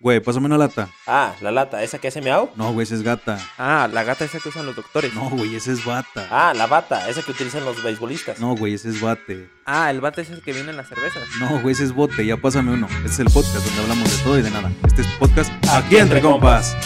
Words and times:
Güey, 0.00 0.20
pásame 0.20 0.46
una 0.46 0.56
lata. 0.56 0.88
Ah, 1.08 1.34
la 1.40 1.50
lata, 1.50 1.82
¿esa 1.82 1.98
que 1.98 2.06
hace 2.06 2.20
miau? 2.20 2.50
No, 2.54 2.72
güey, 2.72 2.84
esa 2.84 2.94
es 2.94 3.02
gata. 3.02 3.36
Ah, 3.58 3.88
la 3.92 4.04
gata 4.04 4.24
esa 4.24 4.38
que 4.38 4.48
usan 4.48 4.64
los 4.64 4.76
doctores. 4.76 5.12
No, 5.12 5.28
güey, 5.28 5.56
esa 5.56 5.72
es 5.72 5.84
bata. 5.84 6.28
Ah, 6.30 6.54
la 6.54 6.68
bata, 6.68 7.08
esa 7.08 7.20
que 7.22 7.32
utilizan 7.32 7.64
los 7.64 7.82
beisbolistas. 7.82 8.38
No, 8.38 8.54
güey, 8.54 8.74
ese 8.74 8.90
es 8.90 9.00
bate. 9.00 9.50
Ah, 9.66 9.90
el 9.90 10.00
bate 10.00 10.22
es 10.22 10.30
el 10.30 10.40
que 10.40 10.52
viene 10.52 10.70
en 10.70 10.76
las 10.76 10.88
cervezas. 10.88 11.24
No, 11.40 11.60
güey, 11.62 11.72
ese 11.72 11.82
es 11.82 11.92
bote. 11.92 12.24
Ya 12.24 12.36
pásame 12.36 12.74
uno. 12.74 12.86
Este 12.98 13.08
es 13.08 13.18
el 13.18 13.26
podcast 13.26 13.56
donde 13.56 13.82
hablamos 13.82 14.16
de 14.16 14.22
todo 14.22 14.38
y 14.38 14.42
de 14.42 14.50
nada. 14.52 14.70
Este 14.86 15.02
es 15.02 15.08
podcast 15.18 15.50
aquí 15.68 15.96
entre 15.96 16.20
compas. 16.20 16.76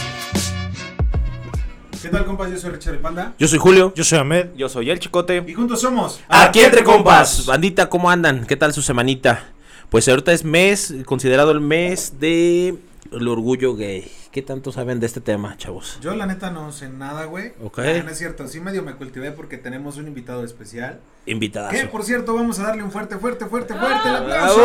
¿Qué 2.01 2.09
tal, 2.09 2.25
compas? 2.25 2.51
Yo 2.51 2.57
soy 2.57 2.71
Richard 2.71 2.99
Panda. 3.03 3.35
Yo 3.39 3.47
soy 3.47 3.59
Julio. 3.59 3.93
Yo 3.95 4.05
soy 4.05 4.21
Ahmed. 4.21 4.55
Yo 4.57 4.71
soy 4.71 4.91
el 4.91 4.99
Chicote. 4.99 5.45
Y 5.47 5.53
juntos 5.53 5.83
somos. 5.83 6.19
Aquí 6.29 6.61
entre 6.61 6.83
compas. 6.83 7.45
Bandita, 7.45 7.91
¿cómo 7.91 8.11
andan? 8.11 8.47
¿Qué 8.47 8.57
tal 8.57 8.73
su 8.73 8.81
semanita? 8.81 9.53
Pues 9.91 10.09
ahorita 10.09 10.33
es 10.33 10.45
mes, 10.45 10.95
considerado 11.05 11.51
el 11.51 11.61
mes 11.61 12.19
de 12.19 12.75
el 13.11 13.29
orgullo 13.29 13.75
gay. 13.75 14.11
¿Qué 14.31 14.43
tanto 14.43 14.73
saben 14.73 15.01
de 15.01 15.07
este 15.07 15.21
tema, 15.21 15.57
chavos? 15.59 15.99
Yo, 16.01 16.15
la 16.15 16.27
neta, 16.27 16.51
no 16.51 16.73
sé 16.73 16.89
nada, 16.89 17.25
güey. 17.25 17.53
Ok. 17.63 17.81
Ah, 17.81 18.03
no 18.05 18.11
es 18.11 18.19
cierto. 18.19 18.49
Sí, 18.49 18.61
medio 18.61 18.83
me 18.83 18.95
cultivé 18.95 19.33
porque 19.33 19.59
tenemos 19.59 19.97
un 19.97 20.07
invitado 20.07 20.45
especial. 20.45 21.01
Invitadazo. 21.27 21.77
Que, 21.77 21.87
por 21.87 22.05
cierto, 22.05 22.35
vamos 22.35 22.59
a 22.59 22.65
darle 22.65 22.83
un 22.83 22.91
fuerte, 22.91 23.19
fuerte, 23.19 23.47
fuerte, 23.47 23.75
fuerte 23.75 24.09
el 24.09 24.25
¡Bravo! 24.25 24.53
aplauso 24.53 24.65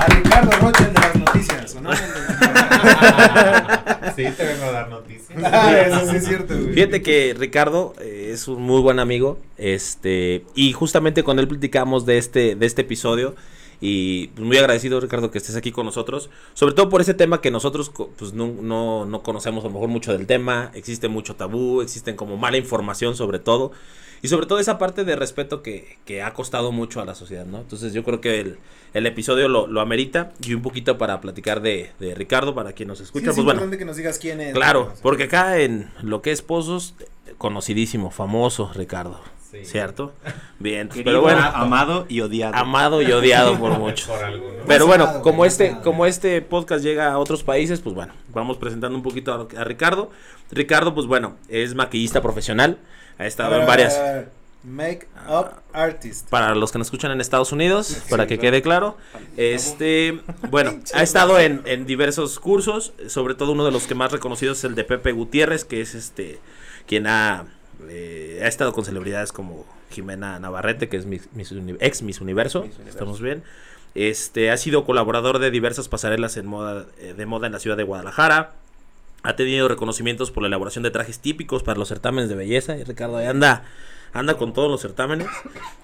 a 0.00 0.06
Ricardo 0.08 0.50
Rocha, 0.60 0.86
el 0.86 0.94
de 0.94 1.00
las 1.00 1.16
noticias, 1.16 1.74
¿o 1.74 1.80
no? 1.80 1.90
Sí, 4.14 4.24
te 4.36 4.44
vengo 4.46 4.64
a 4.64 4.72
dar 4.72 4.88
noticias. 4.88 5.42
Ah, 5.44 5.72
Eso 5.86 6.10
sí 6.10 6.16
es 6.16 6.26
cierto, 6.26 6.54
güey. 6.54 6.72
Fíjate 6.72 7.02
que 7.02 7.34
Ricardo 7.38 7.94
eh, 8.00 8.30
es 8.32 8.48
un 8.48 8.62
muy 8.62 8.80
buen 8.80 8.98
amigo, 8.98 9.38
este, 9.58 10.44
y 10.54 10.72
justamente 10.72 11.22
con 11.24 11.38
él 11.38 11.48
platicamos 11.48 12.06
de 12.06 12.18
este, 12.18 12.54
de 12.54 12.66
este 12.66 12.82
episodio. 12.82 13.34
Y 13.80 14.28
pues, 14.28 14.46
muy 14.46 14.56
agradecido, 14.56 15.00
Ricardo, 15.00 15.30
que 15.30 15.38
estés 15.38 15.56
aquí 15.56 15.72
con 15.72 15.86
nosotros. 15.86 16.30
Sobre 16.54 16.74
todo 16.74 16.88
por 16.88 17.00
ese 17.00 17.14
tema 17.14 17.40
que 17.40 17.50
nosotros 17.50 17.90
pues, 18.18 18.32
no, 18.32 18.48
no, 18.48 19.04
no 19.04 19.22
conocemos 19.22 19.64
a 19.64 19.68
lo 19.68 19.74
mejor 19.74 19.88
mucho 19.88 20.12
del 20.12 20.26
tema. 20.26 20.70
Existe 20.74 21.08
mucho 21.08 21.36
tabú, 21.36 21.82
existen 21.82 22.16
como 22.16 22.36
mala 22.36 22.56
información 22.56 23.16
sobre 23.16 23.38
todo. 23.38 23.72
Y 24.22 24.28
sobre 24.28 24.46
todo 24.46 24.58
esa 24.58 24.78
parte 24.78 25.04
de 25.04 25.14
respeto 25.14 25.62
que, 25.62 25.98
que 26.06 26.22
ha 26.22 26.32
costado 26.32 26.72
mucho 26.72 27.02
a 27.02 27.04
la 27.04 27.14
sociedad, 27.14 27.44
¿no? 27.44 27.58
Entonces 27.58 27.92
yo 27.92 28.02
creo 28.02 28.22
que 28.22 28.40
el, 28.40 28.58
el 28.94 29.04
episodio 29.06 29.46
lo, 29.48 29.66
lo 29.66 29.82
amerita. 29.82 30.32
Y 30.42 30.54
un 30.54 30.62
poquito 30.62 30.96
para 30.96 31.20
platicar 31.20 31.60
de, 31.60 31.90
de 32.00 32.14
Ricardo, 32.14 32.54
para 32.54 32.72
quien 32.72 32.88
nos 32.88 32.98
Sí, 32.98 33.04
escucha. 33.04 33.30
es 33.30 33.36
pues 33.36 33.44
bueno, 33.44 33.60
importante 33.60 33.76
que 33.78 33.84
nos 33.84 33.96
digas 33.96 34.18
quién 34.18 34.40
es. 34.40 34.54
Claro, 34.54 34.94
porque 35.02 35.24
acá 35.24 35.58
en 35.60 35.90
lo 36.02 36.22
que 36.22 36.32
es 36.32 36.40
Pozos, 36.40 36.94
conocidísimo, 37.36 38.10
famoso 38.10 38.72
Ricardo, 38.74 39.20
Sí. 39.64 39.70
¿cierto? 39.70 40.12
Bien, 40.58 40.88
Querido, 40.88 41.04
pero 41.04 41.22
bueno, 41.22 41.40
amado 41.42 42.06
y 42.08 42.20
odiado. 42.20 42.54
amado 42.54 43.02
y 43.02 43.12
odiado 43.12 43.58
por 43.58 43.78
muchos. 43.78 44.08
Por 44.08 44.22
alguno. 44.24 44.54
Pero 44.66 44.86
bueno, 44.86 45.22
como 45.22 45.44
este, 45.44 45.76
como 45.82 46.06
este 46.06 46.42
podcast 46.42 46.82
llega 46.84 47.12
a 47.12 47.18
otros 47.18 47.42
países, 47.42 47.80
pues 47.80 47.94
bueno, 47.94 48.12
vamos 48.32 48.56
presentando 48.56 48.96
un 48.96 49.02
poquito 49.02 49.32
a, 49.32 49.60
a 49.60 49.64
Ricardo. 49.64 50.10
Ricardo, 50.50 50.94
pues 50.94 51.06
bueno, 51.06 51.36
es 51.48 51.74
maquillista 51.74 52.22
profesional, 52.22 52.78
ha 53.18 53.26
estado 53.26 53.56
en 53.56 53.62
a 53.62 53.66
varias. 53.66 54.00
Make 54.66 55.06
up 55.28 55.62
artist. 55.72 56.28
Para 56.28 56.54
los 56.56 56.72
que 56.72 56.78
nos 56.78 56.88
escuchan 56.88 57.12
en 57.12 57.20
Estados 57.20 57.52
Unidos, 57.52 58.02
para 58.10 58.26
que 58.26 58.36
quede 58.38 58.62
claro, 58.62 58.96
este, 59.36 60.20
bueno, 60.50 60.80
ha 60.94 61.02
estado 61.04 61.38
en, 61.38 61.62
en 61.66 61.86
diversos 61.86 62.40
cursos, 62.40 62.92
sobre 63.06 63.36
todo 63.36 63.52
uno 63.52 63.64
de 63.64 63.70
los 63.70 63.86
que 63.86 63.94
más 63.94 64.10
reconocidos 64.10 64.58
es 64.58 64.64
el 64.64 64.74
de 64.74 64.82
Pepe 64.82 65.12
Gutiérrez, 65.12 65.64
que 65.64 65.80
es 65.80 65.94
este, 65.94 66.40
quien 66.88 67.06
ha, 67.06 67.44
eh, 67.88 68.40
ha 68.42 68.46
estado 68.48 68.72
con 68.72 68.84
celebridades 68.84 69.32
como 69.32 69.66
Jimena 69.90 70.38
Navarrete, 70.38 70.88
que 70.88 70.96
es 70.96 71.06
ex 71.06 71.28
Miss 71.34 71.52
Universo, 71.52 72.04
Miss 72.04 72.20
Universo. 72.20 72.64
estamos 72.88 73.20
bien. 73.20 73.42
Este, 73.94 74.50
ha 74.50 74.56
sido 74.56 74.84
colaborador 74.84 75.38
de 75.38 75.50
diversas 75.50 75.88
pasarelas 75.88 76.36
en 76.36 76.46
moda, 76.46 76.86
eh, 77.00 77.14
de 77.16 77.26
moda 77.26 77.46
en 77.46 77.52
la 77.52 77.60
ciudad 77.60 77.76
de 77.76 77.82
Guadalajara. 77.82 78.52
Ha 79.22 79.36
tenido 79.36 79.66
reconocimientos 79.68 80.30
por 80.30 80.42
la 80.42 80.48
elaboración 80.48 80.84
de 80.84 80.90
trajes 80.90 81.18
típicos 81.18 81.62
para 81.62 81.78
los 81.78 81.88
certámenes 81.88 82.28
de 82.28 82.34
belleza. 82.36 82.76
Y 82.76 82.84
Ricardo 82.84 83.16
ahí 83.16 83.26
anda, 83.26 83.64
anda 84.12 84.36
con 84.36 84.52
todos 84.52 84.70
los 84.70 84.80
certámenes. 84.82 85.26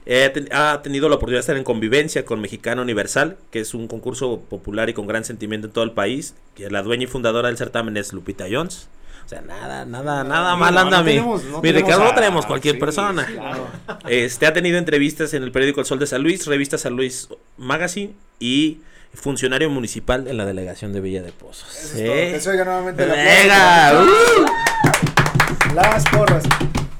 Eh, 0.07 0.31
ten- 0.33 0.49
ha 0.53 0.83
tenido 0.83 1.09
la 1.09 1.15
oportunidad 1.17 1.39
de 1.39 1.41
estar 1.41 1.57
en 1.57 1.65
convivencia 1.65 2.25
con 2.25 2.41
Mexicana 2.41 2.83
Universal, 2.83 3.37
que 3.51 3.61
es 3.61 3.73
un 3.75 3.89
concurso 3.89 4.41
popular 4.41 4.91
y 4.91 4.93
con 4.95 5.07
gran 5.07 5.25
sentimiento 5.25 5.69
en 5.69 5.73
todo 5.73 5.85
el 5.85 5.93
país. 5.93 6.35
Que 6.55 6.71
la 6.71 6.83
dueña 6.83 7.05
y 7.05 7.07
fundadora 7.07 7.49
del 7.49 7.57
certamen 7.57 7.97
es 7.97 8.13
Lupita 8.13 8.45
Jones. 8.51 8.89
Sea, 9.33 9.43
nada, 9.43 9.85
nada, 9.87 10.25
nada 10.25 10.57
mal 10.57 10.75
no, 10.75 10.81
anda 10.81 10.99
no 10.99 11.05
mi, 11.05 11.13
tenemos- 11.13 11.43
Ricardo. 11.63 12.05
No 12.05 12.15
tenemos 12.15 12.47
cualquier 12.47 12.75
sí, 12.75 12.81
persona. 12.81 13.25
claro. 13.27 13.67
Este 14.09 14.47
ha 14.47 14.53
tenido 14.53 14.79
entrevistas 14.79 15.33
en 15.35 15.43
el 15.43 15.53
periódico 15.53 15.81
El 15.81 15.87
Sol 15.87 15.99
de 15.99 16.07
San 16.07 16.23
Luis, 16.23 16.47
revista 16.47 16.77
San 16.79 16.95
Luis 16.97 17.29
Magazine 17.57 18.15
y 18.39 18.81
funcionario 19.15 19.69
municipal 19.71 20.27
en 20.29 20.37
la 20.37 20.45
delegación 20.47 20.93
de 20.93 21.01
Villa 21.01 21.23
de 21.23 21.33
Pozos. 21.33 21.69
Eso 21.77 21.95
es 21.95 22.01
¿Eh? 22.01 22.29
todo. 22.33 22.41
Se 22.41 22.51
oiga 22.51 22.65
nuevamente 22.65 23.03
el 23.05 23.11
Venga, 23.11 24.03
uh. 24.03 25.75
Las 25.75 26.05
porras. 26.09 26.45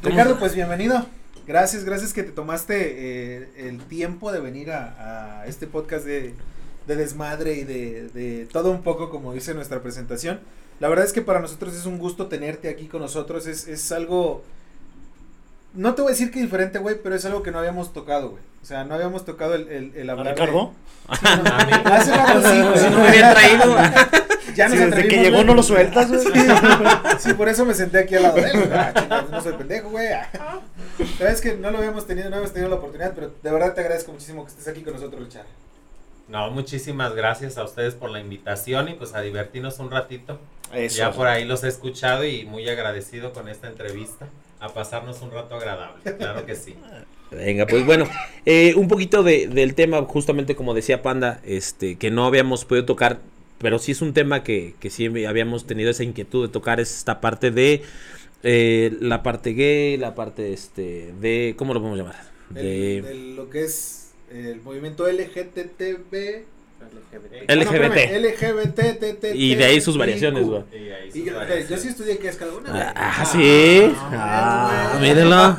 Ricardo, 0.03 0.39
pues 0.39 0.55
bienvenido. 0.55 1.07
Gracias, 1.47 1.85
gracias 1.85 2.13
que 2.13 2.23
te 2.23 2.31
tomaste 2.33 2.75
eh, 2.79 3.49
el 3.69 3.79
tiempo 3.85 4.33
de 4.33 4.41
venir 4.41 4.71
a, 4.71 5.41
a 5.43 5.47
este 5.47 5.67
podcast 5.67 6.05
de, 6.07 6.35
de 6.87 6.97
desmadre 6.97 7.55
y 7.55 7.65
de, 7.65 8.09
de 8.15 8.47
todo 8.51 8.71
un 8.71 8.83
poco 8.83 9.11
como 9.11 9.33
dice 9.35 9.53
nuestra 9.55 9.83
presentación. 9.83 10.41
La 10.83 10.89
verdad 10.89 11.05
es 11.05 11.13
que 11.13 11.23
para 11.23 11.39
nosotros 11.39 11.75
es 11.77 11.87
un 11.87 11.97
gusto 11.99 12.27
tenerte 12.27 12.69
aquí 12.69 12.89
con 12.89 13.01
nosotros. 13.03 13.47
Es, 13.47 13.69
es 13.69 13.93
algo, 13.93 14.43
no 15.75 15.95
te 15.95 16.03
voy 16.03 16.11
a 16.11 16.15
decir 16.15 16.33
que 16.33 16.41
diferente, 16.43 16.81
güey, 16.81 16.97
pero 17.01 17.15
es 17.15 17.25
algo 17.25 17.45
que 17.45 17.53
no 17.53 17.61
habíamos 17.61 17.93
tocado, 17.93 18.31
güey. 18.31 18.43
O 18.63 18.67
sea, 18.67 18.83
no 18.83 18.95
habíamos 18.97 19.25
tocado 19.25 19.55
el, 19.55 19.69
el, 19.69 19.93
el 19.95 20.11
¿A 20.11 20.13
hablar 20.15 20.35
de- 20.35 20.41
Ricardo? 20.45 20.73
Sí, 21.13 21.25
no, 21.25 21.55
hace 21.95 22.11
rato 22.17 22.43
sí, 22.43 22.61
güey. 22.63 22.79
Si 22.79 22.91
no 22.91 22.99
me 22.99 23.09
habían 23.09 23.33
traído. 23.35 23.77
Ya 24.57 24.69
nos 24.69 24.77
Sí, 24.77 24.85
desde 24.85 25.09
que 25.09 25.17
llegó 25.19 25.37
güey. 25.37 25.47
no 25.47 25.55
lo 25.55 25.63
sueltas, 25.63 26.09
güey. 26.11 26.21
Sí, 27.21 27.33
por 27.35 27.49
eso 27.49 27.65
me 27.65 27.73
senté 27.75 28.01
aquí 28.01 28.17
al 28.17 28.25
lado 28.25 28.37
de 28.37 28.43
él. 28.51 28.59
güey. 28.59 28.73
Ah, 28.75 28.93
chingados, 28.95 29.31
no 29.31 29.41
soy 29.41 29.53
pendejo, 29.55 29.89
güey. 29.91 30.09
La 30.11 30.29
verdad 30.99 31.33
es 31.33 31.41
que 31.41 31.55
no 31.55 31.71
lo 31.71 31.79
habíamos 31.79 32.07
tenido, 32.09 32.29
no 32.29 32.35
habíamos 32.37 32.53
tenido 32.53 32.69
la 32.69 32.77
oportunidad, 32.77 33.13
pero 33.15 33.31
de 33.41 33.51
verdad 33.53 33.73
te 33.73 33.81
agradezco 33.83 34.11
muchísimo 34.13 34.45
que 34.45 34.51
estés 34.51 34.67
aquí 34.69 34.83
con 34.83 34.95
nosotros, 34.95 35.23
Richard. 35.25 35.47
No, 36.29 36.51
muchísimas 36.51 37.15
gracias 37.15 37.59
a 37.59 37.65
ustedes 37.65 37.95
por 37.95 38.11
la 38.11 38.21
invitación 38.21 38.89
y 38.89 38.95
pues 38.95 39.15
a 39.15 39.21
divertirnos 39.21 39.79
un 39.79 39.91
ratito. 39.91 40.39
Eso. 40.73 40.99
Ya 40.99 41.13
por 41.13 41.27
ahí 41.27 41.45
los 41.45 41.65
he 41.65 41.69
escuchado 41.69 42.25
y 42.25 42.45
muy 42.45 42.69
agradecido 42.69 43.33
con 43.33 43.49
esta 43.49 43.69
entrevista. 43.69 44.29
A 44.61 44.69
pasarnos 44.69 45.21
un 45.23 45.33
rato 45.33 45.57
agradable, 45.57 46.17
claro 46.17 46.47
que 46.47 46.55
sí. 46.55 46.77
Venga, 47.33 47.67
pues 47.67 47.85
bueno, 47.85 48.07
eh, 48.45 48.75
un 48.77 48.89
poquito 48.89 49.23
de, 49.23 49.49
del 49.49 49.75
tema, 49.75 50.03
justamente 50.03 50.55
como 50.55 50.75
decía 50.75 51.03
Panda, 51.03 51.41
este, 51.45 51.97
que 51.97 52.11
no 52.11 52.27
habíamos 52.27 52.65
podido 52.65 52.85
tocar, 52.85 53.21
pero 53.59 53.79
sí 53.79 53.93
es 53.93 54.03
un 54.03 54.13
tema 54.13 54.43
que, 54.45 54.75
que 54.81 54.91
sí 54.91 55.07
habíamos 55.25 55.67
tenido 55.67 55.91
esa 55.91 56.05
inquietud 56.05 56.47
de 56.47 56.53
tocar, 56.53 56.79
es 56.79 56.95
esta 56.95 57.21
parte 57.21 57.51
de 57.51 57.83
eh, 58.43 58.97
la 59.01 59.23
parte 59.23 59.55
gay, 59.55 59.97
la 59.97 60.15
parte 60.15 60.53
este, 60.53 61.15
de, 61.21 61.55
¿cómo 61.57 61.73
lo 61.73 61.81
podemos 61.81 61.99
llamar? 61.99 62.17
De 62.51 63.33
lo 63.35 63.49
que 63.49 63.65
es 63.65 64.02
el 64.33 64.61
movimiento 64.63 65.07
LGTB. 65.07 66.45
LGBT. 67.49 67.97
LGBT. 68.19 69.25
y 69.35 69.55
de 69.55 69.65
ahí 69.65 69.81
sus 69.81 69.97
variaciones, 69.97 70.47
güey. 70.47 70.63
Y 71.15 71.25
yo, 71.25 71.77
sí 71.77 71.89
estudié 71.89 72.19
que 72.19 72.29
es 72.29 72.37
cada 72.37 72.53
una. 72.53 72.93
Ah, 72.97 73.25
sí. 73.25 73.93
Ah, 74.11 74.99
mírenlo. 75.01 75.57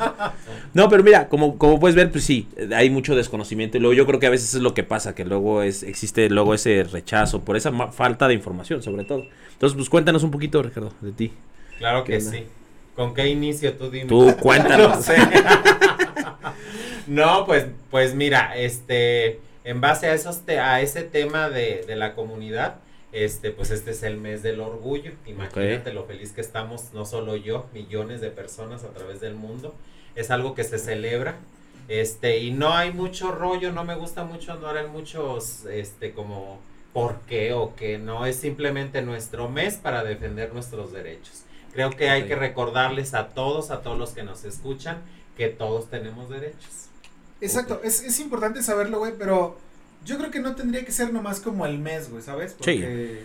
No, 0.74 0.88
pero 0.88 1.02
mira, 1.02 1.28
como, 1.28 1.56
como 1.56 1.78
puedes 1.78 1.94
ver, 1.94 2.10
pues 2.10 2.24
sí, 2.24 2.48
hay 2.74 2.90
mucho 2.90 3.14
desconocimiento. 3.14 3.76
Y 3.76 3.80
luego 3.80 3.94
yo 3.94 4.06
creo 4.06 4.20
que 4.20 4.26
a 4.26 4.30
veces 4.30 4.54
es 4.54 4.60
lo 4.60 4.74
que 4.74 4.82
pasa, 4.82 5.14
que 5.14 5.24
luego 5.24 5.62
es, 5.62 5.82
existe 5.82 6.28
luego 6.28 6.52
ese 6.52 6.84
rechazo 6.84 7.40
por 7.42 7.56
esa 7.56 7.72
falta 7.92 8.28
de 8.28 8.34
información, 8.34 8.82
sobre 8.82 9.04
todo. 9.04 9.24
Entonces, 9.52 9.76
pues 9.76 9.88
cuéntanos 9.88 10.24
un 10.24 10.30
poquito, 10.30 10.62
Ricardo, 10.62 10.92
de 11.00 11.12
ti. 11.12 11.32
Claro 11.78 12.04
que 12.04 12.20
sí. 12.20 12.44
¿Con 12.96 13.14
qué 13.14 13.28
inicio 13.28 13.72
tú 13.74 13.90
dime? 13.90 14.06
Tú 14.06 14.36
cuéntanos. 14.40 14.96
No 14.96 15.02
sé. 15.02 15.16
No, 17.06 17.44
pues, 17.46 17.66
pues 17.90 18.14
mira, 18.14 18.56
este, 18.56 19.40
en 19.64 19.80
base 19.80 20.06
a 20.06 20.14
esos 20.14 20.42
te- 20.42 20.58
a 20.58 20.80
ese 20.80 21.02
tema 21.02 21.48
de, 21.48 21.84
de 21.86 21.96
la 21.96 22.14
comunidad, 22.14 22.76
este, 23.12 23.50
pues 23.50 23.70
este 23.70 23.92
es 23.92 24.02
el 24.02 24.16
mes 24.16 24.42
del 24.42 24.60
orgullo. 24.60 25.12
Imagínate 25.26 25.92
lo 25.92 26.04
feliz 26.04 26.32
que 26.32 26.40
estamos, 26.40 26.92
no 26.92 27.04
solo 27.06 27.36
yo, 27.36 27.66
millones 27.72 28.20
de 28.20 28.30
personas 28.30 28.84
a 28.84 28.88
través 28.88 29.20
del 29.20 29.34
mundo. 29.34 29.74
Es 30.16 30.30
algo 30.30 30.54
que 30.54 30.64
se 30.64 30.78
celebra. 30.78 31.36
Este, 31.88 32.38
y 32.38 32.50
no 32.50 32.74
hay 32.74 32.92
mucho 32.92 33.30
rollo, 33.30 33.70
no 33.70 33.84
me 33.84 33.94
gusta 33.94 34.24
mucho 34.24 34.52
andar 34.52 34.76
en 34.78 34.90
muchos, 34.90 35.66
este, 35.66 36.12
como 36.12 36.58
por 36.94 37.20
qué 37.26 37.52
o 37.52 37.74
qué, 37.76 37.98
no, 37.98 38.24
es 38.24 38.36
simplemente 38.36 39.02
nuestro 39.02 39.48
mes 39.50 39.74
para 39.76 40.02
defender 40.02 40.54
nuestros 40.54 40.92
derechos. 40.92 41.42
Creo 41.72 41.90
que 41.90 42.08
hay 42.08 42.22
que 42.26 42.36
recordarles 42.36 43.12
a 43.14 43.28
todos, 43.28 43.70
a 43.70 43.82
todos 43.82 43.98
los 43.98 44.10
que 44.12 44.22
nos 44.22 44.44
escuchan, 44.44 45.02
que 45.36 45.48
todos 45.48 45.90
tenemos 45.90 46.30
derechos. 46.30 46.83
Exacto, 47.44 47.80
es, 47.84 48.02
es 48.02 48.18
importante 48.20 48.62
saberlo, 48.62 48.98
güey, 48.98 49.12
pero 49.18 49.58
yo 50.04 50.18
creo 50.18 50.30
que 50.30 50.40
no 50.40 50.54
tendría 50.54 50.84
que 50.84 50.92
ser 50.92 51.12
nomás 51.12 51.40
como 51.40 51.66
el 51.66 51.78
mes, 51.78 52.10
güey, 52.10 52.22
¿sabes? 52.22 52.54
Porque 52.54 53.24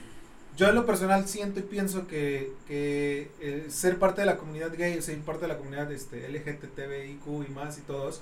yo 0.57 0.67
en 0.67 0.75
lo 0.75 0.85
personal 0.85 1.27
siento 1.27 1.59
y 1.59 1.63
pienso 1.63 2.05
que, 2.05 2.51
que 2.67 3.31
eh, 3.39 3.67
ser 3.69 3.97
parte 3.97 4.21
de 4.21 4.27
la 4.27 4.35
comunidad 4.37 4.71
gay, 4.77 4.97
o 4.97 5.01
ser 5.01 5.17
parte 5.19 5.43
de 5.43 5.47
la 5.47 5.57
comunidad 5.57 5.89
este, 5.91 6.27
LGTBIQ 6.27 7.47
y 7.47 7.51
más 7.53 7.77
y 7.77 7.81
todos, 7.81 8.21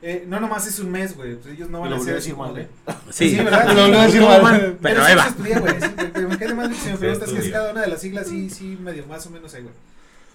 eh, 0.00 0.24
no 0.26 0.38
nomás 0.40 0.66
es 0.66 0.78
un 0.78 0.90
mes, 0.90 1.16
güey. 1.16 1.36
Pues 1.36 1.54
ellos 1.54 1.70
no 1.70 1.80
van 1.80 1.90
Lo 1.90 1.96
a 1.96 2.00
ser 2.00 2.16
así 2.16 2.30
decir 2.30 2.32
como 2.34 2.46
mal, 2.46 2.54
de- 2.54 2.62
¿eh? 2.62 2.68
Sí, 3.10 3.36
¿verdad? 3.36 3.72
Lo 3.74 3.98
a 3.98 4.06
decir 4.06 4.20
mal. 4.20 4.78
Pero 4.80 5.00
sí 5.00 5.10
ahí 5.10 5.16
va. 5.16 5.22
se 5.24 5.28
estudia, 5.30 5.58
güey. 5.60 5.74
sí, 5.80 6.20
me 6.28 6.38
cae 6.38 6.48
de 6.48 6.54
más 6.54 6.68
que 6.68 6.74
si 6.74 6.88
me 6.90 6.96
preguntas 6.98 7.30
qué 7.30 7.38
es 7.38 7.50
cada 7.50 7.70
una 7.72 7.80
de 7.82 7.86
las 7.88 8.00
siglas, 8.00 8.28
sí, 8.28 8.50
sí, 8.50 8.78
medio 8.80 9.06
más 9.06 9.26
o 9.26 9.30
menos 9.30 9.54
ahí, 9.54 9.62
güey. 9.62 9.74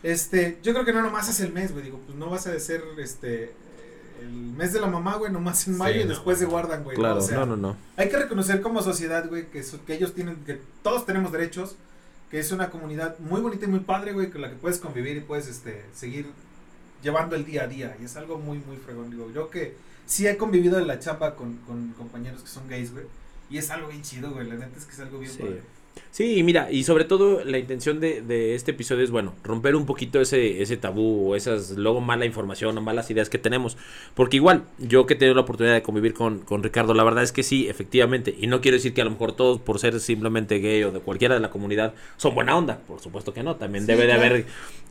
Este, 0.03 0.57
yo 0.63 0.73
creo 0.73 0.85
que 0.85 0.93
no 0.93 1.01
nomás 1.01 1.29
es 1.29 1.39
el 1.39 1.51
mes, 1.53 1.71
güey. 1.71 1.83
Digo, 1.85 1.99
pues 2.05 2.17
no 2.17 2.29
vas 2.29 2.45
a 2.47 2.51
decir, 2.51 2.81
este, 2.97 3.51
el 4.21 4.29
mes 4.31 4.73
de 4.73 4.79
la 4.81 4.87
mamá, 4.87 5.15
güey, 5.15 5.31
nomás 5.31 5.67
en 5.67 5.73
Sí, 5.73 5.79
mayo 5.79 5.99
y 6.01 6.03
no. 6.03 6.09
después 6.09 6.37
se 6.39 6.45
guardan, 6.45 6.83
güey. 6.83 6.95
¿no? 6.97 7.01
claro, 7.01 7.19
O 7.19 7.21
sea, 7.21 7.37
no, 7.39 7.45
no, 7.45 7.57
no. 7.57 7.77
hay 7.95 8.09
que 8.09 8.17
reconocer 8.17 8.61
como 8.61 8.81
sociedad, 8.81 9.27
güey, 9.27 9.47
que, 9.49 9.63
so- 9.63 9.83
que 9.85 9.93
ellos 9.95 10.13
tienen, 10.13 10.37
que 10.45 10.59
todos 10.83 11.05
tenemos 11.05 11.31
derechos, 11.31 11.75
que 12.31 12.39
es 12.39 12.51
una 12.51 12.69
comunidad 12.69 13.17
muy 13.19 13.39
bonita 13.41 13.65
y 13.65 13.69
muy 13.69 13.79
padre, 13.81 14.13
güey, 14.13 14.29
con 14.29 14.41
la 14.41 14.49
que 14.49 14.55
puedes 14.55 14.79
convivir 14.79 15.17
y 15.17 15.21
puedes, 15.21 15.47
este, 15.47 15.85
seguir 15.93 16.27
llevando 17.03 17.35
el 17.35 17.45
día 17.45 17.63
a 17.63 17.67
día. 17.67 17.95
Y 18.01 18.05
es 18.05 18.15
algo 18.17 18.37
muy, 18.37 18.57
muy 18.59 18.77
fregón, 18.77 19.09
digo. 19.11 19.31
Yo 19.31 19.49
que 19.49 19.75
sí 20.05 20.27
he 20.27 20.35
convivido 20.37 20.77
en 20.79 20.87
la 20.87 20.99
chamba 20.99 21.35
con, 21.35 21.57
con 21.67 21.93
compañeros 21.93 22.41
que 22.41 22.47
son 22.49 22.67
gays, 22.67 22.91
güey, 22.91 23.05
y 23.49 23.57
es 23.59 23.69
algo 23.69 23.87
bien 23.89 24.01
chido, 24.01 24.31
güey, 24.31 24.47
la 24.47 24.55
neta 24.55 24.77
es 24.77 24.85
que 24.85 24.91
es 24.93 24.99
algo 24.99 25.19
bien 25.19 25.31
Sí. 25.31 25.39
padre. 25.39 25.61
Sí, 26.11 26.37
y 26.37 26.43
mira, 26.43 26.71
y 26.71 26.83
sobre 26.83 27.03
todo 27.05 27.43
la 27.43 27.57
intención 27.59 27.99
de, 27.99 28.21
de 28.21 28.55
este 28.55 28.71
episodio 28.71 29.03
es, 29.03 29.11
bueno, 29.11 29.35
romper 29.43 29.75
un 29.75 29.85
poquito 29.85 30.19
ese, 30.19 30.61
ese 30.61 30.77
tabú 30.77 31.31
o 31.31 31.35
esas 31.35 31.71
luego 31.71 32.01
mala 32.01 32.25
información 32.25 32.77
o 32.77 32.81
malas 32.81 33.09
ideas 33.11 33.29
que 33.29 33.37
tenemos. 33.37 33.77
Porque 34.15 34.37
igual, 34.37 34.63
yo 34.79 35.05
que 35.05 35.13
he 35.13 35.17
tenido 35.17 35.35
la 35.35 35.41
oportunidad 35.41 35.75
de 35.75 35.83
convivir 35.83 36.13
con, 36.13 36.39
con 36.39 36.63
Ricardo, 36.63 36.93
la 36.93 37.03
verdad 37.03 37.23
es 37.23 37.31
que 37.31 37.43
sí, 37.43 37.67
efectivamente. 37.69 38.35
Y 38.39 38.47
no 38.47 38.61
quiero 38.61 38.75
decir 38.77 38.93
que 38.93 39.01
a 39.01 39.05
lo 39.05 39.11
mejor 39.11 39.33
todos 39.35 39.59
por 39.59 39.79
ser 39.79 39.99
simplemente 39.99 40.59
gay 40.59 40.83
o 40.83 40.91
de 40.91 40.99
cualquiera 40.99 41.35
de 41.35 41.41
la 41.41 41.49
comunidad 41.49 41.93
son 42.17 42.33
buena 42.35 42.57
onda. 42.57 42.79
Por 42.87 42.99
supuesto 42.99 43.33
que 43.33 43.43
no. 43.43 43.55
También 43.57 43.85
Sí, 43.85 43.91
debe 43.91 44.07
de 44.07 44.13
claro. 44.13 44.25
haber 44.25 44.45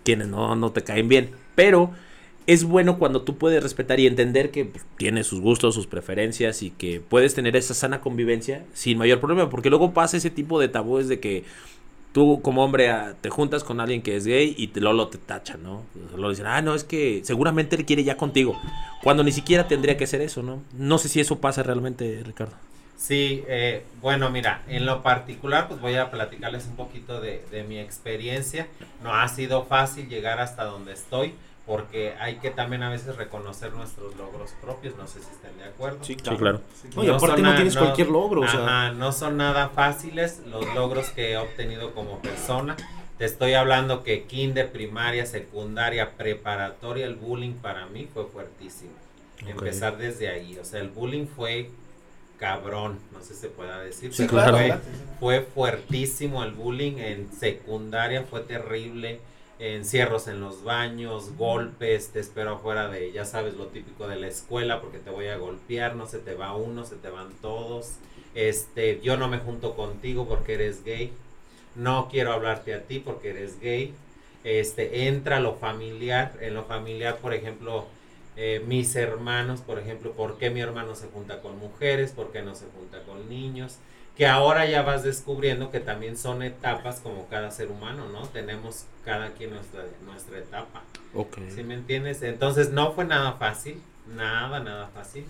quienes 0.05 0.29
no, 0.29 0.55
no 0.55 0.73
te 0.73 0.85
caen 0.85 1.09
bien. 1.09 1.31
Pero 1.55 1.91
es 2.47 2.65
bueno 2.65 2.99
cuando 2.99 3.23
tú 3.23 3.37
puedes 3.37 3.63
respetar 3.63 3.99
y 3.99 4.07
entender 4.07 4.51
que 4.51 4.67
pues, 4.67 4.85
tiene 4.97 5.25
sus 5.25 5.41
gustos, 5.41 5.75
sus 5.75 5.87
preferencias 5.87 6.63
y 6.63 6.71
que 6.71 7.01
puedes 7.01 7.35
tener 7.35 7.57
esa 7.57 7.75
sana 7.75 8.01
convivencia 8.01 8.65
sin 8.73 8.99
mayor 8.99 9.19
problema. 9.19 9.51
Porque 9.51 9.69
luego 9.69 9.93
pasa 9.93 10.17
ese 10.17 10.31
tipo 10.31 10.61
de 10.61 10.69
tabúes 10.69 11.09
de 11.09 11.19
que 11.19 11.45
tú 12.13 12.41
como 12.43 12.65
hombre 12.65 12.89
ah, 12.89 13.15
te 13.21 13.31
juntas 13.31 13.65
con 13.65 13.81
alguien 13.81 14.01
que 14.01 14.17
es 14.17 14.27
gay 14.27 14.55
y 14.57 14.69
te, 14.69 14.81
Lolo 14.81 15.09
te 15.09 15.19
tacha, 15.19 15.57
¿no? 15.57 15.83
Lo 16.17 16.31
dicen, 16.31 16.47
ah, 16.47 16.63
no, 16.63 16.75
es 16.75 16.85
que 16.85 17.21
seguramente 17.25 17.77
él 17.77 17.85
quiere 17.85 18.05
ya 18.05 18.17
contigo. 18.17 18.59
Cuando 19.03 19.25
ni 19.25 19.33
siquiera 19.33 19.67
tendría 19.67 19.97
que 19.97 20.07
ser 20.07 20.21
eso, 20.21 20.43
¿no? 20.43 20.63
No 20.73 20.99
sé 20.99 21.09
si 21.09 21.21
eso 21.21 21.41
pasa 21.41 21.63
realmente, 21.65 22.23
Ricardo. 22.25 22.55
Sí, 22.97 23.45
eh, 23.49 23.85
bueno, 24.01 24.31
mira, 24.31 24.63
en 24.69 24.87
lo 24.87 25.03
particular, 25.03 25.69
pues 25.69 25.81
voy 25.81 25.97
a 25.97 26.11
platicarles 26.11 26.67
un 26.67 26.77
poquito 26.77 27.21
de, 27.21 27.45
de 27.51 27.65
mi 27.65 27.79
experiencia. 27.79 28.69
No 29.03 29.13
ha 29.13 29.29
sido 29.29 29.65
fácil 29.65 30.09
llegar 30.09 30.41
hasta 30.41 30.65
donde 30.65 30.95
estoy, 30.95 31.35
porque 31.67 32.15
hay 32.21 32.37
que 32.37 32.51
también 32.51 32.83
a 32.85 32.91
veces 32.91 33.17
reconocer 33.17 33.73
nuestros 33.73 34.15
logros 34.17 34.53
propios. 34.63 34.97
No 34.97 35.07
sé 35.07 35.21
si 35.21 35.31
estén 35.31 35.57
de 35.59 35.65
acuerdo. 35.65 35.99
Sí, 36.03 36.15
Sí, 36.15 36.37
claro. 36.37 36.61
Sí, 36.81 36.89
No, 36.95 37.03
y 37.05 37.09
aparte 37.09 37.27
son 37.27 37.43
no 37.43 37.55
tienes 37.57 37.75
no- 37.75 37.81
cualquier 37.83 38.09
logro, 38.09 38.41
o 38.43 38.49
sea. 38.49 38.63
Ajá, 38.65 38.93
no 38.93 39.13
son 39.13 39.37
nada 39.37 39.69
fáciles 39.71 40.43
los 40.47 40.65
logros 40.75 41.09
que 41.11 41.33
he 41.33 41.37
obtenido 41.37 41.93
como 41.93 42.21
persona. 42.21 42.77
Te 43.19 43.25
estoy 43.25 43.55
hablando 43.55 44.03
que 44.05 44.25
kinder, 44.25 44.71
primaria, 44.71 45.27
secundaria, 45.27 46.17
preparatoria, 46.17 47.07
el 47.07 47.17
bullying 47.17 47.55
para 47.55 47.87
mí 47.87 48.09
fue 48.13 48.27
fuertísimo. 48.27 48.93
Empezar 49.47 49.97
desde 49.97 50.29
ahí, 50.29 50.59
o 50.59 50.65
sea, 50.65 50.81
el 50.81 50.89
bullying 50.89 51.27
fue 51.27 51.71
cabrón, 52.39 52.99
no 53.13 53.21
sé 53.23 53.35
si 53.35 53.41
se 53.41 53.49
pueda 53.49 53.81
decir. 53.81 54.13
Sí, 54.15 54.27
pero 54.31 54.45
claro. 54.53 54.81
Fue 55.19 55.41
fuertísimo 55.41 56.45
el 56.45 56.53
bullying 56.53 56.99
en 56.99 57.33
secundaria, 57.33 58.23
fue 58.23 58.41
terrible. 58.41 59.21
Encierros 59.59 60.29
en 60.29 60.41
los 60.41 60.65
baños, 60.65 61.35
golpes, 61.37 62.11
te 62.11 62.21
espero 62.21 62.57
afuera 62.57 62.89
de, 62.89 63.11
ya 63.13 63.25
sabes, 63.25 63.55
lo 63.55 63.69
típico 63.69 64.07
de 64.07 64.17
la 64.17 64.29
escuela 64.29 64.83
porque 64.83 64.99
te 64.99 65.09
voy 65.09 65.29
a 65.29 65.39
golpear, 65.39 65.97
no 65.97 66.07
se 66.07 66.19
te 66.19 66.35
va 66.35 66.55
uno, 66.55 66.85
se 66.85 66.97
te 66.97 67.09
van 67.09 67.31
todos. 67.41 67.95
Este, 68.35 69.01
yo 69.01 69.17
no 69.17 69.29
me 69.29 69.39
junto 69.39 69.75
contigo 69.75 70.29
porque 70.29 70.55
eres 70.55 70.85
gay. 70.85 71.11
No 71.75 72.09
quiero 72.11 72.33
hablarte 72.33 72.75
a 72.75 72.83
ti 72.83 72.99
porque 72.99 73.31
eres 73.31 73.59
gay. 73.61 73.95
Este, 74.45 75.09
entra 75.09 75.41
lo 75.41 75.55
familiar. 75.55 76.35
En 76.41 76.55
lo 76.55 76.65
familiar, 76.65 77.17
por 77.17 77.33
ejemplo, 77.33 77.87
eh, 78.37 78.63
mis 78.67 78.95
hermanos, 78.95 79.63
por 79.63 79.79
ejemplo, 79.79 80.13
¿por 80.13 80.37
qué 80.37 80.51
mi 80.51 80.61
hermano 80.61 80.95
se 80.95 81.07
junta 81.07 81.41
con 81.41 81.59
mujeres? 81.59 82.13
¿Por 82.13 82.31
qué 82.31 82.43
no 82.43 82.55
se 82.55 82.67
junta 82.67 83.03
con 83.05 83.31
niños? 83.31 83.79
Que 84.17 84.27
ahora 84.27 84.65
ya 84.67 84.83
vas 84.83 85.03
descubriendo 85.03 85.71
que 85.71 85.81
también 85.81 86.17
son 86.17 86.43
etapas 86.43 87.01
como 87.01 87.27
cada 87.29 87.51
ser 87.51 87.71
humano, 87.71 88.09
¿no? 88.09 88.27
Tenemos 88.29 88.87
cada 89.05 89.33
quien 89.33 89.51
nuestra, 89.51 89.85
nuestra 90.05 90.39
etapa. 90.39 90.83
Ok. 91.15 91.39
¿Sí 91.55 91.63
me 91.63 91.75
entiendes? 91.75 92.23
Entonces 92.23 92.71
no 92.71 92.93
fue 92.93 93.05
nada 93.05 93.33
fácil. 93.35 93.81
Nada, 94.17 94.61
nada 94.61 94.89
fácil. 94.95 95.25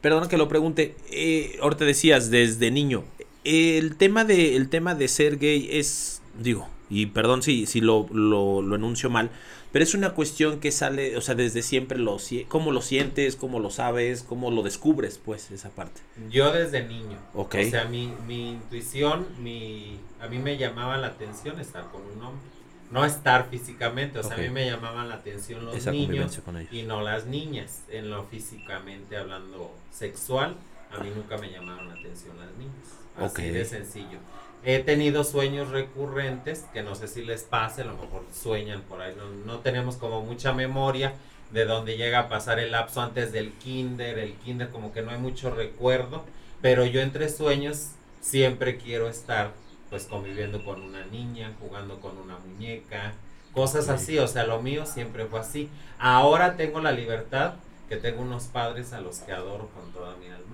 Perdona 0.00 0.28
que 0.28 0.36
lo 0.36 0.48
pregunte. 0.48 0.96
Eh, 1.10 1.58
ahorita 1.62 1.84
decías 1.84 2.30
desde 2.30 2.70
niño. 2.70 3.04
El 3.44 3.96
tema 3.96 4.24
de 4.24 4.56
el 4.56 4.68
tema 4.68 4.94
de 4.94 5.08
ser 5.08 5.38
gay 5.38 5.68
es 5.72 6.20
digo 6.38 6.68
y 6.90 7.06
perdón 7.06 7.42
si 7.42 7.66
si 7.66 7.80
lo, 7.80 8.06
lo, 8.12 8.60
lo 8.60 8.76
enuncio 8.76 9.08
mal, 9.08 9.30
pero 9.72 9.84
es 9.84 9.94
una 9.94 10.10
cuestión 10.10 10.58
que 10.58 10.72
sale, 10.72 11.16
o 11.16 11.20
sea, 11.20 11.36
desde 11.36 11.62
siempre 11.62 11.98
lo 11.98 12.18
cómo 12.48 12.72
lo 12.72 12.82
sientes, 12.82 13.36
cómo 13.36 13.60
lo 13.60 13.70
sabes, 13.70 14.22
cómo 14.22 14.50
lo 14.50 14.62
descubres, 14.62 15.18
pues 15.18 15.50
esa 15.52 15.70
parte. 15.70 16.00
Yo 16.28 16.52
desde 16.52 16.84
niño. 16.86 17.18
Ok. 17.34 17.56
O 17.66 17.70
sea, 17.70 17.84
mi, 17.84 18.12
mi 18.26 18.50
intuición, 18.50 19.26
mi, 19.38 20.00
a 20.20 20.26
mí 20.26 20.38
me 20.38 20.58
llamaba 20.58 20.96
la 20.96 21.08
atención 21.08 21.60
estar 21.60 21.90
con 21.90 22.02
un 22.02 22.22
hombre. 22.22 22.50
No 22.90 23.04
estar 23.04 23.48
físicamente, 23.48 24.18
o 24.18 24.22
sea, 24.24 24.34
a 24.34 24.38
mí 24.38 24.48
me 24.48 24.66
llamaban 24.66 25.08
la 25.08 25.14
atención 25.14 25.64
los 25.64 25.76
esa 25.76 25.92
niños 25.92 26.06
convivencia 26.06 26.42
con 26.42 26.56
ellos. 26.56 26.72
y 26.72 26.82
no 26.82 27.00
las 27.02 27.26
niñas. 27.26 27.84
En 27.88 28.10
lo 28.10 28.24
físicamente 28.24 29.16
hablando 29.16 29.72
sexual, 29.92 30.56
a 30.90 31.00
mí 31.00 31.10
nunca 31.14 31.38
me 31.38 31.52
llamaron 31.52 31.86
la 31.86 31.94
atención 31.94 32.36
las 32.36 32.52
niñas. 32.56 32.74
Así 33.16 33.42
de 33.50 33.64
sencillo. 33.64 34.18
He 34.62 34.80
tenido 34.80 35.24
sueños 35.24 35.70
recurrentes 35.70 36.66
que 36.72 36.82
no 36.82 36.94
sé 36.94 37.08
si 37.08 37.24
les 37.24 37.44
pase, 37.44 37.82
a 37.82 37.86
lo 37.86 37.94
mejor 37.94 38.24
sueñan 38.32 38.82
por 38.82 39.00
ahí. 39.00 39.14
No, 39.16 39.30
no 39.46 39.60
tenemos 39.60 39.96
como 39.96 40.22
mucha 40.22 40.52
memoria 40.52 41.14
de 41.50 41.64
donde 41.64 41.96
llega 41.96 42.20
a 42.20 42.28
pasar 42.28 42.58
el 42.58 42.72
lapso 42.72 43.00
antes 43.00 43.32
del 43.32 43.52
kinder. 43.52 44.18
El 44.18 44.34
kinder 44.34 44.68
como 44.68 44.92
que 44.92 45.02
no 45.02 45.10
hay 45.10 45.18
mucho 45.18 45.50
recuerdo. 45.50 46.24
Pero 46.60 46.84
yo 46.84 47.00
entre 47.00 47.28
sueños 47.30 47.92
siempre 48.20 48.76
quiero 48.76 49.08
estar 49.08 49.52
pues 49.88 50.04
conviviendo 50.04 50.64
con 50.64 50.82
una 50.82 51.04
niña, 51.06 51.52
jugando 51.58 51.98
con 52.00 52.16
una 52.18 52.38
muñeca, 52.38 53.14
cosas 53.52 53.88
así. 53.88 54.18
O 54.18 54.28
sea, 54.28 54.44
lo 54.44 54.60
mío 54.60 54.86
siempre 54.86 55.24
fue 55.26 55.40
así. 55.40 55.68
Ahora 55.98 56.56
tengo 56.56 56.80
la 56.80 56.92
libertad 56.92 57.54
que 57.88 57.96
tengo 57.96 58.22
unos 58.22 58.44
padres 58.44 58.92
a 58.92 59.00
los 59.00 59.18
que 59.18 59.32
adoro 59.32 59.68
con 59.74 59.90
toda 59.92 60.16
mi 60.16 60.26
alma. 60.26 60.49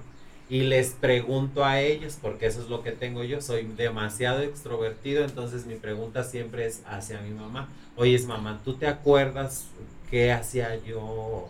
Y 0.48 0.60
les 0.60 0.90
pregunto 0.90 1.64
a 1.64 1.80
ellos, 1.80 2.18
porque 2.22 2.46
eso 2.46 2.62
es 2.62 2.68
lo 2.68 2.82
que 2.82 2.92
tengo 2.92 3.24
yo, 3.24 3.40
soy 3.40 3.64
demasiado 3.64 4.42
extrovertido, 4.42 5.24
entonces 5.24 5.66
mi 5.66 5.74
pregunta 5.74 6.22
siempre 6.22 6.66
es 6.66 6.82
hacia 6.86 7.20
mi 7.20 7.30
mamá. 7.30 7.68
Oye, 7.96 8.16
mamá, 8.20 8.60
¿tú 8.64 8.74
te 8.74 8.86
acuerdas 8.86 9.66
qué 10.08 10.32
hacía 10.32 10.76
yo? 10.84 11.48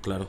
Claro. 0.00 0.28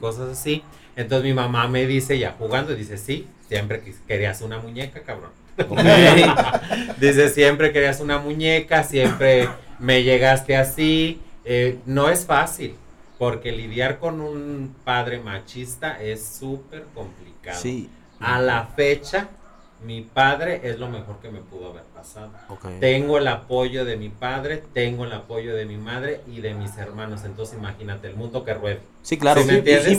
Cosas 0.00 0.30
así. 0.30 0.62
Entonces 0.96 1.24
mi 1.24 1.34
mamá 1.34 1.68
me 1.68 1.86
dice, 1.86 2.18
ya 2.18 2.34
jugando, 2.36 2.74
dice, 2.74 2.98
sí, 2.98 3.26
siempre 3.48 3.82
querías 4.08 4.42
una 4.42 4.58
muñeca, 4.58 5.02
cabrón. 5.02 5.30
Dice, 6.98 7.28
siempre 7.28 7.72
querías 7.72 8.00
una 8.00 8.18
muñeca, 8.18 8.84
siempre 8.84 9.48
me 9.78 10.02
llegaste 10.02 10.56
así. 10.56 11.20
Eh, 11.44 11.78
no 11.86 12.08
es 12.08 12.24
fácil, 12.24 12.74
porque 13.18 13.52
lidiar 13.52 13.98
con 13.98 14.20
un 14.20 14.74
padre 14.84 15.20
machista 15.20 16.00
es 16.00 16.24
súper 16.24 16.84
complicado. 16.94 17.31
Sí. 17.52 17.90
A 18.20 18.40
la 18.40 18.66
fecha, 18.66 19.28
mi 19.84 20.02
padre 20.02 20.60
es 20.62 20.78
lo 20.78 20.88
mejor 20.88 21.18
que 21.20 21.28
me 21.28 21.40
pudo 21.40 21.70
haber 21.70 21.82
pasado. 21.82 22.30
Tengo 22.78 23.18
el 23.18 23.26
apoyo 23.26 23.84
de 23.84 23.96
mi 23.96 24.08
padre, 24.10 24.62
tengo 24.72 25.04
el 25.04 25.12
apoyo 25.12 25.56
de 25.56 25.66
mi 25.66 25.76
madre 25.76 26.20
y 26.28 26.40
de 26.40 26.54
mis 26.54 26.76
hermanos. 26.78 27.24
Entonces 27.24 27.58
imagínate 27.58 28.06
el 28.06 28.14
mundo 28.14 28.44
que 28.44 28.54
rueda. 28.54 28.80
Sí, 29.02 29.18
claro. 29.18 29.40
¿Sí 29.42 29.48
me 29.48 29.58
entiendes? 29.58 29.98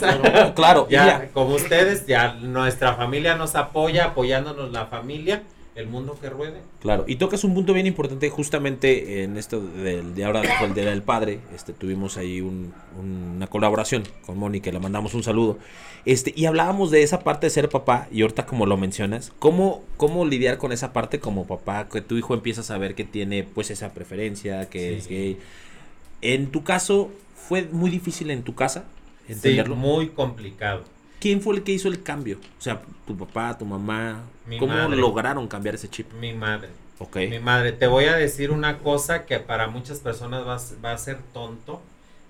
claro, 0.55 0.87
Ya, 0.89 1.03
mira, 1.03 1.29
como 1.33 1.55
ustedes, 1.55 2.05
ya 2.07 2.33
nuestra 2.35 2.93
familia 2.95 3.35
nos 3.35 3.55
apoya, 3.55 4.05
apoyándonos 4.05 4.71
la 4.71 4.85
familia, 4.85 5.43
el 5.75 5.87
mundo 5.87 6.17
que 6.21 6.29
ruede. 6.29 6.61
Claro, 6.81 7.05
y 7.07 7.15
tocas 7.15 7.43
un 7.43 7.53
punto 7.55 7.73
bien 7.73 7.87
importante 7.87 8.29
justamente 8.29 9.23
en 9.23 9.37
esto 9.37 9.59
del 9.59 10.13
de 10.13 10.23
ahora 10.25 10.43
fue 10.59 10.67
el 10.67 10.73
Día 10.75 10.85
del 10.85 11.01
Padre, 11.01 11.39
este 11.55 11.73
tuvimos 11.73 12.17
ahí 12.17 12.41
un- 12.41 12.73
una 12.99 13.47
colaboración 13.47 14.03
con 14.25 14.51
que 14.61 14.71
le 14.71 14.79
mandamos 14.79 15.13
un 15.15 15.23
saludo. 15.23 15.57
Este, 16.05 16.31
y 16.35 16.45
hablábamos 16.45 16.91
de 16.91 17.01
esa 17.01 17.21
parte 17.21 17.47
de 17.47 17.49
ser 17.49 17.69
papá 17.69 18.07
y 18.11 18.21
ahorita 18.21 18.45
como 18.45 18.65
lo 18.65 18.77
mencionas, 18.77 19.31
¿cómo, 19.39 19.81
cómo 19.97 20.25
lidiar 20.25 20.57
con 20.57 20.71
esa 20.73 20.93
parte 20.93 21.19
como 21.19 21.47
papá 21.47 21.87
que 21.89 22.01
tu 22.01 22.17
hijo 22.17 22.33
empieza 22.33 22.61
a 22.61 22.65
saber 22.65 22.93
que 22.93 23.03
tiene 23.05 23.43
pues 23.43 23.71
esa 23.71 23.93
preferencia, 23.93 24.69
que 24.69 24.89
Sí. 24.89 24.95
es 24.95 25.07
gay? 25.07 25.37
En 26.21 26.51
tu 26.51 26.63
caso 26.63 27.09
fue 27.35 27.63
muy 27.71 27.89
difícil 27.89 28.29
en 28.31 28.43
tu 28.43 28.53
casa 28.53 28.83
Sí, 29.27 29.33
entenderlo. 29.33 29.75
muy 29.75 30.09
complicado. 30.09 30.83
¿Quién 31.19 31.39
fue 31.41 31.55
el 31.55 31.63
que 31.63 31.71
hizo 31.71 31.87
el 31.87 32.03
cambio? 32.03 32.37
O 32.59 32.61
sea, 32.61 32.81
tu 33.07 33.15
papá, 33.17 33.57
tu 33.57 33.65
mamá, 33.65 34.23
Mi 34.45 34.57
¿cómo 34.57 34.73
madre. 34.73 34.97
lograron 34.97 35.47
cambiar 35.47 35.75
ese 35.75 35.89
chip? 35.89 36.11
Mi 36.13 36.33
madre. 36.33 36.69
Ok. 36.99 37.15
Mi 37.17 37.39
madre, 37.39 37.71
te 37.71 37.87
voy 37.87 38.05
a 38.05 38.15
decir 38.15 38.51
una 38.51 38.79
cosa 38.79 39.25
que 39.25 39.39
para 39.39 39.67
muchas 39.67 39.99
personas 39.99 40.45
va, 40.47 40.57
va 40.83 40.93
a 40.93 40.97
ser 40.97 41.17
tonto. 41.33 41.81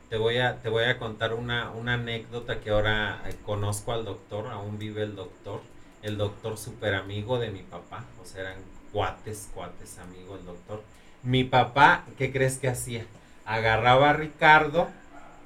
te 0.10 0.18
voy 0.18 0.38
a, 0.38 0.62
te 0.62 0.70
voy 0.70 0.84
a 0.86 1.00
contar 1.00 1.34
una, 1.34 1.72
una 1.72 1.96
anécdota 1.96 2.60
que 2.62 2.70
ahora 2.70 3.22
eh, 3.28 3.36
conozco 3.46 3.94
al 3.94 4.06
doctor, 4.06 4.48
aún 4.48 4.78
vive 4.78 5.02
el 5.02 5.16
doctor, 5.16 5.62
el 6.04 6.18
doctor 6.18 6.58
súper 6.58 6.94
amigo 6.94 7.40
de 7.40 7.50
mi 7.50 7.64
papá, 7.64 8.06
o 8.22 8.26
sea, 8.26 8.42
eran 8.42 8.58
cuates, 8.92 9.50
cuates, 9.54 9.98
amigo 9.98 10.36
el 10.38 10.46
doctor. 10.46 10.84
Mi 11.24 11.44
papá, 11.44 12.06
¿qué 12.18 12.32
crees 12.32 12.58
que 12.60 12.68
hacía? 12.68 13.06
Agarraba 13.46 14.12
a 14.12 14.14
Ricardo, 14.14 14.88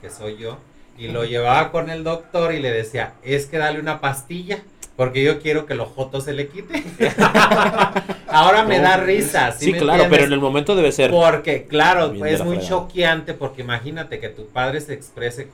que 0.01 0.09
soy 0.09 0.37
yo, 0.37 0.57
y 0.97 1.07
lo 1.07 1.23
llevaba 1.31 1.71
con 1.71 1.89
el 1.89 2.03
doctor 2.03 2.53
y 2.53 2.59
le 2.59 2.71
decía, 2.71 3.13
es 3.23 3.45
que 3.45 3.57
dale 3.57 3.79
una 3.79 4.01
pastilla, 4.01 4.61
porque 4.97 5.23
yo 5.23 5.39
quiero 5.39 5.65
que 5.65 5.75
los 5.75 5.87
jotos 5.89 6.25
se 6.25 6.33
le 6.33 6.47
quite. 6.47 6.83
Ahora 8.27 8.63
me 8.63 8.79
da 8.79 8.97
risa. 8.97 9.53
Sí, 9.53 9.71
claro, 9.71 10.07
pero 10.09 10.25
en 10.25 10.33
el 10.33 10.39
momento 10.39 10.75
debe 10.75 10.91
ser. 10.91 11.11
Porque, 11.11 11.65
claro, 11.67 12.13
es 12.25 12.43
muy 12.43 12.59
choqueante, 12.59 13.33
porque 13.35 13.61
imagínate 13.61 14.19
que 14.19 14.27
tu 14.29 14.47
padre 14.47 14.81
se 14.81 14.93
exprese 14.93 15.47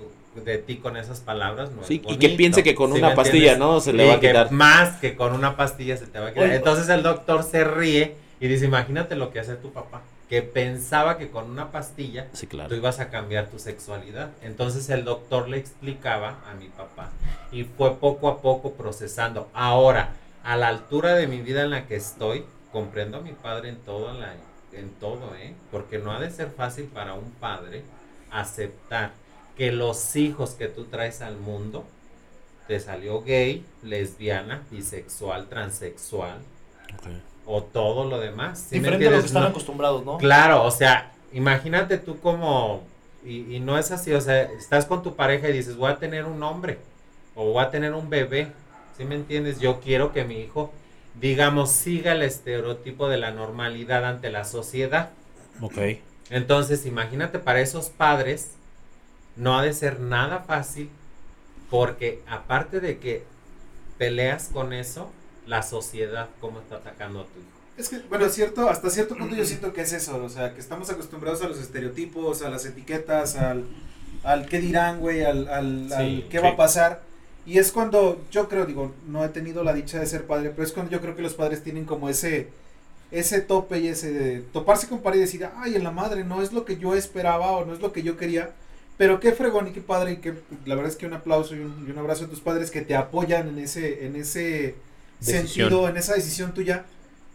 de 0.44 0.58
ti 0.58 0.78
con 0.78 0.98
esas 0.98 1.20
palabras. 1.20 1.72
No 1.72 1.84
sí, 1.84 2.02
y 2.08 2.18
que 2.18 2.30
piense 2.30 2.64
que 2.64 2.74
con 2.74 2.94
una 2.94 3.14
pastilla, 3.14 3.58
¿no? 3.58 3.82
Se 3.82 3.94
le 3.94 4.08
va 4.08 4.14
a 4.16 4.20
quitar. 4.20 4.52
más 4.52 5.00
que 5.02 5.16
con 5.16 5.34
una 5.34 5.58
pastilla 5.58 5.98
se 5.98 6.08
te 6.08 6.20
va 6.20 6.30
a 6.30 6.34
quitar. 6.34 6.52
Entonces 6.52 6.88
el 6.90 7.04
doctor 7.04 7.44
se 7.44 7.66
ríe 7.66 8.16
y 8.40 8.48
dice, 8.48 8.66
imagínate 8.66 9.16
lo 9.16 9.32
que 9.32 9.42
hace 9.42 9.56
tu 9.56 9.72
papá 9.72 10.02
que 10.34 10.42
pensaba 10.42 11.20
que 11.20 11.30
con 11.30 11.48
una 11.48 11.72
pastilla 11.72 12.28
tú 12.68 12.74
ibas 12.74 13.00
a 13.00 13.12
cambiar 13.12 13.52
tu 13.52 13.60
sexualidad. 13.60 14.32
Entonces 14.42 14.90
el 14.90 15.06
doctor 15.06 15.48
le 15.48 15.60
explicaba 15.60 16.40
a 16.50 16.56
mi 16.56 16.70
papá 16.70 17.12
y 17.52 17.66
fue 17.66 17.98
poco 17.98 18.30
a 18.30 18.42
poco 18.42 18.74
procesando. 18.74 19.48
Ahora, 19.54 20.16
a 20.44 20.58
la 20.58 20.70
altura 20.70 21.14
de 21.14 21.28
mi 21.28 21.44
vida 21.44 21.62
en 21.62 21.70
la 21.70 21.86
que 21.86 21.98
estoy, 21.98 22.46
comprendo 22.72 23.18
a 23.18 23.22
mi 23.22 23.34
padre 23.34 23.70
en 23.70 23.76
todo, 23.76 24.12
en 24.72 24.90
todo, 25.00 25.36
¿eh? 25.36 25.54
Porque 25.70 26.00
no 26.00 26.12
ha 26.12 26.20
de 26.20 26.32
ser 26.32 26.50
fácil 26.50 26.86
para 26.86 27.14
un 27.14 27.30
padre 27.34 27.84
aceptar 28.32 29.12
que 29.56 29.72
los 29.72 30.16
hijos 30.16 30.56
que 30.56 30.68
tú 30.68 30.86
traes 30.86 31.22
al 31.22 31.38
mundo 31.38 31.86
te 32.68 32.80
salió 32.80 33.22
gay, 33.22 33.64
lesbiana, 33.84 34.64
bisexual, 34.72 35.48
transexual 35.48 36.40
o 37.46 37.64
todo 37.64 38.10
lo 38.10 38.20
demás. 38.20 38.70
Diferente 38.70 39.08
a 39.08 39.12
lo 39.12 39.20
que 39.20 39.26
están 39.26 39.44
acostumbrados, 39.44 40.06
¿no? 40.06 40.18
Claro, 40.18 40.64
o 40.64 40.72
sea, 40.72 41.12
imagínate 41.34 41.98
tú 41.98 42.20
como, 42.20 42.84
y, 43.26 43.60
no 43.60 43.78
es 43.78 43.92
así, 43.92 44.14
o 44.14 44.22
sea, 44.22 44.44
estás 44.44 44.86
con 44.86 45.04
tu 45.04 45.16
pareja 45.16 45.50
y 45.50 45.54
dices, 45.54 45.76
voy 45.76 45.92
a 45.92 45.98
tener 45.98 46.26
un 46.26 46.42
hombre 46.44 46.80
o 47.36 47.52
voy 47.52 47.64
a 47.64 47.70
tener 47.70 47.94
un 47.94 48.10
bebé, 48.10 48.52
¿sí 48.98 49.06
me 49.06 49.16
entiendes? 49.16 49.60
Yo 49.60 49.80
quiero 49.80 50.14
que 50.14 50.24
mi 50.24 50.40
hijo, 50.40 50.72
digamos, 51.20 51.72
siga 51.72 52.14
el 52.14 52.22
estereotipo 52.22 53.10
de 53.10 53.18
la 53.18 53.32
normalidad 53.32 54.06
ante 54.06 54.30
la 54.30 54.46
sociedad. 54.46 55.10
Ok. 55.62 55.78
Entonces, 56.30 56.86
imagínate 56.86 57.40
para 57.40 57.60
esos 57.62 57.90
padres, 57.90 58.52
no 59.36 59.58
ha 59.58 59.64
de 59.64 59.74
ser 59.74 60.00
nada 60.00 60.40
fácil, 60.40 60.90
porque 61.70 62.22
aparte 62.28 62.80
de 62.80 63.00
que 63.00 63.24
peleas 63.98 64.50
con 64.54 64.74
eso, 64.74 65.12
la 65.48 65.64
sociedad 65.64 66.30
cómo 66.40 66.60
está 66.60 66.78
atacando 66.78 67.22
a 67.22 67.24
tu 67.26 67.40
hijo. 67.40 67.64
Es 67.78 67.90
que, 67.90 68.00
bueno, 68.08 68.30
cierto, 68.30 68.70
hasta 68.70 68.90
cierto 68.90 69.16
punto 69.16 69.36
yo 69.36 69.46
siento 69.46 69.74
que 69.74 69.82
es 69.82 69.94
eso, 69.94 70.24
o 70.24 70.30
sea, 70.30 70.54
que 70.54 70.60
estamos 70.60 70.90
acostumbrados 70.92 71.42
a 71.42 71.48
los 71.48 71.60
estereotipos, 71.60 72.44
a 72.44 72.50
las 72.50 72.66
etiquetas, 72.66 73.36
al, 73.36 73.66
al 74.24 74.46
qué 74.48 74.60
dirán, 74.60 75.00
güey, 75.00 75.24
al, 75.24 75.48
al, 75.48 76.28
qué 76.30 76.40
va 76.40 76.50
a 76.50 76.56
pasar. 76.56 77.02
Y 77.46 77.58
es 77.58 77.72
cuando 77.72 78.22
yo 78.32 78.48
creo, 78.48 78.66
digo, 78.66 78.94
no 79.08 79.26
he 79.26 79.30
tenido 79.30 79.64
la 79.64 79.74
dicha 79.74 80.00
de 80.00 80.06
ser 80.06 80.28
padre, 80.28 80.52
pero 80.52 80.64
es 80.64 80.72
cuando 80.72 80.92
yo 80.92 81.02
creo 81.02 81.16
que 81.16 81.24
los 81.24 81.34
padres 81.34 81.64
tienen 81.64 81.86
como 81.86 82.10
ese, 82.10 82.50
ese 83.12 83.42
tope 83.42 83.80
y 83.80 83.88
ese 83.88 84.12
de 84.14 84.42
toparse 84.42 84.88
con 84.88 85.02
pared 85.02 85.18
y 85.18 85.22
decir, 85.22 85.50
ay, 85.58 85.76
en 85.76 85.84
la 85.84 85.92
madre, 85.92 86.24
no 86.24 86.44
es 86.44 86.54
lo 86.54 86.66
que 86.66 86.78
yo 86.78 86.94
esperaba 86.94 87.52
o 87.54 87.66
no 87.66 87.74
es 87.74 87.82
lo 87.82 87.92
que 87.92 88.04
yo 88.04 88.18
quería. 88.18 88.52
Pero 88.98 89.20
qué 89.20 89.32
fregón 89.34 89.68
y 89.68 89.72
qué 89.72 89.82
padre 89.82 90.14
y 90.14 90.18
que 90.18 90.36
la 90.66 90.76
verdad 90.76 90.92
es 90.92 90.98
que 90.98 91.08
un 91.08 91.14
aplauso 91.14 91.56
y 91.56 91.60
un, 91.60 91.86
y 91.88 91.92
un 91.92 91.98
abrazo 91.98 92.26
a 92.26 92.28
tus 92.28 92.40
padres 92.40 92.70
que 92.70 92.82
te 92.82 92.96
apoyan 92.96 93.50
en 93.50 93.58
ese, 93.58 94.06
en 94.06 94.16
ese 94.16 94.76
sentido 95.24 95.88
en 95.90 95.98
esa 95.98 96.14
decisión 96.16 96.54
tuya. 96.54 96.86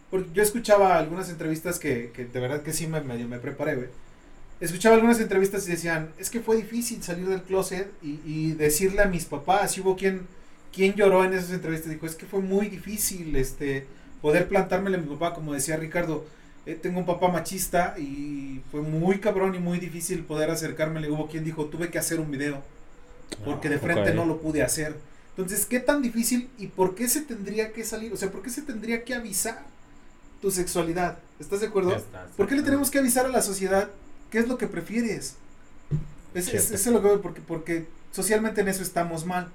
Porque 0.09 0.29
yo 0.33 0.41
escuchaba 0.41 0.97
algunas 0.97 1.29
entrevistas 1.29 1.77
que, 1.77 2.11
que 2.13 2.25
de 2.25 2.39
verdad 2.39 2.63
que 2.63 2.73
sí 2.73 2.87
me, 2.87 3.01
me, 3.01 3.23
me 3.25 3.39
preparé, 3.39 3.75
güey. 3.75 3.87
Escuchaba 4.59 4.95
algunas 4.95 5.19
entrevistas 5.19 5.67
y 5.67 5.71
decían, 5.71 6.09
es 6.17 6.29
que 6.29 6.41
fue 6.41 6.57
difícil 6.57 7.01
salir 7.01 7.27
del 7.27 7.43
closet 7.43 7.89
y, 8.01 8.19
y 8.25 8.51
decirle 8.53 9.01
a 9.01 9.05
mis 9.05 9.25
papás, 9.25 9.77
hubo 9.77 9.95
quien, 9.95 10.27
quien 10.73 10.95
lloró 10.95 11.23
en 11.23 11.33
esas 11.33 11.51
entrevistas, 11.51 11.91
dijo, 11.91 12.05
es 12.05 12.15
que 12.15 12.25
fue 12.25 12.41
muy 12.41 12.67
difícil 12.67 13.35
este, 13.37 13.85
poder 14.21 14.47
plantármele 14.49 14.97
a 14.97 14.99
mi 14.99 15.07
papá, 15.07 15.33
como 15.33 15.53
decía 15.53 15.77
Ricardo, 15.77 16.25
eh, 16.65 16.75
tengo 16.75 16.99
un 16.99 17.05
papá 17.05 17.29
machista 17.29 17.95
y 17.97 18.61
fue 18.69 18.81
muy 18.81 19.19
cabrón 19.19 19.55
y 19.55 19.59
muy 19.59 19.79
difícil 19.79 20.23
poder 20.23 20.49
acercármele. 20.51 21.09
Hubo 21.09 21.27
quien 21.27 21.45
dijo, 21.45 21.65
tuve 21.65 21.89
que 21.89 21.97
hacer 21.97 22.19
un 22.19 22.29
video, 22.29 22.61
porque 23.45 23.69
de 23.69 23.75
ah, 23.75 23.79
frente 23.79 24.13
no 24.13 24.25
lo 24.25 24.41
pude 24.41 24.61
hacer. 24.61 24.95
Entonces, 25.39 25.65
¿qué 25.65 25.79
tan 25.79 26.01
difícil 26.01 26.49
y 26.57 26.67
por 26.67 26.95
qué 26.95 27.07
se 27.07 27.21
tendría 27.21 27.71
que 27.71 27.85
salir? 27.85 28.11
O 28.11 28.17
sea, 28.17 28.29
¿por 28.29 28.41
qué 28.41 28.49
se 28.49 28.61
tendría 28.61 29.05
que 29.05 29.13
avisar 29.15 29.63
tu 30.41 30.51
sexualidad? 30.51 31.19
¿Estás 31.39 31.61
de 31.61 31.67
acuerdo? 31.67 31.95
¿Por 32.35 32.45
qué 32.45 32.55
le 32.55 32.61
tenemos 32.61 32.91
que 32.91 32.99
avisar 32.99 33.25
a 33.25 33.29
la 33.29 33.41
sociedad 33.41 33.89
qué 34.31 34.39
es 34.39 34.49
lo 34.49 34.57
que 34.57 34.67
prefieres? 34.67 35.35
Es, 36.33 36.53
es, 36.53 36.71
es 36.71 36.85
lo 36.87 37.01
que 37.01 37.17
porque, 37.19 37.39
porque 37.39 37.87
socialmente 38.11 38.59
en 38.59 38.67
eso 38.67 38.83
estamos 38.83 39.25
mal. 39.25 39.49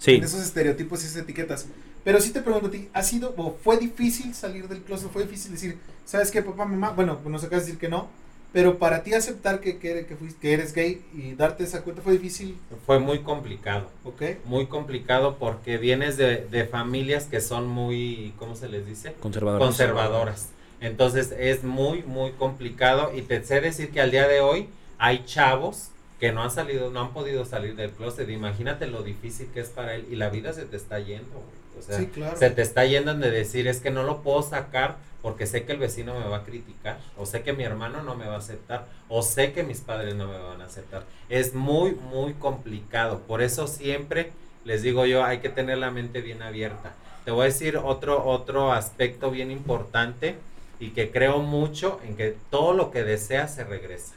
Sí. 0.00 0.16
En 0.16 0.24
esos 0.24 0.40
estereotipos 0.40 1.04
y 1.04 1.06
esas 1.06 1.22
etiquetas. 1.22 1.66
Pero 2.02 2.20
sí 2.20 2.30
te 2.30 2.40
pregunto 2.40 2.66
a 2.66 2.70
ti, 2.72 2.88
¿ha 2.92 3.04
sido 3.04 3.32
o 3.36 3.56
fue 3.62 3.78
difícil 3.78 4.34
salir 4.34 4.66
del 4.66 4.82
closet? 4.82 5.12
¿Fue 5.12 5.22
difícil 5.22 5.52
decir, 5.52 5.78
¿sabes 6.06 6.32
qué, 6.32 6.42
papá, 6.42 6.64
mamá? 6.64 6.90
Bueno, 6.90 7.20
nos 7.24 7.44
acabas 7.44 7.66
de 7.66 7.66
decir 7.66 7.78
que 7.78 7.88
no, 7.88 8.08
pero 8.52 8.78
para 8.78 9.02
ti 9.02 9.14
aceptar 9.14 9.60
que, 9.60 9.78
que, 9.78 10.06
que, 10.06 10.16
fuiste, 10.16 10.40
que 10.40 10.52
eres 10.52 10.74
gay 10.74 11.02
y 11.14 11.34
darte 11.34 11.64
esa 11.64 11.82
cuenta 11.82 12.02
fue 12.02 12.14
difícil. 12.14 12.56
Fue 12.84 12.98
muy 12.98 13.20
complicado. 13.20 13.88
Ok. 14.04 14.22
Muy 14.44 14.66
complicado 14.66 15.36
porque 15.38 15.78
vienes 15.78 16.16
de, 16.16 16.46
de 16.46 16.64
familias 16.64 17.24
que 17.24 17.40
son 17.40 17.66
muy, 17.68 18.34
¿cómo 18.38 18.56
se 18.56 18.68
les 18.68 18.86
dice? 18.86 19.14
Conservadoras. 19.20 19.66
Conservadoras. 19.66 20.48
Entonces 20.80 21.32
es 21.38 21.62
muy, 21.62 22.02
muy 22.02 22.32
complicado 22.32 23.12
y 23.14 23.22
te 23.22 23.42
sé 23.44 23.60
decir 23.60 23.90
que 23.90 24.00
al 24.00 24.10
día 24.10 24.26
de 24.26 24.40
hoy 24.40 24.68
hay 24.98 25.24
chavos 25.26 25.90
que 26.18 26.32
no 26.32 26.42
han 26.42 26.50
salido, 26.50 26.90
no 26.90 27.00
han 27.00 27.12
podido 27.12 27.44
salir 27.44 27.76
del 27.76 27.90
closet. 27.90 28.28
Imagínate 28.28 28.86
lo 28.86 29.02
difícil 29.02 29.48
que 29.54 29.60
es 29.60 29.68
para 29.68 29.94
él 29.94 30.06
y 30.10 30.16
la 30.16 30.28
vida 30.28 30.52
se 30.52 30.64
te 30.64 30.76
está 30.76 30.98
yendo. 30.98 31.42
O 31.78 31.82
sea, 31.82 31.98
sí, 31.98 32.06
claro. 32.06 32.36
se 32.36 32.50
te 32.50 32.62
está 32.62 32.84
yendo 32.84 33.14
de 33.14 33.30
decir 33.30 33.68
es 33.68 33.80
que 33.80 33.90
no 33.90 34.02
lo 34.02 34.22
puedo 34.22 34.42
sacar 34.42 34.96
porque 35.22 35.46
sé 35.46 35.64
que 35.64 35.72
el 35.72 35.78
vecino 35.78 36.18
me 36.18 36.26
va 36.26 36.38
a 36.38 36.44
criticar, 36.44 36.98
o 37.16 37.26
sé 37.26 37.42
que 37.42 37.52
mi 37.52 37.64
hermano 37.64 38.02
no 38.02 38.14
me 38.14 38.26
va 38.26 38.34
a 38.34 38.38
aceptar, 38.38 38.86
o 39.08 39.22
sé 39.22 39.52
que 39.52 39.62
mis 39.62 39.80
padres 39.80 40.14
no 40.14 40.26
me 40.26 40.38
van 40.38 40.62
a 40.62 40.66
aceptar. 40.66 41.04
Es 41.28 41.54
muy, 41.54 41.92
muy 41.92 42.34
complicado. 42.34 43.20
Por 43.20 43.42
eso 43.42 43.66
siempre 43.66 44.32
les 44.64 44.82
digo 44.82 45.06
yo, 45.06 45.24
hay 45.24 45.38
que 45.38 45.48
tener 45.48 45.78
la 45.78 45.90
mente 45.90 46.20
bien 46.20 46.42
abierta. 46.42 46.92
Te 47.24 47.30
voy 47.30 47.42
a 47.42 47.44
decir 47.46 47.76
otro, 47.76 48.24
otro 48.24 48.72
aspecto 48.72 49.30
bien 49.30 49.50
importante 49.50 50.36
y 50.78 50.90
que 50.90 51.10
creo 51.10 51.38
mucho 51.38 52.00
en 52.04 52.16
que 52.16 52.36
todo 52.50 52.72
lo 52.72 52.90
que 52.90 53.04
deseas 53.04 53.54
se 53.54 53.64
regresa. 53.64 54.14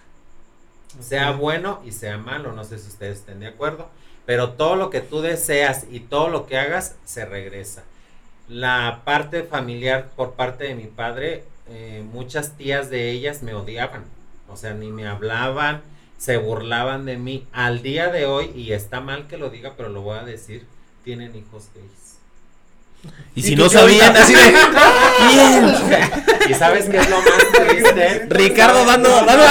Sea 1.01 1.31
bueno 1.31 1.81
y 1.83 1.91
sea 1.91 2.17
malo, 2.17 2.53
no 2.53 2.63
sé 2.63 2.77
si 2.77 2.87
ustedes 2.87 3.19
estén 3.19 3.39
de 3.39 3.47
acuerdo, 3.47 3.89
pero 4.25 4.51
todo 4.51 4.75
lo 4.75 4.89
que 4.89 5.01
tú 5.01 5.21
deseas 5.21 5.85
y 5.89 5.99
todo 5.99 6.29
lo 6.29 6.45
que 6.45 6.57
hagas 6.57 6.95
se 7.03 7.25
regresa 7.25 7.83
la 8.53 9.01
parte 9.03 9.43
familiar 9.43 10.09
por 10.15 10.33
parte 10.33 10.65
de 10.65 10.75
mi 10.75 10.85
padre, 10.85 11.43
eh, 11.69 12.03
muchas 12.11 12.55
tías 12.55 12.89
de 12.89 13.09
ellas 13.09 13.41
me 13.41 13.55
odiaban, 13.55 14.03
o 14.47 14.55
sea, 14.55 14.73
ni 14.73 14.91
me 14.91 15.07
hablaban, 15.07 15.81
se 16.19 16.37
burlaban 16.37 17.05
de 17.05 17.17
mí. 17.17 17.47
Al 17.51 17.81
día 17.81 18.09
de 18.09 18.27
hoy, 18.27 18.51
y 18.55 18.73
está 18.73 19.01
mal 19.01 19.27
que 19.27 19.37
lo 19.37 19.49
diga, 19.49 19.73
pero 19.75 19.89
lo 19.89 20.01
voy 20.01 20.19
a 20.19 20.23
decir, 20.23 20.65
tienen 21.03 21.35
hijos 21.35 21.69
gays. 21.73 23.13
Y, 23.35 23.41
si 23.41 23.55
no 23.55 23.67
sabían, 23.69 24.15
así 24.15 24.33
de. 24.33 24.39
Bien. 25.29 25.75
¿Y 26.49 26.53
sabes 26.53 26.87
qué 26.87 26.97
es 26.97 27.09
lo 27.09 27.17
más 27.17 27.67
triste? 27.67 28.25
Ricardo 28.29 28.85
dando, 28.85 29.09
dando 29.09 29.45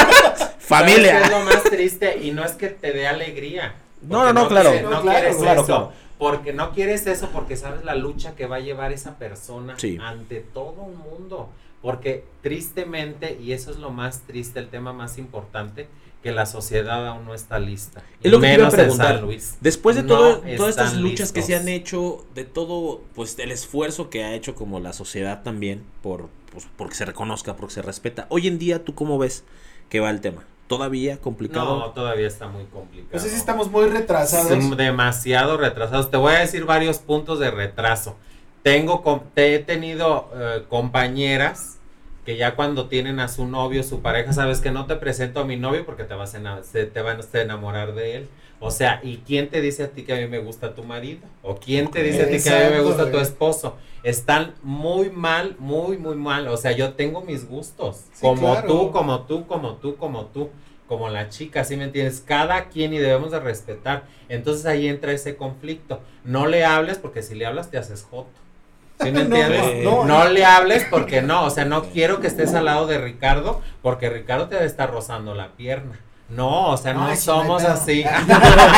familia. 0.59 1.13
¿Sabes 1.13 1.29
qué 1.29 1.35
es 1.35 1.41
lo 1.41 1.45
más 1.45 1.63
triste? 1.65 2.19
Y 2.23 2.31
no 2.31 2.45
es 2.45 2.53
que 2.53 2.69
te 2.69 2.93
dé 2.93 3.09
alegría. 3.09 3.75
No, 4.01 4.25
no, 4.25 4.33
no, 4.33 4.49
claro. 4.49 4.73
no, 4.83 5.03
claro, 5.03 5.37
claro, 5.37 5.67
claro. 5.67 5.93
Porque 6.23 6.53
no 6.53 6.71
quieres 6.71 7.05
eso 7.09 7.31
porque 7.33 7.57
sabes 7.57 7.85
la 7.85 7.97
lucha 7.97 8.37
que 8.37 8.47
va 8.47 8.57
a 8.57 8.61
llevar 8.61 8.93
esa 8.93 9.19
persona 9.19 9.77
ante 10.01 10.39
todo 10.39 10.87
el 10.87 10.97
mundo. 10.97 11.49
Porque 11.81 12.25
tristemente, 12.43 13.37
y 13.43 13.51
eso 13.51 13.73
es 13.73 13.79
lo 13.79 13.91
más 13.91 14.21
triste, 14.21 14.61
el 14.61 14.69
tema 14.69 14.93
más 14.93 15.19
importante, 15.19 15.89
que 16.23 16.31
la 16.31 16.47
sociedad 16.47 17.09
aún 17.09 17.25
no 17.25 17.35
está 17.35 17.59
lista. 17.59 18.05
Es 18.23 18.31
lo 18.31 18.41
que 18.41 18.47
menos 18.47 18.73
preguntar. 18.73 19.21
Luis. 19.21 19.57
Después 19.61 19.97
de 19.97 20.05
todo, 20.05 20.43
todas 20.57 20.71
estas 20.71 20.95
luchas 20.95 21.33
que 21.33 21.43
se 21.43 21.57
han 21.57 21.67
hecho, 21.67 22.25
de 22.37 22.45
todo, 22.45 23.03
pues 23.17 23.37
el 23.41 23.51
esfuerzo 23.51 24.09
que 24.09 24.23
ha 24.23 24.33
hecho 24.33 24.55
como 24.55 24.79
la 24.79 24.93
sociedad 24.93 25.43
también, 25.43 25.83
por, 26.03 26.29
pues, 26.53 26.69
porque 26.77 26.95
se 26.95 27.05
reconozca, 27.05 27.57
porque 27.57 27.75
se 27.75 27.83
respeta. 27.83 28.27
Hoy 28.29 28.47
en 28.47 28.61
día, 28.61 28.85
¿tú 28.85 28.95
cómo 28.95 29.19
ves 29.19 29.43
que 29.89 29.99
va 29.99 30.09
el 30.11 30.21
tema? 30.21 30.45
Todavía 30.77 31.19
complicado. 31.19 31.79
No, 31.79 31.91
todavía 31.91 32.27
está 32.27 32.49
muy 32.49 32.65
complicado. 32.65 33.11
No 33.13 33.19
sé 33.19 33.29
si 33.29 33.37
estamos 33.37 33.71
muy 33.71 33.89
retrasados. 33.89 34.77
Demasiado 34.77 35.59
retrasados. 35.59 36.11
Te 36.11 36.17
voy 36.17 36.33
a 36.33 36.39
decir 36.39 36.65
varios 36.65 36.99
puntos 36.99 37.39
de 37.39 37.51
retraso. 37.51 38.17
Tengo, 38.63 39.25
he 39.37 39.59
tenido 39.59 40.31
eh, 40.35 40.65
compañeras 40.71 41.79
que 42.25 42.37
ya 42.37 42.55
cuando 42.55 42.89
tienen 42.89 43.19
a 43.21 43.29
su 43.29 43.47
novio, 43.47 43.83
su 43.83 44.01
pareja, 44.01 44.33
sabes 44.33 44.61
que 44.61 44.71
no 44.71 44.87
te 44.87 44.97
presento 44.97 45.41
a 45.41 45.45
mi 45.45 45.57
novio 45.57 45.85
porque 45.85 46.05
te 46.05 46.15
vas 46.15 46.35
a, 46.35 46.61
te 46.73 47.03
van 47.03 47.21
a 47.21 47.41
enamorar 47.41 47.95
de 47.95 48.17
él. 48.17 48.29
O 48.61 48.71
sea, 48.71 49.01
¿y 49.03 49.17
quién 49.19 49.51
te 49.51 49.61
dice 49.61 49.83
a 49.83 49.89
ti 49.89 50.05
que 50.05 50.13
a 50.13 50.17
mí 50.17 50.29
me 50.29 50.39
gusta 50.39 50.73
tu 50.73 50.85
marido? 50.85 51.23
¿O 51.43 51.57
quién 51.57 51.91
te 51.91 52.05
dice 52.05 52.23
a 52.23 52.29
ti 52.29 52.41
que 52.41 52.51
a 52.51 52.71
mí 52.71 52.77
me 52.77 52.83
gusta 52.83 53.11
tu 53.11 53.19
esposo? 53.19 53.77
Están 54.05 54.55
muy 54.63 55.11
mal, 55.11 55.57
muy, 55.59 55.99
muy 55.99 56.15
mal. 56.15 56.47
O 56.47 56.57
sea, 56.57 56.71
yo 56.71 56.93
tengo 56.93 57.23
mis 57.23 57.49
gustos. 57.49 58.05
como 58.21 58.63
tú, 58.63 58.93
como 58.93 59.23
tú, 59.23 59.47
como 59.49 59.75
tú, 59.77 59.97
como 59.97 60.27
tú. 60.27 60.51
Como 60.87 61.09
la 61.09 61.29
chica, 61.29 61.65
¿sí 61.65 61.77
me 61.77 61.85
entiendes? 61.85 62.23
Cada 62.25 62.69
quien 62.69 62.93
y 62.93 62.99
debemos 62.99 63.33
de 63.33 63.41
respetar. 63.41 64.05
Entonces 64.29 64.67
ahí 64.67 64.87
entra 64.87 65.13
ese 65.13 65.37
conflicto. 65.37 66.01
No 66.23 66.47
le 66.47 66.65
hables 66.65 66.99
porque 66.99 67.23
si 67.23 67.35
le 67.35 67.47
hablas 67.47 67.71
te 67.71 67.79
haces 67.79 68.07
joto. 68.09 68.42
¿Sí 69.03 69.11
me 69.13 69.21
entiendes? 69.23 69.85
no, 69.85 70.05
no, 70.05 70.29
le 70.29 70.45
hables 70.45 70.85
porque 70.91 71.23
no, 71.23 71.45
o 71.45 71.51
sea, 71.51 71.65
no 71.65 71.85
quiero 71.85 72.21
que 72.21 72.27
estés 72.27 72.55
al 72.55 72.67
lado 72.67 72.87
de 72.87 72.99
Ricardo 72.99 73.61
porque 73.83 74.11
Ricardo 74.11 74.49
te 74.49 74.57
debe 74.57 74.67
estar 74.67 74.91
rozando 74.91 75.35
la 75.35 75.53
pierna. 75.53 75.99
No, 76.35 76.71
o 76.71 76.77
sea, 76.77 76.95
no 76.95 77.15
somos 77.15 77.63
así. 77.65 78.05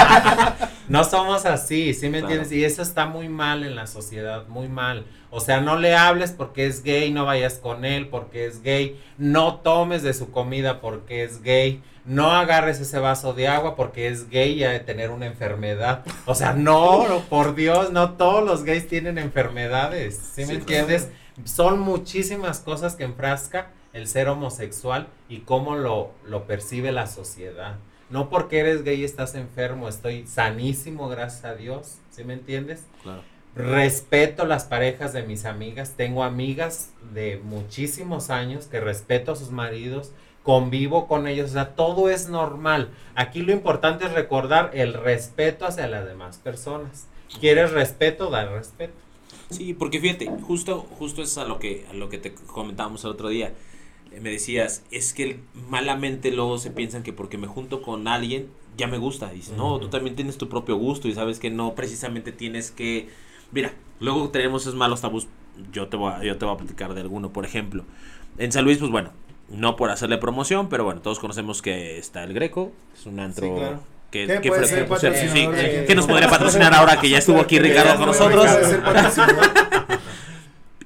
no 0.89 1.05
somos 1.05 1.47
así, 1.47 1.95
¿sí 1.95 2.09
me 2.09 2.19
entiendes? 2.19 2.51
Y 2.51 2.65
eso 2.65 2.83
está 2.83 3.07
muy 3.07 3.29
mal 3.29 3.63
en 3.63 3.77
la 3.77 3.87
sociedad, 3.87 4.47
muy 4.49 4.69
mal. 4.69 5.07
O 5.31 5.41
sea, 5.41 5.61
no 5.61 5.77
le 5.77 5.95
hables 5.95 6.33
porque 6.33 6.67
es 6.67 6.83
gay, 6.83 7.13
no 7.13 7.25
vayas 7.25 7.55
con 7.55 7.85
él 7.85 8.09
porque 8.09 8.47
es 8.47 8.63
gay, 8.63 9.01
no 9.19 9.57
tomes 9.57 10.03
de 10.03 10.15
su 10.15 10.33
comida 10.33 10.81
porque 10.81 11.23
es 11.23 11.43
gay, 11.43 11.83
no 12.05 12.33
agarres 12.33 12.81
ese 12.81 12.99
vaso 12.99 13.35
de 13.35 13.49
agua 13.49 13.77
porque 13.77 14.09
es 14.09 14.29
gay 14.29 14.53
y 14.53 14.65
ha 14.65 14.71
de 14.71 14.81
tener 14.81 15.11
una 15.11 15.27
enfermedad. 15.27 16.05
O 16.27 16.35
sea, 16.35 16.55
no, 16.55 17.23
por 17.31 17.55
Dios, 17.55 17.93
no 17.93 18.13
todos 18.13 18.45
los 18.45 18.65
gays 18.65 18.89
tienen 18.89 19.17
enfermedades, 19.17 20.21
¿sí 20.35 20.45
me 20.45 20.55
entiendes? 20.55 21.09
Son 21.45 21.79
muchísimas 21.79 22.61
cosas 22.61 22.97
que 22.97 23.05
enfrasca 23.05 23.71
el 23.95 24.09
ser 24.09 24.29
homosexual 24.29 25.07
y 25.29 25.39
cómo 25.39 25.77
lo, 25.77 26.11
lo 26.27 26.45
percibe 26.47 26.93
la 26.93 27.07
sociedad. 27.07 27.77
No 28.11 28.29
porque 28.29 28.59
eres 28.59 28.85
gay 28.85 29.03
estás 29.03 29.35
enfermo, 29.35 29.89
estoy 29.89 30.27
sanísimo, 30.27 31.09
gracias 31.09 31.45
a 31.45 31.55
Dios, 31.55 31.99
¿sí 32.11 32.25
me 32.25 32.35
entiendes? 32.35 32.85
Claro. 33.03 33.23
Respeto 33.55 34.45
las 34.47 34.65
parejas 34.65 35.13
de 35.13 35.23
mis 35.23 35.45
amigas, 35.45 35.95
tengo 35.97 36.25
amigas 36.25 36.93
de 37.13 37.41
muchísimos 37.43 38.31
años 38.31 38.67
que 38.67 38.81
respeto 38.81 39.33
a 39.33 39.37
sus 39.37 39.51
maridos, 39.51 40.11
convivo 40.43 41.07
con 41.07 41.29
ellos, 41.29 41.51
o 41.51 41.53
sea, 41.55 41.75
todo 41.77 42.11
es 42.11 42.29
normal. 42.29 42.91
Aquí 43.15 43.43
lo 43.43 43.53
importante 43.53 44.07
es 44.07 44.13
recordar 44.13 44.73
el 44.75 44.93
respeto 44.93 45.67
hacia 45.67 45.87
las 45.87 46.05
demás 46.05 46.39
personas. 46.39 47.07
¿Quieres 47.41 47.71
respeto? 47.71 48.29
Dar 48.29 48.51
respeto. 48.51 48.93
Sí, 49.51 49.73
porque 49.73 50.01
fíjate, 50.01 50.29
justo, 50.43 50.81
justo 50.99 51.23
es 51.23 51.39
a 51.39 51.45
lo 51.45 51.61
que, 51.61 51.87
a 51.91 51.95
lo 51.95 52.09
que 52.09 52.19
te 52.19 52.35
comentábamos 52.35 53.05
el 53.05 53.11
otro 53.11 53.29
día 53.29 53.53
me 54.21 54.31
decías, 54.31 54.83
es 54.91 55.13
que 55.13 55.41
malamente 55.69 56.31
luego 56.31 56.59
se 56.59 56.71
piensan 56.71 57.03
que 57.03 57.13
porque 57.13 57.39
me 57.39 57.47
junto 57.47 57.83
con 57.83 58.09
alguien 58.09 58.49
ya 58.77 58.87
me 58.87 58.99
gusta. 58.99 59.31
Dices, 59.31 59.57
no, 59.57 59.79
tú 59.79 59.89
también 59.89 60.17
tienes 60.17 60.39
tu 60.39 60.49
propio 60.49 60.77
gusto 60.77 61.09
y 61.09 61.15
sabes 61.15 61.39
que 61.39 61.51
no 61.51 61.75
precisamente 61.75 62.33
tienes 62.33 62.71
que... 62.71 63.09
Mira, 63.53 63.73
luego 64.01 64.31
tenemos 64.31 64.63
esos 64.63 64.75
malos 64.75 65.01
tabús. 65.01 65.29
Yo 65.73 65.89
te 65.89 65.97
voy 65.97 66.13
a, 66.13 66.25
yo 66.25 66.37
te 66.37 66.45
voy 66.45 66.55
a 66.55 66.59
platicar 66.59 66.95
de 66.95 67.01
alguno, 67.01 67.33
por 67.33 67.45
ejemplo. 67.45 67.85
En 68.39 68.51
San 68.51 68.65
Luis, 68.65 68.79
pues 68.79 68.91
bueno, 68.91 69.11
no 69.49 69.77
por 69.77 69.91
hacerle 69.91 70.19
promoción, 70.19 70.69
pero 70.69 70.85
bueno, 70.85 71.01
todos 71.01 71.21
conocemos 71.21 71.63
que 71.63 71.99
está 71.99 72.25
el 72.25 72.33
Greco, 72.33 72.73
es 72.99 73.07
un 73.07 73.21
antro 73.21 73.81
que, 74.11 74.27
que, 74.27 74.41
que, 75.87 75.95
nos 75.95 76.07
podría 76.07 76.29
patrocinar 76.29 76.73
ahora 76.73 77.01
que 77.01 77.09
ya 77.09 77.19
estuvo 77.19 77.41
aquí 77.41 77.59
Ricardo 77.59 77.97
con 77.97 78.07
nosotros. 78.07 78.47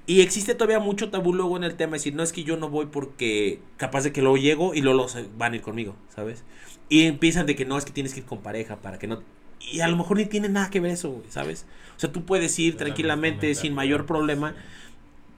Y 0.09 0.23
existe 0.23 0.55
todavía 0.55 0.79
mucho 0.79 1.11
tabú 1.11 1.35
luego 1.35 1.59
en 1.59 1.65
el 1.65 1.75
tema, 1.75 1.97
es 1.97 2.03
decir, 2.03 2.15
no 2.15 2.23
es 2.23 2.33
que 2.33 2.43
yo 2.43 2.57
no 2.57 2.71
voy 2.71 2.87
porque 2.87 3.61
capaz 3.77 4.05
de 4.05 4.11
que 4.11 4.23
luego 4.23 4.39
llego 4.39 4.75
y 4.75 4.81
luego 4.81 5.07
van 5.37 5.53
a 5.53 5.57
ir 5.57 5.61
conmigo, 5.61 5.97
¿sabes? 6.09 6.45
Y 6.89 7.03
empiezan 7.05 7.45
de 7.45 7.55
que 7.55 7.67
no, 7.67 7.77
es 7.77 7.85
que 7.85 7.93
tienes 7.93 8.15
que 8.15 8.21
ir 8.21 8.27
con 8.27 8.39
pareja 8.39 8.77
para 8.77 8.99
que 8.99 9.07
no... 9.07 9.23
Y 9.61 9.81
a 9.81 9.89
lo 9.89 9.99
mejor 9.99 10.17
ni 10.17 10.25
tiene 10.25 10.49
nada 10.49 10.71
que 10.71 10.81
ver 10.81 10.93
eso, 10.93 11.23
¿sabes? 11.29 11.67
O 11.99 12.01
sea, 12.01 12.11
tú 12.11 12.25
puedes 12.25 12.59
ir 12.59 12.79
tranquilamente 12.79 13.55
sin 13.55 13.75
mayor 13.75 14.07
problema, 14.07 14.55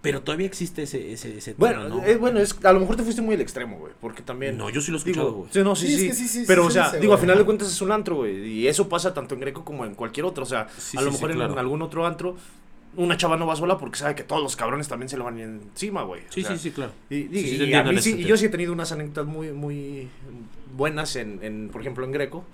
pero 0.03 0.23
todavía 0.23 0.47
existe 0.47 0.85
ese, 0.85 1.15
ese, 1.15 1.37
ese 1.37 1.55
bueno, 1.59 1.89
¿no? 1.89 2.05
Eh, 2.05 2.17
bueno, 2.17 2.39
es, 2.39 2.57
a 2.63 2.73
lo 2.73 2.79
mejor 2.79 2.95
te 2.95 3.03
fuiste 3.03 3.23
muy 3.23 3.35
al 3.35 3.41
extremo, 3.41 3.77
güey, 3.77 3.93
porque 4.01 4.23
también... 4.23 4.57
No, 4.57 4.71
yo 4.71 4.81
sí 4.81 4.93
lo 4.93 4.99
he 4.99 5.01
escuchado, 5.01 5.33
güey. 5.33 5.51
Sí, 5.51 5.65
no, 5.65 5.75
sí, 5.75 6.13
sí, 6.13 6.45
Pero, 6.47 6.67
o 6.67 6.71
sea, 6.71 6.93
digo, 6.93 7.13
a 7.13 7.19
final 7.19 7.37
de 7.37 7.45
cuentas 7.45 7.67
es 7.67 7.83
un 7.83 7.91
antro, 7.91 8.19
güey, 8.19 8.47
y 8.47 8.69
eso 8.69 8.89
pasa 8.89 9.13
tanto 9.15 9.35
en 9.35 9.41
Greco 9.41 9.65
como 9.65 9.85
en 9.85 9.97
cualquier 9.97 10.27
otro, 10.27 10.45
o 10.45 10.47
sea, 10.47 10.69
a 10.97 11.03
lo 11.03 11.11
mejor 11.11 11.33
en, 11.33 11.41
algún 11.41 11.83
otro 11.83 12.07
antro 12.07 12.37
una 12.97 13.17
chava 13.17 13.37
no 13.37 13.47
va 13.47 13.57
sola 13.57 13.79
porque 13.79 13.99
sabe 13.99 14.15
que 14.15 14.25
todos 14.25 14.43
los 14.43 14.57
cabrones 14.57 14.89
también 14.89 15.09
se 15.09 15.17
lo 15.17 15.25
van 15.25 15.39
encima, 15.39 16.03
güey. 16.03 16.23
Sí, 16.29 16.43
sí, 16.43 16.59
sí, 16.59 16.71
claro. 16.71 16.93
Y, 17.09 17.17
y, 17.17 18.25
yo 18.25 18.37
sí 18.37 18.47
he 18.47 18.49
tenido 18.49 18.73
unas 18.73 18.93
anécdotas 18.93 19.27
muy, 19.27 19.53
muy 19.53 20.09
buenas 20.77 21.17
en, 21.17 21.39
en, 21.43 21.69
por 21.69 21.81
ejemplo, 21.81 22.05
en 22.05 22.13
Greco. 22.13 22.45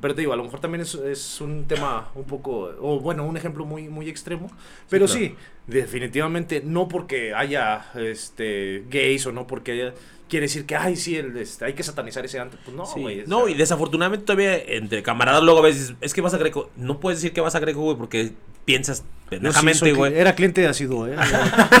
Pero 0.00 0.14
te 0.14 0.20
digo, 0.20 0.32
a 0.32 0.36
lo 0.36 0.44
mejor 0.44 0.60
también 0.60 0.82
es, 0.82 0.94
es 0.94 1.40
un 1.40 1.64
tema 1.64 2.10
un 2.14 2.24
poco, 2.24 2.70
o 2.80 3.00
bueno, 3.00 3.24
un 3.24 3.36
ejemplo 3.36 3.64
muy, 3.64 3.88
muy 3.88 4.08
extremo. 4.08 4.50
Pero 4.88 5.08
sí, 5.08 5.34
definitivamente 5.66 6.62
no 6.64 6.86
porque 6.86 7.34
haya 7.34 7.86
este, 7.94 8.84
gays 8.90 9.26
o 9.26 9.32
no 9.32 9.46
porque 9.46 9.72
haya 9.72 9.94
quiere 10.28 10.44
decir 10.44 10.66
que, 10.66 10.76
ay, 10.76 10.94
sí, 10.94 11.16
el, 11.16 11.36
este, 11.36 11.64
hay 11.64 11.72
que 11.72 11.82
satanizar 11.82 12.24
ese 12.24 12.38
antes. 12.38 12.60
Pues 12.64 12.76
no, 12.76 12.84
güey. 12.84 13.24
no, 13.26 13.48
y 13.48 13.54
desafortunadamente 13.54 14.26
todavía 14.26 14.56
entre 14.56 15.02
camaradas 15.02 15.42
luego 15.42 15.60
a 15.60 15.62
veces, 15.62 15.94
es 16.00 16.14
que 16.14 16.20
vas 16.20 16.34
a 16.34 16.38
Greco. 16.38 16.70
No 16.76 17.00
puedes 17.00 17.20
decir 17.20 17.32
que 17.32 17.40
vas 17.40 17.54
a 17.54 17.60
Greco, 17.60 17.80
güey, 17.80 17.96
porque 17.96 18.32
piensas 18.68 19.02
pendejamente, 19.30 19.92
güey. 19.94 20.18
era 20.18 20.34
cliente 20.34 20.60
de 20.60 20.66
ácido, 20.66 21.08
¿eh? 21.08 21.16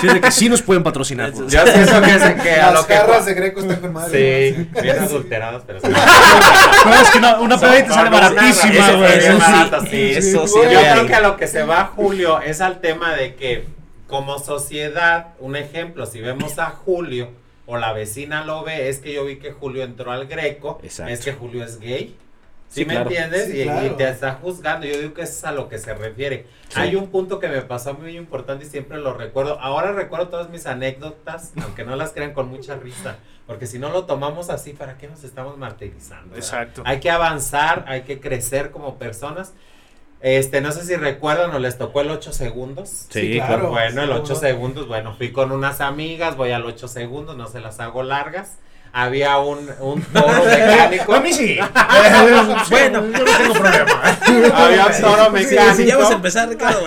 sí, 0.00 0.06
de 0.06 0.22
que 0.22 0.30
sí 0.30 0.48
nos 0.48 0.62
pueden 0.62 0.82
patrocinar. 0.82 1.34
Ya 1.46 1.66
sé 1.66 1.82
eso 1.82 2.00
que, 2.00 2.14
es, 2.14 2.42
que 2.42 2.52
a 2.52 2.72
Las 2.72 2.88
lo 2.88 3.24
de 3.26 3.34
Greco 3.34 3.60
están 3.60 3.80
con 3.82 3.92
madre. 3.92 4.54
Sí, 4.54 4.68
bien 4.80 4.98
adulteradas, 4.98 5.64
pero 5.66 5.80
sí. 5.80 5.86
no, 6.86 6.94
es 6.94 7.10
que 7.10 7.18
una, 7.18 7.40
una 7.40 7.60
pedita 7.60 7.92
sale 7.92 8.08
baratísima, 8.08 8.92
güey. 8.92 9.18
Eso, 9.18 9.86
sí, 9.90 10.12
eso 10.12 10.48
sí. 10.48 10.60
Yo 10.62 10.80
creo 10.80 11.06
que 11.06 11.14
a 11.14 11.20
lo 11.20 11.36
que 11.36 11.46
se 11.46 11.62
va, 11.62 11.92
Julio, 11.94 12.40
es 12.40 12.62
al 12.62 12.80
tema 12.80 13.14
de 13.14 13.34
que 13.34 13.66
como 14.06 14.38
sociedad, 14.38 15.34
un 15.40 15.56
ejemplo, 15.56 16.06
si 16.06 16.22
vemos 16.22 16.58
a 16.58 16.70
Julio 16.70 17.28
o 17.66 17.76
la 17.76 17.92
vecina 17.92 18.46
lo 18.46 18.64
ve, 18.64 18.88
es 18.88 19.00
que 19.00 19.12
yo 19.12 19.26
vi 19.26 19.36
que 19.36 19.52
Julio 19.52 19.84
entró 19.84 20.10
al 20.10 20.26
Greco, 20.26 20.80
es 20.82 21.20
que 21.20 21.34
Julio 21.34 21.62
es 21.64 21.80
gay. 21.80 22.16
¿Sí, 22.68 22.84
me 22.84 22.96
entiendes? 22.96 23.48
y, 23.48 23.90
te 23.96 24.08
está 24.08 24.34
juzgando. 24.34 24.86
Yo 24.86 24.98
digo 24.98 25.14
que 25.14 25.22
eso 25.22 25.32
es 25.32 25.44
a 25.44 25.52
lo 25.52 25.68
que 25.68 25.78
se 25.78 25.94
refiere. 25.94 26.46
Hay 26.74 26.96
un 26.96 27.08
punto 27.08 27.38
que 27.38 27.48
me 27.48 27.62
pasó 27.62 27.94
muy 27.94 28.16
importante 28.16 28.66
y 28.66 28.68
siempre 28.68 28.98
lo 28.98 29.14
recuerdo. 29.14 29.58
Ahora 29.60 29.92
recuerdo 29.92 30.28
todas 30.28 30.50
mis 30.50 30.66
anécdotas, 30.66 31.52
aunque 31.62 31.84
no 31.84 31.96
las 31.96 32.12
crean 32.12 32.34
con 32.34 32.48
mucha 32.48 32.76
risa. 32.76 33.16
Porque 33.46 33.66
si 33.66 33.78
no 33.78 33.88
lo 33.90 34.04
tomamos 34.04 34.50
así, 34.50 34.74
¿para 34.74 34.98
qué 34.98 35.08
nos 35.08 35.24
estamos 35.24 35.56
martirizando? 35.56 36.36
Exacto. 36.36 36.82
Hay 36.84 37.00
que 37.00 37.10
avanzar, 37.10 37.86
hay 37.88 38.02
que 38.02 38.20
crecer 38.20 38.70
como 38.70 38.98
personas. 38.98 39.54
Este, 40.20 40.60
no 40.60 40.72
sé 40.72 40.84
si 40.84 40.96
recuerdan 40.96 41.54
o 41.54 41.58
les 41.58 41.78
tocó 41.78 42.02
el 42.02 42.10
8 42.10 42.32
segundos. 42.32 43.06
Sí, 43.08 43.36
claro. 43.36 43.70
Bueno, 43.70 44.02
el 44.02 44.10
8 44.10 44.34
segundos, 44.34 44.86
bueno, 44.86 45.14
fui 45.16 45.32
con 45.32 45.52
unas 45.52 45.80
amigas, 45.80 46.36
voy 46.36 46.50
al 46.50 46.66
8 46.66 46.88
segundos, 46.88 47.36
no 47.36 47.46
se 47.46 47.60
las 47.60 47.80
hago 47.80 48.02
largas. 48.02 48.58
Había 48.92 49.38
un, 49.38 49.70
un 49.80 50.02
toro 50.12 50.44
mecánico. 50.44 51.14
A 51.14 51.20
mí 51.20 51.32
sí. 51.32 51.58
bueno, 52.70 53.06
yo 53.06 53.24
no 53.24 53.24
tengo 53.24 53.54
problema. 53.54 54.02
Había 54.54 54.86
un 54.86 55.00
toro 55.00 55.30
mecánico. 55.30 55.74
Si 55.74 55.86
ya 55.86 55.96
vamos 55.96 56.12
a 56.12 56.14
empezar, 56.14 56.48
Ricardo. 56.48 56.84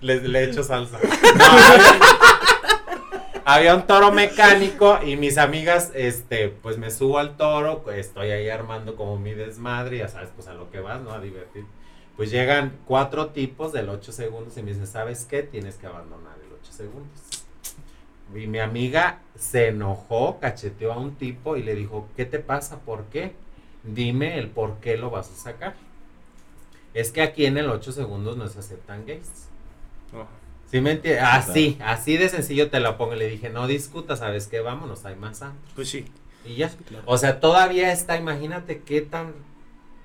le, 0.00 0.20
le 0.20 0.44
echo 0.44 0.62
salsa. 0.62 0.98
No, 0.98 1.44
había 3.42 3.74
un 3.74 3.82
toro 3.82 4.12
mecánico 4.12 5.00
y 5.04 5.16
mis 5.16 5.36
amigas, 5.36 5.90
este, 5.94 6.48
pues 6.48 6.78
me 6.78 6.90
subo 6.90 7.18
al 7.18 7.36
toro, 7.36 7.84
estoy 7.90 8.30
ahí 8.30 8.48
armando 8.48 8.94
como 8.94 9.16
mi 9.16 9.34
desmadre, 9.34 9.98
ya 9.98 10.08
sabes, 10.08 10.28
pues 10.36 10.46
a 10.46 10.54
lo 10.54 10.70
que 10.70 10.78
vas, 10.78 11.00
¿no? 11.00 11.12
A 11.12 11.20
divertir 11.20 11.64
pues 12.20 12.30
llegan 12.30 12.76
cuatro 12.84 13.28
tipos 13.30 13.72
del 13.72 13.88
8 13.88 14.12
segundos 14.12 14.54
y 14.58 14.62
me 14.62 14.72
dicen, 14.72 14.86
¿sabes 14.86 15.24
qué? 15.24 15.42
Tienes 15.42 15.76
que 15.76 15.86
abandonar 15.86 16.36
el 16.46 16.52
8 16.52 16.70
segundos. 16.70 17.18
Y 18.34 18.46
mi 18.46 18.58
amiga 18.60 19.20
se 19.36 19.68
enojó, 19.68 20.38
cacheteó 20.38 20.92
a 20.92 20.98
un 20.98 21.16
tipo 21.16 21.56
y 21.56 21.62
le 21.62 21.74
dijo, 21.74 22.08
¿qué 22.16 22.24
te 22.24 22.38
pasa? 22.38 22.78
¿Por 22.80 23.04
qué? 23.06 23.34
Dime 23.82 24.38
el 24.38 24.48
por 24.48 24.78
qué 24.78 24.96
lo 24.96 25.10
vas 25.10 25.30
a 25.30 25.34
sacar. 25.34 25.74
Es 26.94 27.12
que 27.12 27.22
aquí 27.22 27.46
en 27.46 27.56
el 27.56 27.70
8 27.70 27.92
segundos 27.92 28.36
no 28.36 28.46
se 28.48 28.58
aceptan 28.58 29.06
gays. 29.06 29.48
Oh. 30.14 30.26
¿Sí 30.70 30.80
me 30.80 30.92
entiendes? 30.92 31.24
Así, 31.24 31.78
así 31.82 32.16
de 32.16 32.28
sencillo 32.28 32.70
te 32.70 32.78
lo 32.78 32.96
pongo. 32.96 33.14
Le 33.14 33.28
dije, 33.28 33.50
no 33.50 33.66
discuta, 33.66 34.16
¿sabes 34.16 34.46
qué? 34.46 34.60
Vámonos, 34.60 35.04
hay 35.04 35.16
más 35.16 35.42
Pues 35.74 35.88
sí. 35.88 36.06
Y 36.44 36.54
ya. 36.56 36.70
O 37.06 37.18
sea, 37.18 37.40
todavía 37.40 37.92
está, 37.92 38.16
imagínate 38.16 38.82
qué 38.82 39.00
tan, 39.00 39.34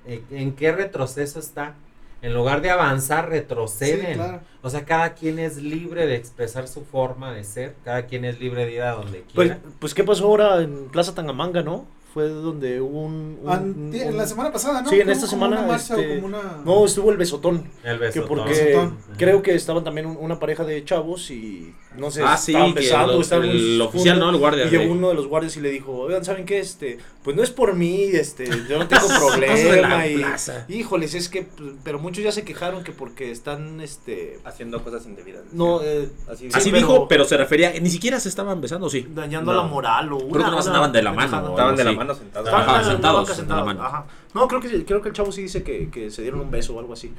eh, 0.06 0.22
en 0.30 0.54
qué 0.54 0.72
retroceso 0.72 1.38
está 1.38 1.74
en 2.22 2.34
lugar 2.34 2.62
de 2.62 2.70
avanzar, 2.70 3.28
retroceden. 3.28 4.20
O 4.62 4.70
sea, 4.70 4.84
cada 4.84 5.14
quien 5.14 5.38
es 5.38 5.58
libre 5.58 6.06
de 6.06 6.16
expresar 6.16 6.66
su 6.66 6.84
forma 6.84 7.32
de 7.32 7.44
ser, 7.44 7.74
cada 7.84 8.06
quien 8.06 8.24
es 8.24 8.40
libre 8.40 8.66
de 8.66 8.72
ir 8.72 8.82
a 8.82 8.92
donde 8.92 9.24
pues, 9.34 9.48
quiera. 9.48 9.60
Pues, 9.78 9.94
¿qué 9.94 10.04
pasó 10.04 10.26
ahora 10.26 10.62
en 10.62 10.88
Plaza 10.88 11.14
Tangamanga, 11.14 11.62
no? 11.62 11.86
Fue 12.12 12.28
donde 12.28 12.80
hubo 12.80 13.02
un... 13.02 13.92
En 13.92 14.16
la 14.16 14.26
semana 14.26 14.50
pasada, 14.50 14.80
¿no? 14.80 14.88
Sí, 14.88 14.98
en 14.98 15.10
esta 15.10 15.26
semana... 15.26 15.76
Este, 15.76 16.22
no, 16.64 16.86
estuvo 16.86 17.10
el 17.10 17.18
besotón. 17.18 17.70
El 17.84 17.98
besotón. 17.98 18.46
Que 18.46 18.74
porque 18.74 18.90
creo 19.18 19.42
que 19.42 19.54
estaban 19.54 19.84
también 19.84 20.06
una 20.06 20.40
pareja 20.40 20.64
de 20.64 20.82
chavos 20.82 21.30
y 21.30 21.74
no 21.98 22.10
sé, 22.10 22.22
Ah, 22.22 22.36
sí, 22.36 22.54
besando, 22.74 23.14
lo- 23.14 23.20
estaban 23.20 23.48
el 23.48 23.80
oficial, 23.80 24.18
¿no? 24.18 24.30
El 24.30 24.36
guardia, 24.36 24.66
Y 24.66 24.70
llegó 24.70 24.92
uno 24.92 25.08
de 25.08 25.14
los 25.14 25.26
guardias 25.26 25.56
y 25.56 25.60
le 25.60 25.70
dijo, 25.70 25.92
oigan, 25.92 26.24
¿saben 26.24 26.44
qué? 26.46 26.58
Este, 26.58 26.98
pues 27.22 27.36
no 27.36 27.42
es 27.42 27.50
por 27.50 27.74
mí, 27.74 28.02
este, 28.12 28.46
yo 28.68 28.78
no 28.78 28.86
tengo 28.88 29.08
de 29.08 29.14
problema. 29.18 30.06
y, 30.06 30.16
plaza. 30.16 30.64
híjoles, 30.68 31.14
es 31.14 31.28
que, 31.28 31.42
pues, 31.42 31.70
pero 31.84 31.98
muchos 31.98 32.22
ya 32.24 32.32
se 32.32 32.44
quejaron 32.44 32.84
que 32.84 32.92
porque 32.92 33.30
están, 33.30 33.80
este, 33.80 34.38
Haciendo 34.44 34.82
cosas 34.84 35.06
indebidas. 35.06 35.42
no, 35.52 35.80
eh, 35.82 36.08
Así, 36.30 36.48
Así 36.52 36.70
pero- 36.70 36.76
dijo, 36.86 37.08
pero 37.08 37.24
se 37.24 37.36
refería, 37.36 37.72
ni 37.80 37.90
siquiera 37.90 38.20
se 38.20 38.28
estaban 38.28 38.60
besando, 38.60 38.88
sí. 38.90 39.06
dañando 39.14 39.52
No. 39.52 39.62
la 39.62 39.68
moral 39.68 40.12
o 40.12 40.16
una, 40.16 40.30
Creo 40.32 40.44
que 40.44 40.50
nomás 40.50 40.64
una 40.66 40.74
andaban 40.74 40.92
de 40.92 41.02
la 41.02 41.12
mano, 41.12 41.48
Estaban 41.50 41.76
de 41.76 41.84
la 41.84 41.92
mano 41.92 42.14
sentados. 42.14 42.48
Estaban 42.48 42.84
sentados, 42.84 43.16
banca 43.16 43.22
en 43.22 43.28
la 43.28 43.34
sentados, 43.36 43.66
mano. 43.66 43.82
ajá. 43.82 44.06
No, 44.34 44.48
creo 44.48 44.60
que 44.60 44.84
creo 44.84 45.00
que 45.02 45.08
el 45.08 45.14
chavo 45.14 45.32
sí 45.32 45.42
dice 45.42 45.62
que, 45.62 45.88
que 45.90 46.10
se 46.10 46.22
dieron 46.22 46.40
un 46.40 46.50
beso 46.50 46.74
o 46.74 46.78
algo 46.80 46.92
así. 46.92 47.12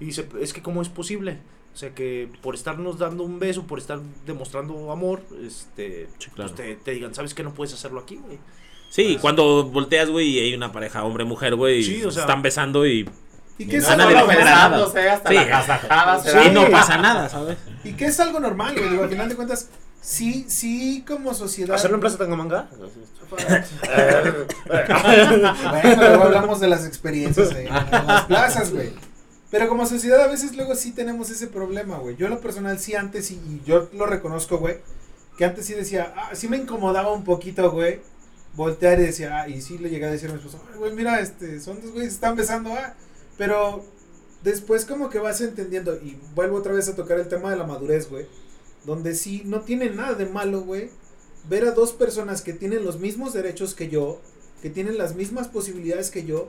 Y 0.00 0.06
dice, 0.06 0.26
es 0.40 0.52
que 0.52 0.62
cómo 0.62 0.82
es 0.82 0.88
posible? 0.88 1.38
O 1.76 1.78
sea, 1.78 1.90
que 1.94 2.26
por 2.40 2.54
estarnos 2.54 2.98
dando 2.98 3.22
un 3.22 3.38
beso, 3.38 3.64
por 3.66 3.78
estar 3.78 3.98
demostrando 4.24 4.90
amor, 4.90 5.20
este, 5.46 6.08
Sí, 6.16 6.30
claro. 6.34 6.50
pues 6.50 6.54
te, 6.54 6.74
te 6.76 6.92
digan, 6.92 7.14
¿sabes 7.14 7.34
qué? 7.34 7.42
No 7.42 7.52
puedes 7.52 7.74
hacerlo 7.74 8.00
aquí, 8.00 8.16
güey. 8.16 8.38
Sí, 8.88 9.18
cuando 9.20 9.64
volteas, 9.64 10.08
güey, 10.08 10.26
y 10.30 10.38
hay 10.38 10.54
una 10.54 10.72
pareja 10.72 11.04
hombre-mujer, 11.04 11.54
güey, 11.54 11.82
Sí, 11.82 12.02
o 12.02 12.10
sea- 12.10 12.22
están 12.22 12.40
besando 12.40 12.86
y, 12.86 13.06
¿Y 13.58 13.66
qué 13.66 13.76
es 13.76 13.88
algo 13.90 14.08
normal? 14.10 14.82
hasta 14.84 15.28
Sí. 15.28 15.34
la 15.34 16.18
Sí. 16.24 16.50
no 16.50 16.70
pasa 16.70 16.96
nada, 16.96 17.28
¿sabes? 17.28 17.58
Y 17.84 17.92
que 17.92 18.06
es 18.06 18.18
algo 18.20 18.40
normal, 18.40 18.74
güey. 18.74 18.88
Digo, 18.88 19.02
al 19.02 19.10
final 19.10 19.28
de 19.28 19.36
cuentas, 19.36 19.68
sí, 20.00 20.46
sí, 20.48 21.04
como 21.06 21.34
sociedad. 21.34 21.76
¿Hacerlo 21.76 21.96
en 21.96 22.00
Plaza 22.00 22.16
Tangamanga? 22.16 22.70
Bueno, 24.66 25.96
luego 26.08 26.22
hablamos 26.24 26.60
de 26.60 26.68
las 26.68 26.86
experiencias 26.86 27.50
en, 27.50 27.66
en 27.66 28.06
las 28.06 28.24
plazas, 28.24 28.72
güey. 28.72 28.92
Pero 29.50 29.68
como 29.68 29.86
sociedad 29.86 30.20
a 30.22 30.26
veces 30.28 30.56
luego 30.56 30.74
sí 30.74 30.92
tenemos 30.92 31.30
ese 31.30 31.46
problema, 31.46 31.98
güey. 31.98 32.16
Yo 32.16 32.26
en 32.26 32.32
lo 32.34 32.40
personal 32.40 32.78
sí 32.78 32.94
antes, 32.94 33.30
y, 33.30 33.34
y 33.34 33.62
yo 33.64 33.88
lo 33.92 34.06
reconozco, 34.06 34.58
güey, 34.58 34.78
que 35.38 35.44
antes 35.44 35.66
sí 35.66 35.74
decía, 35.74 36.12
ah, 36.16 36.34
sí 36.34 36.48
me 36.48 36.56
incomodaba 36.56 37.12
un 37.12 37.24
poquito, 37.24 37.70
güey, 37.70 38.00
voltear 38.54 38.98
y 38.98 39.04
decía, 39.04 39.42
ah, 39.42 39.48
y 39.48 39.60
sí 39.60 39.78
le 39.78 39.90
llegué 39.90 40.06
a 40.06 40.10
decir 40.10 40.30
a 40.30 40.32
mi 40.32 40.38
esposo, 40.38 40.60
"Ay, 40.72 40.78
güey, 40.78 40.92
mira, 40.94 41.20
este, 41.20 41.60
son 41.60 41.80
dos 41.80 41.92
güeyes, 41.92 42.12
están 42.14 42.36
besando, 42.36 42.72
ah, 42.72 42.94
pero 43.38 43.84
después 44.42 44.84
como 44.84 45.10
que 45.10 45.18
vas 45.18 45.40
entendiendo, 45.40 45.94
y 45.96 46.18
vuelvo 46.34 46.56
otra 46.56 46.72
vez 46.72 46.88
a 46.88 46.96
tocar 46.96 47.18
el 47.18 47.28
tema 47.28 47.50
de 47.50 47.56
la 47.56 47.64
madurez, 47.66 48.08
güey, 48.08 48.26
donde 48.84 49.14
sí 49.14 49.42
no 49.44 49.60
tiene 49.60 49.90
nada 49.90 50.14
de 50.14 50.26
malo, 50.26 50.62
güey, 50.62 50.90
ver 51.48 51.64
a 51.66 51.72
dos 51.72 51.92
personas 51.92 52.42
que 52.42 52.52
tienen 52.52 52.84
los 52.84 52.98
mismos 52.98 53.32
derechos 53.32 53.74
que 53.74 53.88
yo, 53.88 54.20
que 54.62 54.70
tienen 54.70 54.98
las 54.98 55.14
mismas 55.14 55.48
posibilidades 55.48 56.10
que 56.10 56.24
yo, 56.24 56.48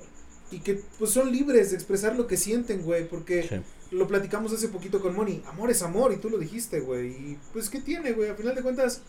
y 0.52 0.60
que 0.60 0.82
pues 0.98 1.12
son 1.12 1.32
libres 1.32 1.72
de 1.72 1.76
expresar 1.76 2.16
lo 2.16 2.28
que 2.28 2.38
sienten, 2.38 2.82
güey, 2.82 3.08
porque 3.08 3.62
lo 3.92 4.08
platicamos 4.08 4.52
hace 4.54 4.68
poquito 4.70 5.00
con 5.02 5.16
Moni, 5.16 5.42
amor 5.48 5.70
es 5.72 5.82
amor, 5.82 6.14
y 6.14 6.18
tú 6.18 6.30
lo 6.30 6.38
dijiste, 6.38 6.80
güey, 6.82 7.08
y 7.10 7.38
pues 7.54 7.70
¿qué 7.70 7.80
tiene, 7.82 8.12
güey? 8.14 8.30
Al 8.30 8.36
final 8.38 8.56
de 8.56 8.62
cuentas, 8.62 9.02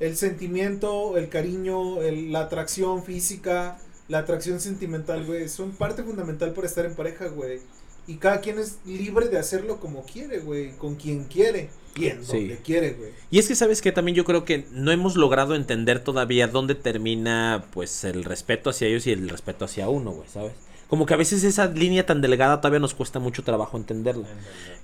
el 0.00 0.16
sentimiento, 0.16 1.16
el 1.16 1.28
cariño, 1.28 2.02
el- 2.02 2.32
la 2.32 2.40
atracción 2.40 3.02
física, 3.04 3.78
la 4.08 4.18
atracción 4.18 4.60
sentimental, 4.60 5.24
güey, 5.26 5.48
son 5.48 5.72
parte 5.72 6.02
fundamental 6.02 6.52
para 6.52 6.66
estar 6.66 6.84
en 6.86 6.94
pareja, 6.94 7.26
güey. 7.28 7.60
Y 8.06 8.16
cada 8.18 8.40
quien 8.40 8.58
es 8.58 8.76
libre 8.86 9.28
de 9.28 9.36
hacerlo 9.38 9.80
como 9.80 10.04
quiere, 10.04 10.38
güey, 10.38 10.72
con 10.76 10.94
quien 10.94 11.24
quiere, 11.24 11.70
y 11.96 12.06
en 12.06 12.24
Sí. 12.24 12.38
donde 12.40 12.58
quiere, 12.58 12.92
güey. 12.92 13.10
Y 13.30 13.38
es 13.40 13.48
que 13.48 13.56
sabes 13.56 13.82
que 13.82 13.90
también 13.90 14.14
yo 14.14 14.24
creo 14.24 14.44
que 14.44 14.66
no 14.70 14.92
hemos 14.92 15.16
logrado 15.16 15.54
entender 15.56 16.04
todavía 16.04 16.46
dónde 16.46 16.74
termina 16.76 17.64
pues 17.72 18.04
el 18.04 18.22
respeto 18.24 18.70
hacia 18.70 18.86
ellos 18.86 19.06
y 19.08 19.12
el 19.12 19.28
respeto 19.28 19.64
hacia 19.64 19.88
uno, 19.88 20.12
güey, 20.12 20.28
¿sabes? 20.28 20.52
Como 20.88 21.04
que 21.06 21.14
a 21.14 21.16
veces 21.16 21.42
esa 21.44 21.66
línea 21.66 22.06
tan 22.06 22.20
delgada 22.20 22.60
todavía 22.60 22.78
nos 22.80 22.94
cuesta 22.94 23.18
mucho 23.18 23.42
trabajo 23.42 23.76
entenderla. 23.76 24.26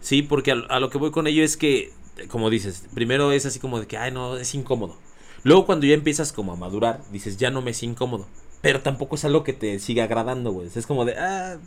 Sí, 0.00 0.22
porque 0.22 0.52
a, 0.52 0.56
a 0.68 0.80
lo 0.80 0.90
que 0.90 0.98
voy 0.98 1.10
con 1.12 1.26
ello 1.26 1.44
es 1.44 1.56
que, 1.56 1.92
como 2.28 2.50
dices, 2.50 2.84
primero 2.94 3.30
es 3.32 3.46
así 3.46 3.60
como 3.60 3.78
de 3.78 3.86
que, 3.86 3.96
ay, 3.98 4.10
no, 4.10 4.36
es 4.36 4.54
incómodo. 4.54 4.96
Luego 5.44 5.64
cuando 5.66 5.86
ya 5.86 5.94
empiezas 5.94 6.32
como 6.32 6.52
a 6.52 6.56
madurar, 6.56 7.02
dices, 7.12 7.36
ya 7.36 7.50
no 7.50 7.62
me 7.62 7.70
es 7.72 7.82
incómodo. 7.82 8.26
Pero 8.62 8.80
tampoco 8.80 9.16
es 9.16 9.24
algo 9.24 9.42
que 9.44 9.52
te 9.52 9.78
siga 9.80 10.04
agradando, 10.04 10.52
güey. 10.52 10.68
Es 10.74 10.86
como 10.86 11.04
de, 11.04 11.16
ah, 11.18 11.58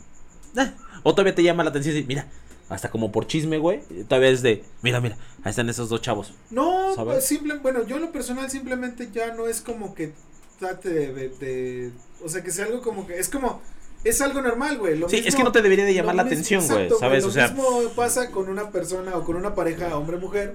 ah. 0.56 0.72
O 1.02 1.12
todavía 1.12 1.34
te 1.34 1.42
llama 1.42 1.62
la 1.64 1.70
atención 1.70 1.96
y 1.96 2.02
mira, 2.04 2.26
hasta 2.68 2.90
como 2.90 3.12
por 3.12 3.26
chisme, 3.26 3.58
güey. 3.58 3.80
Todavía 4.08 4.30
es 4.30 4.42
de, 4.42 4.64
mira, 4.82 5.00
mira, 5.00 5.16
ahí 5.44 5.50
están 5.50 5.68
esos 5.68 5.88
dos 5.90 6.00
chavos. 6.02 6.32
No, 6.50 6.92
pues, 7.04 7.24
simple, 7.26 7.54
bueno, 7.58 7.86
yo 7.86 7.96
en 7.96 8.02
lo 8.02 8.12
personal 8.12 8.50
simplemente 8.50 9.10
ya 9.12 9.34
no 9.34 9.46
es 9.46 9.60
como 9.60 9.94
que 9.94 10.12
trate 10.58 10.88
de, 10.88 11.12
de- 11.12 11.28
de- 11.28 11.92
o 12.24 12.28
sea, 12.30 12.42
que 12.42 12.50
sea 12.50 12.64
algo 12.64 12.80
como 12.80 13.06
que, 13.06 13.18
es 13.18 13.28
como, 13.28 13.60
es 14.04 14.20
algo 14.20 14.40
normal, 14.42 14.78
güey. 14.78 14.98
lo 14.98 15.08
Sí, 15.08 15.16
mismo- 15.16 15.28
es 15.28 15.34
que 15.36 15.44
no 15.44 15.52
te 15.52 15.62
debería 15.62 15.84
de 15.84 15.94
llamar 15.94 16.14
la 16.14 16.24
mismo- 16.24 16.34
atención, 16.34 16.66
güey, 16.66 16.90
¿sabes? 16.98 17.22
Lo 17.24 17.28
O 17.28 17.32
sea, 17.32 17.48
mismo 17.48 17.80
pasa 17.96 18.30
con 18.30 18.48
una 18.48 18.70
persona 18.70 19.16
o 19.16 19.24
con 19.24 19.36
una 19.36 19.54
pareja 19.54 19.96
hombre-mujer, 19.96 20.54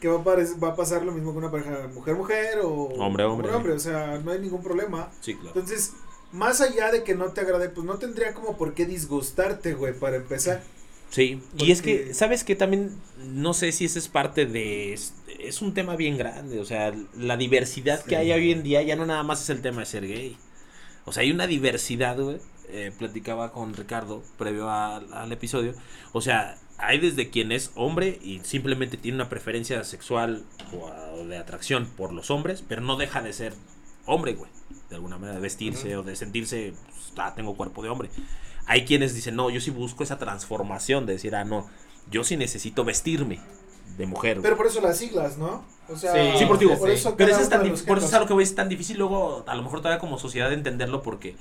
que 0.00 0.08
va 0.08 0.16
a, 0.16 0.36
va 0.62 0.68
a 0.68 0.76
pasar 0.76 1.02
lo 1.04 1.12
mismo 1.12 1.32
con 1.34 1.42
una 1.44 1.50
pareja 1.50 1.88
mujer-mujer 1.94 2.58
o 2.62 2.70
Hombre-hombre. 2.98 3.50
hombre 3.50 3.72
o 3.72 3.78
sea, 3.78 4.18
no 4.24 4.30
hay 4.32 4.38
ningún 4.40 4.62
problema. 4.62 5.10
sí, 5.20 5.34
claro. 5.34 5.48
Entonces, 5.58 5.92
más 6.32 6.60
allá 6.60 6.90
de 6.90 7.02
que 7.02 7.14
no 7.14 7.26
te 7.32 7.40
agrade, 7.40 7.68
pues 7.70 7.86
no 7.86 7.96
tendría 7.98 8.34
como 8.34 8.56
por 8.58 8.74
qué 8.74 8.84
disgustarte, 8.86 9.74
güey, 9.74 9.94
para 9.94 10.16
empezar. 10.16 10.62
Sí, 11.08 11.40
y 11.56 11.70
es 11.70 11.82
que, 11.82 12.12
¿sabes 12.14 12.42
que 12.44 12.56
También, 12.56 12.90
no 13.24 13.54
sé 13.54 13.70
si 13.72 13.84
ese 13.84 13.98
es 14.00 14.08
parte 14.08 14.44
de... 14.44 14.92
Es, 14.92 15.14
es 15.38 15.62
un 15.62 15.72
tema 15.72 15.94
bien 15.96 16.18
grande, 16.18 16.58
o 16.60 16.64
sea, 16.64 16.92
la 17.16 17.36
diversidad 17.36 18.02
que 18.04 18.16
hay 18.16 18.32
hoy 18.32 18.50
en 18.52 18.62
día 18.64 18.82
ya 18.82 18.96
no 18.96 19.06
nada 19.06 19.22
más 19.22 19.40
es 19.42 19.50
el 19.50 19.62
tema 19.62 19.80
de 19.80 19.86
ser 19.86 20.06
gay. 20.06 20.36
O 21.04 21.12
sea, 21.12 21.22
hay 21.22 21.30
una 21.30 21.46
diversidad, 21.46 22.18
güey. 22.18 22.38
Eh, 22.70 22.92
platicaba 22.98 23.52
con 23.52 23.74
Ricardo 23.74 24.22
previo 24.38 24.70
al- 24.70 25.12
al 25.12 25.32
episodio. 25.32 25.74
O 26.12 26.20
sea, 26.20 26.56
hay 26.78 26.98
desde 26.98 27.30
quien 27.30 27.52
es 27.52 27.70
hombre 27.74 28.18
y 28.22 28.40
simplemente 28.40 28.96
tiene 28.96 29.16
una 29.16 29.28
preferencia 29.28 29.82
sexual 29.84 30.44
o, 30.72 30.88
a- 30.88 31.12
o 31.12 31.24
de 31.26 31.38
atracción 31.38 31.86
por 31.86 32.12
los 32.12 32.30
hombres, 32.30 32.62
pero 32.68 32.82
no 32.82 32.96
deja 32.96 33.22
de 33.22 33.32
ser 33.32 33.54
hombre, 34.06 34.34
güey. 34.34 34.50
De 34.90 34.96
alguna 34.96 35.16
manera, 35.18 35.34
de 35.36 35.40
vestirse 35.42 35.96
o 35.96 36.02
de 36.02 36.14
sentirse, 36.16 36.72
pues, 36.86 37.12
ah, 37.18 37.34
tengo 37.34 37.56
cuerpo 37.56 37.82
de 37.82 37.88
hombre. 37.88 38.08
Hay 38.66 38.84
quienes 38.84 39.14
dicen, 39.14 39.36
no, 39.36 39.48
yo 39.50 39.60
sí 39.60 39.70
busco 39.70 40.02
esa 40.04 40.18
transformación 40.18 41.06
de 41.06 41.14
decir, 41.14 41.34
ah, 41.34 41.44
no, 41.44 41.68
yo 42.10 42.22
sí 42.24 42.36
necesito 42.36 42.84
vestirme 42.84 43.40
de 43.96 44.06
mujer. 44.06 44.34
güey". 44.36 44.42
Pero 44.42 44.56
por 44.56 44.66
eso 44.66 44.80
las 44.80 44.98
siglas, 44.98 45.38
¿no? 45.38 45.64
O 45.88 45.96
sea, 45.96 46.12
Sí, 46.12 46.38
Sí, 46.40 46.46
por, 46.46 46.58
digo, 46.58 46.76
por 46.78 46.90
eso 46.90 47.16
pero 47.16 47.30
eso 47.32 47.40
es, 47.40 47.48
tan 47.48 47.60
uno 47.60 47.68
de 47.68 47.70
dif- 47.70 47.78
los 47.78 47.82
por 47.82 47.98
eso 47.98 48.06
es 48.06 48.10
géneros. 48.10 48.14
a 48.14 48.20
lo 48.20 48.26
que 48.26 48.32
voy, 48.34 48.42
es 48.44 48.54
tan 48.54 48.68
difícil 48.68 48.98
luego, 48.98 49.44
a 49.46 49.54
lo 49.54 49.62
mejor 49.62 49.80
todavía 49.80 50.00
como 50.00 50.18
sociedad 50.18 50.52
entenderlo 50.52 51.02
porque 51.02 51.36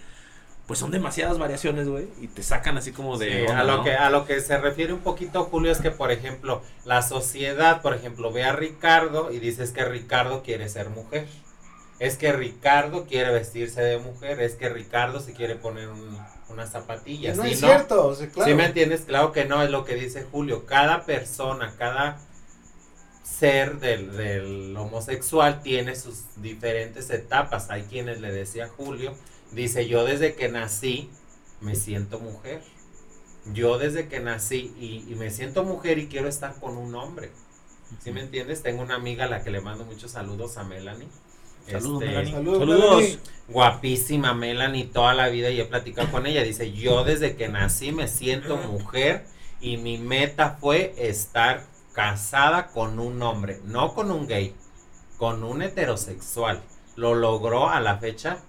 pues 0.67 0.79
son 0.79 0.89
demasiadas 0.91 1.37
variaciones, 1.37 1.87
güey, 1.87 2.07
y 2.19 2.27
te 2.27 2.41
sacan 2.41 2.77
así 2.77 2.91
como 2.91 3.17
de... 3.19 3.31
Sí, 3.31 3.41
onda, 3.41 3.59
a 3.59 3.63
lo 3.63 3.77
¿no? 3.77 3.83
que 3.83 3.93
a 3.93 4.09
lo 4.09 4.25
que 4.25 4.39
se 4.41 4.57
refiere 4.57 4.93
un 4.93 5.01
poquito 5.01 5.43
Julio 5.45 5.71
es 5.71 5.79
que 5.79 5.91
por 5.91 6.11
ejemplo 6.11 6.61
la 6.85 7.01
sociedad 7.03 7.81
por 7.83 7.93
ejemplo 7.93 8.31
ve 8.31 8.43
a 8.43 8.53
Ricardo 8.53 9.31
y 9.31 9.39
dices 9.39 9.71
que 9.71 9.85
Ricardo 9.85 10.41
quiere 10.41 10.67
ser 10.69 10.89
mujer 10.89 11.27
es 11.99 12.17
que 12.17 12.33
Ricardo 12.33 13.05
quiere 13.05 13.31
vestirse 13.31 13.81
de 13.81 13.99
mujer 13.99 14.41
es 14.41 14.55
que 14.55 14.69
Ricardo 14.69 15.19
se 15.19 15.33
quiere 15.33 15.55
poner 15.55 15.87
un- 15.89 16.17
unas 16.49 16.71
zapatillas 16.71 17.37
no 17.37 17.43
¿sí, 17.43 17.51
es 17.51 17.59
cierto, 17.59 18.07
o 18.07 18.15
sea, 18.15 18.27
claro. 18.29 18.49
¿Sí 18.49 18.55
me 18.55 18.65
entiendes? 18.65 19.01
Claro 19.01 19.31
que 19.31 19.45
no, 19.45 19.61
es 19.63 19.69
lo 19.69 19.83
que 19.85 19.95
dice 19.95 20.25
Julio. 20.31 20.65
Cada 20.65 21.03
persona, 21.05 21.73
cada 21.77 22.17
ser 23.23 23.79
del, 23.79 24.15
del 24.15 24.75
homosexual 24.77 25.61
tiene 25.63 25.95
sus 25.95 26.23
diferentes 26.37 27.09
etapas. 27.09 27.69
Hay 27.69 27.83
quienes 27.83 28.21
le 28.21 28.31
decía 28.31 28.69
Julio, 28.77 29.15
dice, 29.51 29.87
yo 29.87 30.03
desde 30.05 30.35
que 30.35 30.49
nací 30.49 31.09
me 31.61 31.75
siento 31.75 32.19
mujer. 32.19 32.61
Yo 33.53 33.77
desde 33.77 34.07
que 34.07 34.19
nací 34.19 34.73
y, 34.79 35.05
y 35.11 35.15
me 35.15 35.29
siento 35.29 35.63
mujer 35.63 35.99
y 35.99 36.07
quiero 36.07 36.27
estar 36.27 36.59
con 36.59 36.77
un 36.77 36.95
hombre. 36.95 37.31
¿Sí 37.99 38.11
me 38.11 38.21
entiendes? 38.21 38.63
Tengo 38.63 38.81
una 38.81 38.95
amiga 38.95 39.25
a 39.25 39.29
la 39.29 39.43
que 39.43 39.51
le 39.51 39.61
mando 39.61 39.85
muchos 39.85 40.11
saludos 40.11 40.57
a 40.57 40.63
Melanie. 40.63 41.09
Saludos, 41.69 42.03
Este, 42.03 42.05
Melanie. 42.05 42.31
Saludos, 42.31 42.59
Saludos. 42.59 43.03
Melanie. 43.03 43.19
guapísima 43.47 44.33
Melanie 44.33 44.85
toda 44.85 45.13
la 45.13 45.29
vida 45.29 45.49
y 45.51 45.59
he 45.59 45.65
platicado 45.65 46.11
con 46.11 46.25
ella. 46.25 46.43
Dice, 46.43 46.71
yo 46.73 47.03
desde 47.03 47.35
que 47.35 47.47
nací 47.49 47.91
me 47.91 48.07
siento 48.07 48.57
mujer 48.57 49.27
y 49.61 49.77
mi 49.77 49.97
meta 49.97 50.57
fue 50.59 50.93
estar 50.97 51.65
casada 51.93 52.67
con 52.67 52.99
un 52.99 53.21
hombre, 53.21 53.61
no 53.65 53.93
con 53.93 54.11
un 54.11 54.27
gay, 54.27 54.55
con 55.17 55.43
un 55.43 55.61
heterosexual. 55.61 56.63
Lo 56.95 57.15
logró 57.15 57.69
a 57.69 57.79
la 57.79 57.97
fecha, 57.97 58.39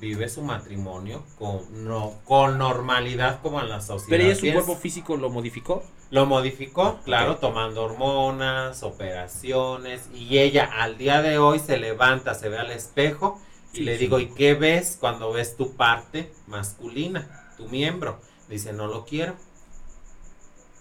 vive 0.00 0.28
su 0.28 0.42
matrimonio 0.42 1.24
con, 1.38 1.84
no, 1.84 2.14
con 2.24 2.58
normalidad 2.58 3.40
como 3.42 3.60
en 3.60 3.68
la 3.68 3.80
sociedad. 3.80 4.08
Pero 4.08 4.24
ella 4.24 4.34
su 4.34 4.40
cuerpo 4.52 4.76
físico 4.76 5.16
lo 5.16 5.30
modificó. 5.30 5.82
lo 6.10 6.26
modificó, 6.26 7.00
claro, 7.04 7.36
tomando 7.36 7.82
hormonas, 7.84 8.82
operaciones, 8.82 10.08
y 10.14 10.38
ella 10.38 10.64
al 10.80 10.96
día 10.98 11.22
de 11.22 11.38
hoy 11.38 11.58
se 11.58 11.78
levanta, 11.78 12.34
se 12.34 12.48
ve 12.48 12.58
al 12.58 12.70
espejo 12.70 13.40
y 13.72 13.78
Sí, 13.78 13.84
le 13.84 13.98
sí. 13.98 13.98
digo, 13.98 14.18
¿y 14.18 14.28
qué 14.34 14.54
ves 14.54 14.96
cuando 14.98 15.32
ves 15.32 15.56
tu 15.56 15.76
parte 15.76 16.32
masculina, 16.46 17.52
tu 17.56 17.68
miembro? 17.68 18.20
Dice, 18.48 18.72
no 18.72 18.86
lo 18.86 19.04
quiero. 19.04 19.34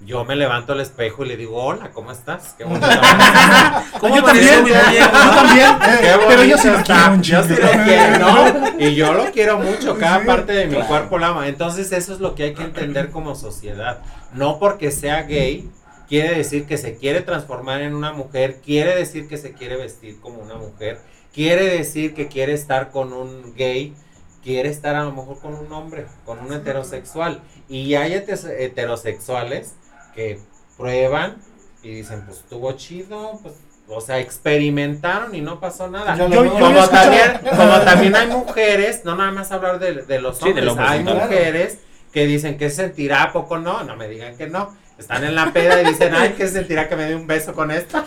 Yo 0.02 0.24
me 0.26 0.36
levanto 0.36 0.74
al 0.74 0.80
espejo 0.82 1.26
y 1.26 1.30
le 1.30 1.38
digo, 1.38 1.56
hola, 1.64 1.90
¿cómo 1.92 2.12
estás? 2.12 2.54
Qué 2.58 2.64
bonito. 2.66 2.88
¿Cómo 4.00 4.16
yo 4.16 4.24
también, 4.24 4.66
yo 4.66 4.74
también. 5.10 5.76
Qué 5.80 6.16
Pero 6.28 6.44
yo 6.44 6.56
bonito 6.56 6.58
sí 6.60 6.70
lo 6.70 6.84
quiero 6.84 7.12
un 7.14 7.22
Yo 7.24 7.44
sí 7.44 7.56
chingo. 7.56 7.62
lo 7.78 7.84
quiero, 7.84 8.20
¿no? 8.20 8.80
Y 8.80 8.96
yo 8.96 9.14
lo 9.14 9.26
quiero 9.32 9.60
mucho, 9.60 9.98
cada 9.98 10.20
Sí, 10.20 10.26
parte 10.28 10.54
de 10.54 10.66
mi 10.68 10.74
claro. 10.76 10.88
cuerpo 10.88 11.18
la 11.18 11.28
ama. 11.30 11.48
Entonces 11.48 11.92
eso 11.92 12.14
es 12.14 12.20
lo 12.20 12.36
que 12.36 12.44
hay 12.44 12.54
que 12.54 12.62
entender 12.64 13.10
como 13.10 13.34
sociedad. 13.36 14.00
No 14.34 14.60
porque 14.60 14.92
sea 14.92 15.24
gay, 15.24 15.68
quiere 16.08 16.36
decir 16.36 16.68
que 16.68 16.78
se 16.78 16.96
quiere 16.98 17.22
transformar 17.22 17.82
en 17.82 17.96
una 17.96 18.14
mujer, 18.14 18.62
quiere 18.64 18.96
decir 18.96 19.28
que 19.28 19.38
se 19.38 19.54
quiere 19.54 19.78
vestir 19.78 20.20
como 20.22 20.38
una 20.40 20.56
mujer, 20.56 21.00
quiere 21.34 21.66
decir 21.76 22.14
que 22.14 22.28
quiere 22.28 22.54
estar 22.54 22.92
con 22.92 23.14
un 23.14 23.56
gay, 23.56 23.96
quiere 24.44 24.70
estar 24.70 24.96
a 24.96 25.04
lo 25.04 25.12
mejor 25.12 25.40
con 25.40 25.56
un 25.56 25.72
hombre, 25.74 26.06
con 26.24 26.38
un 26.38 26.54
heterosexual. 26.54 27.42
Y 27.68 27.96
hay 27.96 28.14
heterosexuales 28.14 29.74
que 30.18 30.40
prueban 30.78 31.38
y 31.84 31.92
dicen, 31.92 32.24
pues 32.26 32.40
estuvo 32.40 32.72
chido, 32.72 33.40
pues, 33.44 33.54
o 33.88 34.02
sea, 34.02 34.20
experimentaron 34.20 35.36
y 35.36 35.42
no 35.42 35.60
pasó 35.60 35.88
nada. 35.90 36.18
como, 36.18 37.80
también, 37.82 38.16
hay 38.16 38.28
mujeres, 38.28 39.06
no 39.06 39.16
nada 39.16 39.32
más 39.32 39.52
hablar 39.52 39.78
de, 39.78 40.20
los 40.20 40.42
hombres, 40.42 40.74
hay 40.80 41.04
mujeres 41.04 41.78
que 42.12 42.26
dicen 42.26 42.58
que 42.58 42.72
sentirá, 42.72 43.24
¿a 43.24 43.32
poco 43.32 43.60
no? 43.60 43.84
No 43.84 43.96
me 43.96 44.08
digan 44.08 44.36
que 44.36 44.48
no. 44.48 44.76
Están 44.98 45.24
en 45.24 45.36
la 45.36 45.54
peda 45.54 45.84
y 45.84 45.86
dicen, 45.86 46.16
ay, 46.16 46.34
¿qué 46.36 46.48
sentirá 46.48 46.90
que 46.90 46.96
me 46.96 47.04
dé 47.04 47.16
un 47.16 47.28
beso 47.28 47.54
con 47.54 47.70
esto? 47.70 48.04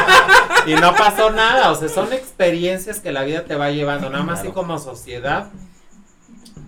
y 0.66 0.74
no 0.76 0.94
pasó 0.96 1.30
nada, 1.30 1.70
o 1.70 1.74
sea, 1.74 1.90
son 1.90 2.14
experiencias 2.14 3.00
que 3.00 3.12
la 3.12 3.24
vida 3.24 3.44
te 3.44 3.54
va 3.54 3.70
llevando, 3.70 4.08
nada 4.08 4.24
más 4.24 4.40
así 4.40 4.48
como 4.48 4.78
sociedad, 4.78 5.50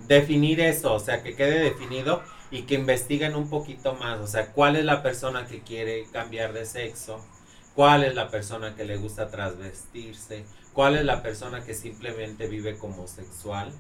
definir 0.06 0.60
eso, 0.60 0.92
o 0.92 1.00
sea, 1.00 1.22
que 1.22 1.34
quede 1.34 1.60
definido 1.60 2.20
y 2.50 2.62
que 2.62 2.74
investiguen 2.74 3.34
un 3.34 3.50
poquito 3.50 3.94
más, 3.94 4.20
o 4.20 4.26
sea, 4.26 4.52
cuál 4.52 4.76
es 4.76 4.84
la 4.84 5.02
persona 5.02 5.46
que 5.46 5.60
quiere 5.60 6.06
cambiar 6.12 6.52
de 6.52 6.64
sexo, 6.64 7.24
cuál 7.74 8.04
es 8.04 8.14
la 8.14 8.30
persona 8.30 8.74
que 8.74 8.84
le 8.84 8.96
gusta 8.96 9.30
trasvestirse, 9.30 10.44
cuál 10.72 10.96
es 10.96 11.04
la 11.04 11.22
persona 11.22 11.64
que 11.64 11.74
simplemente 11.74 12.46
vive 12.46 12.78
como 12.78 13.06
sexual, 13.08 13.72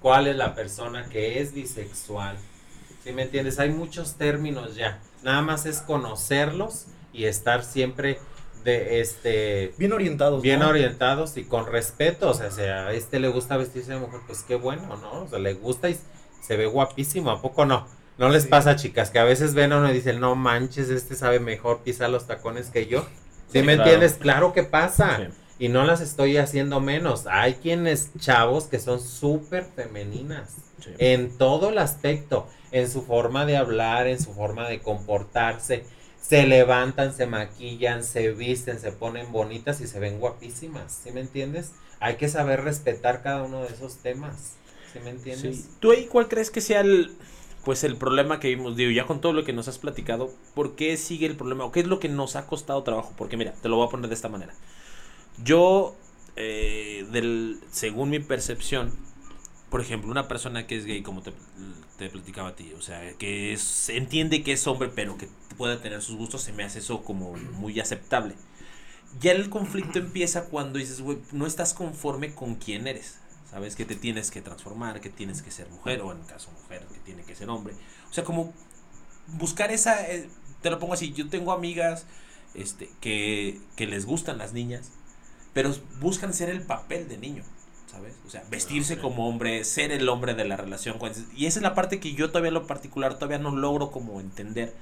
cuál 0.00 0.26
es 0.26 0.36
la 0.36 0.54
persona 0.54 1.08
que 1.08 1.40
es 1.40 1.52
bisexual. 1.52 2.36
¿Sí 3.04 3.12
me 3.12 3.22
entiendes? 3.22 3.58
Hay 3.58 3.70
muchos 3.70 4.14
términos 4.16 4.74
ya. 4.74 5.00
Nada 5.22 5.42
más 5.42 5.66
es 5.66 5.80
conocerlos 5.80 6.86
y 7.12 7.24
estar 7.24 7.64
siempre 7.64 8.18
de 8.64 9.00
este 9.00 9.72
bien 9.78 9.92
orientados 9.92 10.42
bien 10.42 10.62
orientados 10.62 11.36
y 11.36 11.44
con 11.44 11.66
respeto 11.66 12.30
o 12.30 12.34
sea 12.34 12.50
si 12.50 12.62
a 12.62 12.90
este 12.90 13.20
le 13.20 13.28
gusta 13.28 13.56
vestirse 13.56 13.92
de 13.92 14.00
mujer 14.00 14.20
pues 14.26 14.42
qué 14.42 14.56
bueno 14.56 14.96
no 14.96 15.22
o 15.22 15.28
sea 15.28 15.38
le 15.38 15.54
gusta 15.54 15.88
y 15.88 15.96
se 16.42 16.56
ve 16.56 16.66
guapísimo 16.66 17.30
a 17.30 17.40
poco 17.40 17.64
no 17.64 17.86
no 18.18 18.28
les 18.28 18.46
pasa 18.46 18.76
chicas 18.76 19.10
que 19.10 19.18
a 19.18 19.24
veces 19.24 19.54
ven 19.54 19.72
a 19.72 19.78
uno 19.78 19.90
y 19.90 19.94
dicen 19.94 20.20
no 20.20 20.34
manches 20.34 20.88
este 20.88 21.14
sabe 21.14 21.40
mejor 21.40 21.80
pisar 21.80 22.10
los 22.10 22.26
tacones 22.26 22.70
que 22.70 22.86
yo 22.86 23.06
¿sí, 23.52 23.62
me 23.62 23.74
entiendes 23.74 24.14
claro 24.14 24.52
que 24.52 24.62
pasa. 24.62 25.28
Y 25.58 25.70
no 25.70 25.84
las 25.84 26.02
estoy 26.02 26.36
haciendo 26.36 26.80
menos. 26.80 27.26
Hay 27.26 27.54
quienes 27.54 28.10
chavos 28.18 28.64
que 28.64 28.78
son 28.78 29.00
súper 29.00 29.64
femeninas 29.64 30.56
en 30.98 31.38
todo 31.38 31.70
el 31.70 31.78
aspecto 31.78 32.46
en 32.72 32.90
su 32.90 33.02
forma 33.02 33.46
de 33.46 33.56
hablar 33.56 34.06
en 34.06 34.22
su 34.22 34.34
forma 34.34 34.68
de 34.68 34.80
comportarse. 34.80 35.84
Se 36.20 36.46
levantan, 36.46 37.14
se 37.14 37.26
maquillan, 37.26 38.02
se 38.04 38.32
visten, 38.32 38.80
se 38.80 38.92
ponen 38.92 39.32
bonitas 39.32 39.80
y 39.80 39.86
se 39.86 40.00
ven 40.00 40.18
guapísimas, 40.18 41.00
¿sí 41.04 41.12
me 41.12 41.20
entiendes? 41.20 41.72
Hay 42.00 42.16
que 42.16 42.28
saber 42.28 42.64
respetar 42.64 43.22
cada 43.22 43.44
uno 43.44 43.62
de 43.62 43.68
esos 43.68 43.98
temas, 43.98 44.56
¿sí 44.92 44.98
me 45.04 45.10
entiendes? 45.10 45.68
¿Tú 45.78 45.92
ahí 45.92 46.06
cuál 46.06 46.26
crees 46.28 46.50
que 46.50 46.60
sea 46.60 46.80
el, 46.80 47.12
pues 47.66 47.82
el 47.82 47.96
problema 47.96 48.38
que 48.38 48.46
vimos, 48.46 48.76
digo, 48.76 48.92
ya 48.92 49.08
con 49.08 49.20
todo 49.20 49.32
lo 49.32 49.42
que 49.42 49.52
nos 49.52 49.66
has 49.66 49.78
platicado, 49.78 50.32
¿por 50.54 50.76
qué 50.76 50.96
sigue 50.96 51.26
el 51.26 51.34
problema? 51.34 51.64
¿O 51.64 51.72
qué 51.72 51.80
es 51.80 51.88
lo 51.88 51.98
que 51.98 52.08
nos 52.08 52.36
ha 52.36 52.46
costado 52.46 52.84
trabajo? 52.84 53.12
Porque 53.18 53.36
mira, 53.36 53.54
te 53.54 53.68
lo 53.68 53.74
voy 53.74 53.88
a 53.88 53.90
poner 53.90 54.06
de 54.08 54.14
esta 54.14 54.28
manera. 54.28 54.54
Yo, 55.42 55.96
eh, 56.36 57.04
según 57.72 58.10
mi 58.10 58.20
percepción, 58.20 58.92
por 59.68 59.80
ejemplo, 59.80 60.12
una 60.12 60.28
persona 60.28 60.68
que 60.68 60.76
es 60.76 60.84
gay, 60.84 61.02
como 61.02 61.22
te, 61.22 61.32
te 61.98 62.08
platicaba 62.08 62.50
a 62.50 62.54
ti, 62.54 62.72
o 62.78 62.80
sea, 62.80 63.14
que 63.14 63.52
es, 63.52 63.88
entiende 63.88 64.44
que 64.44 64.52
es 64.52 64.64
hombre, 64.68 64.88
pero 64.94 65.18
que 65.18 65.28
puede 65.58 65.76
tener 65.76 66.02
sus 66.02 66.14
gustos, 66.14 66.42
se 66.42 66.52
me 66.52 66.62
hace 66.62 66.78
eso 66.78 67.02
como 67.02 67.32
muy 67.32 67.80
aceptable. 67.80 68.36
Ya 69.18 69.32
el 69.32 69.50
conflicto 69.50 69.98
empieza 69.98 70.44
cuando 70.44 70.78
dices, 70.78 71.00
güey, 71.00 71.18
no 71.32 71.46
estás 71.48 71.74
conforme 71.74 72.32
con 72.32 72.54
quién 72.54 72.86
eres. 72.86 73.18
Sabes 73.50 73.76
que 73.76 73.84
te 73.84 73.94
tienes 73.94 74.30
que 74.30 74.42
transformar, 74.42 75.00
que 75.00 75.10
tienes 75.10 75.42
que 75.42 75.50
ser 75.50 75.68
mujer, 75.70 76.00
o 76.02 76.12
en 76.12 76.20
el 76.20 76.26
caso 76.26 76.50
mujer, 76.62 76.86
que 76.92 76.98
tiene 77.00 77.22
que 77.22 77.34
ser 77.34 77.48
hombre. 77.48 77.74
O 78.10 78.12
sea, 78.12 78.24
como 78.24 78.52
buscar 79.28 79.70
esa, 79.70 80.06
eh, 80.10 80.28
te 80.62 80.70
lo 80.70 80.78
pongo 80.78 80.94
así, 80.94 81.12
yo 81.12 81.28
tengo 81.28 81.52
amigas 81.52 82.06
este, 82.54 82.90
que, 83.00 83.60
que 83.76 83.86
les 83.86 84.04
gustan 84.04 84.38
las 84.38 84.52
niñas, 84.52 84.90
pero 85.52 85.74
buscan 86.00 86.34
ser 86.34 86.50
el 86.50 86.62
papel 86.62 87.08
de 87.08 87.18
niño. 87.18 87.44
¿sabes? 87.90 88.14
O 88.26 88.30
sea, 88.30 88.44
vestirse 88.50 88.98
como 88.98 89.28
hombre, 89.28 89.64
ser 89.64 89.92
el 89.92 90.08
hombre 90.08 90.34
de 90.34 90.44
la 90.44 90.56
relación. 90.56 90.98
Y 91.34 91.46
esa 91.46 91.60
es 91.60 91.62
la 91.62 91.74
parte 91.74 92.00
que 92.00 92.14
yo 92.14 92.28
todavía 92.30 92.50
lo 92.50 92.66
particular 92.66 93.14
todavía 93.14 93.38
no 93.38 93.54
logro 93.54 93.90
como 93.90 94.20
entender. 94.20 94.74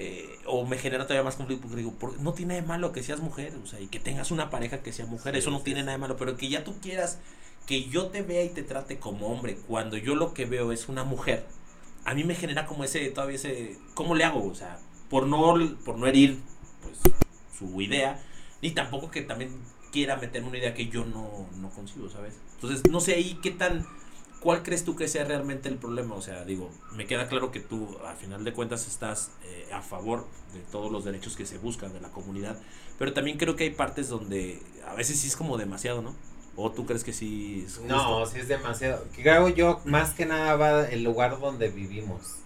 Eh, 0.00 0.38
o 0.46 0.64
me 0.64 0.78
genera 0.78 1.04
todavía 1.04 1.24
más 1.24 1.34
conflicto 1.34 1.66
porque 1.66 1.82
digo, 1.82 1.92
no 2.20 2.32
tiene 2.32 2.54
de 2.54 2.62
malo 2.62 2.92
que 2.92 3.02
seas 3.02 3.18
mujer, 3.18 3.52
o 3.64 3.66
sea, 3.66 3.80
y 3.80 3.88
que 3.88 3.98
tengas 3.98 4.30
una 4.30 4.48
pareja 4.48 4.80
que 4.80 4.92
sea 4.92 5.06
mujer, 5.06 5.34
eso 5.34 5.50
no 5.50 5.60
tiene 5.60 5.80
nada 5.80 5.92
de 5.92 5.98
malo, 5.98 6.16
pero 6.16 6.36
que 6.36 6.48
ya 6.48 6.62
tú 6.62 6.78
quieras 6.80 7.18
que 7.68 7.84
yo 7.84 8.06
te 8.06 8.22
vea 8.22 8.42
y 8.44 8.48
te 8.48 8.62
trate 8.62 8.98
como 8.98 9.26
hombre, 9.28 9.58
cuando 9.68 9.98
yo 9.98 10.14
lo 10.14 10.32
que 10.32 10.46
veo 10.46 10.72
es 10.72 10.88
una 10.88 11.04
mujer, 11.04 11.44
a 12.06 12.14
mí 12.14 12.24
me 12.24 12.34
genera 12.34 12.64
como 12.64 12.82
ese, 12.82 13.10
todavía 13.10 13.36
ese, 13.36 13.76
¿cómo 13.92 14.14
le 14.14 14.24
hago? 14.24 14.46
O 14.46 14.54
sea, 14.54 14.80
por 15.10 15.26
no, 15.26 15.54
por 15.84 15.98
no 15.98 16.06
herir, 16.06 16.40
pues, 16.82 16.98
su 17.56 17.78
idea, 17.82 18.24
ni 18.62 18.70
tampoco 18.70 19.10
que 19.10 19.20
también 19.20 19.50
quiera 19.92 20.16
meter 20.16 20.44
una 20.44 20.56
idea 20.56 20.72
que 20.72 20.88
yo 20.88 21.04
no, 21.04 21.46
no 21.56 21.68
consigo, 21.68 22.08
¿sabes? 22.08 22.38
Entonces, 22.54 22.90
no 22.90 23.00
sé 23.00 23.14
ahí 23.14 23.38
qué 23.42 23.50
tan... 23.50 23.86
¿Cuál 24.40 24.62
crees 24.62 24.84
tú 24.84 24.94
que 24.94 25.08
sea 25.08 25.24
realmente 25.24 25.68
el 25.68 25.76
problema? 25.76 26.14
O 26.14 26.22
sea, 26.22 26.44
digo, 26.44 26.70
me 26.92 27.06
queda 27.06 27.28
claro 27.28 27.50
que 27.50 27.58
tú, 27.58 27.98
a 28.06 28.14
final 28.14 28.44
de 28.44 28.52
cuentas, 28.52 28.86
estás 28.86 29.32
eh, 29.42 29.68
a 29.72 29.82
favor 29.82 30.26
de 30.54 30.60
todos 30.70 30.92
los 30.92 31.04
derechos 31.04 31.36
que 31.36 31.44
se 31.44 31.58
buscan 31.58 31.92
de 31.92 32.00
la 32.00 32.10
comunidad, 32.10 32.56
pero 32.98 33.12
también 33.12 33.36
creo 33.36 33.56
que 33.56 33.64
hay 33.64 33.70
partes 33.70 34.08
donde 34.08 34.62
a 34.86 34.94
veces 34.94 35.18
sí 35.18 35.26
es 35.26 35.36
como 35.36 35.58
demasiado, 35.58 36.02
¿no? 36.02 36.14
¿O 36.60 36.72
tú 36.72 36.84
crees 36.86 37.04
que 37.04 37.12
sí 37.12 37.62
es 37.64 37.80
No, 37.82 38.26
sí 38.26 38.40
es 38.40 38.48
demasiado. 38.48 39.04
Creo 39.14 39.48
yo, 39.48 39.80
más 39.84 40.10
que 40.12 40.26
nada 40.26 40.56
va 40.56 40.88
el 40.88 41.04
lugar 41.04 41.38
donde 41.38 41.68
vivimos. 41.68 42.38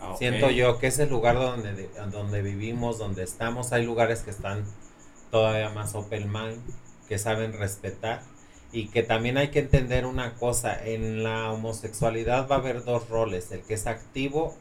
Ah, 0.00 0.14
Siento 0.16 0.50
yo 0.50 0.78
que 0.78 0.86
es 0.86 0.98
el 0.98 1.10
lugar 1.10 1.34
donde, 1.34 1.90
donde 2.10 2.40
vivimos, 2.40 2.96
donde 2.96 3.22
estamos. 3.22 3.72
Hay 3.72 3.84
lugares 3.84 4.20
que 4.20 4.30
están 4.30 4.64
todavía 5.30 5.68
más 5.68 5.94
open 5.94 6.32
mind, 6.32 6.62
que 7.08 7.18
saben 7.18 7.52
respetar 7.52 8.22
y 8.72 8.88
que 8.88 9.02
también 9.02 9.36
hay 9.36 9.48
que 9.48 9.58
entender 9.58 10.06
una 10.06 10.32
cosa, 10.36 10.82
en 10.82 11.22
la 11.22 11.52
homosexualidad 11.52 12.48
va 12.48 12.56
a 12.56 12.58
haber 12.58 12.84
dos 12.84 13.10
roles, 13.10 13.52
el 13.52 13.60
que 13.60 13.74
es 13.74 13.86
activo, 13.86 14.56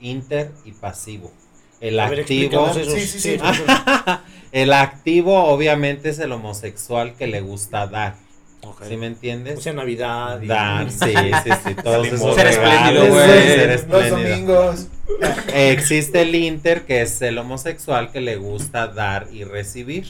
inter 0.00 0.50
y 0.64 0.72
pasivo. 0.72 1.30
El 1.80 2.00
activo, 2.00 2.66
el 4.52 4.72
activo 4.72 5.44
obviamente 5.44 6.08
es 6.08 6.18
el 6.18 6.32
homosexual 6.32 7.14
que 7.14 7.28
le 7.28 7.40
gusta 7.40 7.86
dar. 7.86 8.16
¿Sí 8.86 8.96
me 8.96 9.06
entiendes? 9.06 9.58
O 9.58 9.60
sea, 9.60 9.72
Navidad. 9.72 10.40
Dar, 10.40 10.90
sí, 10.90 11.14
sí, 11.44 11.50
sí. 11.64 11.74
Todos 11.82 12.06
esos 12.06 12.34
ser 12.34 12.46
espléndido, 12.46 13.08
güey. 13.08 13.66
Los 13.88 14.10
domingos. 14.10 14.86
Existe 15.52 16.22
el 16.22 16.34
inter, 16.34 16.84
que 16.84 17.02
es 17.02 17.20
el 17.22 17.38
homosexual 17.38 18.12
que 18.12 18.20
le 18.20 18.36
gusta 18.36 18.88
dar 18.88 19.28
y 19.32 19.44
recibir. 19.44 20.08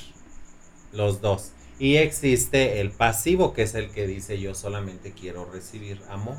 Los 0.92 1.22
dos. 1.22 1.52
Y 1.78 1.96
existe 1.96 2.80
el 2.80 2.90
pasivo, 2.90 3.54
que 3.54 3.62
es 3.62 3.74
el 3.74 3.90
que 3.90 4.06
dice 4.06 4.38
yo 4.38 4.54
solamente 4.54 5.12
quiero 5.12 5.50
recibir 5.50 6.00
amor. 6.10 6.36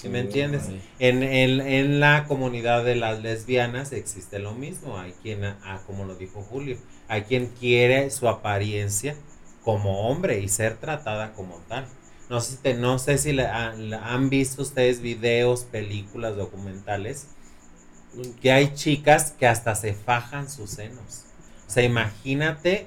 ¿Sí 0.00 0.08
me 0.08 0.20
entiendes? 0.20 0.64
En, 0.98 1.22
en, 1.22 1.98
la 1.98 2.26
comunidad 2.26 2.84
de 2.84 2.94
las 2.94 3.20
lesbianas 3.22 3.92
existe 3.92 4.38
lo 4.38 4.52
mismo. 4.52 4.98
Hay 4.98 5.14
quien, 5.22 5.44
ah, 5.44 5.80
como 5.86 6.04
lo 6.04 6.14
dijo 6.14 6.42
Julio, 6.42 6.76
hay 7.08 7.22
quien 7.22 7.46
quiere 7.48 8.10
su 8.10 8.28
apariencia 8.28 9.16
como 9.64 10.08
hombre 10.08 10.40
y 10.40 10.48
ser 10.48 10.76
tratada 10.76 11.32
como 11.32 11.56
tal. 11.68 11.86
No 12.28 12.40
sé, 12.40 12.58
si 12.62 12.74
no 12.78 12.98
sé 12.98 13.18
si 13.18 13.32
le 13.32 13.46
han, 13.46 14.30
visto 14.30 14.62
ustedes 14.62 15.00
videos, 15.00 15.64
películas, 15.64 16.36
documentales, 16.36 17.26
que 18.40 18.52
hay 18.52 18.74
chicas 18.74 19.32
que 19.32 19.46
hasta 19.46 19.74
se 19.74 19.94
fajan 19.94 20.48
sus 20.48 20.70
senos. 20.70 21.24
O 21.66 21.70
sea, 21.70 21.82
imagínate 21.82 22.86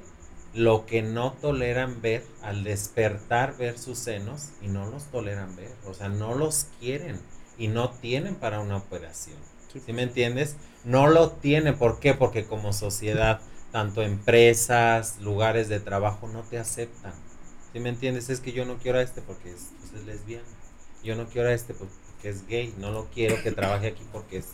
lo 0.54 0.86
que 0.86 1.04
no 1.04 1.34
toleran 1.34 2.02
ver 2.02 2.24
al 2.42 2.64
despertar 2.64 3.58
ver 3.58 3.78
sus 3.78 4.00
senos 4.00 4.50
y 4.62 4.70
no 4.70 4.88
los 4.90 5.04
toleran 5.06 5.56
ver. 5.56 5.72
O 5.86 5.94
sea, 5.94 6.10
no 6.10 6.34
los 6.34 6.68
quieren 6.80 7.20
y 7.58 7.68
no 7.68 7.92
tienen 7.92 8.36
para 8.36 8.60
una 8.60 8.78
operación. 8.78 9.38
¿Sí, 9.72 9.82
me 9.94 10.04
entiendes? 10.04 10.56
No 10.84 11.08
lo 11.08 11.32
tienen. 11.32 11.78
¿Por 11.78 12.00
qué? 12.00 12.14
Porque 12.14 12.46
como 12.46 12.74
sociedad 12.74 13.42
tanto 13.72 14.02
empresas, 14.02 15.20
lugares 15.22 15.70
de 15.70 15.80
trabajo 15.80 16.28
no 16.28 16.42
te 16.42 16.58
aceptan. 16.58 17.14
¿Sí 17.74 17.80
me 17.80 17.90
entiendes? 17.90 18.30
Es 18.30 18.40
que 18.40 18.54
yo 18.54 18.66
no 18.66 18.78
quiero 18.78 19.00
a 19.00 19.02
este 19.02 19.22
porque 19.22 19.52
es, 19.52 19.72
pues, 19.92 20.06
lesbiana. 20.06 20.46
Yo 21.04 21.16
no 21.16 21.28
quiero 21.28 21.50
a 21.50 21.54
este 21.54 21.74
porque 21.74 21.94
es 22.24 22.48
gay. 22.48 22.74
No 22.78 22.92
lo 22.92 23.06
quiero 23.14 23.42
que 23.44 23.52
trabaje 23.52 23.88
aquí 23.88 24.04
porque 24.12 24.38
es 24.38 24.48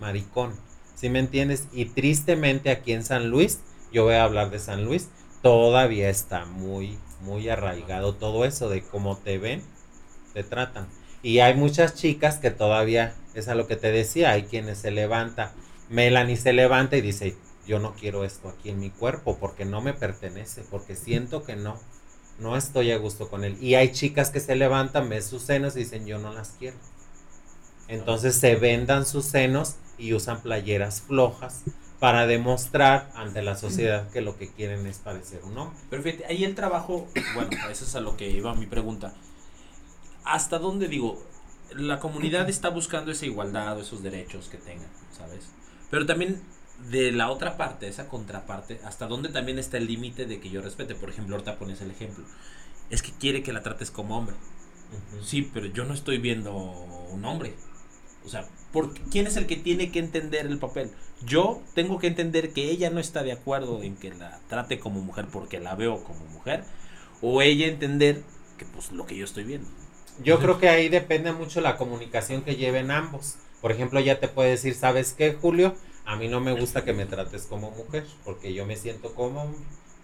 maricón. 0.00 0.54
¿Sí 0.94 1.08
me 1.08 1.18
entiendes? 1.18 1.68
Y 1.72 1.86
tristemente 1.86 2.70
aquí 2.70 2.92
en 2.92 3.04
San 3.04 3.28
Luis, 3.28 3.60
yo 3.92 4.04
voy 4.04 4.14
a 4.14 4.24
hablar 4.24 4.50
de 4.50 4.58
San 4.58 4.84
Luis, 4.84 5.08
todavía 5.42 6.08
está 6.08 6.46
muy, 6.46 6.98
muy 7.20 7.48
arraigado 7.48 8.14
todo 8.14 8.44
eso 8.44 8.68
de 8.68 8.82
cómo 8.82 9.16
te 9.18 9.38
ven, 9.38 9.62
te 10.32 10.44
tratan. 10.44 10.88
Y 11.22 11.40
hay 11.40 11.54
muchas 11.54 11.94
chicas 11.94 12.38
que 12.38 12.50
todavía, 12.50 13.14
es 13.34 13.48
a 13.48 13.54
lo 13.54 13.66
que 13.66 13.76
te 13.76 13.92
decía, 13.92 14.30
hay 14.30 14.44
quienes 14.44 14.78
se 14.78 14.90
levanta, 14.90 15.52
Melanie 15.88 16.36
se 16.36 16.52
levanta 16.52 16.96
y 16.96 17.00
dice, 17.00 17.36
yo 17.66 17.78
no 17.78 17.94
quiero 17.94 18.24
esto 18.24 18.48
aquí 18.48 18.70
en 18.70 18.80
mi 18.80 18.90
cuerpo 18.90 19.38
porque 19.38 19.64
no 19.64 19.80
me 19.80 19.94
pertenece, 19.94 20.64
porque 20.70 20.96
siento 20.96 21.44
que 21.44 21.56
no, 21.56 21.78
no 22.38 22.56
estoy 22.56 22.92
a 22.92 22.98
gusto 22.98 23.28
con 23.28 23.44
él. 23.44 23.56
Y 23.60 23.74
hay 23.74 23.92
chicas 23.92 24.30
que 24.30 24.40
se 24.40 24.56
levantan, 24.56 25.08
ven 25.08 25.22
sus 25.22 25.42
senos 25.42 25.76
y 25.76 25.80
dicen, 25.80 26.06
yo 26.06 26.18
no 26.18 26.32
las 26.32 26.50
quiero. 26.58 26.76
Entonces 27.88 28.36
se 28.36 28.56
vendan 28.56 29.06
sus 29.06 29.24
senos 29.24 29.76
y 29.98 30.14
usan 30.14 30.42
playeras 30.42 31.02
flojas 31.02 31.62
para 32.00 32.26
demostrar 32.26 33.10
ante 33.14 33.42
la 33.42 33.56
sociedad 33.56 34.10
que 34.10 34.20
lo 34.20 34.36
que 34.36 34.50
quieren 34.50 34.86
es 34.86 34.98
parecer 34.98 35.40
un 35.44 35.56
hombre. 35.56 35.78
Pero 35.90 36.02
fíjate, 36.02 36.26
ahí 36.26 36.44
el 36.44 36.54
trabajo, 36.54 37.08
bueno, 37.34 37.50
eso 37.70 37.84
es 37.84 37.94
a 37.94 38.00
lo 38.00 38.16
que 38.16 38.28
iba 38.30 38.54
mi 38.54 38.66
pregunta. 38.66 39.14
¿Hasta 40.24 40.58
dónde 40.58 40.88
digo? 40.88 41.22
La 41.74 42.00
comunidad 42.00 42.48
está 42.48 42.68
buscando 42.68 43.10
esa 43.10 43.26
igualdad 43.26 43.78
o 43.78 43.80
esos 43.80 44.02
derechos 44.02 44.48
que 44.48 44.58
tengan, 44.58 44.88
¿sabes? 45.16 45.48
Pero 45.90 46.06
también 46.06 46.40
de 46.90 47.12
la 47.12 47.30
otra 47.30 47.56
parte, 47.56 47.88
esa 47.88 48.08
contraparte, 48.08 48.80
hasta 48.84 49.06
dónde 49.06 49.28
también 49.30 49.58
está 49.58 49.78
el 49.78 49.86
límite 49.86 50.26
de 50.26 50.40
que 50.40 50.50
yo 50.50 50.60
respete. 50.60 50.94
Por 50.94 51.10
ejemplo, 51.10 51.34
ahorita 51.34 51.58
pones 51.58 51.80
el 51.80 51.90
ejemplo. 51.90 52.24
Es 52.90 53.02
que 53.02 53.12
quiere 53.12 53.42
que 53.42 53.52
la 53.52 53.62
trates 53.62 53.90
como 53.90 54.18
hombre. 54.18 54.36
Sí, 55.22 55.50
pero 55.52 55.66
yo 55.66 55.84
no 55.84 55.94
estoy 55.94 56.18
viendo 56.18 56.54
un 56.54 57.24
hombre. 57.24 57.54
O 58.24 58.28
sea, 58.28 58.48
¿por 58.72 58.94
¿quién 59.10 59.26
es 59.26 59.36
el 59.36 59.46
que 59.46 59.56
tiene 59.56 59.90
que 59.90 59.98
entender 59.98 60.46
el 60.46 60.58
papel? 60.58 60.90
Yo 61.24 61.62
tengo 61.74 61.98
que 61.98 62.06
entender 62.06 62.52
que 62.52 62.70
ella 62.70 62.90
no 62.90 63.00
está 63.00 63.22
de 63.22 63.32
acuerdo 63.32 63.82
en 63.82 63.96
que 63.96 64.10
la 64.10 64.40
trate 64.48 64.78
como 64.78 65.00
mujer 65.00 65.26
porque 65.32 65.60
la 65.60 65.74
veo 65.74 66.04
como 66.04 66.24
mujer. 66.26 66.64
O 67.22 67.40
ella 67.42 67.66
entender 67.66 68.22
que 68.58 68.66
pues 68.66 68.92
lo 68.92 69.06
que 69.06 69.16
yo 69.16 69.24
estoy 69.24 69.44
viendo. 69.44 69.68
Yo 70.22 70.38
creo 70.38 70.58
que 70.58 70.68
ahí 70.68 70.88
depende 70.88 71.32
mucho 71.32 71.60
la 71.60 71.76
comunicación 71.76 72.42
que 72.42 72.56
lleven 72.56 72.90
ambos. 72.90 73.36
Por 73.60 73.72
ejemplo, 73.72 73.98
ella 73.98 74.20
te 74.20 74.28
puede 74.28 74.50
decir, 74.50 74.74
¿sabes 74.74 75.12
qué, 75.12 75.32
Julio? 75.32 75.74
A 76.04 76.16
mí 76.16 76.28
no 76.28 76.40
me 76.40 76.52
gusta 76.52 76.84
que 76.84 76.92
me 76.92 77.06
trates 77.06 77.46
como 77.46 77.70
mujer, 77.70 78.04
porque 78.24 78.52
yo 78.52 78.66
me 78.66 78.76
siento 78.76 79.14
como 79.14 79.54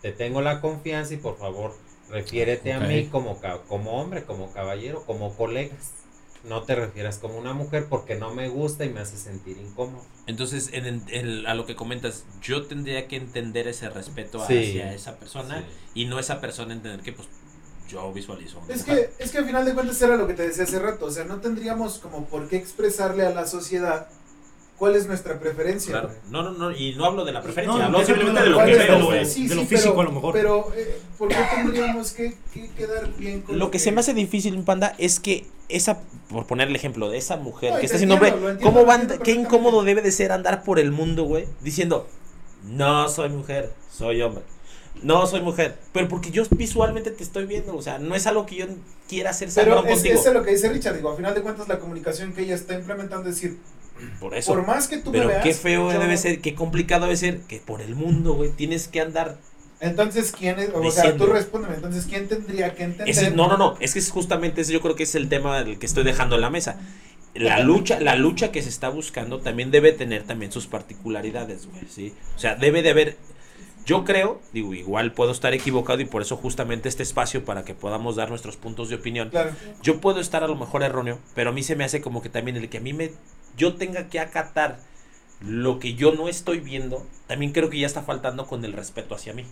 Te 0.01 0.13
tengo 0.13 0.41
la 0.41 0.61
confianza 0.61 1.15
y 1.15 1.19
por 1.19 1.37
favor, 1.39 1.75
refiérete 2.09 2.73
a 2.73 2.81
mí 2.81 3.07
como, 3.07 3.41
como 3.69 4.01
hombre, 4.01 4.25
como 4.25 4.53
caballero, 4.53 5.05
como 5.05 5.37
colegas. 5.37 5.93
No 6.43 6.63
te 6.63 6.75
refieras 6.75 7.19
como 7.19 7.37
una 7.37 7.53
mujer 7.53 7.87
porque 7.91 8.15
no 8.15 8.33
me 8.35 8.49
gusta 8.49 8.87
y 8.87 8.89
me 8.89 9.01
hace 9.01 9.19
sentir 9.19 9.59
incómodo. 9.59 10.03
Entonces, 10.27 10.71
en, 10.73 11.47
a 11.47 11.55
lo 11.55 11.67
que 11.67 11.77
comentas, 11.77 12.25
yo 12.41 12.67
tendría 12.67 13.07
que 13.09 13.17
entender 13.17 13.69
ese 13.69 13.91
respeto 13.91 14.43
hacia 14.43 14.95
esa 14.95 15.19
persona 15.19 15.65
y 15.93 16.07
no 16.07 16.19
esa 16.19 16.41
persona 16.41 16.73
entender 16.73 17.01
que 17.01 17.13
pues 17.13 17.29
yo 17.91 18.11
visualizo. 18.13 18.63
Es 18.69 18.85
que, 18.85 19.11
es 19.19 19.31
que 19.31 19.39
al 19.39 19.45
final 19.45 19.65
de 19.67 19.75
cuentas 19.75 20.01
era 20.01 20.17
lo 20.17 20.27
que 20.27 20.35
te 20.35 20.47
decía 20.47 20.65
hace 20.65 20.79
rato, 20.79 21.07
o 21.07 21.11
sea, 21.11 21.25
no 21.25 21.41
tendríamos 21.41 21.99
como 21.99 22.25
por 22.25 22.49
qué 22.49 22.57
expresarle 22.57 23.27
a 23.27 23.31
la 23.31 23.47
sociedad 23.47 24.09
cuál 24.81 24.97
es 24.97 25.07
nuestra 25.07 25.39
preferencia. 25.39 25.93
Claro. 25.93 26.11
No, 26.31 26.43
no, 26.43 26.53
no, 26.53 26.71
y 26.71 26.95
no 26.95 27.05
hablo 27.05 27.27
de 27.27 27.33
la 27.33 27.43
preferencia, 27.43 27.85
hablo 27.85 28.03
simplemente 28.03 28.43
de 28.43 28.49
lo 28.49 28.65
que 28.65 28.75
veo, 28.77 29.05
güey. 29.05 29.49
de 29.49 29.55
lo 29.55 29.67
físico 29.67 30.01
a 30.01 30.05
lo 30.05 30.13
mejor. 30.13 30.33
Pero, 30.33 30.73
eh, 30.75 30.99
¿por 31.19 31.29
qué 31.29 31.37
tendríamos 31.55 32.13
que, 32.13 32.35
quedar 32.79 33.15
bien 33.19 33.43
con 33.43 33.59
lo, 33.59 33.71
que, 33.71 33.79
se 33.79 33.93
me 33.93 34.01
hace 34.01 34.15
difícil, 34.15 34.59
Panda, 34.65 34.95
es 34.97 35.21
que 35.21 35.45
esa, 35.69 36.01
por 36.31 36.47
poner 36.47 36.69
el 36.69 36.77
ejemplo 36.77 37.11
de 37.11 37.19
esa 37.19 37.37
mujer 37.37 37.79
que 37.79 37.85
está 37.85 37.97
haciendo 37.97 38.15
hombre, 38.15 38.33
¿cómo 38.63 38.87
van, 38.87 39.07
qué 39.23 39.33
incómodo 39.33 39.85
debe 39.85 40.01
de 40.01 40.13
ser 40.13 40.33
andar 40.33 40.65
por 40.65 40.79
el 40.79 40.93
mundo, 40.93 41.25
güey, 41.25 41.45
diciendo, 41.61 42.09
no 42.65 43.07
soy 43.11 43.29
mujer, 43.29 43.75
soy 43.93 44.23
hombre. 44.23 44.45
No, 45.03 45.27
soy 45.27 45.43
mujer. 45.43 45.77
Pero 45.93 46.09
porque 46.09 46.31
yo 46.31 46.43
visualmente 46.51 47.11
te 47.11 47.23
estoy 47.23 47.47
viendo. 47.47 47.75
O 47.75 47.81
sea, 47.81 47.99
no 47.99 48.15
es 48.15 48.27
algo 48.27 48.45
que 48.45 48.57
yo 48.57 48.67
quiera 49.09 49.31
hacer 49.31 49.49
Pero 49.55 49.87
es, 49.87 50.05
es 50.05 50.33
lo 50.33 50.43
que 50.43 50.51
dice 50.51 50.69
Richard. 50.69 50.97
Digo, 50.97 51.11
a 51.11 51.17
final 51.17 51.35
de 51.35 51.41
cuentas, 51.41 51.69
la 51.69 51.79
comunicación 51.79 52.35
que 52.35 52.43
ella 52.43 52.55
está 52.55 52.75
implementando 52.75 53.29
es 53.29 53.37
decir, 53.37 53.59
por 54.19 54.35
eso. 54.35 54.53
Por 54.53 54.67
más 54.67 54.89
que 54.89 54.99
tú 54.99 55.13
Pero 55.13 55.27
me 55.27 55.33
veas, 55.33 55.45
qué 55.45 55.55
feo 55.55 55.89
debe 55.91 56.17
ser, 56.17 56.41
qué 56.41 56.55
complicado 56.55 57.05
debe 57.05 57.17
ser 57.17 57.41
que 57.41 57.59
por 57.59 57.81
el 57.81 57.95
mundo, 57.95 58.35
güey, 58.35 58.51
tienes 58.51 58.89
que 58.89 59.01
andar. 59.01 59.39
Entonces, 59.81 60.33
¿quién 60.37 60.59
es? 60.59 60.71
O 60.75 60.91
sea, 60.91 61.17
tú 61.17 61.27
respóndeme. 61.27 61.77
Entonces, 61.77 62.07
¿quién 62.07 62.29
tendría 62.29 62.75
que 62.75 62.85
entender? 62.85 63.35
no, 63.35 63.49
no, 63.49 63.57
no. 63.57 63.77
Es 63.81 63.95
que 63.95 63.99
es 63.99 64.11
justamente 64.11 64.61
ese, 64.61 64.73
yo 64.73 64.81
creo 64.81 64.95
que 64.95 65.05
es 65.05 65.15
el 65.15 65.29
tema 65.29 65.63
del 65.63 65.79
que 65.79 65.87
estoy 65.87 66.05
dejando 66.05 66.35
en 66.35 66.43
la 66.43 66.51
mesa. 66.51 66.79
La 67.35 67.61
lucha, 67.61 68.01
la 68.01 68.17
lucha 68.17 68.51
que 68.51 68.61
se 68.61 68.69
está 68.69 68.89
buscando 68.89 69.39
también 69.39 69.71
debe 69.71 69.93
tener 69.93 70.25
también 70.25 70.51
sus 70.51 70.67
particularidades, 70.67 71.67
güey, 71.67 71.87
¿sí? 71.89 72.13
O 72.35 72.39
sea, 72.39 72.57
debe 72.57 72.83
de 72.83 72.91
haber 72.91 73.17
yo 73.87 74.05
creo, 74.05 74.41
digo, 74.53 74.75
igual 74.75 75.13
puedo 75.13 75.33
estar 75.33 75.55
equivocado 75.55 76.01
y 76.01 76.05
por 76.05 76.23
eso 76.23 76.37
justamente 76.37 76.89
este 76.89 77.03
espacio 77.03 77.45
para 77.45 77.65
que 77.65 77.75
podamos 77.75 78.17
dar 78.17 78.29
nuestros 78.29 78.57
puntos 78.57 78.89
de 78.89 78.97
opinión. 78.97 79.31
Yo 79.83 80.01
puedo 80.01 80.21
estar 80.21 80.45
a 80.45 80.49
lo 80.49 80.57
mejor 80.57 80.83
erróneo, 80.83 81.19
pero 81.35 81.51
a 81.51 81.53
mí 81.53 81.63
se 81.63 81.77
me 81.77 81.85
hace 81.85 82.01
como 82.01 82.23
que 82.23 82.29
también 82.29 82.57
el 82.57 82.69
que 82.69 82.79
a 82.79 82.81
mí 82.81 82.93
me 82.93 83.13
yo 83.61 83.75
tenga 83.75 84.09
que 84.09 84.19
acatar 84.19 84.79
lo 85.41 85.79
que 85.79 85.95
yo 85.95 86.13
no 86.13 86.29
estoy 86.29 86.61
viendo, 86.61 87.07
también 87.27 87.53
creo 87.53 87.69
que 87.69 87.79
ya 87.79 87.87
está 87.87 88.03
faltando 88.03 88.47
con 88.47 88.65
el 88.65 88.73
respeto 88.73 89.15
hacia 89.15 89.35
mí. 89.35 89.45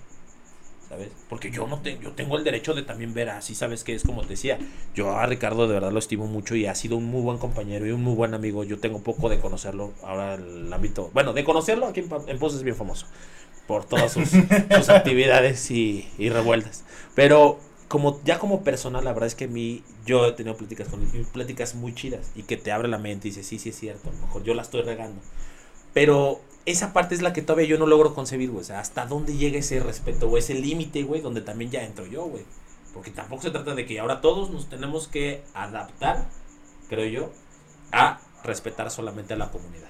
¿Sabes? 0.89 1.11
Porque 1.29 1.51
yo 1.51 1.67
no 1.67 1.81
tengo, 1.81 2.01
yo 2.01 2.13
tengo 2.13 2.39
el 2.39 2.45
derecho 2.45 2.73
de 2.73 2.83
también 2.83 3.13
ver 3.13 3.29
así, 3.29 3.55
¿sabes 3.55 3.85
qué? 3.85 3.95
Es 3.95 4.05
como 4.05 4.23
te 4.23 4.29
decía, 4.29 4.59
yo 4.95 5.13
a 5.13 5.27
Ricardo 5.27 5.69
de 5.69 5.75
verdad 5.75 5.93
lo 5.93 5.99
estimo 5.99 6.27
mucho 6.27 6.55
y 6.57 6.65
ha 6.65 6.75
sido 6.75 6.97
un 6.97 7.05
muy 7.05 7.21
buen 7.21 7.37
compañero 7.37 7.87
y 7.87 7.91
un 7.91 8.03
muy 8.03 8.15
buen 8.15 8.33
amigo. 8.33 8.65
Yo 8.65 8.79
tengo 8.79 9.03
poco 9.03 9.29
de 9.29 9.39
conocerlo 9.39 9.93
ahora 10.03 10.37
en 10.37 10.67
el 10.67 10.73
ámbito, 10.73 11.11
bueno, 11.13 11.35
de 11.35 11.45
conocerlo 11.45 11.89
aquí 11.89 12.01
en, 12.01 12.09
en 12.27 12.43
es 12.43 12.63
bien 12.63 12.75
famoso 12.75 13.07
por 13.67 13.85
todas 13.85 14.13
sus, 14.13 14.33
actividades 14.89 15.71
y, 15.71 16.09
y, 16.17 16.31
revueltas. 16.31 16.85
Pero 17.15 17.61
como 17.89 18.21
ya 18.25 18.39
como 18.39 18.63
persona, 18.63 19.01
la 19.01 19.13
verdad 19.13 19.27
es 19.27 19.35
que 19.35 19.45
a 19.45 19.49
mí, 19.49 19.83
yo 20.07 20.27
he 20.27 20.33
tenido 20.33 20.57
pláticas 20.57 20.89
con 20.89 21.01
pláticas 21.33 21.75
muy 21.75 21.95
chidas 21.95 22.31
y 22.37 22.43
que 22.43 22.57
te 22.57 22.71
abre 22.71 22.89
la 22.89 22.99
mente 22.99 23.29
y 23.29 23.31
dices, 23.31 23.47
sí, 23.47 23.59
sí 23.59 23.71
es 23.71 23.79
cierto, 23.79 24.11
a 24.11 24.13
lo 24.13 24.19
mejor 24.19 24.45
yo 24.45 24.55
la 24.55 24.63
estoy 24.63 24.83
regando. 24.83 25.21
Pero 25.95 26.41
esa 26.67 26.93
parte 26.93 27.15
es 27.15 27.23
la 27.23 27.33
que 27.33 27.43
todavía 27.43 27.67
yo 27.67 27.79
no 27.79 27.87
logro 27.87 28.15
concebir, 28.15 28.51
güey. 28.51 28.61
O 28.61 28.65
sea, 28.65 28.81
hasta 28.81 29.07
dónde 29.07 29.37
llega 29.37 29.59
ese 29.59 29.81
respeto 29.81 30.29
o 30.29 30.37
ese 30.37 30.55
límite, 30.55 31.03
güey, 31.03 31.23
donde 31.23 31.41
también 31.41 31.71
ya 31.71 31.83
entro 31.83 32.07
yo, 32.07 32.25
güey. 32.27 32.45
Porque 32.93 33.11
tampoco 33.11 33.43
se 33.43 33.51
trata 33.51 33.75
de 33.75 33.87
que 33.87 33.99
ahora 33.99 34.21
todos 34.21 34.51
nos 34.51 34.69
tenemos 34.69 35.09
que 35.09 35.43
adaptar, 35.55 36.29
creo 36.89 37.07
yo, 37.07 37.31
a 37.93 38.21
respetar 38.45 38.91
solamente 38.91 39.35
a 39.35 39.39
la 39.39 39.51
comunidad. 39.51 39.88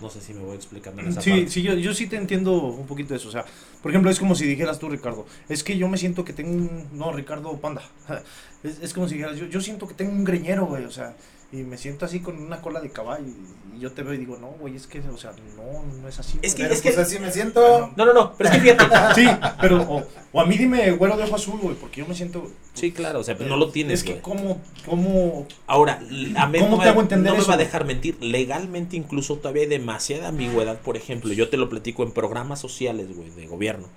No 0.00 0.10
sé 0.10 0.20
si 0.20 0.34
me 0.34 0.42
voy 0.42 0.56
explicando 0.56 1.02
en 1.02 1.08
esa 1.08 1.20
sí, 1.20 1.46
Sí, 1.48 1.62
yo, 1.62 1.74
yo 1.74 1.94
sí 1.94 2.06
te 2.06 2.16
entiendo 2.16 2.54
un 2.64 2.86
poquito 2.86 3.10
de 3.10 3.16
eso. 3.16 3.28
O 3.28 3.32
sea, 3.32 3.44
por 3.82 3.90
ejemplo, 3.90 4.10
es 4.10 4.18
como 4.18 4.34
si 4.34 4.46
dijeras 4.46 4.78
tú, 4.78 4.88
Ricardo, 4.88 5.26
es 5.48 5.62
que 5.62 5.76
yo 5.76 5.88
me 5.88 5.98
siento 5.98 6.24
que 6.24 6.32
tengo 6.32 6.50
un... 6.50 6.88
No, 6.92 7.12
Ricardo 7.12 7.56
Panda. 7.58 7.82
Es, 8.62 8.78
es 8.80 8.94
como 8.94 9.08
si 9.08 9.16
dijeras, 9.16 9.36
yo, 9.36 9.46
yo 9.46 9.60
siento 9.60 9.88
que 9.88 9.94
tengo 9.94 10.12
un 10.12 10.22
greñero, 10.22 10.66
güey. 10.66 10.84
O 10.84 10.90
sea, 10.92 11.16
y 11.52 11.64
me 11.64 11.76
siento 11.76 12.06
así 12.06 12.20
con 12.20 12.40
una 12.40 12.62
cola 12.62 12.80
de 12.80 12.90
caballo 12.90 13.26
y, 13.26 13.62
yo 13.78 13.90
te 13.90 14.04
veo 14.04 14.14
y 14.14 14.18
digo, 14.18 14.38
no, 14.40 14.48
güey, 14.60 14.76
es 14.76 14.86
que, 14.86 15.00
o 15.00 15.16
sea, 15.16 15.32
no, 15.56 15.82
no 16.00 16.06
es 16.06 16.16
así. 16.20 16.38
Es 16.40 16.54
que, 16.54 16.62
es 16.62 16.68
pues 16.68 16.94
que 16.94 17.00
así 17.00 17.18
me 17.18 17.32
siento. 17.32 17.90
No, 17.96 18.06
no, 18.06 18.12
no, 18.12 18.32
pero 18.36 18.50
es 18.50 18.56
que 18.56 18.62
fíjate. 18.62 18.84
sí, 19.16 19.26
pero, 19.60 19.82
o, 19.82 20.06
o, 20.30 20.40
a 20.40 20.46
mí 20.46 20.56
dime 20.56 20.92
güero 20.92 21.16
de 21.16 21.24
ojo 21.24 21.34
azul, 21.34 21.58
güey, 21.60 21.74
porque 21.74 22.00
yo 22.00 22.06
me 22.06 22.14
siento. 22.14 22.48
Sí, 22.74 22.92
claro, 22.92 23.18
o 23.18 23.24
sea, 23.24 23.36
pero 23.36 23.50
no 23.50 23.56
lo 23.56 23.70
tienes. 23.70 24.00
Es 24.00 24.04
que, 24.04 24.20
¿cómo, 24.20 24.60
cómo. 24.86 25.48
Ahora, 25.66 26.00
a 26.36 26.46
mí 26.46 26.60
¿cómo 26.60 26.80
te 26.80 26.90
hago 26.90 27.00
entender 27.00 27.32
no 27.32 27.40
me 27.40 27.44
va 27.44 27.54
a 27.54 27.56
dejar 27.56 27.84
mentir. 27.84 28.16
Legalmente, 28.20 28.96
incluso 28.96 29.38
todavía 29.38 29.62
hay 29.62 29.68
demasiada 29.68 30.28
ambigüedad. 30.28 30.78
Por 30.78 30.96
ejemplo, 30.96 31.32
yo 31.32 31.48
te 31.48 31.56
lo 31.56 31.68
platico 31.68 32.04
en 32.04 32.12
programas 32.12 32.60
sociales, 32.60 33.16
güey, 33.16 33.30
de 33.30 33.48
gobierno. 33.48 33.88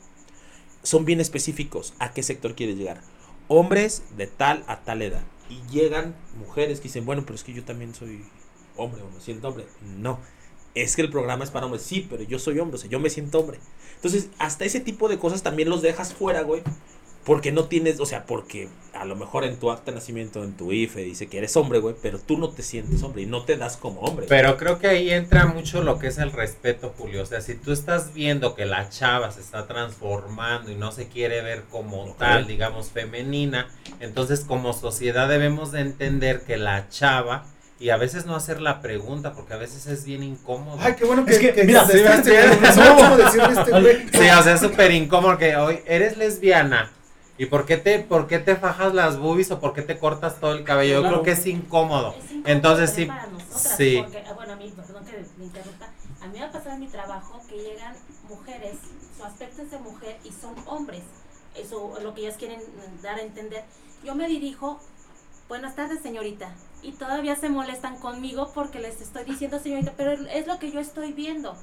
Son 0.81 1.05
bien 1.05 1.21
específicos. 1.21 1.93
¿A 1.99 2.11
qué 2.11 2.23
sector 2.23 2.55
quieres 2.55 2.75
llegar? 2.75 3.01
Hombres 3.49 4.01
de 4.17 4.25
tal 4.25 4.63
a 4.65 4.79
tal 4.79 5.03
edad 5.03 5.21
y 5.49 5.61
llegan 5.71 6.15
mujeres 6.39 6.79
que 6.79 6.83
dicen, 6.85 7.05
bueno, 7.05 7.23
pero 7.23 7.35
es 7.35 7.43
que 7.43 7.53
yo 7.53 7.63
también 7.63 7.93
soy 7.93 8.23
hombre 8.77 9.01
o 9.01 9.09
me 9.09 9.19
siento 9.19 9.47
hombre. 9.47 9.65
No, 9.97 10.19
es 10.73 10.95
que 10.95 11.01
el 11.01 11.09
programa 11.09 11.43
es 11.43 11.51
para 11.51 11.65
hombres. 11.65 11.83
Sí, 11.83 12.05
pero 12.09 12.23
yo 12.23 12.39
soy 12.39 12.59
hombre, 12.59 12.75
o 12.75 12.79
sea, 12.79 12.89
yo 12.89 12.99
me 12.99 13.09
siento 13.09 13.39
hombre. 13.39 13.59
Entonces, 13.95 14.29
hasta 14.37 14.65
ese 14.65 14.79
tipo 14.79 15.07
de 15.09 15.17
cosas 15.17 15.43
también 15.43 15.69
los 15.69 15.81
dejas 15.81 16.13
fuera, 16.13 16.41
güey, 16.41 16.61
porque 17.25 17.51
no 17.51 17.65
tienes, 17.65 17.99
o 17.99 18.05
sea, 18.05 18.25
porque 18.25 18.69
a 18.93 19.03
lo 19.03 19.15
mejor 19.15 19.45
en 19.45 19.57
tu 19.57 19.71
acta 19.71 19.91
de 19.91 19.95
nacimiento, 19.95 20.43
en 20.43 20.55
tu 20.55 20.71
IFE, 20.71 21.01
dice 21.01 21.27
que 21.27 21.39
eres 21.39 21.57
hombre, 21.57 21.79
güey, 21.79 21.95
pero 21.99 22.19
tú 22.19 22.37
no 22.37 22.49
te 22.49 22.61
sientes 22.61 23.01
hombre 23.01 23.23
y 23.23 23.25
no 23.25 23.43
te 23.43 23.57
das 23.57 23.77
como 23.77 24.01
hombre. 24.01 24.27
Pero 24.29 24.57
creo 24.57 24.77
que 24.77 24.87
ahí 24.87 25.09
entra 25.09 25.47
mucho 25.47 25.81
lo 25.81 25.97
que 25.97 26.07
es 26.07 26.19
el 26.19 26.31
respeto, 26.31 26.93
Julio. 26.95 27.23
O 27.23 27.25
sea, 27.25 27.41
si 27.41 27.55
tú 27.55 27.71
estás 27.71 28.13
viendo 28.13 28.53
que 28.53 28.65
la 28.65 28.89
chava 28.89 29.31
se 29.31 29.41
está 29.41 29.65
transformando 29.65 30.71
y 30.71 30.75
no 30.75 30.91
se 30.91 31.07
quiere 31.07 31.41
ver 31.41 31.63
como 31.71 32.15
tal, 32.19 32.45
digamos, 32.45 32.91
femenina, 32.91 33.69
entonces 33.99 34.41
como 34.41 34.73
sociedad 34.73 35.27
debemos 35.27 35.71
de 35.71 35.81
entender 35.81 36.41
que 36.41 36.57
la 36.57 36.89
chava 36.89 37.47
y 37.79 37.89
a 37.89 37.97
veces 37.97 38.27
no 38.27 38.35
hacer 38.35 38.61
la 38.61 38.81
pregunta 38.81 39.33
porque 39.33 39.55
a 39.55 39.57
veces 39.57 39.87
es 39.87 40.05
bien 40.05 40.21
incómodo. 40.21 40.77
Ay, 40.79 40.93
qué 40.95 41.05
bueno 41.05 41.25
que, 41.25 41.33
es 41.33 41.39
que, 41.39 41.63
mira, 41.63 41.85
se 41.85 42.05
este, 42.05 42.53
Sí, 44.13 44.29
o 44.29 44.43
sea, 44.43 44.53
es 44.53 44.61
súper 44.61 44.91
incómodo 44.91 45.39
que 45.39 45.55
hoy 45.57 45.79
eres 45.87 46.17
lesbiana 46.17 46.91
¿Y 47.37 47.47
por 47.47 47.65
qué 47.65 47.77
te, 47.77 47.99
por 47.99 48.27
qué 48.27 48.39
te 48.39 48.55
fajas 48.55 48.93
las 48.93 49.19
boobies 49.19 49.51
o 49.51 49.59
por 49.59 49.73
qué 49.73 49.81
te 49.81 49.99
cortas 49.99 50.39
todo 50.39 50.53
el 50.53 50.63
cabello? 50.63 51.01
Yo 51.01 51.07
creo 51.09 51.23
que 51.23 51.31
es 51.31 51.45
incómodo. 51.47 52.15
Entonces 52.45 52.91
sí. 52.91 53.05
Para 53.05 53.27
nosotras, 53.27 53.75
sí. 53.77 53.99
Porque, 54.01 54.23
ah, 54.25 54.33
bueno, 54.33 54.53
a 54.53 54.55
mí, 54.55 54.73
perdón 54.75 55.05
que 55.05 55.25
me 55.37 55.45
interrumpa, 55.45 55.85
a 56.21 56.27
mí 56.27 56.39
me 56.39 56.45
ha 56.45 56.51
pasado 56.51 56.75
en 56.75 56.79
mi 56.79 56.87
trabajo 56.87 57.41
que 57.49 57.57
llegan 57.57 57.93
mujeres, 58.29 58.77
su 59.17 59.23
aspecto 59.23 59.63
es 59.63 59.71
de 59.71 59.79
mujer 59.79 60.17
y 60.23 60.31
son 60.31 60.55
hombres. 60.65 61.03
Eso 61.55 61.97
es 61.97 62.03
lo 62.03 62.13
que 62.13 62.21
ellas 62.21 62.35
quieren 62.37 62.61
dar 63.01 63.17
a 63.17 63.21
entender. 63.21 63.63
Yo 64.03 64.15
me 64.15 64.27
dirijo 64.27 64.79
buenas 65.49 65.75
tardes 65.75 66.01
señorita. 66.01 66.53
Y 66.85 66.91
todavía 66.91 67.35
se 67.35 67.49
molestan 67.49 67.97
conmigo 67.97 68.51
porque 68.53 68.79
les 68.79 69.01
estoy 69.01 69.23
diciendo 69.23 69.59
señorita, 69.59 69.93
pero 69.97 70.11
es 70.11 70.45
lo 70.45 70.59
que 70.59 70.71
yo 70.71 70.79
estoy 70.79 71.13
viendo. 71.13 71.55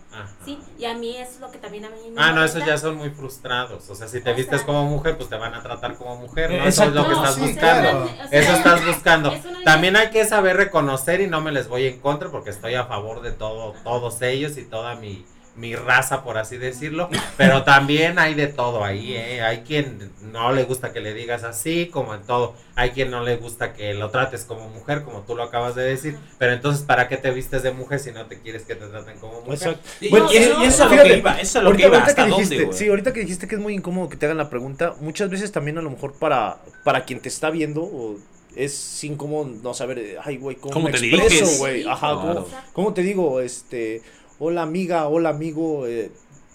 ¿Sí? 0.45 0.59
Y 0.79 0.85
a 0.85 0.95
mí 0.95 1.17
es 1.17 1.39
lo 1.39 1.51
que 1.53 1.59
también 1.59 1.85
a 1.85 1.91
mí 1.91 2.11
me 2.11 2.21
Ah, 2.21 2.33
no, 2.33 2.45
esos 2.45 2.65
ya 2.67 2.77
son 2.77 2.97
muy 2.97 3.11
frustrados. 3.11 3.89
O 3.89 3.95
sea, 3.95 4.09
si 4.09 4.21
te 4.21 4.33
vistes 4.33 4.63
como 4.63 4.85
mujer, 4.85 5.17
pues 5.17 5.29
te 5.29 5.37
van 5.37 5.55
a 5.55 5.63
tratar 5.63 5.97
como 5.97 6.17
mujer. 6.17 6.51
¿no? 6.51 6.65
Eso 6.65 6.85
es 6.85 6.93
lo 6.93 7.07
que 7.07 7.15
estás 7.15 7.39
buscando. 7.39 8.11
Eso 8.31 8.53
estás 8.53 8.85
buscando. 8.85 9.33
También 9.65 9.95
hay 9.95 10.11
que 10.11 10.25
saber 10.25 10.57
reconocer 10.57 11.21
y 11.21 11.29
no 11.29 11.41
me 11.41 11.53
les 11.53 11.69
voy 11.69 11.87
en 11.87 12.01
contra 12.01 12.31
porque 12.31 12.51
estoy 12.51 12.75
a 12.75 12.87
favor 12.87 13.23
de 13.23 13.31
todo, 13.31 13.75
todos 13.85 14.21
ellos 14.23 14.57
y 14.59 14.65
toda 14.65 14.97
mi 14.97 15.25
mi 15.55 15.75
raza, 15.77 16.25
por 16.25 16.39
así 16.39 16.57
decirlo, 16.57 17.11
pero 17.37 17.63
también 17.63 18.19
hay 18.19 18.35
de 18.35 18.47
todo 18.47 18.85
ahí, 18.85 19.15
¿eh? 19.15 19.43
hay 19.43 19.59
quien 19.59 20.11
no 20.33 20.53
le 20.53 20.65
gusta 20.65 20.93
que 20.93 21.01
le 21.01 21.13
digas 21.13 21.45
así, 21.45 21.87
como 21.87 22.15
en 22.15 22.23
todo, 22.23 22.55
hay 22.75 22.91
quien 22.91 23.11
no 23.11 23.23
le 23.23 23.37
gusta 23.37 23.75
que 23.75 23.93
lo 23.93 24.11
trates 24.11 24.45
como 24.45 24.69
mujer, 24.71 25.03
como 25.03 25.21
tú 25.21 25.37
lo 25.37 25.43
acabas 25.43 25.75
de 25.75 25.83
decir, 25.83 26.17
pero 26.39 26.53
entonces, 26.53 26.85
¿para 26.85 27.09
qué 27.09 27.19
te 27.19 27.31
vistes 27.31 27.63
de 27.63 27.73
mujer 27.73 28.01
si 28.01 28.13
no 28.13 28.27
te 28.27 28.41
quieres 28.41 28.63
que 28.63 28.75
te 28.75 28.87
traten 28.87 29.19
como 29.19 29.43
mujer? 29.43 29.79
bueno, 30.11 30.33
y, 30.33 30.37
eso, 30.37 30.63
es 30.63 30.79
lo 30.97 31.03
que 31.03 31.17
iba, 31.19 31.41
eso 31.41 31.59
es 31.59 31.65
lo 31.65 31.77
que 31.77 31.87
iba, 31.87 31.99
¿hasta 31.99 32.25
dijiste, 32.27 32.73
Sí, 32.73 32.89
ahorita 32.89 33.13
que 33.13 33.21
dijiste 33.21 33.47
que 33.47 33.57
es 33.57 33.61
muy 33.61 33.75
incómodo 33.75 34.09
que 34.09 34.17
te 34.17 34.27
hagan 34.27 34.39
la 34.39 34.49
pregunta, 34.49 34.95
muchas 35.01 35.29
veces 35.29 35.53
también 35.53 35.77
a 35.77 35.83
lo 35.83 35.91
mejor 35.91 36.15
para, 36.15 36.59
para 36.83 37.05
quien 37.05 37.21
te 37.21 37.29
está 37.29 37.51
viendo, 37.51 38.17
es 38.57 39.05
incómodo 39.05 39.51
no 39.63 39.75
saber, 39.75 40.19
ay, 40.25 40.37
güey, 40.37 40.57
¿cómo, 40.57 40.75
¿Cómo 40.75 40.87
me 40.87 40.93
te 40.93 41.15
expreso, 41.15 41.59
güey? 41.59 41.85
Ajá, 41.85 42.15
¿cómo, 42.15 42.47
¿cómo, 42.73 42.95
te 42.95 43.03
digo? 43.03 43.41
Este, 43.41 44.03
hola 44.45 44.63
amiga, 44.63 45.07
hola 45.07 45.29
amigo, 45.29 45.87
eh, 45.87 46.11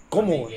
¿cómo? 0.09 0.49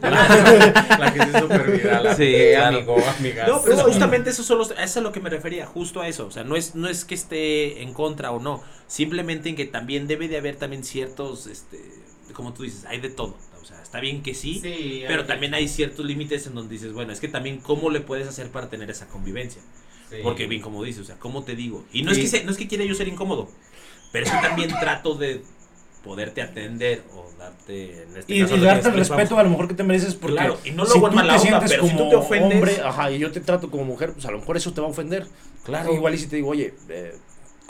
la 0.00 1.12
que 1.12 1.20
se 1.20 1.40
super 1.40 1.70
viral, 1.70 2.16
sí, 2.16 2.54
amigo, 2.54 2.96
amiga. 3.18 3.46
No, 3.46 3.60
pero 3.62 3.76
justamente 3.80 4.30
eso, 4.30 4.42
solo, 4.42 4.62
eso 4.62 4.74
es 4.78 4.96
a 4.96 5.00
lo 5.02 5.12
que 5.12 5.20
me 5.20 5.28
refería, 5.28 5.66
justo 5.66 6.00
a 6.00 6.08
eso. 6.08 6.26
O 6.26 6.30
sea, 6.30 6.42
no 6.42 6.56
es, 6.56 6.74
no 6.74 6.88
es 6.88 7.04
que 7.04 7.14
esté 7.14 7.82
en 7.82 7.92
contra 7.92 8.30
o 8.30 8.40
no, 8.40 8.62
simplemente 8.86 9.50
en 9.50 9.56
que 9.56 9.66
también 9.66 10.06
debe 10.06 10.26
de 10.28 10.38
haber 10.38 10.56
también 10.56 10.82
ciertos, 10.82 11.46
este, 11.48 11.78
como 12.32 12.54
tú 12.54 12.62
dices, 12.62 12.86
hay 12.86 12.98
de 12.98 13.10
todo. 13.10 13.36
O 13.60 13.64
sea, 13.66 13.82
está 13.82 14.00
bien 14.00 14.22
que 14.22 14.32
sí, 14.32 14.62
pero 15.06 15.26
también 15.26 15.52
hay 15.52 15.68
ciertos 15.68 16.06
límites 16.06 16.46
en 16.46 16.54
donde 16.54 16.72
dices, 16.72 16.94
bueno, 16.94 17.12
es 17.12 17.20
que 17.20 17.28
también 17.28 17.58
cómo 17.58 17.90
le 17.90 18.00
puedes 18.00 18.26
hacer 18.26 18.48
para 18.48 18.70
tener 18.70 18.88
esa 18.88 19.06
convivencia. 19.06 19.60
Porque 20.22 20.46
bien 20.46 20.62
como 20.62 20.82
dices, 20.82 21.02
o 21.02 21.04
sea, 21.04 21.18
¿cómo 21.18 21.44
te 21.44 21.54
digo? 21.54 21.84
Y 21.92 22.04
no, 22.04 22.10
es 22.10 22.18
que 22.18 22.44
no 22.44 22.50
es 22.50 22.56
que 22.56 22.66
quiera 22.66 22.84
yo 22.84 22.94
ser 22.94 23.06
incómodo, 23.06 23.50
pero 24.12 24.24
es 24.24 24.32
que 24.32 24.38
también 24.38 24.70
trato 24.80 25.14
de 25.14 25.44
poderte 26.04 26.42
atender 26.42 27.02
o 27.14 27.30
darte 27.38 28.02
en 28.02 28.16
este 28.16 28.34
y, 28.34 28.40
caso, 28.40 28.56
y 28.56 28.60
darte 28.60 28.88
el 28.88 28.94
respeto 28.94 29.38
a 29.38 29.42
lo 29.42 29.50
mejor 29.50 29.68
que 29.68 29.74
te 29.74 29.82
mereces 29.82 30.14
porque 30.14 30.36
claro, 30.36 30.58
y 30.64 30.70
no 30.70 30.84
lo 30.84 30.90
si 30.90 31.00
tú 31.00 31.10
te 31.10 31.38
sientes 31.38 31.70
pero 31.70 31.82
como 31.82 31.92
si 31.92 31.98
tú 31.98 32.08
te 32.08 32.16
ofendes, 32.16 32.54
hombre 32.54 32.80
ajá 32.82 33.10
y 33.10 33.18
yo 33.18 33.30
te 33.30 33.40
trato 33.40 33.70
como 33.70 33.84
mujer 33.84 34.12
pues 34.12 34.24
a 34.24 34.30
lo 34.30 34.38
mejor 34.38 34.56
eso 34.56 34.72
te 34.72 34.80
va 34.80 34.86
a 34.86 34.90
ofender 34.90 35.26
claro 35.62 35.94
igual 35.94 36.14
y 36.14 36.18
si 36.18 36.26
te 36.26 36.36
digo 36.36 36.48
oye 36.48 36.74
eh, 36.88 37.14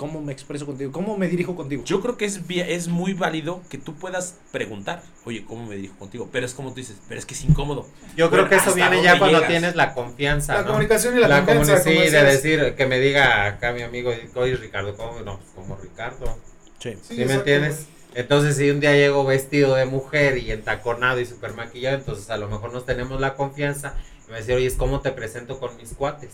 ¿Cómo 0.00 0.22
me 0.22 0.32
expreso 0.32 0.64
contigo? 0.64 0.92
¿Cómo 0.92 1.18
me 1.18 1.28
dirijo 1.28 1.54
contigo? 1.54 1.84
Yo 1.84 2.00
creo 2.00 2.16
que 2.16 2.24
es, 2.24 2.40
es 2.48 2.88
muy 2.88 3.12
válido 3.12 3.60
que 3.68 3.76
tú 3.76 3.96
puedas 3.96 4.38
preguntar, 4.50 5.02
oye, 5.26 5.44
¿cómo 5.44 5.66
me 5.66 5.76
dirijo 5.76 5.94
contigo? 5.98 6.30
Pero 6.32 6.46
es 6.46 6.54
como 6.54 6.70
tú 6.70 6.76
dices, 6.76 6.96
pero 7.06 7.18
es 7.18 7.26
que 7.26 7.34
es 7.34 7.44
incómodo. 7.44 7.86
Yo 8.16 8.30
creo 8.30 8.48
que 8.48 8.54
eso 8.54 8.72
viene 8.72 9.02
ya 9.02 9.18
cuando 9.18 9.42
tienes 9.42 9.76
la 9.76 9.92
confianza. 9.92 10.54
La 10.54 10.64
comunicación 10.64 11.18
y 11.18 11.20
la, 11.20 11.44
confianza. 11.44 11.80
Sí, 11.80 11.90
de 11.90 12.24
decir, 12.24 12.76
que 12.76 12.86
me 12.86 12.98
diga 12.98 13.44
acá 13.44 13.72
mi 13.72 13.82
amigo, 13.82 14.10
oye, 14.36 14.56
Ricardo, 14.56 14.96
¿cómo? 14.96 15.20
No, 15.20 15.36
pues 15.36 15.50
como 15.54 15.76
Ricardo. 15.76 16.38
Sí. 16.78 16.96
¿Sí, 17.02 17.22
me 17.26 17.34
entiendes? 17.34 17.86
Entonces, 18.14 18.56
si 18.56 18.70
un 18.70 18.80
día 18.80 18.92
llego 18.92 19.24
vestido 19.24 19.74
de 19.74 19.86
mujer 19.86 20.38
y 20.38 20.50
entaconado 20.50 21.20
y 21.20 21.26
super 21.26 21.54
maquillado, 21.54 21.96
entonces 21.96 22.28
a 22.30 22.36
lo 22.36 22.48
mejor 22.48 22.72
nos 22.72 22.84
tenemos 22.84 23.20
la 23.20 23.34
confianza 23.34 23.94
y 24.28 24.32
me 24.32 24.38
dice, 24.38 24.54
oye, 24.54 24.70
¿cómo 24.76 25.00
te 25.00 25.12
presento 25.12 25.58
con 25.58 25.76
mis 25.76 25.94
cuates? 25.94 26.30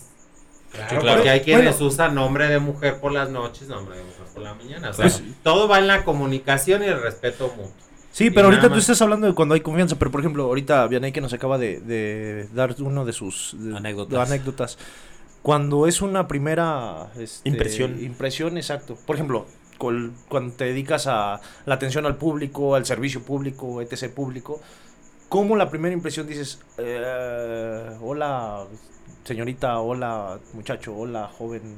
Claro, 0.71 1.01
porque 1.01 1.29
hay 1.29 1.41
quienes 1.41 1.79
usan 1.79 2.15
nombre 2.15 2.47
de 2.47 2.59
mujer 2.59 2.99
por 2.99 3.11
las 3.11 3.29
noches, 3.29 3.67
nombre 3.67 3.97
de 3.97 4.03
mujer 4.03 4.25
por 4.33 4.43
la 4.43 4.53
mañana. 4.53 4.89
O 4.89 4.93
sea, 4.93 5.05
pues 5.05 5.23
todo 5.43 5.67
va 5.67 5.79
en 5.79 5.87
la 5.87 6.03
comunicación 6.03 6.83
y 6.83 6.87
el 6.87 7.01
respeto 7.01 7.47
mutuo. 7.55 7.71
Sí, 8.11 8.31
pero 8.31 8.47
ahorita 8.47 8.69
tú 8.69 8.79
estás 8.79 8.99
hablando 9.01 9.27
de 9.27 9.33
cuando 9.33 9.53
hay 9.53 9.61
confianza, 9.61 9.95
pero 9.99 10.09
por 10.09 10.21
ejemplo, 10.21 10.45
ahorita 10.45 10.87
Vianey 10.87 11.11
que 11.11 11.21
nos 11.21 11.33
acaba 11.33 11.59
de, 11.59 12.47
dar 12.51 12.75
uno 12.79 13.05
de 13.05 13.13
sus 13.13 13.55
anécdotas. 13.75 14.27
anécdotas. 14.27 14.77
Cuando 15.43 15.87
es 15.87 16.01
una 16.01 16.27
primera 16.27 17.11
este, 17.17 17.47
impresión. 17.47 18.03
Impresión, 18.03 18.57
exacto. 18.57 18.97
Por 19.05 19.15
ejemplo, 19.15 19.45
cuando 19.77 20.53
te 20.53 20.65
dedicas 20.65 21.07
a 21.07 21.39
la 21.65 21.75
atención 21.75 22.05
al 22.05 22.15
público, 22.15 22.75
al 22.75 22.85
servicio 22.85 23.21
público, 23.23 23.81
etc. 23.81 24.11
público, 24.13 24.61
¿cómo 25.29 25.55
la 25.55 25.69
primera 25.69 25.93
impresión 25.93 26.27
dices, 26.27 26.59
eh, 26.77 27.97
hola 28.01 28.65
señorita, 29.23 29.79
hola 29.79 30.39
muchacho, 30.53 30.95
hola 30.95 31.29
joven? 31.37 31.77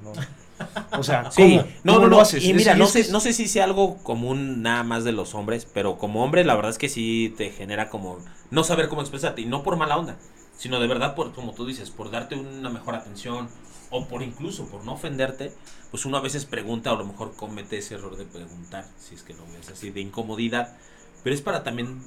O 0.97 1.03
sea, 1.03 1.31
sí, 1.31 1.59
no, 1.83 1.99
no, 1.99 2.07
lo 2.07 2.21
haces? 2.21 2.43
Y 2.43 2.53
mira, 2.53 2.75
no 2.75 2.85
sé, 2.85 3.11
no 3.11 3.19
sé 3.19 3.33
si 3.33 3.47
sea 3.47 3.63
algo 3.63 3.97
común 3.97 4.61
nada 4.61 4.83
más 4.83 5.03
de 5.03 5.11
los 5.11 5.33
hombres, 5.33 5.67
pero 5.71 5.97
como 5.97 6.23
hombre 6.23 6.43
la 6.45 6.55
verdad 6.55 6.71
es 6.71 6.77
que 6.77 6.89
sí 6.89 7.33
te 7.37 7.49
genera 7.49 7.89
como 7.89 8.19
no 8.51 8.63
saber 8.63 8.87
cómo 8.87 9.01
expresarte 9.01 9.41
y 9.41 9.45
no 9.45 9.63
por 9.63 9.77
mala 9.77 9.97
onda, 9.97 10.17
sino 10.57 10.79
de 10.79 10.87
verdad 10.87 11.15
por 11.15 11.33
como 11.33 11.53
tú 11.53 11.65
dices, 11.65 11.89
por 11.89 12.11
darte 12.11 12.35
una 12.35 12.69
mejor 12.69 12.95
atención 12.95 13.49
o 13.89 14.07
por 14.07 14.21
incluso 14.21 14.67
por 14.67 14.83
no 14.83 14.93
ofenderte, 14.93 15.51
pues 15.91 16.05
uno 16.05 16.17
a 16.17 16.21
veces 16.21 16.45
pregunta 16.45 16.91
o 16.91 16.95
a 16.95 16.99
lo 16.99 17.05
mejor 17.05 17.35
comete 17.35 17.77
ese 17.77 17.95
error 17.95 18.15
de 18.17 18.25
preguntar, 18.25 18.87
si 18.99 19.15
es 19.15 19.23
que 19.23 19.33
lo 19.33 19.45
ves 19.53 19.69
así, 19.69 19.89
de 19.89 20.01
incomodidad, 20.01 20.77
pero 21.23 21.33
es 21.33 21.41
para 21.41 21.63
también 21.63 22.01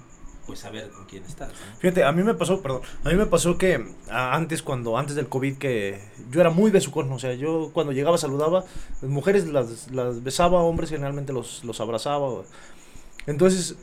pues 0.47 0.61
saber 0.61 0.91
con 0.91 1.07
quién 1.07 1.25
estás. 1.25 1.53
Fíjate, 1.79 2.05
a 2.05 2.13
mí 2.13 2.23
me 2.23 2.35
pasó, 2.35 2.61
perdón, 2.63 2.83
a 3.05 3.11
mí 3.11 3.15
me 3.15 3.27
pasó 3.27 3.59
que 3.59 3.85
antes 4.11 4.63
cuando 4.63 4.99
antes 4.99 5.15
del 5.15 5.29
COVID 5.29 5.59
que 5.59 6.01
yo 6.31 6.41
era 6.41 6.51
muy 6.51 6.71
besucón, 6.71 7.11
o 7.13 7.19
sea, 7.19 7.35
yo 7.35 7.71
cuando 7.73 7.93
llegaba 7.93 8.19
saludaba, 8.19 8.65
mujeres 9.03 9.47
las, 9.47 9.91
las 9.93 10.23
besaba, 10.23 10.63
hombres 10.63 10.91
generalmente 10.91 11.33
los, 11.33 11.65
los 11.65 11.81
abrazaba. 11.81 12.43
Entonces, 13.27 13.77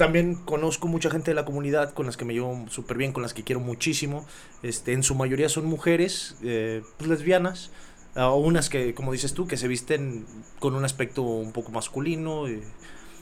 también 0.00 0.34
conozco 0.34 0.88
mucha 0.88 1.10
gente 1.10 1.30
de 1.30 1.34
la 1.34 1.44
comunidad 1.44 1.92
con 1.92 2.06
las 2.06 2.16
que 2.16 2.24
me 2.24 2.32
llevo 2.32 2.64
súper 2.70 2.96
bien, 2.96 3.12
con 3.12 3.22
las 3.22 3.34
que 3.34 3.44
quiero 3.44 3.60
muchísimo. 3.60 4.26
Este, 4.62 4.94
en 4.94 5.02
su 5.02 5.14
mayoría 5.14 5.50
son 5.50 5.66
mujeres 5.66 6.36
eh, 6.42 6.82
pues, 6.96 7.10
lesbianas, 7.10 7.70
o 8.16 8.36
unas 8.36 8.70
que, 8.70 8.94
como 8.94 9.12
dices 9.12 9.34
tú, 9.34 9.46
que 9.46 9.58
se 9.58 9.68
visten 9.68 10.24
con 10.58 10.74
un 10.74 10.86
aspecto 10.86 11.20
un 11.20 11.52
poco 11.52 11.70
masculino. 11.70 12.46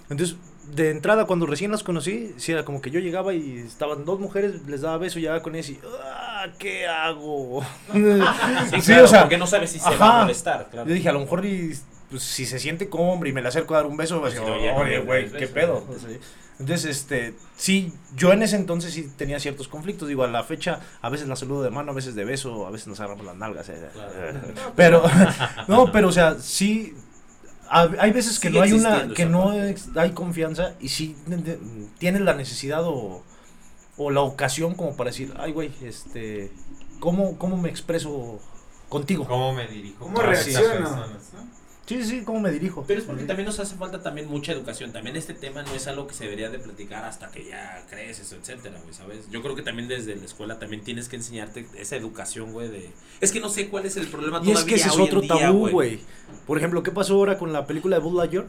entonces, 0.08 0.36
de 0.72 0.90
entrada, 0.90 1.24
cuando 1.24 1.46
recién 1.46 1.72
las 1.72 1.82
conocí, 1.82 2.32
sí 2.36 2.52
era 2.52 2.64
como 2.64 2.80
que 2.80 2.92
yo 2.92 3.00
llegaba 3.00 3.34
y 3.34 3.58
estaban 3.58 4.04
dos 4.04 4.20
mujeres, 4.20 4.64
les 4.68 4.82
daba 4.82 4.98
beso, 4.98 5.18
y 5.18 5.22
llegaba 5.22 5.42
con 5.42 5.56
ellas 5.56 5.70
y, 5.70 5.80
ah, 6.00 6.46
¿qué 6.60 6.86
hago? 6.86 7.60
sí, 8.80 8.92
o 8.92 9.08
sea, 9.08 9.22
porque 9.22 9.36
no 9.36 9.48
sabes 9.48 9.70
si 9.70 9.80
se 9.80 9.96
va 9.96 10.20
a 10.20 10.22
molestar, 10.22 10.68
claro. 10.70 10.88
Yo 10.88 10.94
dije, 10.94 11.08
a 11.08 11.12
lo 11.12 11.18
mejor 11.18 11.40
pues, 12.08 12.22
si 12.22 12.46
se 12.46 12.60
siente 12.60 12.88
como 12.88 13.12
hombre 13.12 13.30
y 13.30 13.32
me 13.32 13.42
le 13.42 13.48
acerco 13.48 13.74
a 13.74 13.78
dar 13.78 13.86
un 13.86 13.96
beso, 13.96 14.20
pues, 14.20 14.38
oye, 14.38 15.00
güey, 15.00 15.28
¿qué 15.32 15.48
pedo? 15.48 15.84
Entonces, 16.58 16.90
este, 16.90 17.34
sí, 17.56 17.92
yo 18.16 18.32
en 18.32 18.42
ese 18.42 18.56
entonces 18.56 18.92
sí 18.92 19.08
tenía 19.16 19.38
ciertos 19.38 19.68
conflictos. 19.68 20.08
Digo, 20.08 20.24
a 20.24 20.28
la 20.28 20.42
fecha, 20.42 20.80
a 21.00 21.08
veces 21.08 21.28
la 21.28 21.36
saludo 21.36 21.62
de 21.62 21.70
mano, 21.70 21.92
a 21.92 21.94
veces 21.94 22.14
de 22.14 22.24
beso, 22.24 22.66
a 22.66 22.70
veces 22.70 22.88
nos 22.88 22.98
agarramos 23.00 23.24
las 23.24 23.36
nalgas. 23.36 23.68
Eh. 23.68 23.88
Pero, 24.74 25.04
no, 25.68 25.92
pero, 25.92 26.08
o 26.08 26.12
sea, 26.12 26.36
sí, 26.40 26.94
hay 27.68 28.10
veces 28.10 28.40
que 28.40 28.50
no 28.50 28.62
hay 28.62 28.72
una, 28.72 29.08
que 29.08 29.26
no 29.26 29.52
hay 29.94 30.10
confianza 30.12 30.74
y 30.80 30.88
sí 30.88 31.16
tienes 31.98 32.22
la 32.22 32.34
necesidad 32.34 32.82
o, 32.84 33.22
o, 33.96 34.10
la 34.10 34.22
ocasión 34.22 34.74
como 34.74 34.96
para 34.96 35.10
decir, 35.10 35.34
ay, 35.38 35.52
güey, 35.52 35.70
este, 35.82 36.50
¿cómo, 36.98 37.38
¿cómo 37.38 37.56
me 37.56 37.68
expreso 37.68 38.40
contigo? 38.88 39.26
¿Cómo 39.26 39.52
me 39.52 39.68
dirijo? 39.68 40.06
¿Cómo 40.06 40.20
reacciono? 40.20 41.04
Sí, 41.88 42.04
sí, 42.04 42.20
¿cómo 42.22 42.38
me 42.40 42.50
dirijo? 42.50 42.84
Pero 42.86 43.00
es 43.00 43.06
porque 43.06 43.24
también 43.24 43.46
nos 43.46 43.58
hace 43.60 43.74
falta 43.74 44.02
también 44.02 44.28
mucha 44.28 44.52
educación. 44.52 44.92
También 44.92 45.16
este 45.16 45.32
tema 45.32 45.62
no 45.62 45.72
es 45.72 45.86
algo 45.86 46.06
que 46.06 46.12
se 46.12 46.24
debería 46.24 46.50
de 46.50 46.58
platicar 46.58 47.06
hasta 47.06 47.30
que 47.30 47.46
ya 47.46 47.82
creces, 47.88 48.30
etcétera, 48.30 48.78
güey, 48.82 48.92
¿sabes? 48.92 49.30
Yo 49.30 49.40
creo 49.40 49.56
que 49.56 49.62
también 49.62 49.88
desde 49.88 50.14
la 50.14 50.26
escuela 50.26 50.58
también 50.58 50.84
tienes 50.84 51.08
que 51.08 51.16
enseñarte 51.16 51.66
esa 51.78 51.96
educación, 51.96 52.52
güey, 52.52 52.68
de... 52.68 52.90
Es 53.22 53.32
que 53.32 53.40
no 53.40 53.48
sé 53.48 53.68
cuál 53.70 53.86
es 53.86 53.96
el 53.96 54.06
problema 54.08 54.36
y 54.42 54.52
todavía 54.52 54.60
es 54.60 54.64
que 54.66 54.74
ese 54.74 54.88
es 54.88 54.98
otro 54.98 55.22
tabú, 55.22 55.70
güey. 55.70 56.00
Por 56.46 56.58
ejemplo, 56.58 56.82
¿qué 56.82 56.90
pasó 56.90 57.14
ahora 57.14 57.38
con 57.38 57.54
la 57.54 57.66
película 57.66 57.96
de 57.96 58.02
Buzz 58.02 58.16
Lightyear? 58.16 58.46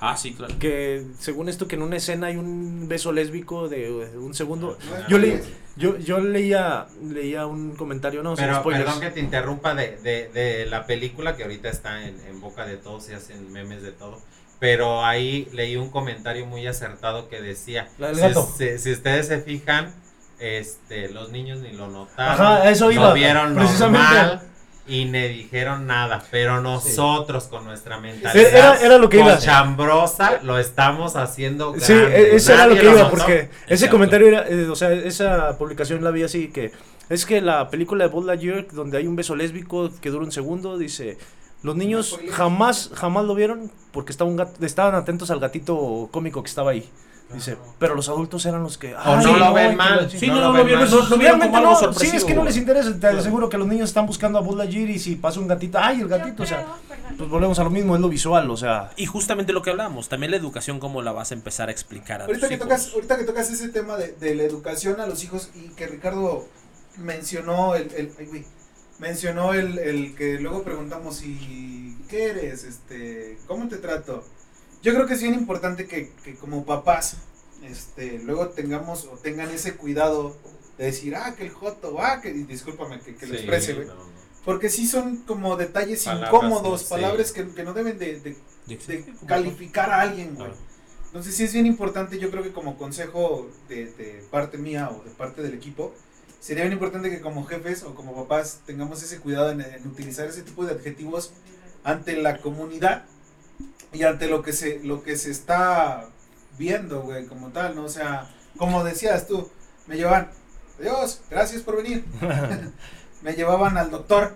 Ah, 0.00 0.16
sí, 0.16 0.32
claro. 0.32 0.54
Que 0.58 1.04
según 1.18 1.48
esto 1.48 1.66
que 1.66 1.74
en 1.74 1.82
una 1.82 1.96
escena 1.96 2.28
hay 2.28 2.36
un 2.36 2.86
beso 2.88 3.12
lésbico 3.12 3.68
de 3.68 3.90
un 4.16 4.32
segundo. 4.32 4.78
Yo 5.08 5.18
leí, 5.18 5.40
yo, 5.76 5.98
yo 5.98 6.20
leía, 6.20 6.86
leía 7.02 7.46
un 7.46 7.74
comentario, 7.74 8.22
no, 8.22 8.36
Pero 8.36 8.62
perdón 8.62 9.00
que 9.00 9.10
te 9.10 9.20
interrumpa 9.20 9.74
de, 9.74 9.96
de, 9.96 10.28
de, 10.28 10.66
la 10.66 10.86
película 10.86 11.36
que 11.36 11.42
ahorita 11.42 11.68
está 11.68 12.06
en, 12.06 12.20
en 12.28 12.40
boca 12.40 12.64
de 12.64 12.76
todos 12.76 13.08
y 13.10 13.14
hacen 13.14 13.52
memes 13.52 13.82
de 13.82 13.90
todo. 13.90 14.20
Pero 14.60 15.04
ahí 15.04 15.48
leí 15.52 15.76
un 15.76 15.90
comentario 15.90 16.46
muy 16.46 16.66
acertado 16.66 17.28
que 17.28 17.40
decía, 17.40 17.88
si, 18.56 18.78
si, 18.78 18.92
ustedes 18.92 19.28
se 19.28 19.40
fijan, 19.40 19.94
este, 20.38 21.08
los 21.08 21.30
niños 21.30 21.58
ni 21.60 21.72
lo 21.72 21.88
notaron, 21.88 22.46
Ajá, 22.46 22.70
eso 22.70 22.90
iba, 22.90 23.08
lo 23.08 23.14
vieron 23.14 23.54
normal 23.54 24.47
y 24.88 25.04
ni 25.04 25.28
dijeron 25.28 25.86
nada, 25.86 26.24
pero 26.30 26.60
nosotros 26.62 27.44
con 27.44 27.64
nuestra 27.64 28.00
mentalidad 28.00 28.82
era, 28.82 28.98
lo 28.98 29.08
que 29.08 29.18
iba. 29.20 29.38
chambrosa 29.38 30.40
lo 30.42 30.58
estamos 30.58 31.14
haciendo 31.14 31.72
grande. 31.72 31.86
Sí, 31.86 31.92
e-, 31.92 32.36
eso 32.36 32.54
era 32.54 32.66
lo 32.66 32.74
que 32.74 32.84
iba, 32.84 33.10
porque 33.10 33.50
ese 33.66 33.88
comentario 33.90 34.28
era, 34.28 34.48
eh, 34.48 34.68
o 34.68 34.74
sea, 34.74 34.90
esa 34.92 35.56
publicación 35.58 36.02
la 36.02 36.10
vi 36.10 36.22
así 36.22 36.48
que 36.48 36.72
es 37.10 37.26
que 37.26 37.40
la 37.40 37.68
película 37.68 38.04
de 38.04 38.10
Buzz 38.10 38.26
Lightyear 38.26 38.66
donde 38.72 38.98
hay 38.98 39.06
un 39.06 39.16
beso 39.16 39.36
lésbico 39.36 39.90
que 40.00 40.10
dura 40.10 40.24
un 40.24 40.32
segundo 40.32 40.76
dice 40.78 41.18
Los 41.62 41.76
niños 41.76 42.18
jamás, 42.30 42.90
jamás 42.94 43.24
lo 43.26 43.34
vieron 43.34 43.70
porque 43.92 44.12
estaban 44.12 44.94
atentos 44.94 45.30
al 45.30 45.40
gatito 45.40 46.08
cómico 46.10 46.42
que 46.42 46.48
estaba 46.48 46.70
ahí. 46.70 46.88
Dice, 47.32 47.58
pero 47.78 47.94
los 47.94 48.08
adultos 48.08 48.46
eran 48.46 48.62
los 48.62 48.78
que. 48.78 48.94
O 48.94 49.16
no 49.16 49.36
lo 49.36 49.52
ven 49.52 49.76
mal. 49.76 50.10
Sí, 50.10 50.28
no, 50.28 50.50
lo 50.52 50.64
vieron. 50.64 50.88
No. 50.88 51.92
Sí, 51.92 52.10
es 52.14 52.24
que 52.24 52.34
no 52.34 52.42
les 52.42 52.56
interesa. 52.56 52.98
Te 52.98 53.06
aseguro 53.08 53.50
que 53.50 53.58
los 53.58 53.68
niños 53.68 53.90
están 53.90 54.06
buscando 54.06 54.38
a 54.38 54.40
Buzz 54.40 54.56
Lightyear 54.56 54.88
y 54.88 54.98
si 54.98 55.16
pasa 55.16 55.38
un 55.38 55.46
gatito, 55.46 55.78
¡ay, 55.78 56.00
el 56.00 56.08
gatito! 56.08 56.42
o 56.42 56.46
sea, 56.46 56.66
pues 57.18 57.28
volvemos 57.28 57.58
a 57.58 57.64
lo 57.64 57.70
mismo, 57.70 57.94
es 57.94 58.00
lo 58.00 58.08
visual, 58.08 58.50
o 58.50 58.56
sea. 58.56 58.92
Y 58.96 59.04
justamente 59.04 59.52
lo 59.52 59.60
que 59.60 59.70
hablábamos, 59.70 60.08
también 60.08 60.30
la 60.30 60.38
educación, 60.38 60.80
cómo 60.80 61.02
la 61.02 61.12
vas 61.12 61.30
a 61.30 61.34
empezar 61.34 61.68
a 61.68 61.72
explicar 61.72 62.22
a 62.22 62.24
ahorita 62.24 62.48
que 62.48 62.56
Tocas, 62.56 62.92
ahorita 62.94 63.18
que 63.18 63.24
tocas 63.24 63.50
ese 63.50 63.68
tema 63.68 63.96
de, 63.96 64.12
de, 64.12 64.34
la 64.34 64.44
educación 64.44 64.98
a 65.00 65.06
los 65.06 65.22
hijos 65.22 65.50
y 65.54 65.68
que 65.74 65.86
Ricardo 65.86 66.46
mencionó 66.96 67.74
el. 67.74 67.92
el 67.94 68.10
ay, 68.18 68.46
mencionó 68.98 69.52
el, 69.52 69.78
el 69.78 70.14
que 70.14 70.38
luego 70.40 70.62
preguntamos 70.62 71.16
si. 71.16 71.94
¿Qué 72.08 72.30
eres? 72.30 72.64
Este, 72.64 73.38
¿Cómo 73.46 73.68
te 73.68 73.76
trato? 73.76 74.24
Yo 74.82 74.94
creo 74.94 75.06
que 75.06 75.14
es 75.14 75.22
bien 75.22 75.34
importante 75.34 75.86
que, 75.86 76.12
que 76.24 76.36
como 76.36 76.64
papás, 76.64 77.16
este, 77.62 78.20
luego 78.20 78.48
tengamos 78.48 79.04
o 79.06 79.16
tengan 79.16 79.50
ese 79.50 79.74
cuidado 79.74 80.36
de 80.76 80.86
decir, 80.86 81.16
ah, 81.16 81.34
que 81.36 81.44
el 81.44 81.50
joto, 81.50 82.00
ah, 82.00 82.20
que, 82.20 82.32
discúlpame 82.32 83.00
que, 83.00 83.16
que 83.16 83.26
lo 83.26 83.34
exprese, 83.34 83.74
güey. 83.74 83.88
Porque 84.44 84.70
sí 84.70 84.86
son 84.86 85.18
como 85.18 85.56
detalles 85.56 86.06
incómodos, 86.06 86.84
palabras 86.84 87.32
que, 87.32 87.46
que, 87.48 87.64
no 87.64 87.74
deben 87.74 87.98
de, 87.98 88.20
de, 88.20 89.04
calificar 89.26 89.90
a 89.90 90.02
alguien, 90.02 90.36
güey. 90.36 90.52
Entonces 91.06 91.34
sí 91.34 91.44
es 91.44 91.52
bien 91.52 91.66
importante, 91.66 92.18
yo 92.18 92.30
creo 92.30 92.42
que 92.42 92.52
como 92.52 92.78
consejo 92.78 93.50
de, 93.68 93.86
de, 93.86 94.24
parte 94.30 94.58
mía 94.58 94.90
o 94.90 95.02
de 95.02 95.10
parte 95.10 95.42
del 95.42 95.54
equipo, 95.54 95.92
sería 96.38 96.62
bien 96.62 96.74
importante 96.74 97.10
que 97.10 97.20
como 97.20 97.44
jefes 97.44 97.82
o 97.82 97.94
como 97.94 98.14
papás 98.14 98.60
tengamos 98.64 99.02
ese 99.02 99.18
cuidado 99.18 99.50
en 99.50 99.86
utilizar 99.86 100.28
ese 100.28 100.42
tipo 100.42 100.64
de 100.64 100.72
adjetivos 100.72 101.32
ante 101.82 102.16
la 102.16 102.38
comunidad 102.40 103.04
y 103.92 104.02
ante 104.02 104.28
lo 104.28 104.42
que 104.42 104.52
se, 104.52 104.80
lo 104.80 105.02
que 105.02 105.16
se 105.16 105.30
está 105.30 106.08
viendo, 106.58 107.02
güey, 107.02 107.26
como 107.26 107.48
tal, 107.48 107.74
¿no? 107.74 107.84
O 107.84 107.88
sea, 107.88 108.30
como 108.56 108.84
decías 108.84 109.26
tú, 109.26 109.50
me 109.86 109.96
llevan, 109.96 110.30
Dios, 110.80 111.20
gracias 111.30 111.62
por 111.62 111.76
venir. 111.76 112.04
me 113.22 113.32
llevaban 113.32 113.76
al 113.78 113.90
doctor 113.90 114.34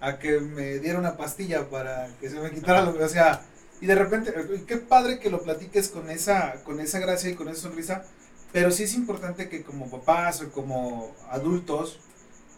a 0.00 0.18
que 0.18 0.40
me 0.40 0.78
diera 0.78 0.98
una 0.98 1.16
pastilla 1.16 1.68
para 1.70 2.08
que 2.20 2.28
se 2.28 2.38
me 2.38 2.50
quitara 2.50 2.82
lo 2.82 2.96
que, 2.96 3.04
o 3.04 3.08
sea, 3.08 3.42
y 3.80 3.86
de 3.86 3.94
repente, 3.94 4.32
qué 4.66 4.76
padre 4.76 5.18
que 5.18 5.30
lo 5.30 5.42
platiques 5.42 5.88
con 5.88 6.10
esa, 6.10 6.62
con 6.64 6.80
esa 6.80 6.98
gracia 6.98 7.30
y 7.30 7.34
con 7.34 7.48
esa 7.48 7.62
sonrisa, 7.62 8.04
pero 8.52 8.70
sí 8.70 8.84
es 8.84 8.94
importante 8.94 9.48
que 9.48 9.62
como 9.62 9.90
papás 9.90 10.42
o 10.42 10.52
como 10.52 11.14
adultos, 11.30 11.98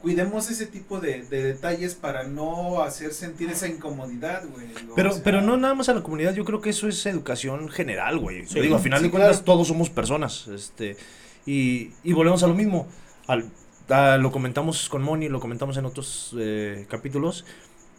cuidemos 0.07 0.49
ese 0.53 0.67
tipo 0.67 1.01
de, 1.01 1.23
detalles 1.23 1.97
para 1.97 2.23
no 2.23 2.81
hacer 2.83 3.13
sentir 3.13 3.51
esa 3.51 3.67
incomodidad, 3.67 4.45
güey. 4.49 4.69
Pero, 4.95 5.11
pero 5.25 5.41
no 5.43 5.57
nada 5.57 5.75
más 5.75 5.89
a 5.89 5.95
la 5.95 6.03
comunidad, 6.05 6.33
yo 6.33 6.45
creo 6.45 6.61
que 6.61 6.71
eso 6.71 6.87
es 6.87 7.05
educación 7.07 7.69
general, 7.69 8.17
güey. 8.21 8.43
digo, 8.43 8.77
al 8.77 8.83
final 8.83 9.03
de 9.03 9.11
cuentas 9.11 9.43
todos 9.43 9.67
somos 9.67 9.91
personas, 9.91 10.47
este, 10.47 10.97
y, 11.45 11.91
y 12.05 12.13
volvemos 12.13 12.45
a 12.45 12.47
lo 12.47 12.55
mismo. 12.55 12.87
Al, 13.27 13.51
lo 14.23 14.31
comentamos 14.31 14.89
con 14.89 15.03
Moni, 15.03 15.29
lo 15.29 15.41
comentamos 15.41 15.77
en 15.77 15.87
otros 15.87 16.37
eh, 16.39 16.87
capítulos, 16.89 17.45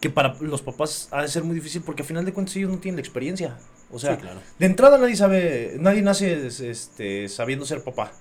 que 0.00 0.08
para 0.08 0.34
los 0.40 0.62
papás 0.62 1.08
ha 1.10 1.20
de 1.20 1.28
ser 1.28 1.44
muy 1.44 1.54
difícil 1.54 1.82
porque 1.82 2.00
al 2.00 2.08
final 2.08 2.24
de 2.24 2.32
cuentas 2.32 2.56
ellos 2.56 2.70
no 2.70 2.78
tienen 2.78 2.96
la 2.96 3.02
experiencia. 3.02 3.58
O 3.90 3.98
sea, 3.98 4.18
de 4.58 4.66
entrada 4.66 4.96
nadie 4.96 5.14
sabe, 5.14 5.76
nadie 5.78 6.00
nace 6.00 6.46
este, 6.46 7.28
sabiendo 7.28 7.66
ser 7.66 7.84
papá. 7.84 8.12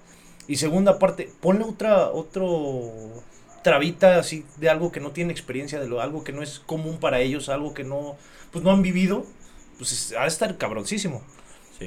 Y 0.45 0.57
segunda 0.57 0.99
parte, 0.99 1.29
ponle 1.39 1.63
otra, 1.63 2.09
otro 2.09 3.23
trabita 3.63 4.19
así 4.19 4.45
de 4.57 4.69
algo 4.69 4.91
que 4.91 4.99
no 4.99 5.11
tiene 5.11 5.31
experiencia, 5.31 5.79
de 5.79 5.87
lo, 5.87 6.01
algo 6.01 6.23
que 6.23 6.33
no 6.33 6.41
es 6.41 6.59
común 6.59 6.97
para 6.99 7.19
ellos, 7.19 7.49
algo 7.49 7.73
que 7.73 7.83
no, 7.83 8.15
pues 8.51 8.63
no 8.63 8.71
han 8.71 8.81
vivido, 8.81 9.25
pues 9.77 10.13
ha 10.17 10.23
de 10.23 10.27
estar 10.27 10.57
cabroncísimo. 10.57 11.21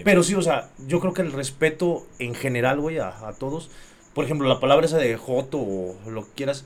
Pero 0.05 0.23
sí, 0.23 0.35
o 0.35 0.43
sea, 0.43 0.71
yo 0.87 1.01
creo 1.01 1.13
que 1.13 1.23
el 1.23 1.33
respeto 1.33 2.07
en 2.21 2.35
general, 2.35 2.81
güey, 2.81 2.99
a, 2.99 3.09
a, 3.27 3.33
todos, 3.33 3.71
por 4.15 4.25
ejemplo, 4.25 4.49
la 4.49 4.61
palabra 4.61 4.87
esa 4.87 4.99
de 4.99 5.17
joto 5.17 5.59
o 5.59 5.97
lo 6.07 6.25
que 6.27 6.31
quieras, 6.37 6.65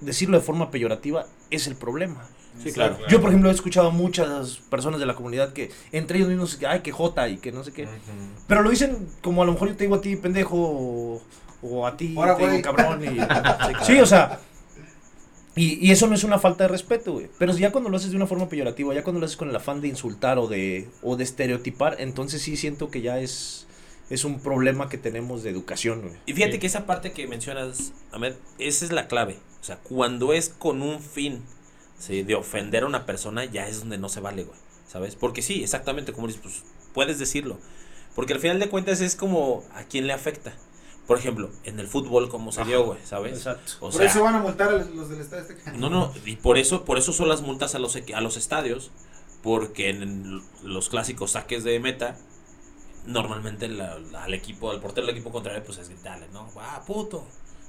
decirlo 0.00 0.38
de 0.38 0.44
forma 0.44 0.70
peyorativa 0.70 1.26
es 1.50 1.66
el 1.66 1.74
problema. 1.74 2.28
Sí, 2.62 2.72
claro. 2.72 2.98
Yo, 3.08 3.20
por 3.20 3.30
ejemplo, 3.30 3.50
he 3.50 3.54
escuchado 3.54 3.88
a 3.88 3.90
muchas 3.90 4.58
personas 4.70 5.00
de 5.00 5.06
la 5.06 5.14
comunidad 5.14 5.52
que 5.52 5.70
entre 5.92 6.18
ellos 6.18 6.28
mismos, 6.28 6.58
ay, 6.66 6.80
que 6.80 6.92
jota 6.92 7.28
y 7.28 7.38
que 7.38 7.52
no 7.52 7.64
sé 7.64 7.72
qué. 7.72 7.88
Pero 8.46 8.62
lo 8.62 8.70
dicen 8.70 9.08
como 9.22 9.42
a 9.42 9.46
lo 9.46 9.52
mejor 9.52 9.68
yo 9.68 9.76
te 9.76 9.84
digo 9.84 9.96
a 9.96 10.00
ti, 10.00 10.16
pendejo, 10.16 11.22
o, 11.62 11.86
a 11.86 11.96
ti, 11.96 12.14
te 12.14 12.48
digo, 12.48 12.62
cabrón. 12.62 13.04
Y, 13.04 13.18
sí, 13.84 14.00
o 14.00 14.06
sea, 14.06 14.40
y, 15.56 15.90
eso 15.90 16.06
no 16.06 16.14
es 16.14 16.24
una 16.24 16.38
falta 16.38 16.64
de 16.64 16.68
respeto, 16.68 17.12
güey. 17.12 17.28
Pero 17.38 17.56
ya 17.56 17.72
cuando 17.72 17.90
lo 17.90 17.96
haces 17.96 18.10
de 18.10 18.16
una 18.16 18.26
forma 18.26 18.48
peyorativa, 18.48 18.94
ya 18.94 19.02
cuando 19.02 19.20
lo 19.20 19.26
haces 19.26 19.36
con 19.36 19.50
el 19.50 19.56
afán 19.56 19.80
de 19.80 19.88
insultar 19.88 20.38
o 20.38 20.46
de, 20.46 20.88
o 21.02 21.16
de 21.16 21.24
estereotipar, 21.24 21.96
entonces 21.98 22.42
sí 22.42 22.56
siento 22.56 22.90
que 22.90 23.02
ya 23.02 23.18
es, 23.18 23.66
es 24.10 24.24
un 24.24 24.40
problema 24.40 24.88
que 24.88 24.96
tenemos 24.96 25.42
de 25.42 25.50
educación, 25.50 26.02
güey. 26.02 26.14
Y 26.26 26.34
fíjate 26.34 26.58
que 26.58 26.66
esa 26.66 26.86
parte 26.86 27.12
que 27.12 27.26
mencionas, 27.26 27.92
Ahmed, 28.12 28.34
esa 28.58 28.84
es 28.84 28.92
la 28.92 29.08
clave. 29.08 29.38
O 29.60 29.64
sea, 29.64 29.76
cuando 29.76 30.32
es 30.32 30.48
con 30.48 30.82
un 30.82 31.00
fin 31.00 31.42
de 32.08 32.34
ofender 32.34 32.84
a 32.84 32.86
una 32.86 33.04
persona, 33.04 33.44
ya 33.44 33.68
es 33.68 33.80
donde 33.80 33.98
no 33.98 34.08
se 34.08 34.20
vale, 34.20 34.44
güey. 34.44 34.58
¿Sabes? 34.88 35.14
Porque 35.14 35.42
sí, 35.42 35.62
exactamente 35.62 36.12
como 36.12 36.26
dices, 36.26 36.42
pues 36.42 36.62
puedes 36.94 37.18
decirlo. 37.18 37.58
Porque 38.14 38.32
al 38.32 38.40
final 38.40 38.58
de 38.58 38.68
cuentas 38.68 39.00
es 39.00 39.14
como 39.14 39.62
a 39.74 39.84
quién 39.84 40.06
le 40.06 40.12
afecta 40.12 40.54
por 41.10 41.18
ejemplo, 41.18 41.50
en 41.64 41.80
el 41.80 41.88
fútbol 41.88 42.28
como 42.28 42.52
se 42.52 42.64
dio, 42.64 42.84
güey, 42.84 43.00
¿sabes? 43.02 43.38
Exacto. 43.38 43.90
por 43.90 44.00
eso 44.00 44.22
van 44.22 44.36
a 44.36 44.38
multar 44.38 44.68
a 44.68 44.84
los 44.84 45.08
del 45.08 45.20
estadio 45.20 45.42
este 45.42 45.72
No, 45.72 45.90
no, 45.90 46.14
y 46.24 46.36
por 46.36 46.56
eso, 46.56 46.84
por 46.84 46.98
eso 46.98 47.12
son 47.12 47.28
las 47.28 47.42
multas 47.42 47.74
a 47.74 47.80
los, 47.80 47.96
a 47.96 48.20
los 48.20 48.36
estadios, 48.36 48.92
porque 49.42 49.90
en 49.90 50.40
los 50.62 50.88
clásicos 50.88 51.32
saques 51.32 51.64
de 51.64 51.80
meta, 51.80 52.16
normalmente 53.06 53.66
al 53.66 54.34
equipo, 54.34 54.70
al 54.70 54.78
portero 54.78 55.08
del 55.08 55.16
equipo 55.16 55.32
contrario, 55.32 55.64
pues 55.66 55.78
es 55.78 55.88
gritarle, 55.88 56.28
¿no? 56.32 56.48
¡Ah, 56.54 56.84
puto! 56.86 57.26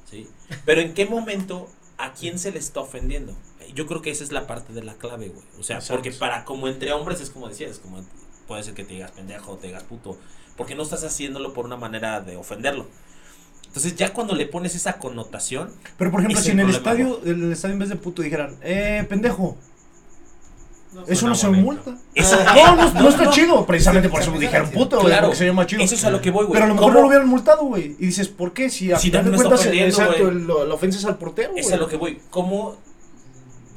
¿Sí? 0.07 0.29
Pero 0.63 0.81
¿en 0.81 0.93
qué 0.93 1.07
momento 1.07 1.67
a 1.97 2.13
quién 2.13 2.37
se 2.37 2.51
le 2.51 2.59
está 2.59 2.81
ofendiendo? 2.81 3.35
Yo 3.73 3.87
creo 3.87 4.03
que 4.03 4.11
esa 4.11 4.23
es 4.23 4.31
la 4.31 4.45
parte 4.45 4.71
de 4.71 4.83
la 4.83 4.93
clave, 4.93 5.29
güey. 5.29 5.45
O 5.59 5.63
sea, 5.63 5.79
porque 5.89 6.11
para 6.11 6.45
como 6.45 6.67
entre 6.67 6.93
hombres 6.93 7.19
es 7.19 7.31
como 7.31 7.49
decías, 7.49 7.79
como 7.79 8.05
puede 8.47 8.61
ser 8.61 8.75
que 8.75 8.83
te 8.83 8.93
digas 8.93 9.09
pendejo, 9.09 9.57
te 9.57 9.65
digas 9.65 9.81
puto, 9.81 10.15
porque 10.57 10.75
no 10.75 10.83
estás 10.83 11.03
haciéndolo 11.03 11.53
por 11.53 11.65
una 11.65 11.77
manera 11.77 12.21
de 12.21 12.37
ofenderlo. 12.37 12.85
Entonces 13.71 13.95
ya 13.95 14.11
cuando 14.11 14.35
le 14.35 14.45
pones 14.47 14.75
esa 14.75 14.97
connotación... 14.97 15.71
Pero 15.97 16.11
por 16.11 16.19
ejemplo, 16.19 16.41
si 16.41 16.51
en 16.51 16.59
el 16.59 16.69
estadio, 16.69 17.21
en 17.23 17.45
el 17.45 17.51
estadio 17.53 17.73
en 17.73 17.79
vez 17.79 17.87
de 17.87 17.95
puto 17.95 18.21
dijeran, 18.21 18.57
eh, 18.61 19.05
pendejo. 19.07 19.57
eso 21.07 21.29
no 21.29 21.35
se 21.35 21.47
multa. 21.47 21.95
Eso, 22.13 22.35
no, 22.43 22.75
no, 22.75 22.93
no, 22.93 23.09
está 23.09 23.29
chido. 23.29 23.65
Precisamente 23.65 24.09
por 24.09 24.21
eso 24.21 24.31
dijeron 24.33 24.69
puto, 24.71 24.99
claro, 24.99 25.27
porque 25.27 25.37
se 25.37 25.45
llama 25.45 25.65
chido. 25.65 25.81
Eso 25.81 25.95
es 25.95 26.03
a 26.03 26.11
lo 26.11 26.19
que 26.21 26.31
voy, 26.31 26.47
güey. 26.47 26.53
Pero 26.53 26.65
a 26.65 26.67
lo 26.67 26.75
mejor 26.75 26.93
no 26.93 26.99
lo 26.99 27.07
hubieran 27.07 27.29
multado, 27.29 27.63
güey. 27.63 27.95
Y 27.97 28.07
dices, 28.07 28.27
¿por 28.27 28.51
qué? 28.51 28.69
Si 28.69 28.91
a 28.91 28.99
si 28.99 29.07
final 29.07 29.31
de 29.31 29.37
cuentas, 29.37 29.65
exacto, 29.65 30.31
la 30.31 30.73
ofensa 30.73 30.99
es 30.99 31.05
al 31.05 31.17
portero, 31.17 31.53
Es 31.55 31.71
a 31.71 31.77
lo 31.77 31.87
que 31.87 31.95
voy. 31.95 32.19
¿Cómo 32.29 32.77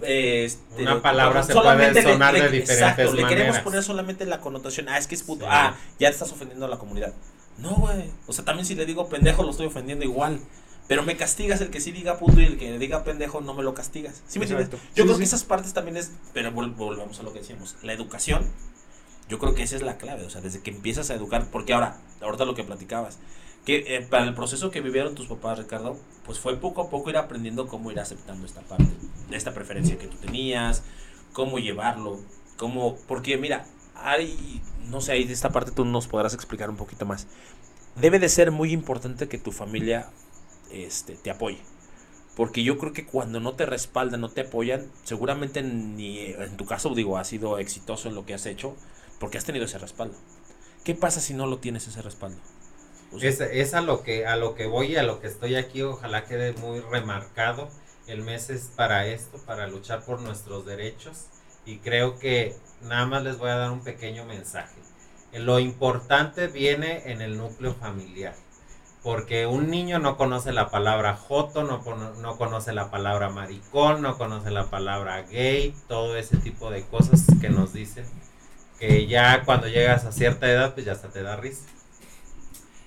este, 0.06 0.82
una 0.82 1.00
palabra 1.00 1.42
se 1.42 1.52
puede 1.52 2.02
sonar 2.02 2.34
de 2.34 2.40
diferentes 2.40 2.70
exacto, 2.70 3.02
maneras. 3.04 3.14
Le 3.14 3.36
queremos 3.36 3.58
poner 3.58 3.82
solamente 3.82 4.26
la 4.26 4.40
connotación, 4.40 4.88
ah, 4.88 4.98
es 4.98 5.06
que 5.06 5.14
es 5.14 5.22
puto, 5.22 5.46
ah, 5.48 5.74
ya 5.98 6.08
estás 6.08 6.30
ofendiendo 6.32 6.66
a 6.66 6.68
la 6.68 6.78
comunidad. 6.78 7.12
No, 7.58 7.76
güey. 7.76 8.10
O 8.26 8.32
sea, 8.32 8.44
también 8.44 8.66
si 8.66 8.74
le 8.74 8.86
digo 8.86 9.08
pendejo 9.08 9.42
lo 9.42 9.50
estoy 9.50 9.66
ofendiendo 9.66 10.04
igual. 10.04 10.40
Pero 10.86 11.02
me 11.02 11.16
castigas 11.16 11.60
el 11.62 11.70
que 11.70 11.80
sí 11.80 11.92
diga 11.92 12.18
puto 12.18 12.40
y 12.40 12.44
el 12.44 12.58
que 12.58 12.78
diga 12.78 13.04
pendejo 13.04 13.40
no 13.40 13.54
me 13.54 13.62
lo 13.62 13.72
castigas. 13.74 14.22
¿Sí 14.28 14.38
me 14.38 14.44
entiendes? 14.44 14.80
Yo 14.94 15.04
creo 15.04 15.16
que 15.16 15.24
esas 15.24 15.44
partes 15.44 15.72
también 15.72 15.96
es. 15.96 16.12
Pero 16.34 16.52
volvemos 16.52 17.18
a 17.18 17.22
lo 17.22 17.32
que 17.32 17.38
decíamos. 17.38 17.76
La 17.82 17.92
educación. 17.94 18.46
Yo 19.28 19.38
creo 19.38 19.54
que 19.54 19.62
esa 19.62 19.76
es 19.76 19.82
la 19.82 19.96
clave. 19.96 20.24
O 20.24 20.30
sea, 20.30 20.42
desde 20.42 20.60
que 20.60 20.70
empiezas 20.70 21.08
a 21.10 21.14
educar. 21.14 21.46
Porque 21.50 21.72
ahora, 21.72 21.96
ahorita 22.20 22.44
lo 22.44 22.54
que 22.54 22.64
platicabas. 22.64 23.18
Que 23.64 23.96
eh, 23.96 24.02
para 24.02 24.24
el 24.24 24.34
proceso 24.34 24.70
que 24.70 24.82
vivieron 24.82 25.14
tus 25.14 25.26
papás, 25.26 25.58
Ricardo, 25.58 25.96
pues 26.26 26.38
fue 26.38 26.56
poco 26.58 26.82
a 26.82 26.90
poco 26.90 27.08
ir 27.08 27.16
aprendiendo 27.16 27.66
cómo 27.66 27.90
ir 27.90 27.98
aceptando 27.98 28.44
esta 28.44 28.60
parte. 28.60 28.90
Esta 29.30 29.54
preferencia 29.54 29.96
que 29.96 30.06
tú 30.06 30.18
tenías. 30.18 30.82
Cómo 31.32 31.58
llevarlo. 31.58 32.20
Cómo. 32.58 32.96
Porque 33.08 33.38
mira, 33.38 33.64
hay, 33.94 34.62
no 34.88 35.00
sé, 35.00 35.12
ahí 35.12 35.24
de 35.24 35.32
esta 35.32 35.50
parte 35.50 35.70
tú 35.70 35.84
nos 35.84 36.06
podrás 36.06 36.34
explicar 36.34 36.70
un 36.70 36.76
poquito 36.76 37.06
más. 37.06 37.26
Debe 37.96 38.18
de 38.18 38.28
ser 38.28 38.50
muy 38.50 38.72
importante 38.72 39.28
que 39.28 39.38
tu 39.38 39.52
familia 39.52 40.08
este, 40.70 41.14
te 41.16 41.30
apoye. 41.30 41.58
Porque 42.36 42.64
yo 42.64 42.78
creo 42.78 42.92
que 42.92 43.06
cuando 43.06 43.38
no 43.38 43.54
te 43.54 43.64
respaldan, 43.64 44.20
no 44.20 44.28
te 44.28 44.42
apoyan, 44.42 44.90
seguramente 45.04 45.62
ni 45.62 46.18
en 46.18 46.56
tu 46.56 46.66
caso, 46.66 46.92
digo, 46.94 47.16
has 47.16 47.28
sido 47.28 47.58
exitoso 47.58 48.08
en 48.08 48.16
lo 48.16 48.26
que 48.26 48.34
has 48.34 48.46
hecho, 48.46 48.74
porque 49.20 49.38
has 49.38 49.44
tenido 49.44 49.66
ese 49.66 49.78
respaldo. 49.78 50.16
¿Qué 50.82 50.94
pasa 50.96 51.20
si 51.20 51.32
no 51.32 51.46
lo 51.46 51.58
tienes 51.58 51.86
ese 51.86 52.02
respaldo? 52.02 52.38
es, 53.20 53.40
es, 53.40 53.74
a 53.74 53.80
lo 53.80 54.02
que 54.02 54.26
a 54.26 54.34
lo 54.34 54.56
que 54.56 54.66
voy 54.66 54.96
a 54.96 55.04
lo 55.04 55.20
que 55.20 55.28
estoy 55.28 55.54
aquí, 55.54 55.82
ojalá 55.82 56.24
quede 56.24 56.52
muy 56.54 56.80
remarcado. 56.80 57.68
El 58.08 58.22
mes 58.22 58.50
es 58.50 58.70
para 58.74 59.06
esto, 59.06 59.38
para 59.46 59.68
luchar 59.68 60.04
por 60.04 60.20
nuestros 60.20 60.66
derechos 60.66 61.28
y 61.66 61.78
creo 61.78 62.18
que 62.18 62.56
nada 62.82 63.06
más 63.06 63.22
les 63.22 63.38
voy 63.38 63.50
a 63.50 63.56
dar 63.56 63.70
un 63.70 63.82
pequeño 63.82 64.24
mensaje. 64.24 64.74
Lo 65.32 65.58
importante 65.58 66.46
viene 66.46 67.10
en 67.10 67.20
el 67.20 67.36
núcleo 67.36 67.74
familiar. 67.74 68.34
Porque 69.02 69.46
un 69.46 69.68
niño 69.68 69.98
no 69.98 70.16
conoce 70.16 70.52
la 70.52 70.70
palabra 70.70 71.14
joto, 71.16 71.62
no, 71.62 71.82
no 72.22 72.36
conoce 72.38 72.72
la 72.72 72.90
palabra 72.90 73.28
maricón, 73.28 74.00
no 74.00 74.16
conoce 74.16 74.50
la 74.50 74.70
palabra 74.70 75.22
gay, 75.22 75.74
todo 75.88 76.16
ese 76.16 76.38
tipo 76.38 76.70
de 76.70 76.84
cosas 76.84 77.26
que 77.40 77.50
nos 77.50 77.74
dicen. 77.74 78.06
Que 78.78 79.06
ya 79.06 79.44
cuando 79.44 79.68
llegas 79.68 80.04
a 80.04 80.12
cierta 80.12 80.50
edad, 80.50 80.72
pues 80.72 80.86
ya 80.86 80.94
se 80.94 81.08
te 81.08 81.22
da 81.22 81.36
risa. 81.36 81.64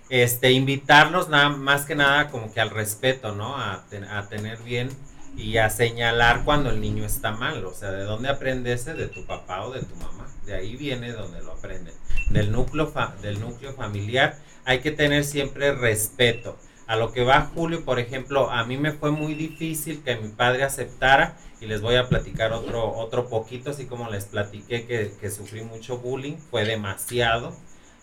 Este, 0.10 0.52
invitarlos 0.52 1.30
nada 1.30 1.50
más 1.50 1.86
que 1.86 1.94
nada 1.94 2.30
como 2.30 2.52
que 2.52 2.62
al 2.62 2.72
respeto, 2.72 3.36
¿no? 3.36 3.56
A, 3.58 3.84
a 4.12 4.28
tener 4.28 4.58
bien 4.64 4.90
y 5.38 5.58
a 5.58 5.70
señalar 5.70 6.44
cuando 6.44 6.72
el 6.72 6.82
niño 6.82 7.06
está 7.06 7.32
mal. 7.32 7.64
O 7.66 7.74
sea, 7.74 7.92
¿de 7.92 8.04
dónde 8.04 8.30
aprende 8.30 8.74
ese? 8.74 8.94
De 8.94 9.08
tu 9.08 9.26
papá 9.26 9.66
o 9.66 9.72
de 9.72 9.82
tu 9.82 9.96
mamá. 9.96 10.28
De 10.46 10.56
ahí 10.56 10.76
viene 10.76 11.14
donde 11.14 11.42
lo 11.42 11.54
aprende. 11.54 11.94
Del 12.30 12.52
núcleo, 12.52 12.92
del 13.22 13.40
núcleo 13.40 13.74
familiar 13.74 14.38
hay 14.66 14.80
que 14.80 14.92
tener 14.92 15.24
siempre 15.24 15.74
respeto. 15.74 16.58
A 16.88 16.96
lo 16.96 17.12
que 17.14 17.24
va 17.24 17.50
Julio, 17.54 17.86
por 17.86 18.00
ejemplo, 18.00 18.50
a 18.50 18.66
mí 18.66 18.78
me 18.78 18.92
fue 18.92 19.12
muy 19.12 19.34
difícil 19.34 20.02
que 20.04 20.16
mi 20.18 20.30
padre 20.30 20.64
aceptara 20.64 21.36
y 21.62 21.66
les 21.66 21.82
voy 21.82 21.96
a 21.96 22.08
platicar 22.08 22.52
otro, 22.52 22.94
otro 22.94 23.28
poquito, 23.30 23.72
así 23.72 23.86
como 23.86 24.10
les 24.10 24.26
platiqué 24.26 24.86
que, 24.86 25.14
que 25.20 25.32
sufrí 25.32 25.62
mucho 25.62 25.98
bullying, 25.98 26.36
fue 26.52 26.66
demasiado. 26.66 27.56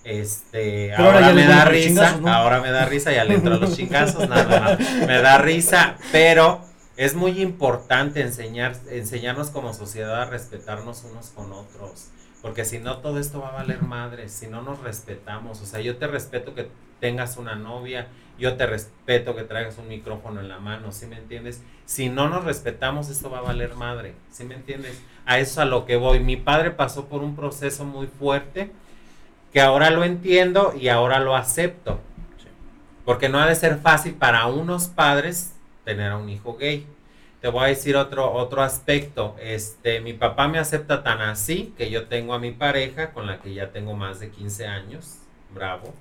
Este, 0.05 0.95
ahora, 0.95 1.33
me 1.33 1.47
da 1.47 1.65
risa, 1.65 2.19
ahora 2.27 2.61
me 2.61 2.71
da 2.71 2.85
risa, 2.85 3.11
ya 3.13 3.25
le 3.25 3.35
entro 3.35 3.55
a 3.55 3.59
los 3.59 3.75
chingazos, 3.75 4.29
nada, 4.29 4.77
me 5.07 5.21
da 5.23 5.39
risa, 5.39 5.97
pero 6.13 6.61
es 6.97 7.15
muy 7.15 7.41
importante 7.41 8.21
enseñar, 8.21 8.77
enseñarnos 8.89 9.51
como 9.51 9.73
sociedad 9.75 10.23
a 10.23 10.27
respetarnos 10.27 11.05
unos 11.05 11.31
con 11.31 11.53
otros. 11.53 12.09
Porque 12.41 12.65
si 12.65 12.79
no, 12.79 12.99
todo 12.99 13.19
esto 13.19 13.41
va 13.41 13.49
a 13.49 13.53
valer 13.53 13.83
madre. 13.83 14.29
Si 14.29 14.47
no 14.47 14.63
nos 14.63 14.81
respetamos. 14.81 15.63
O 15.63 15.67
sea, 15.67 15.81
yo 15.81 15.97
te 15.97 16.07
respeto 16.07 16.55
que 16.55 16.69
tengas 17.01 17.37
una 17.37 17.57
novia. 17.57 18.09
Yo 18.39 18.57
te 18.57 18.67
respeto 18.67 19.35
que 19.35 19.45
traigas 19.45 19.79
un 19.79 19.89
micrófono 19.89 20.41
en 20.41 20.49
la 20.49 20.59
mano. 20.59 20.93
¿Sí 20.93 21.07
me 21.07 21.17
entiendes? 21.17 21.63
Si 21.87 22.11
no 22.11 22.29
nos 22.29 22.45
respetamos, 22.45 23.09
esto 23.09 23.31
va 23.31 23.39
a 23.39 23.43
valer 23.43 23.75
madre. 23.77 24.15
¿Sí 24.31 24.45
me 24.45 24.55
entiendes? 24.55 25.01
A 25.25 25.39
eso 25.39 25.63
a 25.63 25.65
lo 25.65 25.87
que 25.87 25.97
voy. 25.97 26.21
Mi 26.21 26.37
padre 26.37 26.71
pasó 26.71 27.07
por 27.07 27.23
un 27.23 27.35
proceso 27.35 27.87
muy 27.87 28.07
fuerte 28.07 28.71
que 29.53 29.61
ahora 29.61 29.91
lo 29.91 30.05
entiendo 30.05 30.75
y 30.79 30.89
ahora 30.89 31.21
lo 31.21 31.35
acepto. 31.35 31.99
Porque 33.07 33.29
no 33.29 33.39
ha 33.39 33.47
de 33.47 33.55
ser 33.55 33.79
fácil 33.79 34.15
para 34.15 34.47
unos 34.47 34.89
padres 34.89 35.54
tener 35.85 36.13
a 36.13 36.17
un 36.17 36.29
hijo 36.29 36.57
gay. 36.57 36.87
Te 37.41 37.49
voy 37.49 37.65
a 37.65 37.67
decir 37.67 37.97
otro, 37.97 38.33
otro 38.33 38.63
aspecto. 38.63 39.37
Este, 39.41 40.01
mi 40.01 40.15
papá 40.15 40.49
me 40.49 40.59
acepta 40.59 41.03
tan 41.03 41.21
así 41.21 41.75
que 41.77 41.91
yo 41.91 42.07
tengo 42.07 42.33
a 42.33 42.39
mi 42.39 42.53
pareja 42.53 43.13
con 43.13 43.27
la 43.27 43.41
que 43.41 43.53
ya 43.53 43.71
tengo 43.71 43.95
más 43.95 44.21
de 44.21 44.31
15 44.31 44.67
años. 44.67 45.19
Bravo. 45.55 45.93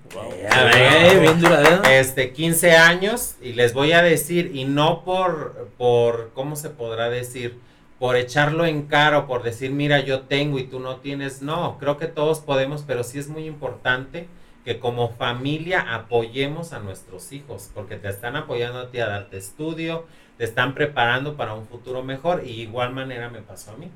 Este, 1.91 2.31
15 2.31 2.71
años 2.71 3.35
y 3.41 3.53
les 3.53 3.73
voy 3.73 3.91
a 3.91 4.01
decir, 4.01 4.51
y 4.53 4.65
no 4.65 5.03
por, 5.03 5.69
por, 5.77 6.31
¿cómo 6.33 6.55
se 6.55 6.69
podrá 6.69 7.09
decir? 7.09 7.59
Por 7.99 8.15
echarlo 8.15 8.65
en 8.65 8.83
cara 8.83 9.27
por 9.27 9.43
decir, 9.43 9.71
mira, 9.71 9.99
yo 9.99 10.21
tengo 10.21 10.59
y 10.59 10.63
tú 10.63 10.79
no 10.79 10.97
tienes. 10.97 11.41
No, 11.41 11.77
creo 11.77 11.97
que 11.97 12.07
todos 12.07 12.39
podemos, 12.39 12.83
pero 12.87 13.03
sí 13.03 13.19
es 13.19 13.27
muy 13.27 13.45
importante 13.45 14.27
que 14.63 14.79
como 14.79 15.09
familia 15.09 15.93
apoyemos 15.93 16.73
a 16.73 16.79
nuestros 16.79 17.31
hijos, 17.31 17.69
porque 17.73 17.97
te 17.97 18.09
están 18.09 18.35
apoyando 18.35 18.79
a 18.79 18.89
ti 18.89 18.99
a 18.99 19.07
darte 19.07 19.37
estudio, 19.37 20.05
te 20.37 20.45
están 20.45 20.73
preparando 20.73 21.35
para 21.35 21.53
un 21.53 21.67
futuro 21.67 22.03
mejor 22.03 22.43
y 22.45 22.61
igual 22.61 22.93
manera 22.93 23.29
me 23.29 23.41
pasó 23.41 23.71
a 23.71 23.77
mí. 23.77 23.91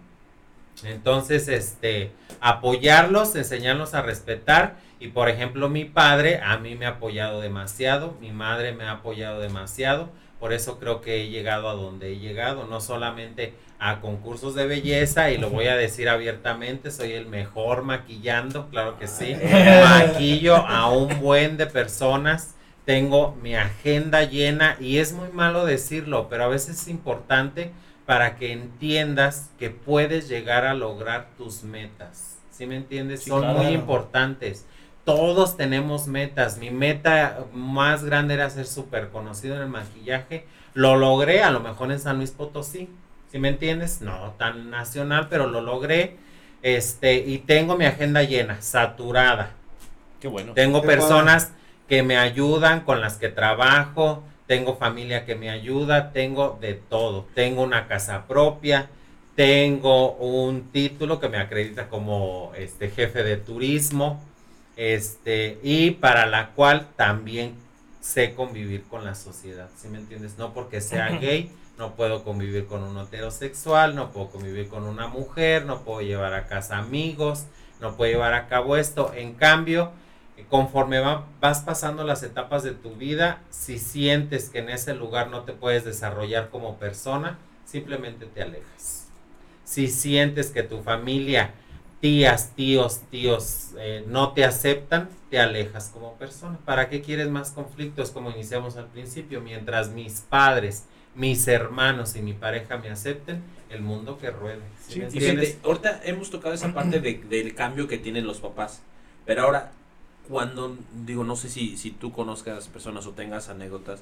Entonces, 0.83 1.47
este, 1.47 2.11
apoyarlos, 2.39 3.35
enseñarlos 3.35 3.93
a 3.93 4.01
respetar 4.01 4.75
y 4.99 5.09
por 5.09 5.29
ejemplo 5.29 5.69
mi 5.69 5.85
padre 5.85 6.39
a 6.41 6.57
mí 6.57 6.75
me 6.75 6.85
ha 6.85 6.89
apoyado 6.89 7.41
demasiado, 7.41 8.15
mi 8.19 8.31
madre 8.31 8.73
me 8.73 8.85
ha 8.85 8.93
apoyado 8.93 9.39
demasiado, 9.39 10.09
por 10.39 10.53
eso 10.53 10.79
creo 10.79 11.01
que 11.01 11.23
he 11.23 11.29
llegado 11.29 11.69
a 11.69 11.73
donde 11.73 12.11
he 12.11 12.19
llegado, 12.19 12.65
no 12.65 12.79
solamente 12.79 13.53
a 13.79 14.01
concursos 14.01 14.55
de 14.55 14.65
belleza 14.65 15.29
y 15.31 15.37
lo 15.37 15.49
voy 15.49 15.67
a 15.67 15.75
decir 15.75 16.09
abiertamente, 16.09 16.91
soy 16.91 17.13
el 17.13 17.27
mejor 17.27 17.83
maquillando, 17.83 18.69
claro 18.69 18.97
que 18.97 19.07
sí, 19.07 19.35
maquillo 19.83 20.55
a 20.55 20.91
un 20.91 21.19
buen 21.21 21.57
de 21.57 21.67
personas, 21.67 22.55
tengo 22.85 23.35
mi 23.41 23.55
agenda 23.55 24.23
llena 24.23 24.77
y 24.79 24.97
es 24.97 25.13
muy 25.13 25.29
malo 25.29 25.65
decirlo, 25.65 26.27
pero 26.29 26.45
a 26.45 26.47
veces 26.47 26.81
es 26.81 26.87
importante 26.87 27.71
para 28.05 28.37
que 28.37 28.53
entiendas 28.53 29.51
que 29.59 29.69
puedes 29.69 30.29
llegar 30.29 30.65
a 30.65 30.73
lograr 30.73 31.27
tus 31.37 31.63
metas, 31.63 32.37
¿sí 32.51 32.65
me 32.65 32.77
entiendes? 32.77 33.25
Son 33.25 33.45
muy 33.55 33.67
importantes. 33.67 34.65
Todos 35.07 35.55
tenemos 35.55 36.07
metas. 36.07 36.57
Mi 36.57 36.69
meta 36.69 37.45
más 37.53 38.03
grande 38.03 38.33
era 38.33 38.49
ser 38.49 38.65
súper 38.65 39.07
conocido 39.07 39.55
en 39.55 39.61
el 39.61 39.69
maquillaje. 39.69 40.45
Lo 40.73 40.97
logré, 40.97 41.43
a 41.43 41.49
lo 41.49 41.61
mejor 41.61 41.93
en 41.93 41.99
San 41.99 42.17
Luis 42.17 42.31
Potosí, 42.31 42.89
¿Sí 43.31 43.39
me 43.39 43.47
entiendes? 43.47 44.01
No 44.01 44.33
tan 44.37 44.69
nacional, 44.69 45.27
pero 45.29 45.47
lo 45.47 45.61
logré. 45.61 46.17
Este, 46.61 47.15
y 47.15 47.37
tengo 47.37 47.77
mi 47.77 47.85
agenda 47.85 48.21
llena, 48.23 48.61
saturada. 48.61 49.51
Qué 50.19 50.27
bueno. 50.27 50.53
Tengo 50.53 50.81
personas 50.81 51.53
que 51.87 52.03
me 52.03 52.17
ayudan, 52.17 52.81
con 52.81 52.99
las 52.99 53.15
que 53.15 53.29
trabajo, 53.29 54.23
tengo 54.45 54.75
familia 54.75 55.23
que 55.23 55.35
me 55.35 55.49
ayuda, 55.49 56.11
tengo 56.11 56.57
de 56.59 56.73
todo. 56.73 57.25
Tengo 57.33 57.63
una 57.63 57.87
casa 57.87 58.27
propia, 58.27 58.89
tengo 59.35 60.15
un 60.15 60.69
título 60.73 61.21
que 61.21 61.29
me 61.29 61.37
acredita 61.37 61.87
como 61.87 62.51
este 62.57 62.89
jefe 62.89 63.23
de 63.23 63.37
turismo, 63.37 64.21
este, 64.77 65.59
y 65.63 65.91
para 65.91 66.25
la 66.27 66.51
cual 66.51 66.87
también 66.95 67.55
sé 67.99 68.33
convivir 68.35 68.83
con 68.83 69.03
la 69.03 69.15
sociedad, 69.15 69.69
¿sí 69.75 69.89
me 69.89 69.97
entiendes? 69.97 70.37
No 70.37 70.53
porque 70.53 70.79
sea 70.79 71.09
gay, 71.19 71.51
no 71.77 71.95
puedo 71.95 72.23
convivir 72.23 72.67
con 72.67 72.83
un 72.83 72.97
heterosexual, 72.97 73.95
no 73.95 74.11
puedo 74.11 74.29
convivir 74.29 74.69
con 74.69 74.83
una 74.83 75.07
mujer, 75.07 75.65
no 75.65 75.81
puedo 75.81 76.01
llevar 76.01 76.33
a 76.33 76.47
casa 76.47 76.77
amigos, 76.77 77.45
no 77.81 77.95
puedo 77.97 78.11
llevar 78.11 78.33
a 78.33 78.47
cabo 78.47 78.77
esto. 78.77 79.11
En 79.13 79.33
cambio, 79.33 79.91
conforme 80.49 80.99
vas 81.39 81.61
pasando 81.61 82.03
las 82.03 82.23
etapas 82.23 82.63
de 82.63 82.71
tu 82.71 82.95
vida, 82.95 83.41
si 83.49 83.79
sientes 83.79 84.49
que 84.49 84.59
en 84.59 84.69
ese 84.69 84.93
lugar 84.93 85.29
no 85.29 85.41
te 85.41 85.53
puedes 85.53 85.83
desarrollar 85.83 86.49
como 86.49 86.77
persona, 86.77 87.37
simplemente 87.65 88.25
te 88.25 88.41
alejas. 88.41 89.07
Si 89.63 89.87
sientes 89.89 90.51
que 90.51 90.63
tu 90.63 90.81
familia, 90.81 91.51
tías, 91.99 92.51
tíos, 92.55 93.01
tíos, 93.09 93.71
eh, 93.79 94.03
no 94.07 94.33
te 94.33 94.45
aceptan, 94.45 95.09
te 95.29 95.39
alejas 95.39 95.89
como 95.93 96.13
persona. 96.13 96.57
¿Para 96.65 96.89
qué 96.89 97.01
quieres 97.01 97.29
más 97.29 97.51
conflictos 97.51 98.11
como 98.11 98.31
iniciamos 98.31 98.77
al 98.77 98.87
principio? 98.87 99.41
Mientras 99.41 99.89
mis 99.89 100.21
padres, 100.21 100.85
mis 101.15 101.47
hermanos 101.47 102.15
y 102.15 102.21
mi 102.21 102.33
pareja 102.33 102.77
me 102.77 102.89
acepten, 102.89 103.41
el 103.69 103.81
mundo 103.81 104.17
que 104.17 104.31
ruede. 104.31 104.61
¿sí 104.87 105.01
sí, 105.09 105.57
ahorita 105.63 106.01
hemos 106.05 106.29
tocado 106.29 106.53
esa 106.53 106.73
parte 106.73 106.99
de, 106.99 107.15
del 107.29 107.53
cambio 107.53 107.87
que 107.87 107.97
tienen 107.97 108.25
los 108.25 108.39
papás, 108.39 108.81
pero 109.25 109.43
ahora, 109.43 109.71
cuando, 110.29 110.77
digo, 111.05 111.23
no 111.23 111.35
sé 111.35 111.49
si, 111.49 111.77
si 111.77 111.91
tú 111.91 112.11
conozcas 112.11 112.67
personas 112.69 113.05
o 113.07 113.11
tengas 113.11 113.49
anécdotas 113.49 114.01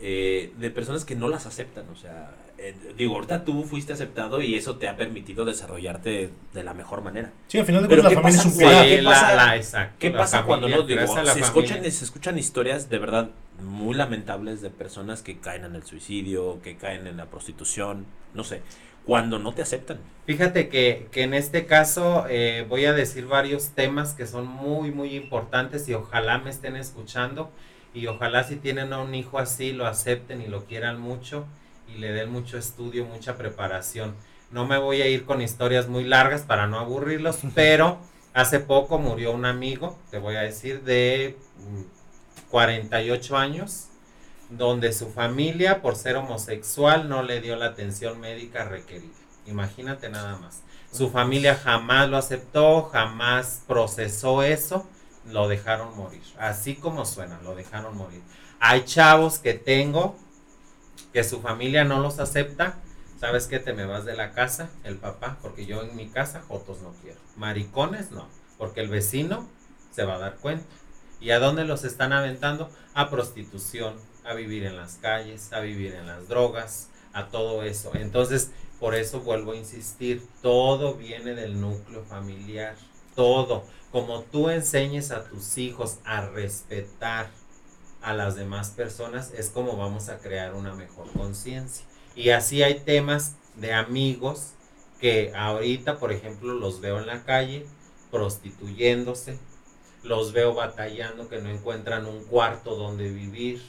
eh, 0.00 0.52
de 0.58 0.70
personas 0.70 1.04
que 1.04 1.14
no 1.14 1.28
las 1.28 1.46
aceptan, 1.46 1.88
o 1.90 1.96
sea, 1.96 2.34
eh, 2.64 2.76
digo, 2.96 3.16
ahorita 3.16 3.44
tú 3.44 3.64
fuiste 3.64 3.92
aceptado 3.92 4.40
y 4.40 4.54
eso 4.54 4.76
te 4.76 4.86
ha 4.86 4.96
permitido 4.96 5.44
desarrollarte 5.44 6.30
de, 6.54 6.62
la 6.62 6.74
mejor 6.74 7.02
manera. 7.02 7.32
Sí, 7.48 7.58
al 7.58 7.66
final 7.66 7.82
de 7.82 7.88
cuentas 7.88 8.12
la 8.12 8.20
familia 8.20 8.40
es 8.40 8.46
un 8.46 8.58
¿Qué 8.58 9.02
pasa, 9.04 9.90
¿qué 9.98 10.10
pasa 10.12 10.42
cuando 10.44 10.68
no? 10.68 10.82
Digo, 10.82 11.00
se 11.26 11.40
escuchan, 11.40 11.82
se 11.82 12.04
escuchan 12.04 12.38
historias 12.38 12.88
de 12.88 12.98
verdad 12.98 13.30
muy 13.60 13.96
lamentables 13.96 14.62
de 14.62 14.70
personas 14.70 15.22
que 15.22 15.40
caen 15.40 15.64
en 15.64 15.74
el 15.74 15.82
suicidio, 15.82 16.60
que 16.62 16.76
caen 16.76 17.08
en 17.08 17.16
la 17.16 17.26
prostitución, 17.26 18.06
no 18.32 18.44
sé, 18.44 18.62
cuando 19.04 19.40
no 19.40 19.52
te 19.54 19.62
aceptan. 19.62 19.98
Fíjate 20.26 20.68
que, 20.68 21.08
que 21.10 21.24
en 21.24 21.34
este 21.34 21.66
caso 21.66 22.26
eh, 22.28 22.64
voy 22.68 22.84
a 22.84 22.92
decir 22.92 23.26
varios 23.26 23.70
temas 23.70 24.14
que 24.14 24.28
son 24.28 24.46
muy, 24.46 24.92
muy 24.92 25.16
importantes 25.16 25.88
y 25.88 25.94
ojalá 25.94 26.38
me 26.38 26.50
estén 26.50 26.76
escuchando 26.76 27.50
y 27.92 28.06
ojalá 28.06 28.44
si 28.44 28.54
tienen 28.54 28.92
a 28.92 29.00
un 29.00 29.16
hijo 29.16 29.40
así 29.40 29.72
lo 29.72 29.88
acepten 29.88 30.40
y 30.40 30.46
lo 30.46 30.64
quieran 30.64 31.00
mucho 31.00 31.44
y 31.94 31.98
le 31.98 32.12
den 32.12 32.30
mucho 32.30 32.58
estudio, 32.58 33.04
mucha 33.04 33.36
preparación. 33.36 34.14
No 34.50 34.66
me 34.66 34.78
voy 34.78 35.02
a 35.02 35.08
ir 35.08 35.24
con 35.24 35.40
historias 35.40 35.88
muy 35.88 36.04
largas 36.04 36.42
para 36.42 36.66
no 36.66 36.78
aburrirlos, 36.78 37.38
pero 37.54 37.98
hace 38.34 38.60
poco 38.60 38.98
murió 38.98 39.32
un 39.32 39.44
amigo, 39.44 39.98
te 40.10 40.18
voy 40.18 40.36
a 40.36 40.40
decir, 40.42 40.82
de 40.82 41.36
48 42.50 43.36
años, 43.36 43.88
donde 44.50 44.92
su 44.92 45.10
familia, 45.10 45.80
por 45.80 45.96
ser 45.96 46.16
homosexual, 46.16 47.08
no 47.08 47.22
le 47.22 47.40
dio 47.40 47.56
la 47.56 47.66
atención 47.66 48.20
médica 48.20 48.64
requerida. 48.64 49.14
Imagínate 49.46 50.08
nada 50.08 50.36
más. 50.36 50.62
Su 50.92 51.08
familia 51.10 51.54
jamás 51.54 52.08
lo 52.10 52.18
aceptó, 52.18 52.82
jamás 52.92 53.62
procesó 53.66 54.42
eso, 54.42 54.86
lo 55.26 55.48
dejaron 55.48 55.96
morir. 55.96 56.22
Así 56.38 56.74
como 56.74 57.06
suena, 57.06 57.40
lo 57.42 57.54
dejaron 57.54 57.96
morir. 57.96 58.20
Hay 58.60 58.84
chavos 58.84 59.38
que 59.38 59.54
tengo 59.54 60.16
que 61.12 61.24
su 61.24 61.40
familia 61.40 61.84
no 61.84 62.00
los 62.00 62.18
acepta, 62.18 62.76
¿sabes 63.20 63.46
qué? 63.46 63.58
Te 63.58 63.72
me 63.72 63.86
vas 63.86 64.04
de 64.04 64.16
la 64.16 64.32
casa, 64.32 64.70
el 64.84 64.96
papá, 64.96 65.38
porque 65.42 65.66
yo 65.66 65.82
en 65.82 65.94
mi 65.94 66.08
casa 66.08 66.42
jotos 66.48 66.80
no 66.82 66.94
quiero. 67.02 67.18
Maricones 67.36 68.10
no, 68.10 68.28
porque 68.58 68.80
el 68.80 68.88
vecino 68.88 69.48
se 69.94 70.04
va 70.04 70.16
a 70.16 70.18
dar 70.18 70.36
cuenta. 70.36 70.66
¿Y 71.20 71.30
a 71.30 71.38
dónde 71.38 71.64
los 71.64 71.84
están 71.84 72.12
aventando? 72.12 72.68
A 72.94 73.10
prostitución, 73.10 73.94
a 74.24 74.34
vivir 74.34 74.64
en 74.64 74.76
las 74.76 74.96
calles, 74.96 75.52
a 75.52 75.60
vivir 75.60 75.94
en 75.94 76.06
las 76.06 76.28
drogas, 76.28 76.88
a 77.12 77.28
todo 77.28 77.62
eso. 77.62 77.92
Entonces, 77.94 78.50
por 78.80 78.94
eso 78.94 79.20
vuelvo 79.20 79.52
a 79.52 79.56
insistir, 79.56 80.26
todo 80.40 80.94
viene 80.94 81.34
del 81.34 81.60
núcleo 81.60 82.02
familiar, 82.04 82.74
todo. 83.14 83.64
Como 83.92 84.22
tú 84.22 84.48
enseñes 84.48 85.10
a 85.10 85.24
tus 85.24 85.58
hijos 85.58 85.98
a 86.04 86.22
respetar 86.22 87.30
a 88.02 88.14
las 88.14 88.34
demás 88.34 88.70
personas, 88.70 89.32
es 89.36 89.50
como 89.50 89.76
vamos 89.76 90.08
a 90.08 90.18
crear 90.18 90.54
una 90.54 90.74
mejor 90.74 91.10
conciencia. 91.12 91.86
Y 92.14 92.30
así 92.30 92.62
hay 92.62 92.80
temas 92.80 93.36
de 93.56 93.72
amigos 93.72 94.54
que 95.00 95.32
ahorita, 95.34 95.98
por 95.98 96.12
ejemplo, 96.12 96.54
los 96.54 96.80
veo 96.80 96.98
en 96.98 97.06
la 97.06 97.24
calle 97.24 97.66
prostituyéndose, 98.10 99.38
los 100.02 100.32
veo 100.32 100.54
batallando 100.54 101.28
que 101.28 101.40
no 101.40 101.50
encuentran 101.50 102.06
un 102.06 102.24
cuarto 102.24 102.76
donde 102.76 103.10
vivir, 103.10 103.62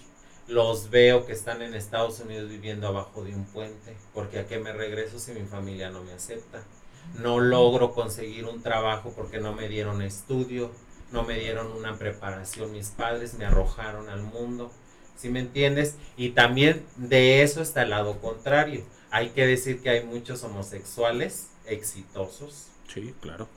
los 0.48 0.90
veo 0.90 1.26
que 1.26 1.32
están 1.32 1.62
en 1.62 1.74
Estados 1.74 2.20
Unidos 2.20 2.50
viviendo 2.50 2.88
abajo 2.88 3.24
de 3.24 3.34
un 3.34 3.46
puente, 3.46 3.96
porque 4.14 4.40
a 4.40 4.48
qué 4.48 4.60
me 4.60 4.74
regreso 4.74 5.20
si 5.20 5.32
mi 5.32 5.46
familia 5.46 5.90
no 5.90 6.04
me 6.04 6.12
acepta. 6.12 6.64
No 7.20 7.40
logro 7.40 7.94
conseguir 7.94 8.46
un 8.46 8.62
trabajo 8.62 9.14
porque 9.16 9.40
no 9.40 9.54
me 9.54 9.70
dieron 9.70 10.02
estudio, 10.02 10.72
no 11.14 11.24
me 11.24 11.40
dieron 11.40 11.72
una 11.72 11.98
preparación 11.98 12.72
mis 12.72 12.90
padres, 12.90 13.36
me 13.36 13.46
arrojaron 13.46 14.10
al 14.10 14.24
mundo. 14.24 14.72
¿Sí 15.16 15.30
me 15.30 15.40
entiendes? 15.40 15.96
Y 16.18 16.32
también 16.32 16.84
de 16.98 17.44
eso 17.44 17.62
está 17.62 17.84
el 17.84 17.92
lado 17.92 18.20
contrario. 18.20 18.84
Hay 19.12 19.30
que 19.30 19.46
decir 19.46 19.82
que 19.82 19.92
hay 19.92 20.04
muchos 20.04 20.44
homosexuales 20.44 21.50
exitosos. 21.68 22.70
Sí, 22.92 23.14
claro. 23.22 23.48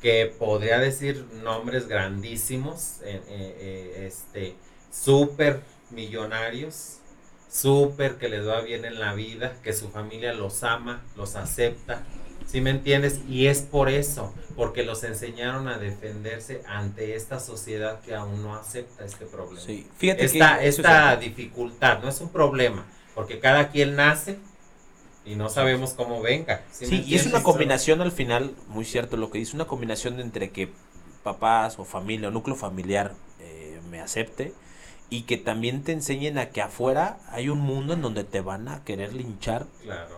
Que 0.00 0.34
podría 0.38 0.78
decir 0.78 1.26
nombres 1.42 1.88
grandísimos, 1.88 3.00
eh, 3.02 3.22
eh, 3.28 3.56
eh, 3.60 4.06
este, 4.06 4.54
súper 4.90 5.60
millonarios, 5.90 7.00
súper 7.50 8.16
que 8.16 8.30
les 8.30 8.48
va 8.48 8.62
bien 8.62 8.86
en 8.86 8.98
la 8.98 9.12
vida, 9.12 9.60
que 9.62 9.74
su 9.74 9.90
familia 9.90 10.32
los 10.32 10.64
ama, 10.64 11.04
los 11.16 11.36
acepta. 11.36 12.02
¿Sí 12.46 12.60
me 12.60 12.70
entiendes? 12.70 13.20
Y 13.28 13.46
es 13.46 13.62
por 13.62 13.88
eso, 13.88 14.32
porque 14.56 14.84
los 14.84 15.02
enseñaron 15.04 15.68
a 15.68 15.78
defenderse 15.78 16.62
ante 16.66 17.16
esta 17.16 17.40
sociedad 17.40 18.00
que 18.00 18.14
aún 18.14 18.42
no 18.42 18.54
acepta 18.54 19.04
este 19.04 19.26
problema. 19.26 19.60
Sí, 19.60 19.86
fíjate 19.96 20.24
esta, 20.24 20.58
que 20.58 20.68
esta 20.68 21.16
dificultad 21.16 22.00
no 22.02 22.08
es 22.08 22.20
un 22.20 22.28
problema, 22.28 22.86
porque 23.14 23.40
cada 23.40 23.70
quien 23.70 23.96
nace 23.96 24.38
y 25.24 25.36
no 25.36 25.48
sabemos 25.48 25.94
cómo 25.94 26.20
venga. 26.20 26.62
¿sí, 26.70 27.02
y 27.06 27.14
es 27.14 27.26
una 27.26 27.42
combinación 27.42 28.00
al 28.00 28.12
final, 28.12 28.54
muy 28.68 28.84
cierto 28.84 29.16
lo 29.16 29.30
que 29.30 29.38
dice, 29.38 29.56
una 29.56 29.66
combinación 29.66 30.20
entre 30.20 30.50
que 30.50 30.70
papás 31.22 31.78
o 31.78 31.84
familia 31.84 32.28
o 32.28 32.30
núcleo 32.30 32.54
familiar 32.54 33.14
eh, 33.40 33.80
me 33.90 34.00
acepte 34.00 34.52
y 35.14 35.22
que 35.22 35.36
también 35.36 35.84
te 35.84 35.92
enseñen 35.92 36.38
a 36.38 36.50
que 36.50 36.60
afuera 36.60 37.20
hay 37.28 37.48
un 37.48 37.60
mundo 37.60 37.92
en 37.94 38.02
donde 38.02 38.24
te 38.24 38.40
van 38.40 38.66
a 38.66 38.82
querer 38.82 39.14
linchar 39.14 39.64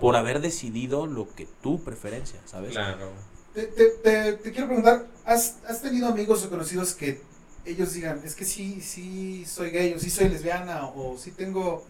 por 0.00 0.16
haber 0.16 0.40
decidido 0.40 1.06
lo 1.06 1.28
que 1.34 1.46
tu 1.62 1.84
preferencia, 1.84 2.40
¿sabes? 2.46 2.70
Claro. 2.70 3.10
Te, 3.52 3.66
te, 3.66 4.32
te, 4.32 4.52
quiero 4.52 4.68
preguntar, 4.68 5.06
¿has, 5.26 5.58
¿has, 5.68 5.82
tenido 5.82 6.08
amigos 6.08 6.42
o 6.44 6.48
conocidos 6.48 6.94
que 6.94 7.20
ellos 7.66 7.92
digan, 7.92 8.22
es 8.24 8.34
que 8.34 8.46
sí, 8.46 8.80
sí 8.80 9.44
soy 9.44 9.70
gay 9.70 9.92
o 9.92 9.98
sí 9.98 10.08
soy 10.08 10.30
lesbiana 10.30 10.86
o 10.86 11.18
sí 11.18 11.30
tengo 11.30 11.84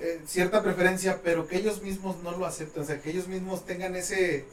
eh, 0.00 0.20
cierta 0.26 0.64
preferencia, 0.64 1.20
pero 1.22 1.46
que 1.46 1.58
ellos 1.58 1.80
mismos 1.80 2.16
no 2.24 2.32
lo 2.32 2.44
acepten, 2.44 2.82
o 2.82 2.86
sea, 2.86 3.00
que 3.00 3.10
ellos 3.10 3.28
mismos 3.28 3.64
tengan 3.66 3.94
ese, 3.94 4.46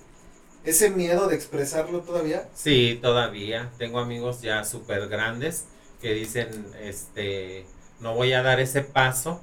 ese 0.63 0.91
miedo 0.91 1.27
de 1.27 1.35
expresarlo 1.35 2.01
todavía? 2.01 2.47
Sí, 2.53 2.99
todavía. 3.01 3.71
Tengo 3.79 3.97
amigos 3.97 4.41
ya 4.41 4.63
súper 4.63 5.07
grandes 5.07 5.65
que 6.01 6.13
dicen, 6.13 6.67
este, 6.81 7.65
no 7.99 8.13
voy 8.15 8.33
a 8.33 8.41
dar 8.41 8.59
ese 8.59 8.81
paso. 8.81 9.41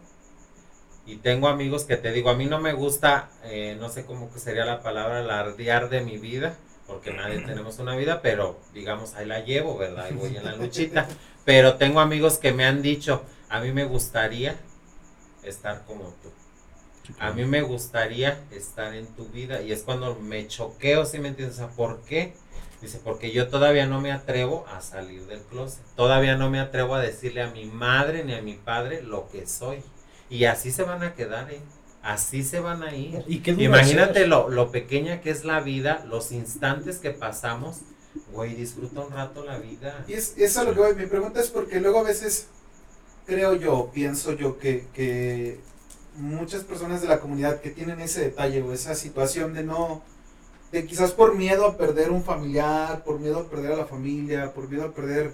Y 1.06 1.16
tengo 1.16 1.48
amigos 1.48 1.84
que 1.84 1.96
te 1.96 2.10
digo, 2.10 2.30
a 2.30 2.34
mí 2.34 2.46
no 2.46 2.60
me 2.60 2.72
gusta, 2.72 3.30
eh, 3.44 3.76
no 3.78 3.88
sé 3.88 4.04
cómo 4.04 4.32
que 4.32 4.40
sería 4.40 4.64
la 4.64 4.82
palabra, 4.82 5.20
alardear 5.20 5.88
de 5.88 6.00
mi 6.00 6.18
vida, 6.18 6.56
porque 6.86 7.12
nadie 7.12 7.38
tenemos 7.46 7.78
una 7.78 7.96
vida, 7.96 8.22
pero 8.22 8.58
digamos, 8.74 9.14
ahí 9.14 9.26
la 9.26 9.40
llevo, 9.40 9.78
¿verdad? 9.78 10.06
Ahí 10.06 10.14
voy 10.14 10.36
en 10.36 10.44
la 10.44 10.56
luchita. 10.56 11.06
Pero 11.44 11.76
tengo 11.76 12.00
amigos 12.00 12.38
que 12.38 12.52
me 12.52 12.64
han 12.64 12.82
dicho, 12.82 13.22
a 13.48 13.60
mí 13.60 13.70
me 13.70 13.84
gustaría 13.84 14.56
estar 15.44 15.84
como 15.86 16.12
tú. 16.20 16.32
A 17.20 17.30
mí 17.30 17.44
me 17.44 17.62
gustaría 17.62 18.40
estar 18.50 18.94
en 18.94 19.06
tu 19.06 19.26
vida. 19.26 19.62
Y 19.62 19.70
es 19.70 19.82
cuando 19.82 20.16
me 20.16 20.48
choqueo, 20.48 21.04
si 21.04 21.20
me 21.20 21.28
entiendes? 21.28 21.60
¿por 21.76 22.02
qué? 22.02 22.34
Dice, 22.80 23.00
porque 23.02 23.32
yo 23.32 23.48
todavía 23.48 23.86
no 23.86 24.00
me 24.00 24.12
atrevo 24.12 24.66
a 24.72 24.80
salir 24.80 25.26
del 25.26 25.40
closet. 25.40 25.82
Todavía 25.96 26.36
no 26.36 26.50
me 26.50 26.60
atrevo 26.60 26.94
a 26.94 27.00
decirle 27.00 27.42
a 27.42 27.50
mi 27.50 27.64
madre 27.66 28.24
ni 28.24 28.34
a 28.34 28.42
mi 28.42 28.54
padre 28.54 29.02
lo 29.02 29.28
que 29.28 29.46
soy. 29.46 29.82
Y 30.28 30.44
así 30.44 30.70
se 30.70 30.82
van 30.82 31.02
a 31.02 31.14
quedar, 31.14 31.50
¿eh? 31.50 31.60
Así 32.02 32.44
se 32.44 32.60
van 32.60 32.82
a 32.82 32.94
ir. 32.94 33.24
¿Y 33.26 33.42
Imagínate 33.64 34.26
lo, 34.26 34.48
lo, 34.48 34.70
pequeña 34.70 35.20
que 35.20 35.30
es 35.30 35.44
la 35.44 35.60
vida, 35.60 36.04
los 36.08 36.30
instantes 36.32 36.98
que 36.98 37.10
pasamos. 37.10 37.78
Güey, 38.32 38.54
disfruta 38.54 39.00
un 39.00 39.12
rato 39.12 39.44
la 39.44 39.58
vida. 39.58 40.04
Y 40.06 40.12
es, 40.12 40.34
es 40.36 40.56
a 40.56 40.64
lo 40.64 40.72
que 40.72 40.80
voy. 40.80 40.94
Mi 40.94 41.06
pregunta 41.06 41.40
es 41.40 41.48
porque 41.48 41.80
luego 41.80 42.00
a 42.00 42.04
veces 42.04 42.48
creo 43.26 43.56
yo, 43.56 43.90
pienso 43.92 44.32
yo 44.34 44.58
que, 44.58 44.86
que 44.94 45.58
muchas 46.16 46.62
personas 46.62 47.02
de 47.02 47.08
la 47.08 47.20
comunidad 47.20 47.60
que 47.60 47.70
tienen 47.70 48.00
ese 48.00 48.20
detalle 48.20 48.62
o 48.62 48.72
esa 48.72 48.94
situación 48.94 49.54
de 49.54 49.64
no 49.64 50.02
de 50.72 50.86
quizás 50.86 51.12
por 51.12 51.34
miedo 51.34 51.66
a 51.66 51.76
perder 51.76 52.10
un 52.10 52.22
familiar, 52.22 53.04
por 53.04 53.18
miedo 53.20 53.40
a 53.40 53.48
perder 53.48 53.72
a 53.72 53.76
la 53.76 53.86
familia, 53.86 54.52
por 54.52 54.68
miedo 54.68 54.84
a 54.84 54.92
perder 54.92 55.32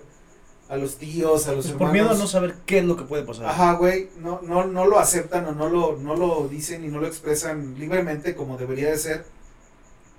a 0.68 0.76
los 0.76 0.97
tíos, 0.97 1.49
a 1.49 1.53
los 1.53 1.66
pues 1.66 1.74
hermanos. 1.74 1.78
Por 1.78 1.93
miedo 1.93 2.11
a 2.11 2.14
no 2.14 2.26
saber 2.26 2.55
qué 2.64 2.78
es 2.78 2.85
lo 2.85 2.97
que 2.97 3.05
puede 3.05 3.24
pasar. 3.24 3.47
Ajá, 3.47 3.74
güey, 3.74 4.09
no, 4.18 4.41
no, 4.43 4.64
no 4.64 4.87
lo 4.87 4.99
aceptan 4.99 5.47
o 5.47 5.53
no 5.53 5.68
lo, 5.68 5.97
no 5.97 6.16
lo 6.16 6.49
dicen 6.49 6.85
y 6.85 6.89
no 6.89 7.01
lo 7.01 7.07
expresan 7.07 7.74
libremente 7.78 8.35
como 8.35 8.57
debería 8.57 8.91
de 8.91 8.99
ser. 8.99 9.24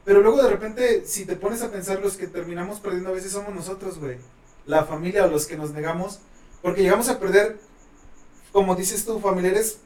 Pero 0.06 0.22
luego 0.22 0.44
de 0.44 0.50
repente, 0.50 1.04
si 1.06 1.26
te 1.26 1.36
pones 1.36 1.62
a 1.62 1.72
pensar, 1.72 2.02
los 2.02 2.18
que 2.18 2.28
terminamos 2.28 2.80
perdiendo 2.80 3.10
a 3.10 3.14
veces 3.14 3.32
somos 3.32 3.54
nosotros, 3.54 4.00
güey. 4.00 4.18
La 4.66 4.84
familia 4.84 5.26
o 5.26 5.30
los 5.30 5.46
que 5.46 5.58
nos 5.58 5.72
negamos. 5.72 6.20
Porque 6.62 6.82
llegamos 6.82 7.10
a 7.10 7.20
perder, 7.20 7.58
como 8.52 8.76
dices 8.76 9.06
tú, 9.06 9.20
familiares 9.20 9.78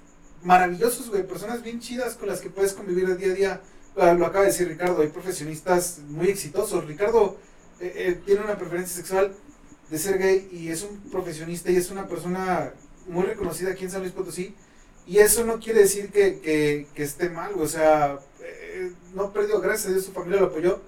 maravillosos, 0.44 1.10
güey. 1.10 1.26
Personas 1.26 1.62
bien 1.62 1.80
chidas 1.80 2.16
con 2.16 2.28
las 2.28 2.42
que 2.42 2.50
puedes 2.50 2.74
convivir 2.74 3.08
de 3.08 3.16
día 3.16 3.32
a 3.32 3.36
día 3.36 3.62
lo 3.98 4.26
acaba 4.26 4.42
de 4.42 4.52
decir 4.52 4.68
Ricardo, 4.68 5.02
hay 5.02 5.08
profesionistas 5.08 6.00
muy 6.08 6.30
exitosos. 6.30 6.86
Ricardo 6.86 7.38
eh, 7.80 7.94
eh, 7.96 8.22
tiene 8.26 8.42
una 8.42 8.58
preferencia 8.58 8.96
sexual 8.96 9.34
de 9.90 9.98
ser 9.98 10.20
gay 10.20 10.50
y 10.52 10.70
es 10.70 10.84
un 10.84 10.98
profesionista 11.10 11.72
y 11.72 11.78
es 11.78 11.90
una 11.90 12.08
persona 12.08 12.74
muy 13.08 13.24
reconocida 13.24 13.72
aquí 13.72 13.86
en 13.86 13.92
San 13.92 14.02
Luis 14.02 14.14
Potosí. 14.14 14.56
Y 15.08 15.20
eso 15.20 15.46
no 15.46 15.60
quiere 15.60 15.82
decir 15.82 16.12
que, 16.12 16.42
que, 16.94 17.04
esté 17.04 17.30
mal, 17.30 17.54
o 17.58 17.68
sea, 17.68 18.20
eh, 18.42 18.92
no 19.14 19.32
perdió, 19.32 19.62
gracias 19.62 19.88
a 19.88 19.92
Dios 19.92 20.06
su 20.06 20.12
familia 20.12 20.42
lo 20.42 20.48
apoyó. 20.48 20.82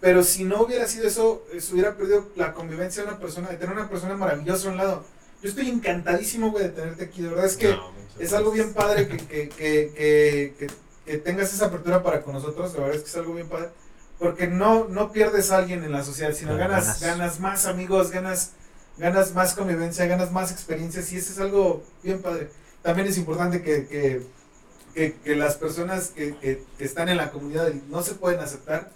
Pero 0.00 0.24
si 0.24 0.42
no 0.42 0.62
hubiera 0.62 0.88
sido 0.88 1.06
eso, 1.06 1.44
se 1.56 1.72
hubiera 1.74 1.96
perdido 1.96 2.28
la 2.34 2.54
convivencia 2.54 3.02
de 3.02 3.10
una 3.10 3.18
persona, 3.18 3.50
de 3.50 3.56
tener 3.56 3.76
una 3.76 3.88
persona 3.88 4.16
maravillosa 4.16 4.68
a 4.68 4.72
un 4.72 4.78
lado. 4.78 5.04
Yo 5.42 5.48
estoy 5.48 5.68
encantadísimo, 5.68 6.50
güey, 6.50 6.64
de 6.64 6.70
tenerte 6.70 7.04
aquí. 7.04 7.22
De 7.22 7.28
verdad 7.28 7.46
es 7.46 7.56
que 7.56 7.76
es 8.18 8.32
algo 8.32 8.50
bien 8.50 8.72
padre 8.72 9.06
que, 9.06 9.48
que, 9.48 10.54
que, 10.58 10.66
que, 11.04 11.18
tengas 11.18 11.52
esa 11.52 11.66
apertura 11.66 12.02
para 12.02 12.22
con 12.22 12.34
nosotros, 12.34 12.72
la 12.74 12.80
verdad 12.80 12.96
es 12.96 13.02
que 13.02 13.08
es 13.08 13.16
algo 13.16 13.34
bien 13.34 13.48
padre, 13.48 13.70
porque 14.18 14.46
no, 14.46 14.86
no 14.88 15.12
pierdes 15.12 15.50
a 15.50 15.58
alguien 15.58 15.82
en 15.82 15.92
la 15.92 16.04
sociedad, 16.04 16.32
sino 16.32 16.56
ganas, 16.56 17.00
ganas, 17.00 17.40
más 17.40 17.66
amigos, 17.66 18.10
ganas, 18.10 18.52
ganas 18.98 19.34
más 19.34 19.54
convivencia, 19.54 20.06
ganas 20.06 20.30
más 20.30 20.52
experiencias 20.52 21.12
y 21.12 21.16
eso 21.16 21.32
es 21.32 21.38
algo 21.38 21.82
bien 22.02 22.22
padre. 22.22 22.50
También 22.82 23.08
es 23.08 23.18
importante 23.18 23.62
que, 23.62 23.86
que, 23.86 25.14
que, 25.24 25.36
las 25.36 25.56
personas 25.56 26.08
que, 26.08 26.36
que, 26.36 26.64
están 26.78 27.08
en 27.08 27.16
la 27.16 27.30
comunidad 27.30 27.72
no 27.88 28.02
se 28.02 28.14
pueden 28.14 28.40
aceptar, 28.40 28.90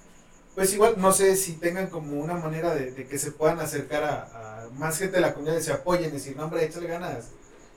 pues 0.54 0.72
igual 0.72 0.94
no 0.96 1.12
sé 1.12 1.36
si 1.36 1.52
tengan 1.52 1.88
como 1.88 2.20
una 2.20 2.34
manera 2.34 2.74
de, 2.74 2.94
que 3.06 3.18
se 3.18 3.30
puedan 3.30 3.60
acercar 3.60 4.04
a, 4.04 4.68
más 4.74 4.98
gente 4.98 5.16
de 5.16 5.22
la 5.22 5.34
comunidad 5.34 5.58
y 5.58 5.62
se 5.62 5.72
apoyen 5.72 6.12
decir, 6.12 6.36
no 6.36 6.44
hombre, 6.44 6.64
échale 6.64 6.86
ganas, 6.86 7.26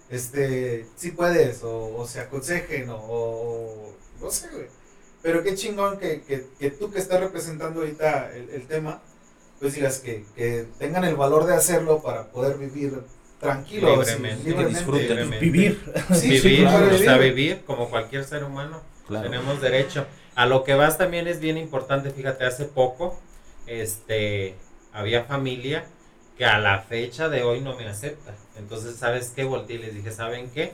este, 0.09 0.87
si 0.95 1.11
puedes, 1.11 1.61
o, 1.63 2.05
se 2.07 2.19
aconsejen, 2.19 2.87
o 2.89 3.93
no 4.21 4.31
sé, 4.31 4.49
güey. 4.51 4.67
Pero 5.21 5.43
qué 5.43 5.55
chingón 5.55 5.97
que, 5.97 6.21
que, 6.21 6.45
que, 6.57 6.71
tú 6.71 6.91
que 6.91 6.99
estás 6.99 7.19
representando 7.19 7.81
ahorita 7.81 8.31
el, 8.33 8.49
el 8.49 8.67
tema, 8.67 9.01
pues 9.59 9.75
digas 9.75 9.99
que, 9.99 10.23
que, 10.35 10.65
tengan 10.77 11.03
el 11.03 11.15
valor 11.15 11.45
de 11.45 11.55
hacerlo 11.55 12.01
para 12.01 12.27
poder 12.31 12.57
vivir 12.57 13.01
tranquilos, 13.39 14.07
libremente, 14.07 14.49
libremente, 14.49 15.39
vivir. 15.39 15.93
Sí, 16.13 16.29
vivir, 16.29 16.67
o 16.67 16.97
sea, 16.97 17.17
vivir 17.17 17.63
como 17.65 17.89
cualquier 17.89 18.23
ser 18.23 18.43
humano. 18.43 18.81
Tenemos 19.07 19.61
derecho. 19.61 20.05
A 20.35 20.45
lo 20.45 20.63
que 20.63 20.75
vas 20.75 20.97
también 20.97 21.27
es 21.27 21.39
bien 21.39 21.57
importante, 21.57 22.11
fíjate, 22.11 22.45
hace 22.45 22.65
poco 22.65 23.19
este 23.67 24.55
había 24.93 25.25
familia 25.25 25.85
que 26.37 26.45
a 26.45 26.57
la 26.57 26.81
fecha 26.81 27.27
de 27.27 27.43
hoy 27.43 27.59
no 27.61 27.75
me 27.75 27.87
acepta. 27.87 28.33
Entonces, 28.57 28.95
¿sabes 28.95 29.33
qué? 29.35 29.43
Volteé 29.43 29.75
y 29.75 29.79
les 29.79 29.95
dije, 29.95 30.11
¿saben 30.11 30.49
qué? 30.51 30.73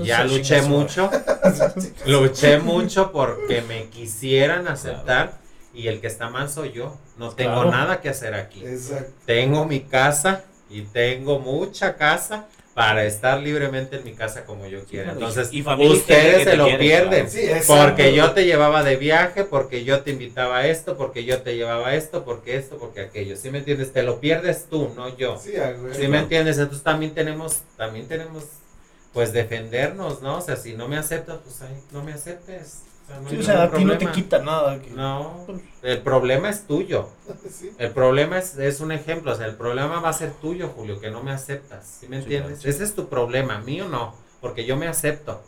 Ya 0.00 0.24
luché 0.24 0.62
mucho, 0.62 1.10
luché 2.06 2.58
mucho 2.58 3.12
porque 3.12 3.62
me 3.62 3.88
quisieran 3.88 4.66
aceptar 4.68 5.38
y 5.74 5.88
el 5.88 6.00
que 6.00 6.06
está 6.06 6.30
mal 6.30 6.48
soy 6.48 6.72
yo. 6.72 6.98
No 7.16 7.30
tengo 7.30 7.64
nada 7.66 8.00
que 8.00 8.08
hacer 8.08 8.34
aquí. 8.34 8.64
Tengo 9.26 9.64
mi 9.64 9.80
casa 9.80 10.44
y 10.70 10.82
tengo 10.82 11.38
mucha 11.38 11.96
casa 11.96 12.46
para 12.74 13.04
estar 13.04 13.38
libremente 13.40 13.96
en 13.96 14.04
mi 14.04 14.12
casa 14.12 14.44
como 14.44 14.66
yo 14.66 14.84
quiera. 14.84 15.12
Entonces, 15.12 15.52
y, 15.52 15.62
ustedes 15.62 16.44
se 16.44 16.56
lo 16.56 16.66
pierden. 16.78 17.28
porque 17.66 18.14
yo 18.14 18.32
te 18.32 18.46
llevaba 18.46 18.82
de 18.82 18.96
viaje, 18.96 19.44
porque 19.44 19.84
yo 19.84 20.00
te 20.00 20.12
invitaba 20.12 20.58
a 20.58 20.66
esto, 20.66 20.96
porque 20.96 21.24
yo 21.24 21.42
te 21.42 21.56
llevaba 21.56 21.94
esto, 21.94 22.24
porque 22.24 22.56
esto, 22.56 22.78
porque 22.78 23.02
aquello. 23.02 23.36
¿Sí 23.36 23.50
me 23.50 23.58
entiendes? 23.58 23.92
Te 23.92 24.02
lo 24.02 24.20
pierdes 24.20 24.66
tú, 24.70 24.90
no 24.96 25.14
yo. 25.16 25.38
Sí, 25.38 25.52
¿Sí 25.92 26.08
me 26.08 26.20
entiendes? 26.20 26.56
Entonces 26.58 26.82
también 26.82 27.12
tenemos, 27.12 27.60
también 27.76 28.08
tenemos, 28.08 28.44
pues 29.12 29.32
defendernos, 29.32 30.22
¿no? 30.22 30.38
O 30.38 30.40
sea, 30.40 30.56
si 30.56 30.74
no 30.74 30.88
me 30.88 30.96
aceptas, 30.96 31.38
pues 31.44 31.62
ahí, 31.62 31.82
no 31.90 32.02
me 32.02 32.12
aceptes. 32.12 32.82
O 33.38 33.42
sea, 33.42 33.64
a 33.64 33.70
ti 33.70 33.84
no 33.84 33.98
te 33.98 34.06
quita 34.10 34.38
nada. 34.38 34.80
No, 34.94 35.46
el 35.82 36.00
problema 36.00 36.48
es 36.48 36.66
tuyo. 36.66 37.08
El 37.78 37.90
problema 37.90 38.38
es, 38.38 38.56
es 38.56 38.80
un 38.80 38.92
ejemplo, 38.92 39.32
o 39.32 39.34
sea, 39.34 39.46
el 39.46 39.56
problema 39.56 40.00
va 40.00 40.08
a 40.08 40.12
ser 40.12 40.32
tuyo, 40.34 40.68
Julio, 40.68 41.00
que 41.00 41.10
no 41.10 41.22
me 41.22 41.32
aceptas. 41.32 41.98
¿Sí 42.00 42.06
me 42.08 42.18
entiendes? 42.18 42.64
Ese 42.64 42.84
es 42.84 42.94
tu 42.94 43.08
problema, 43.08 43.58
mío 43.58 43.88
no, 43.88 44.14
porque 44.40 44.64
yo 44.64 44.76
me 44.76 44.86
acepto. 44.86 45.42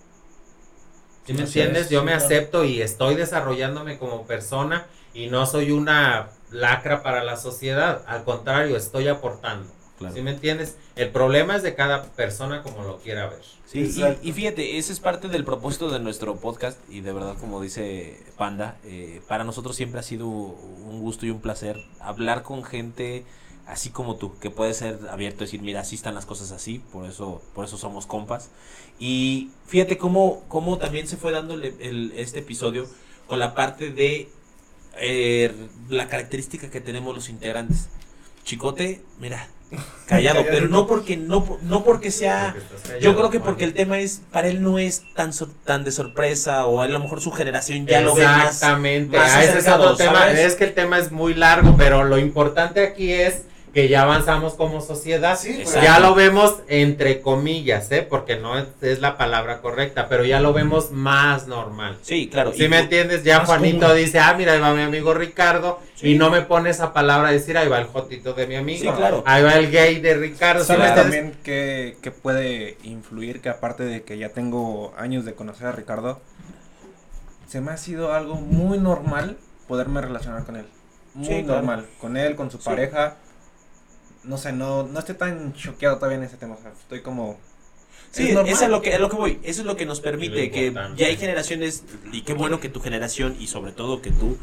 ¿Sí 1.24 1.32
me 1.32 1.42
entiendes? 1.42 1.88
Yo 1.88 2.04
me 2.04 2.12
acepto 2.12 2.64
y 2.64 2.82
estoy 2.82 3.14
desarrollándome 3.14 3.98
como 3.98 4.26
persona 4.26 4.86
y 5.14 5.28
no 5.28 5.46
soy 5.46 5.70
una 5.70 6.28
lacra 6.50 7.02
para 7.02 7.24
la 7.24 7.36
sociedad. 7.36 8.02
Al 8.06 8.24
contrario, 8.24 8.76
estoy 8.76 9.08
aportando. 9.08 9.68
¿Sí 10.12 10.20
me 10.20 10.32
entiendes? 10.32 10.76
El 10.96 11.10
problema 11.10 11.56
es 11.56 11.62
de 11.62 11.74
cada 11.74 12.04
persona 12.04 12.62
como 12.62 12.84
lo 12.84 12.98
quiera 12.98 13.28
ver. 13.28 13.42
Sí, 13.66 13.92
y, 14.22 14.32
fíjate, 14.32 14.78
ese 14.78 14.92
es 14.92 15.00
parte 15.00 15.26
del 15.26 15.44
propósito 15.44 15.90
de 15.90 15.98
nuestro 15.98 16.36
podcast 16.36 16.78
y 16.88 17.00
de 17.00 17.12
verdad, 17.12 17.36
como 17.40 17.60
dice 17.60 18.22
Panda, 18.38 18.76
eh, 18.84 19.20
para 19.26 19.42
nosotros 19.42 19.74
siempre 19.74 19.98
ha 19.98 20.04
sido 20.04 20.28
un 20.28 21.00
gusto 21.00 21.26
y 21.26 21.30
un 21.30 21.40
placer 21.40 21.84
hablar 21.98 22.44
con 22.44 22.62
gente 22.62 23.24
así 23.66 23.90
como 23.90 24.16
tú, 24.16 24.38
que 24.38 24.50
puede 24.50 24.74
ser 24.74 25.00
abierto 25.10 25.42
y 25.42 25.46
decir, 25.46 25.62
mira, 25.62 25.80
así 25.80 25.96
están 25.96 26.14
las 26.14 26.26
cosas 26.26 26.52
así, 26.52 26.80
por 26.92 27.06
eso, 27.06 27.42
por 27.54 27.64
eso 27.64 27.76
somos 27.76 28.06
compas. 28.06 28.50
Y 28.98 29.50
fíjate 29.66 29.98
cómo, 29.98 30.44
cómo 30.48 30.78
también 30.78 31.08
se 31.08 31.16
fue 31.16 31.32
dando 31.32 31.54
el, 31.54 32.12
este 32.16 32.40
episodio 32.40 32.86
con 33.26 33.38
la 33.38 33.54
parte 33.54 33.90
de 33.90 34.28
eh, 34.98 35.52
la 35.88 36.08
característica 36.08 36.70
que 36.70 36.80
tenemos 36.80 37.14
los 37.14 37.28
integrantes. 37.28 37.88
Chicote, 38.44 39.02
mira, 39.18 39.48
callado, 40.06 40.44
pero 40.50 40.68
no 40.68 40.86
porque 40.86 41.16
no 41.16 41.58
no 41.62 41.84
porque 41.84 42.10
sea 42.10 42.54
yo 43.00 43.16
creo 43.16 43.30
que 43.30 43.40
porque 43.40 43.64
el 43.64 43.72
tema 43.72 43.98
es 43.98 44.22
para 44.30 44.48
él 44.48 44.62
no 44.62 44.78
es 44.78 45.02
tan 45.14 45.30
tan 45.64 45.84
de 45.84 45.92
sorpresa 45.92 46.66
o 46.66 46.80
a 46.80 46.88
lo 46.88 47.00
mejor 47.00 47.20
su 47.20 47.30
generación 47.30 47.86
ya 47.86 48.00
lo 48.02 48.14
ve 48.14 48.24
más 48.24 48.52
exactamente 48.54 49.16
ah, 49.18 49.42
ese 49.42 49.58
es 49.58 49.68
otro 49.68 49.96
tema 49.96 50.30
es 50.30 50.56
que 50.56 50.64
el 50.64 50.74
tema 50.74 50.98
es 50.98 51.10
muy 51.10 51.34
largo 51.34 51.74
pero 51.78 52.04
lo 52.04 52.18
importante 52.18 52.84
aquí 52.84 53.12
es 53.12 53.44
que 53.74 53.88
ya 53.88 54.02
avanzamos 54.02 54.54
como 54.54 54.80
sociedad. 54.80 55.36
ya 55.82 55.98
lo 55.98 56.14
vemos 56.14 56.62
entre 56.68 57.20
comillas, 57.20 57.90
¿eh? 57.90 58.06
porque 58.08 58.36
no 58.36 58.56
es, 58.56 59.00
la 59.00 59.18
palabra 59.18 59.60
correcta, 59.60 60.08
pero 60.08 60.24
ya 60.24 60.40
lo 60.40 60.52
vemos 60.52 60.92
más 60.92 61.48
normal. 61.48 61.98
Sí, 62.02 62.28
claro. 62.28 62.52
Si 62.52 62.68
me 62.68 62.78
entiendes, 62.78 63.24
ya 63.24 63.44
Juanito 63.44 63.92
dice, 63.92 64.20
ah, 64.20 64.32
mira, 64.38 64.52
ahí 64.52 64.60
va 64.60 64.72
mi 64.72 64.82
amigo 64.82 65.12
Ricardo, 65.12 65.80
y 66.00 66.14
no 66.14 66.30
me 66.30 66.42
pone 66.42 66.70
esa 66.70 66.92
palabra 66.92 67.28
a 67.28 67.32
decir, 67.32 67.58
ahí 67.58 67.68
va 67.68 67.80
el 67.80 67.86
jotito 67.86 68.32
de 68.32 68.46
mi 68.46 68.54
amigo. 68.54 68.92
Sí, 68.92 68.96
claro. 68.96 69.24
Ahí 69.26 69.42
va 69.42 69.54
el 69.54 69.70
gay 69.72 70.00
de 70.00 70.14
Ricardo. 70.14 70.62
¿Sabes 70.62 70.94
también 70.94 71.34
que, 71.42 71.96
que 72.00 72.12
puede 72.12 72.78
influir 72.84 73.40
que 73.40 73.48
aparte 73.48 73.82
de 73.82 74.04
que 74.04 74.16
ya 74.18 74.28
tengo 74.28 74.94
años 74.96 75.24
de 75.24 75.34
conocer 75.34 75.66
a 75.66 75.72
Ricardo, 75.72 76.20
se 77.48 77.60
me 77.60 77.72
ha 77.72 77.76
sido 77.76 78.12
algo 78.12 78.36
muy 78.36 78.78
normal 78.78 79.36
poderme 79.66 80.00
relacionar 80.00 80.44
con 80.44 80.56
él. 80.56 80.66
Muy 81.14 81.42
normal. 81.42 81.86
Con 82.00 82.16
él, 82.16 82.36
con 82.36 82.50
su 82.50 82.58
pareja 82.58 83.16
no 84.24 84.38
sé, 84.38 84.52
no, 84.52 84.84
no 84.84 84.98
estoy 84.98 85.14
tan 85.14 85.52
choqueado 85.54 85.96
todavía 85.96 86.18
en 86.18 86.24
ese 86.24 86.36
tema. 86.36 86.56
estoy 86.80 87.02
como. 87.02 87.38
Sí, 88.10 88.30
eso 88.30 88.64
es 88.64 88.70
lo 88.70 88.80
que, 88.80 88.96
lo 88.98 89.10
que 89.10 89.16
voy. 89.16 89.40
Eso 89.42 89.62
es 89.62 89.66
lo 89.66 89.76
que 89.76 89.86
nos 89.86 90.00
permite 90.00 90.50
que 90.50 90.72
ya 90.96 91.06
hay 91.06 91.16
generaciones, 91.16 91.84
y 92.12 92.22
qué 92.22 92.32
bueno 92.32 92.60
que 92.60 92.68
tu 92.68 92.80
generación, 92.80 93.36
y 93.40 93.48
sobre 93.48 93.72
todo 93.72 94.02
que 94.02 94.12
tú, 94.12 94.38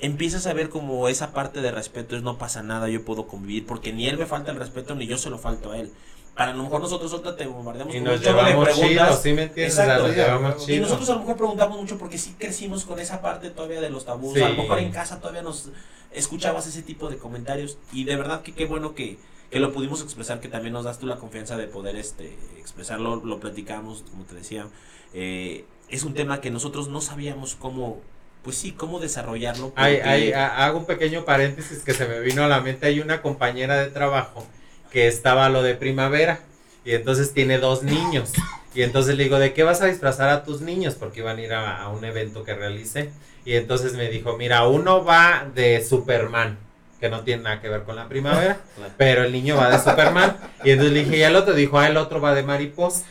empiezas 0.00 0.46
a 0.46 0.52
ver 0.52 0.68
como 0.68 1.08
esa 1.08 1.32
parte 1.32 1.62
de 1.62 1.70
respeto 1.70 2.16
es 2.16 2.22
no 2.22 2.36
pasa 2.36 2.62
nada, 2.62 2.88
yo 2.88 3.04
puedo 3.04 3.26
convivir, 3.26 3.66
porque 3.66 3.92
ni 3.92 4.06
él 4.06 4.18
me 4.18 4.26
falta 4.26 4.50
el 4.50 4.58
respeto, 4.58 4.94
ni 4.94 5.06
yo 5.06 5.16
se 5.16 5.30
lo 5.30 5.38
falto 5.38 5.72
a 5.72 5.78
él. 5.78 5.90
Para 6.34 6.52
a 6.52 6.54
lo 6.54 6.62
mejor 6.62 6.80
nosotros 6.80 7.12
otra 7.12 7.36
te 7.36 7.46
bombardeamos 7.46 7.94
y 7.94 8.00
nos 8.00 8.20
llevamos 8.20 8.68
preguntas. 8.68 9.22
¿sí 9.22 9.32
me 9.32 9.42
entiendes? 9.42 10.68
y 10.68 10.80
nosotros 10.80 11.10
a 11.10 11.14
lo 11.14 11.20
mejor 11.20 11.36
preguntamos 11.36 11.78
mucho 11.78 11.98
porque 11.98 12.18
sí 12.18 12.34
crecimos 12.38 12.84
con 12.84 12.98
esa 12.98 13.20
parte 13.20 13.50
todavía 13.50 13.80
de 13.80 13.90
los 13.90 14.04
tabús. 14.04 14.40
A 14.40 14.48
lo 14.48 14.62
mejor 14.62 14.78
en 14.78 14.90
casa 14.90 15.20
todavía 15.20 15.42
nos 15.42 15.70
escuchabas 16.12 16.66
ese 16.66 16.82
tipo 16.82 17.08
de 17.08 17.18
comentarios 17.18 17.78
y 17.92 18.04
de 18.04 18.16
verdad 18.16 18.42
que 18.42 18.52
qué 18.52 18.66
bueno 18.66 18.94
que, 18.94 19.18
que 19.50 19.60
lo 19.60 19.72
pudimos 19.72 20.02
expresar, 20.02 20.40
que 20.40 20.48
también 20.48 20.72
nos 20.72 20.84
das 20.84 20.98
tú 20.98 21.06
la 21.06 21.16
confianza 21.16 21.56
de 21.56 21.66
poder 21.66 21.96
este 21.96 22.36
expresarlo, 22.58 23.16
lo 23.16 23.40
platicamos, 23.40 24.04
como 24.10 24.24
te 24.24 24.34
decía. 24.34 24.66
Eh, 25.12 25.64
es 25.88 26.04
un 26.04 26.14
tema 26.14 26.40
que 26.40 26.50
nosotros 26.50 26.88
no 26.88 27.00
sabíamos 27.00 27.56
cómo, 27.56 28.00
pues 28.42 28.56
sí, 28.56 28.72
cómo 28.72 29.00
desarrollarlo. 29.00 29.72
hago 29.76 30.78
un 30.78 30.86
pequeño 30.86 31.24
paréntesis 31.24 31.80
que 31.80 31.92
se 31.92 32.06
me 32.06 32.20
vino 32.20 32.44
a 32.44 32.48
la 32.48 32.60
mente. 32.60 32.86
Hay 32.86 33.00
una 33.00 33.22
compañera 33.22 33.76
de 33.76 33.88
trabajo 33.88 34.46
que 34.90 35.06
estaba 35.06 35.48
lo 35.48 35.62
de 35.62 35.74
primavera 35.74 36.40
y 36.84 36.92
entonces 36.92 37.32
tiene 37.32 37.58
dos 37.58 37.82
niños. 37.82 38.32
Y 38.74 38.82
entonces 38.82 39.16
le 39.16 39.24
digo, 39.24 39.38
¿de 39.38 39.52
qué 39.52 39.62
vas 39.62 39.82
a 39.82 39.86
disfrazar 39.86 40.28
a 40.28 40.44
tus 40.44 40.60
niños? 40.60 40.94
Porque 40.94 41.20
iban 41.20 41.38
a 41.38 41.42
ir 41.42 41.52
a, 41.52 41.82
a 41.82 41.88
un 41.88 42.04
evento 42.04 42.44
que 42.44 42.54
realicé. 42.54 43.10
Y 43.44 43.54
entonces 43.54 43.94
me 43.94 44.08
dijo, 44.08 44.36
mira, 44.36 44.66
uno 44.68 45.04
va 45.04 45.46
de 45.54 45.84
Superman, 45.84 46.58
que 47.00 47.08
no 47.08 47.22
tiene 47.22 47.42
nada 47.42 47.60
que 47.60 47.68
ver 47.68 47.82
con 47.82 47.96
la 47.96 48.08
primavera, 48.08 48.60
pero 48.96 49.24
el 49.24 49.32
niño 49.32 49.56
va 49.56 49.70
de 49.70 49.78
Superman. 49.78 50.36
Y 50.62 50.70
entonces 50.70 50.94
le 50.94 51.04
dije, 51.04 51.16
y 51.16 51.22
el 51.22 51.36
otro 51.36 51.54
dijo, 51.54 51.78
ah, 51.78 51.88
el 51.88 51.96
otro 51.96 52.20
va 52.20 52.34
de 52.34 52.42
mariposa. 52.42 53.04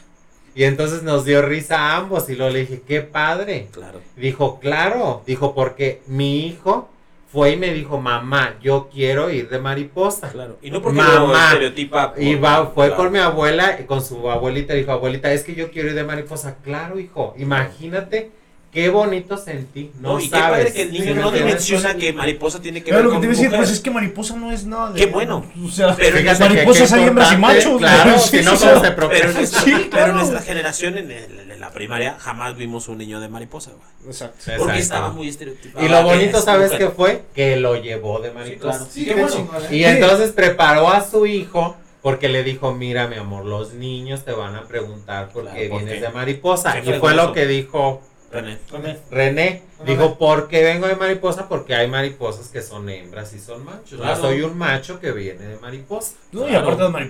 Y 0.55 0.63
entonces 0.63 1.03
nos 1.03 1.25
dio 1.25 1.41
risa 1.41 1.79
a 1.79 1.97
ambos 1.97 2.29
y 2.29 2.35
luego 2.35 2.51
le 2.51 2.59
dije, 2.61 2.81
qué 2.87 3.01
padre. 3.01 3.67
Claro. 3.71 4.01
Dijo, 4.15 4.59
claro, 4.59 5.23
dijo, 5.25 5.53
porque 5.53 6.01
mi 6.07 6.45
hijo 6.47 6.89
fue 7.31 7.51
y 7.51 7.57
me 7.57 7.73
dijo, 7.73 7.99
mamá, 7.99 8.55
yo 8.61 8.89
quiero 8.91 9.29
ir 9.29 9.49
de 9.49 9.59
mariposa. 9.59 10.29
Claro. 10.29 10.57
Y 10.61 10.71
no 10.71 10.81
porque 10.81 10.97
mamá, 10.97 11.49
estereotipa. 11.49 12.13
y 12.17 12.35
va, 12.35 12.67
fue 12.67 12.95
con 12.95 13.11
mi 13.11 13.19
abuela, 13.19 13.77
con 13.85 14.03
su 14.03 14.29
abuelita, 14.29 14.73
dijo, 14.73 14.91
abuelita, 14.91 15.31
es 15.31 15.43
que 15.43 15.53
yo 15.53 15.71
quiero 15.71 15.89
ir 15.89 15.95
de 15.95 16.03
mariposa. 16.03 16.57
Claro, 16.63 16.99
hijo, 16.99 17.35
imagínate 17.37 18.31
Qué 18.71 18.89
bonito 18.89 19.35
sentí. 19.35 19.91
No, 19.99 20.19
y 20.19 20.29
qué 20.29 20.37
padre 20.37 20.71
que 20.71 20.83
el 20.83 20.91
niño 20.91 21.15
no 21.15 21.31
dimensiona 21.31 21.95
que 21.95 22.13
mariposa 22.13 22.61
tiene 22.61 22.83
que 22.83 22.93
ver 22.93 23.03
lo 23.03 23.11
que 23.11 23.17
te 23.17 23.23
iba 23.23 23.33
a 23.33 23.35
decir, 23.35 23.51
pues 23.55 23.71
es 23.71 23.79
que 23.79 23.89
mariposa 23.89 24.35
no 24.35 24.51
es 24.51 24.65
nada 24.65 24.91
de. 24.91 24.99
Qué 24.99 25.07
bueno. 25.07 25.43
O 25.65 25.69
sea, 25.69 25.95
pero 25.95 26.17
mariposas 26.39 26.93
hay 26.93 27.03
hembras 27.05 27.33
y 27.33 27.37
machos. 27.37 27.79
Claro, 27.79 28.19
si 28.19 28.41
no, 28.43 28.55
se 28.55 28.67
Pero, 28.91 29.11
en 29.11 29.33
nuestra, 29.33 29.63
pero 29.89 30.13
nuestra 30.13 30.41
generación 30.41 30.97
en, 30.99 31.11
en, 31.11 31.59
la 31.59 31.71
primaria 31.71 32.17
jamás 32.19 32.55
vimos 32.55 32.87
un 32.87 32.99
niño 32.99 33.19
de 33.19 33.27
mariposa, 33.27 33.71
güey. 33.71 34.11
Exacto. 34.11 34.51
Porque 34.57 34.79
estaba 34.79 35.09
muy 35.09 35.29
estereotipado. 35.29 35.83
Y 35.83 35.89
lo 35.89 36.03
bonito, 36.03 36.39
¿sabes 36.39 36.71
qué 36.71 36.89
fue? 36.89 37.23
Que 37.33 37.55
lo 37.55 37.75
llevó 37.75 38.19
de 38.19 38.31
mariposa. 38.31 38.85
Sí, 38.89 39.05
qué 39.05 39.15
bueno. 39.15 39.49
Y 39.71 39.83
entonces 39.83 40.31
preparó 40.31 40.89
a 40.89 41.03
su 41.03 41.25
hijo. 41.25 41.75
Porque 42.01 42.29
le 42.29 42.43
dijo, 42.45 42.73
mira 42.73 43.07
mi 43.07 43.17
amor, 43.17 43.43
los 43.43 43.73
niños 43.73 44.23
te 44.23 44.31
van 44.31 44.55
a 44.55 44.69
preguntar 44.69 45.33
por 45.33 45.51
qué 45.51 45.67
vienes 45.67 45.99
de 45.99 46.07
mariposa. 46.07 46.79
Y 46.79 46.93
fue 46.93 47.13
lo 47.13 47.33
que 47.33 47.45
dijo 47.45 48.01
René. 48.31 48.57
René. 49.09 49.63
dijo, 49.85 50.17
¿por 50.17 50.47
qué 50.47 50.63
vengo 50.63 50.87
de 50.87 50.95
mariposa? 50.95 51.49
Porque 51.49 51.73
hay 51.73 51.87
mariposas 51.87 52.49
que 52.49 52.61
son 52.61 52.89
hembras 52.89 53.33
y 53.33 53.39
son 53.39 53.65
machos. 53.65 53.99
Yo 53.99 54.15
soy 54.15 54.41
un 54.41 54.57
macho 54.57 54.99
que 54.99 55.11
viene 55.11 55.45
de 55.45 55.57
mariposa. 55.57 56.13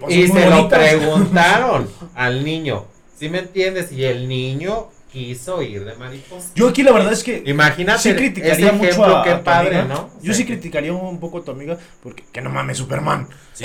y 0.10 0.28
se 0.28 0.50
lo 0.50 0.70
preguntaron 0.70 1.90
al 2.16 2.44
niño. 2.44 2.86
¿Sí 3.18 3.28
me 3.28 3.40
entiendes? 3.40 3.92
Y 3.92 4.06
el 4.06 4.30
niño 4.30 4.88
quiso 5.12 5.62
ir 5.62 5.86
de 5.86 5.96
mariposa. 5.96 6.50
Yo 6.56 6.70
aquí 6.70 6.84
la 6.84 6.92
verdad 6.92 7.12
es 7.14 7.24
que 7.24 7.42
imagínate 7.46 8.00
sí 8.00 8.14
criticaría 8.14 8.72
mucho 8.72 9.06
a, 9.06 9.24
qué 9.24 9.36
padre, 9.36 9.84
¿no? 9.84 10.10
Yo 10.22 10.34
sí. 10.34 10.46
criticaría 10.46 10.94
un 10.94 11.20
poco 11.20 11.40
a 11.40 11.44
tu 11.44 11.52
amiga 11.52 11.78
porque 12.02 12.24
que 12.32 12.42
no 12.42 12.50
mames 12.50 12.78
Superman. 12.78 13.28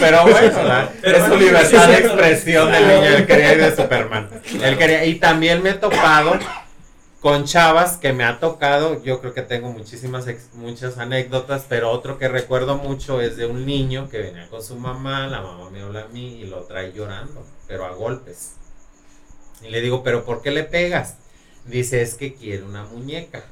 Pero 0.00 0.22
bueno, 0.22 0.88
es 1.02 1.24
su 1.24 1.36
libertad 1.36 1.88
de 1.88 1.98
expresión 1.98 2.72
del 2.72 2.88
niño, 2.88 3.16
él 3.16 3.26
quería 3.26 3.52
ir 3.52 3.60
de 3.60 3.76
Superman. 3.76 4.28
Él 4.62 4.78
quería 4.78 5.04
y 5.04 5.16
también 5.16 5.62
me 5.62 5.70
he 5.70 5.74
topado 5.74 6.38
con 7.20 7.44
chavas 7.44 7.96
que 7.96 8.12
me 8.12 8.24
ha 8.24 8.38
tocado, 8.38 9.02
yo 9.02 9.20
creo 9.20 9.32
que 9.32 9.40
tengo 9.42 9.70
muchísimas 9.70 10.26
muchas 10.52 10.98
anécdotas, 10.98 11.64
pero 11.68 11.90
otro 11.90 12.18
que 12.18 12.28
recuerdo 12.28 12.76
mucho 12.76 13.20
es 13.22 13.36
de 13.38 13.46
un 13.46 13.64
niño 13.64 14.10
que 14.10 14.18
venía 14.18 14.46
con 14.48 14.62
su 14.62 14.76
mamá, 14.76 15.26
la 15.26 15.40
mamá 15.40 15.70
me 15.70 15.80
habla 15.80 16.02
a 16.02 16.08
mí 16.08 16.40
y 16.42 16.44
lo 16.44 16.64
trae 16.64 16.92
llorando 16.92 17.42
pero 17.66 17.84
a 17.84 17.90
golpes. 17.90 18.52
Y 19.62 19.70
le 19.70 19.80
digo, 19.80 20.02
¿pero 20.02 20.24
por 20.24 20.42
qué 20.42 20.50
le 20.50 20.64
pegas? 20.64 21.16
Dice, 21.64 22.02
es 22.02 22.14
que 22.14 22.34
quiere 22.34 22.62
una 22.62 22.84
muñeca. 22.84 23.44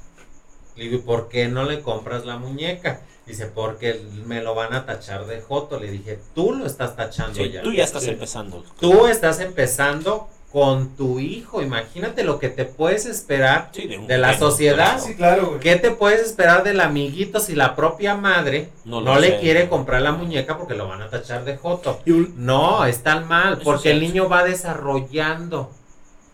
Le 0.77 0.85
digo, 0.85 1.05
¿por 1.05 1.29
qué 1.29 1.49
no 1.49 1.65
le 1.65 1.81
compras 1.81 2.25
la 2.25 2.39
muñeca? 2.39 3.01
Dice, 3.27 3.47
porque 3.47 4.01
me 4.27 4.43
lo 4.43 4.55
van 4.55 4.75
a 4.75 4.85
tachar 4.85 5.27
de 5.27 5.41
joto. 5.41 5.79
Le 5.79 5.91
dije, 5.91 6.19
tú 6.35 6.53
lo 6.53 6.67
estás 6.67 6.97
tachando 6.97 7.45
ya. 7.45 7.63
Tú 7.63 7.73
ya 7.73 7.85
estás 7.85 8.07
empezando. 8.07 8.65
Tú 8.81 9.07
estás 9.07 9.41
empezando 9.41 10.29
con 10.53 10.95
tu 10.97 11.19
hijo. 11.19 11.63
Imagínate 11.63 12.25
lo 12.25 12.39
que 12.39 12.49
te 12.51 12.65
puedes 12.67 13.07
esperar 13.07 13.71
Sí, 13.73 13.89
de 14.07 14.19
la 14.19 14.37
sociedad. 14.39 14.77
claro. 14.97 15.03
Sí, 15.03 15.15
claro, 15.15 15.47
güey. 15.47 15.61
¿Qué 15.61 15.77
te 15.77 15.91
puedes 15.93 16.21
esperar 16.21 16.63
del 16.63 16.81
amiguito 16.81 17.41
si 17.41 17.55
la 17.55 17.75
propia 17.75 18.15
madre 18.17 18.69
No 18.85 19.01
le 19.19 19.29
sé. 19.29 19.39
quiere 19.41 19.69
comprar 19.69 20.03
la 20.03 20.13
muñeca 20.13 20.59
porque 20.59 20.75
lo 20.75 20.87
van 20.89 21.01
a 21.03 21.09
tachar 21.09 21.45
de 21.45 21.57
joto? 21.57 22.01
No, 22.37 22.85
es 22.85 23.03
tan 23.03 23.27
mal, 23.27 23.55
Eso 23.55 23.63
porque 23.65 23.91
es 23.91 23.95
el 23.97 24.01
niño 24.03 24.29
va 24.29 24.45
desarrollando. 24.45 25.71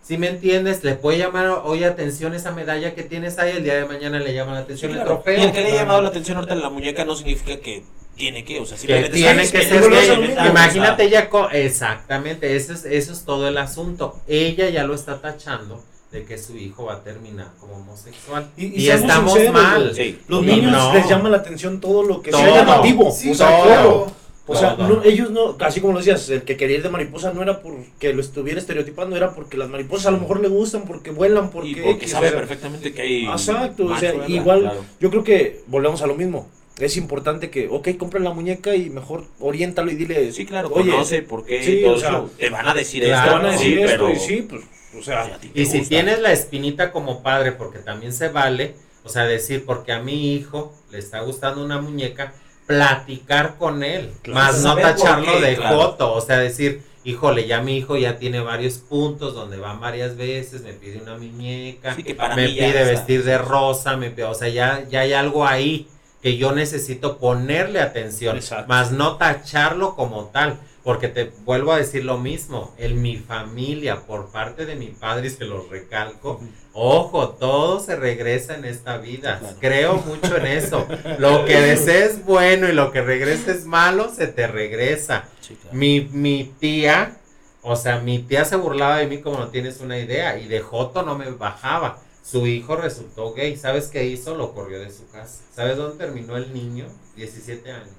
Si 0.02 0.16
me 0.16 0.28
entiendes, 0.28 0.82
le 0.84 0.94
puede 0.94 1.18
llamar 1.18 1.48
hoy 1.64 1.84
atención 1.84 2.34
esa 2.34 2.50
medalla 2.50 2.94
que 2.94 3.02
tienes 3.02 3.38
ahí, 3.38 3.56
el 3.58 3.62
día 3.62 3.74
de 3.74 3.84
mañana 3.84 4.18
le 4.18 4.32
llama 4.32 4.52
la 4.52 4.58
Sí, 4.60 4.64
atención 4.64 4.92
claro. 4.92 5.10
el 5.10 5.16
trofeo. 5.16 5.38
Y 5.38 5.42
el 5.42 5.52
que 5.52 5.60
le 5.60 5.66
haya 5.68 5.76
llamado 5.82 6.00
la 6.02 6.08
atención 6.08 6.38
ahorita 6.38 6.54
en 6.54 6.62
la 6.62 6.70
muñeca 6.70 7.04
no 7.04 7.14
significa 7.14 7.60
que 7.60 7.84
tiene 8.18 8.44
que, 8.44 8.60
o 8.60 8.66
sea, 8.66 8.76
que 8.76 8.80
simplemente 8.82 9.16
tiene 9.16 9.46
sabes 9.46 9.50
que 9.52 9.58
le 9.58 9.64
ser 9.64 9.90
gay. 9.90 10.48
Imagínate 10.50 11.02
o 11.04 11.06
ella, 11.06 11.28
exactamente, 11.52 12.56
eso 12.56 12.72
es, 12.74 12.84
eso 12.84 13.12
es 13.12 13.24
todo 13.24 13.48
el 13.48 13.56
asunto. 13.58 14.18
Ella 14.28 14.68
ya 14.68 14.84
lo 14.84 14.94
está 14.94 15.20
tachando 15.20 15.82
de 16.12 16.24
que 16.24 16.38
su 16.38 16.56
hijo 16.56 16.86
va 16.86 16.94
a 16.94 17.04
terminar 17.04 17.48
como 17.60 17.74
homosexual. 17.76 18.48
Y- 18.56 18.66
Y, 18.66 18.74
y 18.76 18.80
seamos 18.86 19.02
estamos 19.02 19.32
sinceros, 19.34 19.54
mal. 19.62 19.94
sea, 19.94 20.04
sí. 20.04 20.18
Los 20.28 20.42
niños 20.42 20.72
no. 20.72 20.94
les 20.94 21.08
llama 21.08 21.28
la 21.28 21.36
atención 21.38 21.80
todo 21.80 22.02
lo 22.02 22.22
que 22.22 22.32
sea 22.32 22.44
Todo. 22.44 22.54
llamativo. 22.56 23.10
Sí, 23.10 23.30
o 23.30 23.34
sea, 23.34 23.48
todo. 23.56 23.64
claro. 23.66 24.12
O 24.50 24.56
sea, 24.56 24.76
no- 24.78 25.02
ellos 25.04 25.30
no, 25.30 25.58
así 25.60 25.82
como 25.82 25.92
lo 25.92 25.98
decías, 25.98 26.26
el 26.30 26.42
que 26.42 26.56
quería 26.56 26.78
ir 26.78 26.82
de 26.82 26.88
mariposa 26.88 27.34
no 27.34 27.42
era 27.42 27.60
porque 27.60 28.14
lo 28.14 28.22
estuviera 28.22 28.58
estereotipando, 28.58 29.14
era 29.14 29.34
porque 29.34 29.58
las 29.58 29.68
mariposas 29.68 30.06
a 30.06 30.10
lo 30.12 30.18
mejor 30.20 30.40
le 30.40 30.48
gustan, 30.48 30.84
porque 30.86 31.10
vuelan, 31.10 31.50
porque... 31.50 31.68
Y 31.68 31.74
porque 31.74 32.08
sabe 32.08 32.28
o 32.28 32.30
sea, 32.30 32.38
perfectamente 32.38 32.94
que 32.94 33.02
hay. 33.02 33.26
Exacto, 33.26 33.84
o 33.84 33.98
sea, 33.98 34.14
igual 34.26 34.60
claro. 34.60 34.84
yo 34.98 35.10
creo 35.10 35.22
que 35.22 35.60
volvemos 35.66 36.00
a 36.00 36.06
lo 36.06 36.14
mismo. 36.14 36.48
Es 36.78 36.96
importante 36.96 37.50
que, 37.50 37.68
ok, 37.68 37.88
compren 37.98 38.22
la 38.24 38.30
muñeca 38.32 38.74
y 38.76 38.88
mejor 38.90 39.24
oriéntalo 39.40 39.90
y 39.90 39.96
dile, 39.96 40.32
Sí, 40.32 40.46
claro, 40.46 40.70
oye, 40.72 40.90
conoce 40.92 41.22
por 41.22 41.44
qué 41.44 41.62
sí, 41.62 41.80
todo 41.82 41.94
o 41.94 41.98
sea, 41.98 42.08
eso. 42.10 42.30
Te 42.38 42.50
van 42.50 42.68
a 42.68 42.74
decir 42.74 43.02
claro, 43.04 43.26
esto, 43.26 43.28
te 43.28 43.36
van 43.36 43.46
a 43.46 43.52
decir 43.52 43.76
sí, 43.76 43.82
esto 43.82 43.90
pero 43.90 44.10
y 44.10 44.16
sí, 44.20 44.46
pues, 44.48 44.62
o 44.98 45.02
sea, 45.02 45.38
Y 45.54 45.66
si 45.66 45.78
gusta. 45.78 45.88
tienes 45.88 46.20
la 46.20 46.32
espinita 46.32 46.92
como 46.92 47.22
padre, 47.22 47.52
porque 47.52 47.78
también 47.80 48.12
se 48.12 48.28
vale, 48.28 48.74
o 49.04 49.08
sea, 49.08 49.24
decir, 49.24 49.64
porque 49.66 49.92
a 49.92 50.00
mi 50.00 50.34
hijo 50.34 50.72
le 50.90 50.98
está 50.98 51.20
gustando 51.20 51.64
una 51.64 51.80
muñeca, 51.80 52.32
platicar 52.66 53.56
con 53.58 53.82
él, 53.82 54.10
Claro. 54.22 54.40
más 54.40 54.62
no 54.62 54.76
tacharlo 54.76 55.32
qué, 55.32 55.40
de 55.40 55.56
claro. 55.56 55.76
joto, 55.76 56.12
o 56.12 56.20
sea, 56.20 56.38
decir, 56.38 56.82
híjole, 57.02 57.46
ya 57.46 57.60
mi 57.60 57.76
hijo 57.76 57.96
ya 57.96 58.18
tiene 58.18 58.40
varios 58.40 58.74
puntos 58.78 59.34
donde 59.34 59.56
van 59.56 59.80
varias 59.80 60.16
veces, 60.16 60.62
me 60.62 60.74
pide 60.74 61.00
una 61.00 61.16
muñeca, 61.16 61.94
Sí, 61.96 62.02
que 62.04 62.14
para 62.14 62.36
me 62.36 62.48
pide 62.48 62.84
vestir 62.84 63.24
de 63.24 63.38
rosa, 63.38 63.96
me 63.96 64.10
pide, 64.10 64.24
o 64.26 64.34
sea, 64.34 64.48
ya, 64.48 64.84
ya 64.88 65.00
hay 65.00 65.12
algo 65.14 65.46
ahí 65.46 65.88
que 66.22 66.36
yo 66.36 66.52
necesito 66.52 67.18
ponerle 67.18 67.80
atención, 67.80 68.36
Exacto. 68.36 68.68
más 68.68 68.90
no 68.92 69.16
tacharlo 69.16 69.94
como 69.94 70.24
tal. 70.26 70.58
Porque 70.84 71.08
te 71.08 71.30
vuelvo 71.44 71.72
a 71.72 71.76
decir 71.76 72.04
lo 72.04 72.16
mismo, 72.16 72.74
en 72.78 73.02
mi 73.02 73.18
familia, 73.18 74.06
por 74.06 74.30
parte 74.30 74.64
de 74.64 74.74
mi 74.74 74.86
padre, 74.86 75.26
y 75.26 75.30
se 75.30 75.44
lo 75.44 75.66
recalco, 75.68 76.40
ojo, 76.72 77.30
todo 77.30 77.78
se 77.80 77.94
regresa 77.94 78.54
en 78.54 78.64
esta 78.64 78.96
vida. 78.96 79.38
Claro. 79.38 79.56
Creo 79.60 79.96
mucho 79.96 80.36
en 80.38 80.46
eso. 80.46 80.86
Lo 81.18 81.44
que 81.44 81.60
desees 81.60 82.24
bueno 82.24 82.70
y 82.70 82.72
lo 82.72 82.90
que 82.90 83.02
regreses 83.02 83.66
malo, 83.66 84.10
se 84.14 84.28
te 84.28 84.46
regresa. 84.46 85.24
Sí, 85.42 85.56
claro. 85.60 85.76
Mi, 85.76 86.08
mi 86.10 86.54
tía, 86.58 87.18
o 87.60 87.76
sea, 87.76 87.98
mi 87.98 88.20
tía 88.20 88.46
se 88.46 88.56
burlaba 88.56 88.96
de 88.96 89.08
mí 89.08 89.20
como 89.20 89.36
no 89.38 89.48
tienes 89.48 89.80
una 89.80 89.98
idea, 89.98 90.38
y 90.38 90.48
de 90.48 90.60
Joto 90.60 91.02
no 91.02 91.18
me 91.18 91.28
bajaba. 91.30 91.98
Su 92.30 92.46
hijo 92.46 92.76
resultó 92.76 93.32
gay. 93.32 93.56
¿Sabes 93.56 93.86
qué 93.86 94.04
hizo? 94.06 94.34
Lo 94.34 94.52
corrió 94.54 94.80
de 94.80 94.90
su 94.92 95.08
casa. 95.08 95.40
¿Sabes 95.54 95.76
dónde 95.76 95.96
terminó 96.04 96.36
el 96.36 96.52
niño? 96.52 96.86
17 97.16 97.70
años. 97.70 97.94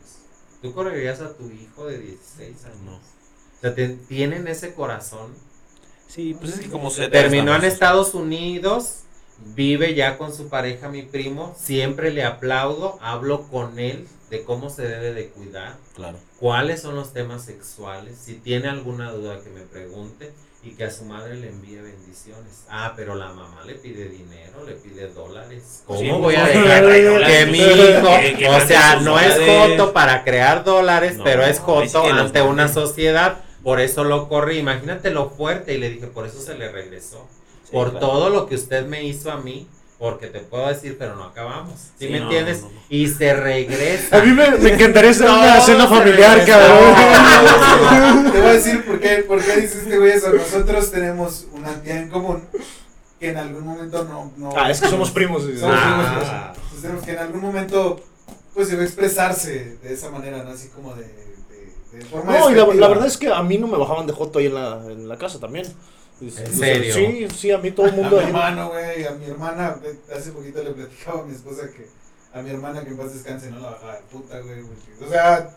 ¿Tú 0.62 0.74
correrías 0.74 1.22
a 1.22 1.34
tu 1.36 1.50
hijo 1.50 1.88
de 1.88 1.98
16 2.00 2.66
años? 2.66 2.78
No. 2.86 2.96
O 2.98 3.62
sea, 3.62 3.74
te- 3.74 3.90
tienen 3.90 4.48
ese 4.48 4.74
corazón. 4.74 5.34
Sí, 6.08 6.36
pues 6.40 6.54
es 6.54 6.60
que 6.60 6.70
como 6.70 6.90
se 6.92 7.08
Terminó 7.08 7.56
en 7.56 7.64
Estados 7.64 8.14
Unidos, 8.14 9.02
vive 9.56 9.96
ya 9.96 10.18
con 10.18 10.34
su 10.34 10.50
pareja, 10.50 10.90
mi 10.90 11.04
primo. 11.04 11.56
Siempre 11.60 12.12
le 12.12 12.24
aplaudo, 12.24 12.98
hablo 13.02 13.48
con 13.50 13.80
él 13.80 14.08
de 14.30 14.44
cómo 14.44 14.70
se 14.70 14.84
debe 14.84 15.14
de 15.14 15.30
cuidar, 15.30 15.78
Claro. 15.96 16.18
cuáles 16.40 16.82
son 16.82 16.96
los 16.96 17.14
temas 17.14 17.46
sexuales. 17.46 18.18
Si 18.24 18.36
tiene 18.36 18.68
alguna 18.70 19.12
duda 19.12 19.40
que 19.42 19.50
me 19.50 19.62
pregunte 19.62 20.32
y 20.62 20.72
que 20.72 20.84
a 20.84 20.91
su 20.91 21.05
madre 21.05 21.36
le 21.36 21.49
envíe 21.49 21.78
bendiciones. 21.78 22.66
Ah, 22.70 22.93
pero 22.95 23.16
la 23.16 23.30
mamá 23.30 23.64
le 23.66 23.76
pide 23.76 24.10
dinero, 24.10 24.66
le 24.66 24.74
pide 24.74 25.07
dólares. 25.07 25.84
¿Cómo 25.86 25.99
Sí, 25.99 26.10
voy 26.10 26.36
a 26.36 26.45
dejar 26.45 26.86
que 27.26 27.45
mi 27.45 27.60
hijo, 27.60 28.55
o 28.55 28.62
sea, 28.68 28.97
no 28.97 29.20
es 29.20 29.36
joto 29.39 29.93
para 29.93 30.24
crear 30.24 30.64
dólares, 30.64 31.18
No, 31.18 31.24
pero 31.24 31.43
es 31.43 31.57
sí 31.57 31.64
joto 31.66 32.03
que 32.03 32.10
ante 32.10 32.41
una 32.41 32.68
sociedad? 32.68 33.38
Por 33.64 33.80
eso 33.80 34.03
lo 34.03 34.28
corrí. 34.28 34.57
Imagínate 34.60 35.12
lo 35.12 35.30
fuerte. 35.30 35.74
Y 35.74 35.78
le 35.78 35.89
dije, 35.89 36.07
por 36.07 36.26
eso 36.26 36.41
se 36.41 36.57
le 36.57 36.70
regresó. 36.70 37.28
Sí, 37.64 37.72
por 37.72 37.91
claro. 37.91 38.07
todo 38.07 38.30
lo 38.30 38.47
que 38.47 38.55
usted 38.55 38.86
me 38.86 39.03
hizo 39.03 39.32
a 39.32 39.38
mí. 39.38 39.68
Porque 40.00 40.28
te 40.28 40.39
puedo 40.39 40.66
decir, 40.68 40.95
pero 40.97 41.16
no 41.16 41.26
acabamos. 41.26 41.78
¿Sí, 41.78 42.06
Sí, 42.06 42.08
me 42.10 42.20
no, 42.20 42.26
entiendes? 42.26 42.62
no, 42.62 42.70
no. 42.70 42.80
Y 42.89 43.08
se 43.10 43.34
regresa. 43.34 44.18
a 44.18 44.24
mí 44.24 44.32
me, 44.32 44.50
me 44.52 44.74
encantaría 44.74 45.12
hacer 45.12 45.30
una 45.30 45.60
cena 45.60 45.88
familiar, 45.88 46.45
cabrón. 46.45 48.32
Te 48.32 48.39
voy 48.39 48.50
a 48.50 48.54
decir 48.54 48.86
por 48.86 49.00
qué, 49.00 49.10
por 49.28 49.43
qué 49.43 49.58
dice 49.62 49.80
este 49.80 49.97
güey 49.97 50.12
eso. 50.12 50.32
Nosotros 50.34 50.89
tenemos 50.91 51.47
una 51.52 51.82
tía 51.82 51.97
en 52.00 52.10
común 52.10 52.43
que 53.20 53.30
en 53.30 53.38
algún 53.38 53.66
momento 53.66 54.06
no. 54.06 54.32
no 54.38 54.54
Ah, 54.58 54.72
es 54.72 54.80
que 54.80 54.88
somos 54.88 55.12
primos. 55.12 55.43
Somos 55.43 55.62
Ah. 55.78 55.84
primos, 55.84 56.14
pues. 56.16 56.30
Entonces 56.30 56.82
tenemos 56.82 57.04
que 57.04 57.12
en 57.12 57.18
algún 57.20 57.41
momento 57.41 58.00
pues 58.54 58.68
se 58.70 58.76
va 58.78 58.82
a 58.82 58.86
expresarse 58.86 59.78
de 59.84 59.93
esa 59.93 60.10
manera, 60.10 60.43
¿no? 60.43 60.52
Así 60.52 60.70
como 60.70 60.95
de, 60.95 61.04
de, 61.04 62.00
de 62.00 62.06
forma 62.06 62.32
No, 62.38 62.50
y 62.50 62.56
la, 62.56 62.66
la 62.74 62.88
verdad 62.88 63.06
es 63.08 63.18
que 63.18 63.28
a 63.32 63.43
mí 63.43 63.58
no 63.58 63.68
me 63.68 63.78
bajaban 63.78 64.08
de 64.08 64.14
joto 64.14 64.39
ahí 64.39 64.45
en 64.47 64.54
la, 64.54 64.82
en 64.89 65.08
la 65.10 65.18
casa 65.18 65.39
también. 65.39 65.66
¿En 66.22 66.28
O 66.28 66.32
sea, 66.32 66.47
serio? 66.51 66.93
Sí, 66.95 67.28
sí, 67.36 67.51
a 67.51 67.57
mí 67.57 67.72
todo 67.72 67.86
el 67.88 67.93
A 67.93 67.95
mundo 67.95 68.15
mi 68.17 68.22
ahí. 68.24 68.28
hermano, 68.28 68.70
güey, 68.70 69.05
a 69.05 69.11
mi 69.11 69.26
hermana, 69.26 69.78
güey, 69.82 69.93
hace 70.15 70.32
poquito 70.32 70.61
le 70.63 70.72
platicaba 70.72 71.22
a 71.22 71.26
mi 71.26 71.34
esposa 71.34 71.70
que 71.76 71.88
a 72.34 72.41
mi 72.41 72.49
hermana 72.51 72.84
que 72.84 72.89
en 72.89 72.97
paz 72.97 73.13
descanse 73.13 73.49
no 73.51 73.59
la 73.59 73.72
bajaba 73.72 73.93
de 73.95 74.01
puta, 74.11 74.39
güey. 74.41 74.59
O 74.61 75.09
sea, 75.09 75.49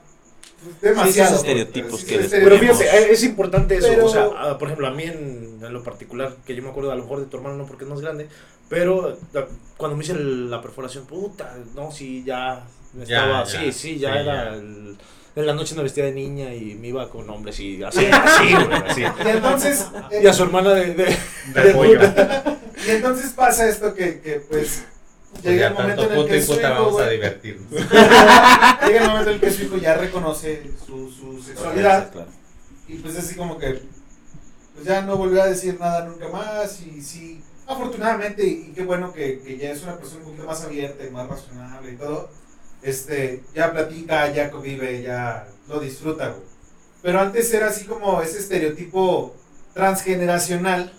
pues, 0.62 0.80
demasiado. 0.80 1.28
esos 1.30 1.40
estereotipos 1.44 1.90
pues, 1.90 2.04
que 2.04 2.16
les 2.18 2.30
Pero 2.30 2.58
fíjate, 2.58 2.84
eh, 2.84 3.12
es 3.12 3.22
importante 3.24 3.76
eso. 3.76 3.88
Pero- 3.88 4.06
O 4.06 4.08
sea, 4.08 4.28
ah, 4.36 4.56
por 4.58 4.68
ejemplo, 4.68 4.86
a 4.86 4.90
mí 4.92 5.02
en, 5.04 5.58
en 5.62 5.72
lo 5.72 5.82
particular, 5.82 6.36
que 6.46 6.54
yo 6.54 6.62
me 6.62 6.70
acuerdo 6.70 6.92
a 6.92 6.94
lo 6.96 7.02
mejor 7.02 7.20
de 7.20 7.26
tu 7.26 7.36
hermano, 7.36 7.56
no 7.56 7.66
porque 7.66 7.84
es 7.84 7.90
más 7.90 8.00
grande, 8.00 8.28
pero 8.68 9.18
ah, 9.34 9.44
cuando 9.76 9.96
me 9.96 10.04
hice 10.04 10.12
el- 10.12 10.50
la 10.50 10.62
perforación, 10.62 11.04
puta, 11.06 11.56
no, 11.74 11.90
sí, 11.90 12.22
ya. 12.24 12.64
estaba, 13.00 13.44
ya, 13.44 13.50
sí, 13.60 13.72
sí, 13.72 13.98
ya 13.98 14.12
sí, 14.12 14.18
era. 14.20 14.24
ya. 14.50 14.54
el- 14.54 14.96
en 15.34 15.46
la 15.46 15.54
noche 15.54 15.74
me 15.74 15.82
vestía 15.82 16.04
de 16.04 16.12
niña 16.12 16.54
y 16.54 16.74
me 16.74 16.88
iba 16.88 17.08
con 17.10 17.28
hombres 17.30 17.58
y 17.60 17.82
así, 17.82 18.06
así, 18.12 18.52
güey, 18.54 18.82
así. 18.86 19.00
Y 19.02 19.28
entonces, 19.28 19.86
eh, 20.10 20.20
Y 20.22 20.26
a 20.26 20.32
su 20.32 20.42
hermana 20.44 20.74
de. 20.74 20.94
de, 20.94 21.16
De 21.54 21.62
de 21.62 21.72
pollo. 21.74 22.00
y 22.86 22.90
entonces 22.90 23.30
pasa 23.32 23.68
esto 23.68 23.94
que, 23.94 24.20
que 24.20 24.40
pues 24.40 24.84
llega 25.42 25.60
ya 25.60 25.66
el 25.68 25.74
momento 25.74 26.02
en 26.04 26.10
el 26.10 26.16
puto 26.16 26.28
y 26.28 26.30
que 26.38 26.42
su 26.42 26.54
puta 26.54 26.70
hijo, 26.72 26.84
vamos 26.84 27.00
a 27.00 27.08
divertirnos. 27.08 27.70
llega 28.86 29.00
el 29.02 29.08
momento 29.08 29.30
en 29.30 29.34
el 29.36 29.40
que 29.40 29.50
su 29.50 29.62
hijo 29.62 29.76
ya 29.78 29.94
reconoce 29.96 30.70
su, 30.86 31.10
su 31.10 31.42
sexualidad 31.42 32.10
Claro. 32.12 32.28
y 32.88 32.94
pues 32.96 33.16
así 33.16 33.34
como 33.34 33.58
que 33.58 33.80
pues 34.74 34.86
ya 34.86 35.02
no 35.02 35.16
volvió 35.16 35.42
a 35.42 35.46
decir 35.46 35.78
nada 35.80 36.04
nunca 36.06 36.28
más 36.28 36.80
y 36.82 37.00
sí, 37.02 37.40
afortunadamente 37.66 38.46
y, 38.46 38.68
y 38.70 38.72
qué 38.74 38.82
bueno 38.84 39.12
que, 39.12 39.40
que 39.40 39.56
ya 39.58 39.70
es 39.70 39.82
una 39.82 39.96
persona 39.96 40.20
un 40.20 40.24
poquito 40.26 40.44
más 40.46 40.62
abierta 40.64 41.04
y 41.06 41.10
más 41.10 41.28
razonable 41.28 41.92
y 41.92 41.96
todo, 41.96 42.30
este, 42.82 43.42
ya 43.54 43.72
platica, 43.72 44.32
ya 44.32 44.50
convive, 44.50 45.02
ya 45.02 45.46
lo 45.68 45.80
disfruta, 45.80 46.28
güey. 46.28 46.42
Pero 47.02 47.20
antes 47.20 47.52
era 47.52 47.68
así 47.68 47.84
como 47.84 48.20
ese 48.22 48.38
estereotipo 48.38 49.34
transgeneracional 49.74 50.92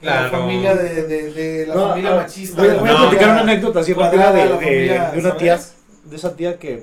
de 0.00 0.06
la 0.06 0.12
Claro. 0.28 0.30
familia 0.30 0.74
de, 0.74 1.02
de, 1.04 1.32
de 1.32 1.66
la 1.66 1.74
No, 1.74 1.88
familia 1.90 2.12
ah, 2.12 2.16
machista. 2.16 2.60
Voy, 2.62 2.70
voy 2.70 2.88
a 2.88 2.92
No, 2.92 2.98
platicar 2.98 3.10
familia 3.10 3.32
una 3.32 3.40
anécdota 3.40 3.80
así 3.80 3.92
rápida 3.92 4.32
de, 4.32 4.42
de- 4.42 4.48
familia, 4.48 5.10
de 5.12 5.18
una 5.20 5.36
tía, 5.36 5.60
de 6.04 6.16
esa 6.16 6.36
tía 6.36 6.58
que 6.58 6.82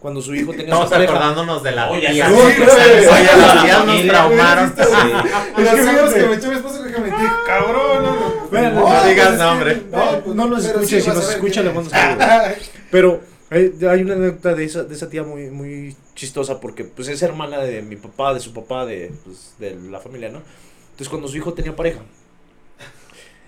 cuando 0.00 0.22
su 0.22 0.32
hijo 0.34 0.52
tenía 0.52 0.66
Estamos 0.74 0.92
acordándonos 0.92 1.62
de 1.62 1.72
la 1.72 1.90
Oye, 1.90 2.08
tía. 2.10 2.28
Oye, 2.30 2.58
las 2.58 3.64
tías 3.64 3.84
nos 3.84 4.06
traumaron. 4.06 4.74
Los 4.76 5.68
fíjate. 5.70 6.14
que 6.20 6.26
me 6.28 6.34
echó 6.36 6.48
mi 6.50 6.54
esposo 6.56 6.82
que 6.84 6.98
me 7.00 7.06
dijo, 7.06 7.34
cabrón, 7.46 8.02
no, 8.04 8.14
no, 8.14 8.70
no, 8.70 8.70
no 8.70 8.82
pues 8.86 9.06
digas 9.08 9.38
nombre. 9.38 9.82
No, 9.90 10.20
pues, 10.24 10.36
no 10.36 10.46
nos 10.46 10.64
pero 10.66 10.78
escuche, 10.80 11.00
sí 11.00 11.10
si 11.10 11.16
nos 11.16 11.30
escucha 11.30 11.62
le 11.62 11.72
mando 11.72 11.90
saludos. 11.90 12.26
Pero 12.90 13.20
hay 13.50 14.02
una 14.02 14.14
anécdota 14.14 14.54
de 14.54 14.64
esa, 14.64 14.84
de 14.84 14.94
esa 14.94 15.08
tía 15.08 15.22
muy, 15.22 15.50
muy 15.50 15.96
chistosa 16.14 16.60
porque 16.60 16.84
pues 16.84 17.08
es 17.08 17.22
hermana 17.22 17.58
de 17.58 17.82
mi 17.82 17.96
papá, 17.96 18.34
de 18.34 18.40
su 18.40 18.52
papá, 18.52 18.84
de, 18.84 19.12
pues, 19.24 19.54
de 19.58 19.74
la 19.90 20.00
familia, 20.00 20.28
¿no? 20.30 20.42
Entonces 20.90 21.08
cuando 21.08 21.28
su 21.28 21.36
hijo 21.36 21.54
tenía 21.54 21.74
pareja, 21.74 22.00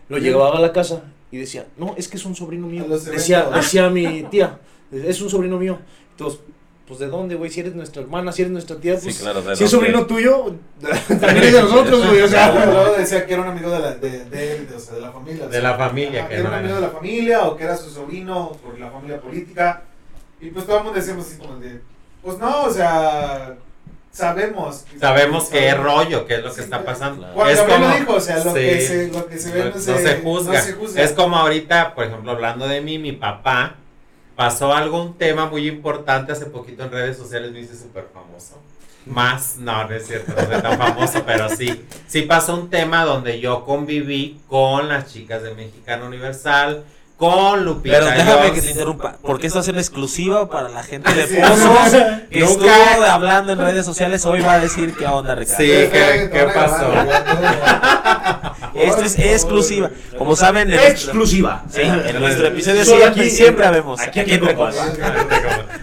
lo 0.09 0.19
llevaba 0.19 0.57
a 0.59 0.61
la 0.61 0.73
casa 0.73 1.05
y 1.31 1.39
decía, 1.39 1.67
no, 1.77 1.95
es 1.97 2.09
que 2.09 2.17
es 2.17 2.25
un 2.25 2.35
sobrino 2.35 2.67
mío. 2.67 2.85
Decía, 2.89 3.49
decía 3.55 3.89
mi 3.91 4.23
tía, 4.25 4.59
es 4.91 5.21
un 5.21 5.31
sobrino 5.31 5.59
mío. 5.59 5.79
Entonces, 6.13 6.41
pues 6.89 6.99
de 6.99 7.07
dónde, 7.07 7.37
güey, 7.37 7.51
si 7.51 7.61
eres 7.61 7.77
nuestra 7.77 8.03
hermana, 8.03 8.33
si 8.33 8.43
eres 8.43 8.51
nuestra 8.53 8.77
tía, 8.81 8.97
Sí, 8.97 9.05
pues 9.05 9.19
claro, 9.21 9.43
¿de 9.43 9.55
si 9.55 9.63
es 9.63 9.71
sobrino 9.71 10.07
tuyo, 10.07 10.57
también 11.21 11.45
es 11.45 11.53
de 11.53 11.63
nosotros, 11.63 12.05
güey, 12.09 12.23
o 12.23 12.27
sea. 12.29 12.67
Luego- 12.67 12.97
decía 12.97 13.25
que 13.27 13.33
era 13.35 13.43
un 13.43 13.49
amigo 13.49 13.71
de 13.71 13.79
la, 13.79 13.95
de, 13.95 14.25
de 14.25 14.57
él, 14.57 14.69
de, 14.69 14.75
o 14.75 14.81
sea, 14.81 14.95
de 14.97 15.01
la 15.03 15.13
familia. 15.13 15.45
o 15.45 15.47
De 15.47 15.53
sea, 15.53 15.63
la 15.63 15.79
familia, 15.79 16.23
que 16.29 16.35
que 16.35 16.41
era 16.41 16.49
un 16.49 16.55
amigo 16.57 16.75
de 16.75 16.81
la 16.81 16.91
familia 16.91 17.43
o 17.47 17.57
que 17.57 17.63
era 17.65 17.77
su 17.77 17.91
sobrino 17.91 18.51
por 18.65 18.77
la 18.81 18.91
familia 18.91 19.21
política. 19.21 19.85
Y 20.41 20.51
pues 20.51 20.67
todo 20.67 20.79
el 20.79 20.85
mundo 20.85 20.99
decíamos 20.99 21.27
así 21.27 21.37
como 21.37 21.57
de, 21.57 21.81
pues 22.23 22.39
no, 22.39 22.65
o 22.65 22.71
sea, 22.73 23.57
sabemos. 24.11 24.85
Sabemos 24.99 25.49
qué 25.49 25.75
rollo, 25.75 26.27
qué 26.27 26.37
es 26.37 26.43
lo 26.43 26.55
que 26.55 26.61
está 26.61 26.85
pasando. 26.85 27.27
es 27.47 27.61
como, 27.61 27.89
lo 27.89 27.95
dijo, 27.95 28.15
o 28.15 28.21
sea, 28.21 28.45
lo, 28.45 28.55
que 28.55 28.81
se, 28.81 29.09
lo 29.09 29.27
que 29.27 29.39
se 29.39 29.53
ve 29.53 29.73
no, 29.75 29.81
se, 29.81 30.17
juzga. 30.23 31.03
Es 31.03 31.13
como 31.13 31.37
ahorita, 31.37 31.95
por 31.95 32.05
ejemplo, 32.05 32.33
hablando 32.33 32.67
de 32.67 32.81
mí, 32.81 32.99
mi 32.99 33.13
papá 33.13 33.77
pasó 34.37 34.73
algún 34.75 35.19
tema 35.19 35.47
muy 35.47 35.69
importante 35.69 36.33
hace 36.33 36.47
poquito 36.47 36.85
en 36.85 36.91
redes 36.91 37.17
sociales, 37.17 37.53
me 37.53 37.61
hice 37.61 37.77
súper 37.77 38.09
famoso. 38.13 38.59
Más, 39.07 39.57
no, 39.57 39.89
no 39.89 39.95
es 39.95 40.07
cierto, 40.07 40.33
no 40.33 40.47
soy 40.47 40.63
tan 40.63 40.79
famoso, 40.79 41.23
pero 41.27 41.49
sí. 41.49 41.85
Sí 42.07 42.23
pasó 42.23 42.55
un 42.55 42.71
tema 42.71 43.05
donde 43.05 43.41
yo 43.41 43.65
conviví 43.65 44.41
con 44.47 44.89
las 44.89 45.13
chicas 45.13 45.43
de 45.43 45.55
Mexicano 45.55 46.07
Universal, 46.07 46.85
con 47.21 47.67
Lupita. 47.67 47.99
Pero 47.99 48.11
déjame 48.11 48.53
que 48.53 48.63
te 48.63 48.71
interrumpa, 48.71 49.17
porque 49.21 49.47
esto 49.47 49.61
es 49.61 49.69
una 49.69 49.81
exclusiva 49.81 50.49
para 50.49 50.71
la 50.71 50.83
gente 50.83 51.13
de 51.13 51.25
Pozos 51.25 52.03
que 52.31 52.43
estuvo 52.43 53.05
hablando 53.05 53.53
en 53.53 53.59
redes 53.59 53.85
sociales. 53.85 54.25
Hoy 54.25 54.41
va 54.41 54.55
a 54.55 54.61
decir 54.61 54.95
qué 54.97 55.05
onda, 55.05 55.35
Ricardo. 55.35 55.63
Sí, 55.63 55.67
¿qué, 55.67 56.31
qué 56.33 56.49
pasó? 56.55 56.91
Esto 58.75 59.03
es 59.03 59.19
exclusiva. 59.19 59.91
Como 60.17 60.35
saben, 60.35 60.73
exclusiva. 60.73 61.63
Sí, 61.71 61.83
en 61.83 62.21
nuestro 62.21 62.47
episodio 62.47 62.85
siempre, 62.87 63.29
siempre 63.29 63.67
habemos. 63.67 64.01
Aquí, 64.01 64.21
aquí 64.21 64.41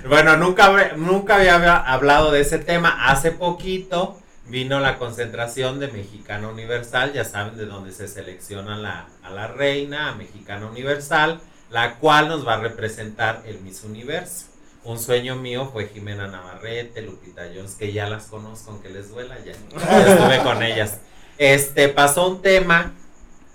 Bueno, 0.10 0.38
nunca, 0.38 0.94
nunca 0.96 1.36
había 1.36 1.76
hablado 1.78 2.32
de 2.32 2.42
ese 2.42 2.58
tema. 2.58 3.10
Hace 3.10 3.30
poquito 3.32 4.18
vino 4.50 4.80
la 4.80 4.98
concentración 4.98 5.80
de 5.80 5.88
Mexicana 5.90 6.48
Universal, 6.48 7.14
ya 7.14 7.26
saben 7.26 7.58
de 7.58 7.66
dónde 7.66 7.92
se 7.92 8.08
selecciona 8.08 8.78
la, 8.78 9.08
a 9.24 9.30
la 9.30 9.48
reina, 9.48 10.10
a 10.10 10.16
Mexicana 10.16 10.68
Universal, 10.68 11.42
la 11.70 11.96
cual 11.96 12.30
nos 12.30 12.48
va 12.48 12.56
a 12.56 12.60
representar 12.62 13.44
el 13.46 13.60
Miss 13.62 13.84
Universo. 13.84 14.46
Un 14.84 15.00
sueño 15.00 15.36
mío 15.36 15.70
fue 15.72 15.88
Jimena 15.88 16.28
Navarrete, 16.28 17.02
Lupita 17.02 17.44
Jones, 17.54 17.76
que 17.76 17.92
ya 17.92 18.08
las 18.08 18.28
conozco, 18.28 18.72
aunque 18.72 18.90
les 18.90 19.10
duela, 19.10 19.38
ya, 19.40 19.54
ya 19.78 20.08
estuve 20.14 20.44
con 20.44 20.64
ellas. 20.64 21.00
Este, 21.38 21.90
pasó 21.90 22.30
un 22.30 22.42
tema 22.42 22.94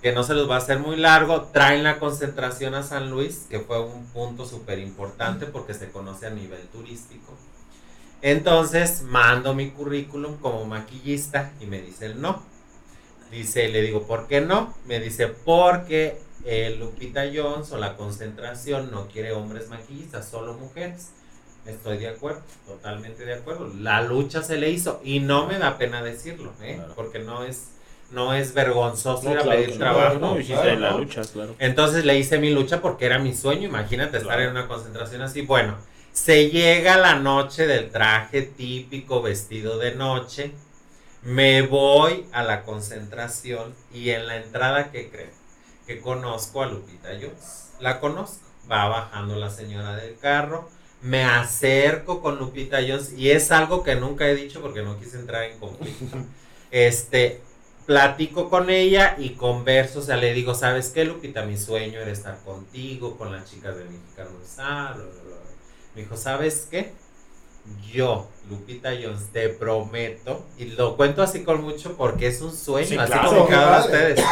que 0.03 0.11
no 0.11 0.23
se 0.23 0.35
los 0.35 0.49
va 0.49 0.55
a 0.55 0.57
hacer 0.59 0.79
muy 0.79 0.97
largo, 0.97 1.43
traen 1.53 1.83
la 1.83 1.97
concentración 1.97 2.75
a 2.75 2.83
San 2.83 3.09
Luis, 3.09 3.47
que 3.49 3.61
fue 3.61 3.81
un 3.81 4.05
punto 4.07 4.45
súper 4.45 4.77
importante 4.77 5.47
porque 5.47 5.73
se 5.73 5.89
conoce 5.89 6.27
a 6.27 6.29
nivel 6.29 6.61
turístico. 6.67 7.33
Entonces 8.23 9.01
mando 9.01 9.53
mi 9.53 9.71
currículum 9.71 10.37
como 10.37 10.63
maquillista 10.65 11.51
y 11.59 11.65
me 11.65 11.81
dice 11.81 12.05
el 12.05 12.21
no. 12.21 12.41
Dice, 13.29 13.67
le 13.67 13.81
digo, 13.81 14.07
¿por 14.07 14.27
qué 14.27 14.39
no? 14.39 14.73
Me 14.85 15.01
dice, 15.01 15.27
porque 15.27 16.19
el 16.45 16.79
Lupita 16.79 17.23
Jones 17.33 17.71
o 17.73 17.77
la 17.77 17.97
concentración 17.97 18.91
no 18.91 19.07
quiere 19.07 19.33
hombres 19.33 19.67
maquillistas, 19.67 20.29
solo 20.29 20.53
mujeres. 20.53 21.11
Estoy 21.65 21.97
de 21.97 22.07
acuerdo, 22.07 22.41
totalmente 22.65 23.25
de 23.25 23.33
acuerdo. 23.33 23.69
La 23.77 24.01
lucha 24.01 24.41
se 24.41 24.55
le 24.55 24.69
hizo 24.69 25.01
y 25.03 25.19
no 25.19 25.45
me 25.45 25.59
da 25.59 25.77
pena 25.77 26.01
decirlo, 26.01 26.53
¿eh? 26.61 26.81
porque 26.95 27.19
no 27.19 27.43
es 27.43 27.71
no 28.11 28.33
es 28.33 28.53
vergonzoso 28.53 29.31
ir 29.31 29.39
a 29.39 29.43
pedir 29.43 29.77
trabajo. 29.77 30.37
la 30.79 30.91
lucha, 30.91 31.23
claro. 31.23 31.55
Entonces 31.59 32.05
le 32.05 32.17
hice 32.17 32.37
mi 32.37 32.51
lucha 32.51 32.79
porque 32.79 33.05
era 33.05 33.19
mi 33.19 33.33
sueño. 33.33 33.67
Imagínate 33.67 34.17
estar 34.17 34.39
en 34.39 34.51
una 34.51 34.67
concentración 34.67 35.23
así. 35.23 35.41
Bueno, 35.41 35.75
se 36.13 36.51
llega 36.51 36.95
la 36.97 37.15
noche 37.15 37.65
del 37.65 37.89
traje 37.89 38.43
típico 38.43 39.23
vestido 39.23 39.79
de 39.79 39.95
noche. 39.95 40.51
Me 41.23 41.63
voy 41.63 42.27
a 42.31 42.43
la 42.43 42.63
concentración 42.63 43.73
y 43.91 44.11
en 44.11 44.27
la 44.27 44.37
entrada, 44.37 44.91
¿qué 44.91 45.09
creen? 45.09 45.31
Que 45.87 45.99
conozco 45.99 46.61
a 46.61 46.67
Lupita 46.67 47.09
Jones. 47.19 47.71
La 47.79 47.99
conozco. 47.99 48.45
Va 48.71 48.87
bajando 48.87 49.35
la 49.35 49.49
señora 49.49 49.95
del 49.95 50.17
carro. 50.19 50.69
Me 51.01 51.23
acerco 51.23 52.21
con 52.21 52.37
Lupita 52.37 52.77
Jones 52.77 53.13
y 53.17 53.31
es 53.31 53.51
algo 53.51 53.83
que 53.83 53.95
nunca 53.95 54.27
he 54.27 54.35
dicho 54.35 54.61
porque 54.61 54.83
no 54.83 54.99
quise 54.99 55.17
entrar 55.17 55.43
en 55.43 55.59
conflicto. 55.59 56.17
Este, 56.75 57.39
platico 57.85 58.49
con 58.49 58.71
ella 58.71 59.15
y 59.19 59.35
converso, 59.35 59.99
o 59.99 60.01
sea, 60.01 60.17
le 60.17 60.33
digo, 60.33 60.55
¿sabes 60.55 60.89
qué, 60.89 61.05
Lupita? 61.05 61.45
Mi 61.45 61.55
sueño 61.55 61.99
era 61.99 62.09
estar 62.09 62.39
contigo, 62.43 63.15
con 63.15 63.31
las 63.31 63.47
chicas 63.47 63.77
de 63.77 63.83
Mexicano 63.85 64.31
Universal, 64.31 65.03
me 65.95 66.01
dijo, 66.01 66.17
¿sabes 66.17 66.67
qué? 66.69 66.91
Yo, 67.91 68.27
Lupita 68.49 68.91
Jones, 68.91 69.27
te 69.31 69.49
prometo, 69.49 70.45
y 70.57 70.65
lo 70.65 70.97
cuento 70.97 71.21
así 71.21 71.43
con 71.43 71.63
mucho 71.63 71.95
porque 71.95 72.27
es 72.27 72.41
un 72.41 72.55
sueño, 72.55 72.99
así 72.99 73.13
como 73.13 73.47
cada 73.47 73.79
de 73.79 73.85
ustedes. 73.85 74.25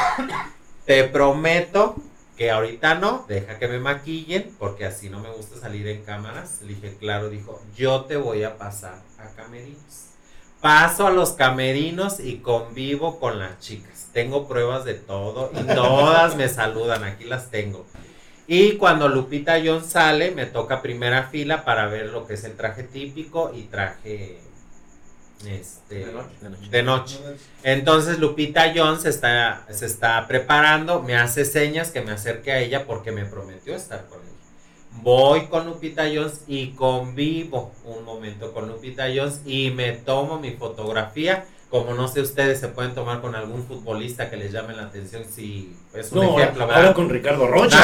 Te 0.85 1.03
prometo 1.05 1.95
que 2.35 2.49
ahorita 2.51 2.95
no, 2.95 3.25
deja 3.27 3.59
que 3.59 3.67
me 3.67 3.79
maquillen, 3.79 4.53
porque 4.57 4.85
así 4.85 5.09
no 5.09 5.19
me 5.19 5.29
gusta 5.29 5.59
salir 5.59 5.87
en 5.87 6.03
cámaras. 6.03 6.61
Le 6.63 6.69
dije, 6.69 6.97
claro, 6.99 7.29
dijo, 7.29 7.61
yo 7.75 8.05
te 8.05 8.17
voy 8.17 8.43
a 8.43 8.57
pasar 8.57 8.99
a 9.19 9.29
camerinos. 9.35 10.07
Paso 10.59 11.07
a 11.07 11.11
los 11.11 11.31
camerinos 11.31 12.19
y 12.19 12.37
convivo 12.37 13.19
con 13.19 13.39
las 13.39 13.59
chicas. 13.59 14.09
Tengo 14.11 14.47
pruebas 14.47 14.85
de 14.85 14.95
todo 14.95 15.51
y 15.53 15.63
todas 15.73 16.35
me 16.35 16.49
saludan, 16.49 17.03
aquí 17.03 17.25
las 17.25 17.49
tengo. 17.51 17.85
Y 18.53 18.73
cuando 18.73 19.07
Lupita 19.07 19.61
Jones 19.63 19.85
sale, 19.85 20.31
me 20.31 20.45
toca 20.45 20.81
primera 20.81 21.29
fila 21.29 21.63
para 21.63 21.87
ver 21.87 22.07
lo 22.07 22.27
que 22.27 22.33
es 22.33 22.43
el 22.43 22.57
traje 22.57 22.83
típico 22.83 23.53
y 23.55 23.61
traje 23.61 24.39
este, 25.47 26.05
de, 26.69 26.83
noche, 26.83 27.17
Entonces 27.63 28.19
Lupita 28.19 28.73
Jones 28.75 29.05
está, 29.05 29.65
se 29.69 29.85
está 29.85 30.27
preparando, 30.27 31.01
me 31.01 31.15
hace 31.15 31.45
señas 31.45 31.91
que 31.91 32.01
me 32.01 32.11
acerque 32.11 32.51
a 32.51 32.59
ella 32.59 32.85
porque 32.85 33.13
me 33.13 33.23
prometió 33.23 33.73
estar 33.73 34.05
con 34.07 34.19
ella. 34.19 35.01
Voy 35.01 35.47
con 35.47 35.65
Lupita 35.65 36.03
Jones 36.13 36.43
y 36.45 36.71
convivo 36.71 37.71
un 37.85 38.03
momento 38.03 38.51
con 38.51 38.67
Lupita 38.67 39.05
Jones 39.15 39.43
y 39.45 39.71
me 39.71 39.93
tomo 39.93 40.39
mi 40.39 40.51
fotografía 40.51 41.45
como 41.71 41.93
no 41.93 42.09
sé 42.09 42.19
ustedes 42.19 42.59
se 42.59 42.67
pueden 42.67 42.93
tomar 42.93 43.21
con 43.21 43.33
algún 43.33 43.65
futbolista 43.65 44.29
que 44.29 44.35
les 44.35 44.51
llame 44.51 44.73
la 44.73 44.83
atención 44.83 45.23
si 45.23 45.73
es 45.93 46.11
un 46.11 46.25
ejemplo 46.25 46.65
ahora 46.65 46.93
con 46.93 47.09
Ricardo 47.09 47.47
Rocha. 47.47 47.79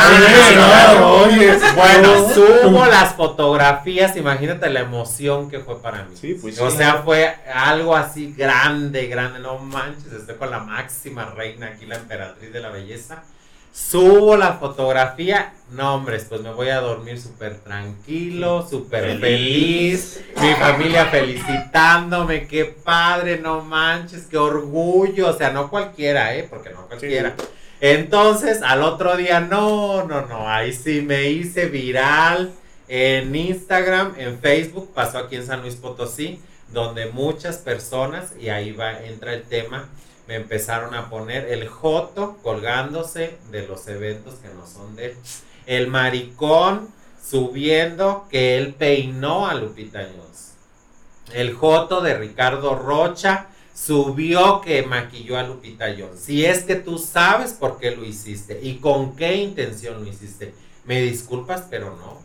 Bueno 1.74 2.30
subo 2.34 2.86
las 2.86 3.16
fotografías 3.16 4.18
imagínate 4.18 4.70
la 4.70 4.82
emoción 4.82 5.50
que 5.50 5.60
fue 5.60 5.82
para 5.82 6.04
mí. 6.04 6.34
Pues 6.42 6.60
o 6.60 6.70
sea 6.70 7.02
fue 7.06 7.34
algo 7.54 7.96
así 7.96 8.34
grande 8.38 9.08
grande 9.08 9.40
no 9.40 9.58
manches 9.58 10.12
estoy 10.12 10.36
con 10.36 10.52
la 10.52 10.60
máxima 10.60 11.26
reina 11.26 11.68
aquí 11.68 11.86
la 11.86 11.96
emperatriz 11.96 12.52
de 12.52 12.60
la 12.60 12.70
belleza 12.70 13.24
Subo 13.78 14.36
la 14.36 14.54
fotografía, 14.54 15.54
no 15.70 15.94
hombre, 15.94 16.20
pues 16.28 16.42
me 16.42 16.52
voy 16.52 16.70
a 16.70 16.82
dormir 16.82 17.22
súper 17.22 17.60
tranquilo, 17.60 18.68
súper 18.68 19.20
feliz. 19.20 20.20
Mi 20.42 20.52
familia 20.56 21.06
felicitándome, 21.06 22.48
qué 22.48 22.66
padre, 22.66 23.38
no 23.38 23.62
manches, 23.62 24.26
qué 24.26 24.38
orgullo. 24.38 25.30
O 25.30 25.34
sea, 25.34 25.52
no 25.52 25.70
cualquiera, 25.70 26.36
¿eh? 26.36 26.48
Porque 26.50 26.72
no 26.72 26.88
cualquiera. 26.88 27.36
Entonces, 27.80 28.64
al 28.64 28.82
otro 28.82 29.16
día, 29.16 29.42
no, 29.42 30.04
no, 30.06 30.26
no, 30.26 30.50
ahí 30.50 30.74
sí 30.74 31.02
me 31.02 31.30
hice 31.30 31.68
viral 31.68 32.52
en 32.88 33.34
Instagram, 33.34 34.16
en 34.18 34.40
Facebook, 34.40 34.92
pasó 34.92 35.20
aquí 35.20 35.36
en 35.36 35.46
San 35.46 35.62
Luis 35.62 35.76
Potosí, 35.76 36.42
donde 36.74 37.12
muchas 37.12 37.58
personas, 37.58 38.34
y 38.40 38.50
ahí 38.50 38.72
va, 38.72 39.04
entra 39.04 39.36
el 39.36 39.44
tema, 39.44 39.88
me 40.28 40.36
empezaron 40.36 40.94
a 40.94 41.10
poner 41.10 41.52
el 41.52 41.68
joto 41.68 42.38
colgándose 42.44 43.38
de 43.52 43.68
los 43.68 43.88
eventos 43.88 44.36
que 44.36 44.50
no 44.50 44.68
son 44.68 44.96
de 44.96 45.08
él. 45.08 45.18
El 45.66 45.88
maricón 45.88 46.90
subiendo 47.24 48.28
que 48.30 48.58
él 48.58 48.74
peinó 48.74 49.48
a 49.48 49.54
Lupita 49.54 50.00
Jones. 50.00 50.54
El 51.34 51.54
joto 51.54 52.02
de 52.02 52.18
Ricardo 52.18 52.76
Rocha 52.76 53.48
subió 53.74 54.62
que 54.62 54.84
maquilló 54.84 55.38
a 55.38 55.44
Lupita 55.44 55.88
Jones. 55.98 56.20
Si 56.20 56.46
es 56.46 56.64
que 56.64 56.76
tú 56.76 56.98
sabes 56.98 57.54
por 57.54 57.80
qué 57.80 57.96
lo 57.96 58.06
hiciste 58.06 58.60
y 58.62 58.78
con 58.78 59.16
qué 59.16 59.36
intención 59.36 60.04
lo 60.04 60.10
hiciste, 60.10 60.54
me 60.86 61.02
disculpas, 61.02 61.66
pero 61.70 61.96
no. 61.98 62.22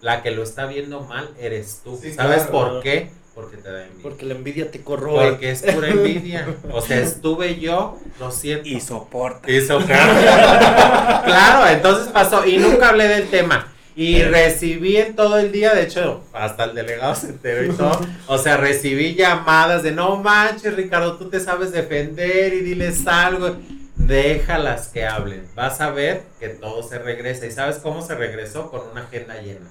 La 0.00 0.22
que 0.22 0.32
lo 0.32 0.42
está 0.42 0.66
viendo 0.66 1.00
mal 1.00 1.30
eres 1.38 1.80
tú. 1.82 1.98
¿Sabes 2.14 2.44
por 2.44 2.82
qué? 2.82 3.10
Porque 3.34 3.56
te 3.56 3.72
da 3.72 3.84
envidia. 3.84 4.02
Porque 4.02 4.26
la 4.26 4.34
envidia 4.34 4.70
te 4.70 4.82
corroe. 4.82 5.30
Porque 5.30 5.50
es 5.50 5.62
pura 5.62 5.88
envidia. 5.90 6.54
O 6.70 6.80
sea, 6.82 7.00
estuve 7.00 7.58
yo, 7.58 7.98
lo 8.20 8.30
siento. 8.30 8.68
Y 8.68 8.80
soporta. 8.80 9.50
Y 9.50 9.60
soporta. 9.60 11.22
claro, 11.24 11.68
entonces 11.68 12.08
pasó. 12.08 12.46
Y 12.46 12.58
nunca 12.58 12.90
hablé 12.90 13.08
del 13.08 13.28
tema. 13.28 13.72
Y 13.94 14.22
recibí 14.22 14.96
en 14.96 15.14
todo 15.14 15.38
el 15.38 15.52
día, 15.52 15.74
de 15.74 15.82
hecho, 15.82 16.24
hasta 16.32 16.64
el 16.64 16.74
delegado 16.74 17.14
se 17.14 17.28
enteró 17.28 17.64
y 17.64 17.68
todo. 17.76 18.00
O 18.26 18.38
sea, 18.38 18.56
recibí 18.56 19.14
llamadas 19.14 19.82
de 19.82 19.92
no 19.92 20.16
manches, 20.16 20.74
Ricardo, 20.74 21.16
tú 21.16 21.28
te 21.28 21.40
sabes 21.40 21.72
defender 21.72 22.54
y 22.54 22.60
diles 22.60 23.06
algo. 23.06 23.56
Déjalas 23.96 24.88
que 24.88 25.06
hablen. 25.06 25.46
Vas 25.54 25.80
a 25.80 25.90
ver 25.90 26.22
que 26.40 26.48
todo 26.48 26.82
se 26.82 26.98
regresa. 26.98 27.46
¿Y 27.46 27.50
sabes 27.50 27.76
cómo 27.76 28.02
se 28.02 28.14
regresó? 28.14 28.70
Con 28.70 28.80
una 28.90 29.02
agenda 29.02 29.40
llena. 29.40 29.70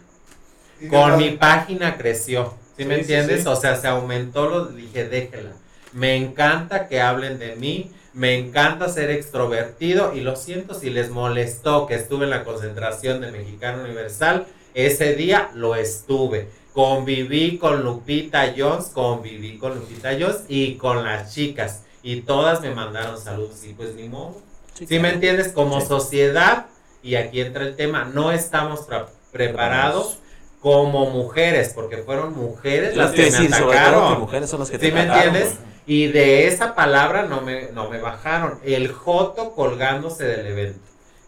Con 0.89 1.17
mi 1.17 1.31
página 1.31 1.97
creció. 1.97 2.53
¿Sí, 2.81 2.87
me 2.87 2.99
entiendes? 2.99 3.45
O 3.45 3.55
sea, 3.55 3.75
se 3.75 3.87
aumentó 3.87 4.49
lo, 4.49 4.65
dije, 4.65 5.07
déjela. 5.07 5.51
Me 5.93 6.15
encanta 6.15 6.87
que 6.87 6.99
hablen 6.99 7.37
de 7.37 7.55
mí, 7.55 7.91
me 8.13 8.35
encanta 8.35 8.89
ser 8.89 9.11
extrovertido 9.11 10.15
y 10.15 10.21
lo 10.21 10.35
siento 10.35 10.73
si 10.73 10.89
les 10.89 11.09
molestó 11.11 11.85
que 11.85 11.95
estuve 11.95 12.23
en 12.23 12.31
la 12.31 12.43
concentración 12.43 13.21
de 13.21 13.31
Mexicano 13.31 13.83
Universal. 13.83 14.47
Ese 14.73 15.15
día 15.15 15.51
lo 15.53 15.75
estuve. 15.75 16.47
Conviví 16.73 17.57
con 17.57 17.83
Lupita 17.83 18.53
Jones, 18.57 18.85
conviví 18.85 19.57
con 19.59 19.75
Lupita 19.75 20.13
Jones 20.19 20.45
y 20.47 20.75
con 20.75 21.03
las 21.03 21.33
chicas. 21.33 21.83
Y 22.01 22.21
todas 22.21 22.61
me 22.61 22.73
mandaron 22.73 23.19
saludos. 23.19 23.63
Y 23.63 23.73
pues 23.73 23.93
ni 23.93 24.09
modo. 24.09 24.41
Si 24.73 24.97
me 24.97 25.09
entiendes? 25.09 25.49
Como 25.49 25.81
sociedad, 25.81 26.65
y 27.03 27.13
aquí 27.15 27.41
entra 27.41 27.63
el 27.63 27.75
tema, 27.75 28.05
no 28.05 28.31
estamos 28.31 28.87
preparados 29.31 30.20
como 30.61 31.09
mujeres, 31.09 31.71
porque 31.73 31.97
fueron 31.97 32.37
mujeres 32.37 32.95
las 32.95 33.11
que 33.11 33.31
me 33.31 33.37
atacaron. 33.47 34.19
mujeres 34.19 34.49
son 34.49 34.59
las 34.59 34.69
que 34.69 34.77
¿Sí 34.77 34.91
me 34.91 35.03
entiendes? 35.03 35.55
Y 35.87 36.07
de 36.07 36.47
esa 36.47 36.75
palabra 36.75 37.23
no 37.23 37.41
me, 37.41 37.69
no 37.73 37.89
me 37.89 37.99
bajaron. 37.99 38.59
El 38.63 38.91
Joto 38.91 39.53
colgándose 39.53 40.23
del 40.23 40.45
evento. 40.45 40.79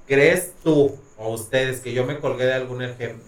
¿Crees 0.08 0.54
tú 0.64 0.96
o 1.18 1.30
ustedes 1.30 1.80
que 1.80 1.94
yo 1.94 2.06
me 2.06 2.20
colgué 2.20 2.46
de 2.46 2.54
algún 2.54 2.84
ejemplo? 2.84 3.26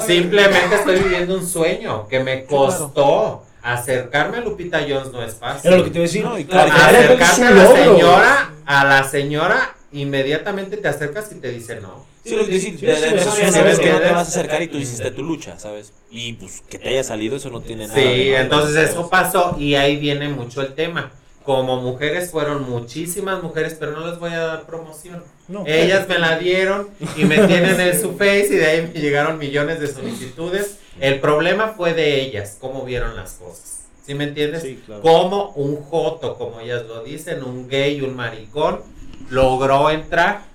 simplemente 0.00 0.76
estoy 0.76 1.00
viviendo 1.00 1.34
un 1.34 1.46
sueño 1.46 2.06
que 2.08 2.20
me 2.20 2.44
costó. 2.44 3.44
Acercarme 3.62 4.36
a 4.36 4.40
Lupita 4.42 4.80
Jones 4.86 5.10
no 5.10 5.22
es 5.22 5.36
fácil. 5.36 5.68
Era 5.68 5.78
lo 5.78 5.84
que 5.84 5.90
te 5.90 5.98
decía. 6.00 6.22
No, 6.22 6.34
Acercarme 6.34 7.46
a 7.46 7.50
la 7.50 7.66
señora, 7.66 8.50
a 8.66 8.84
la 8.84 9.04
señora, 9.04 9.74
inmediatamente 9.90 10.76
te 10.76 10.86
acercas 10.86 11.32
y 11.32 11.36
te 11.36 11.50
dice 11.50 11.80
no. 11.80 12.04
Sí, 12.24 12.36
lo 12.36 12.46
que 12.46 12.52
decir, 12.52 12.78
sabes 12.80 13.78
que 13.78 13.92
no 13.92 13.98
te 13.98 14.10
vas 14.10 14.16
a 14.16 14.20
acercar 14.20 14.62
y 14.62 14.68
tú 14.68 14.78
hiciste 14.78 15.10
tu 15.10 15.22
lucha, 15.22 15.58
¿sabes? 15.58 15.92
Y 16.10 16.32
pues 16.34 16.62
que 16.68 16.78
te 16.78 16.88
haya 16.88 17.04
salido, 17.04 17.36
eso 17.36 17.50
no 17.50 17.60
tiene 17.60 17.86
nada. 17.86 18.00
Sí, 18.00 18.32
entonces 18.34 18.90
eso 18.90 19.10
pasó 19.10 19.56
y 19.58 19.74
ahí 19.74 19.96
viene 19.96 20.28
mucho 20.28 20.62
el 20.62 20.74
tema. 20.74 21.12
Como 21.44 21.82
mujeres 21.82 22.30
fueron 22.30 22.68
muchísimas 22.70 23.42
mujeres, 23.42 23.76
pero 23.78 23.92
no 23.92 24.06
les 24.08 24.18
voy 24.18 24.30
a 24.30 24.40
dar 24.40 24.62
promoción. 24.62 25.22
Ellas 25.66 26.08
me 26.08 26.18
la 26.18 26.38
dieron 26.38 26.88
y 27.18 27.26
me 27.26 27.36
tienen 27.46 27.78
en 27.78 28.00
su 28.00 28.16
face 28.16 28.48
y 28.50 28.56
de 28.56 28.66
ahí 28.66 28.90
me 28.94 28.98
llegaron 28.98 29.38
millones 29.38 29.78
de 29.78 29.88
solicitudes. 29.88 30.78
El 31.00 31.20
problema 31.20 31.74
fue 31.76 31.92
de 31.92 32.22
ellas, 32.22 32.56
cómo 32.58 32.86
vieron 32.86 33.14
las 33.16 33.34
cosas. 33.34 33.80
¿Sí 34.06 34.14
me 34.14 34.24
entiendes? 34.24 34.62
Sí, 34.62 34.80
claro. 34.86 35.02
Como 35.02 35.50
un 35.50 35.76
joto, 35.76 36.38
como 36.38 36.60
ellas 36.60 36.86
lo 36.86 37.02
dicen, 37.02 37.42
un 37.42 37.68
gay, 37.68 38.00
un 38.00 38.16
maricón, 38.16 38.80
logró 39.28 39.90
entrar 39.90 40.53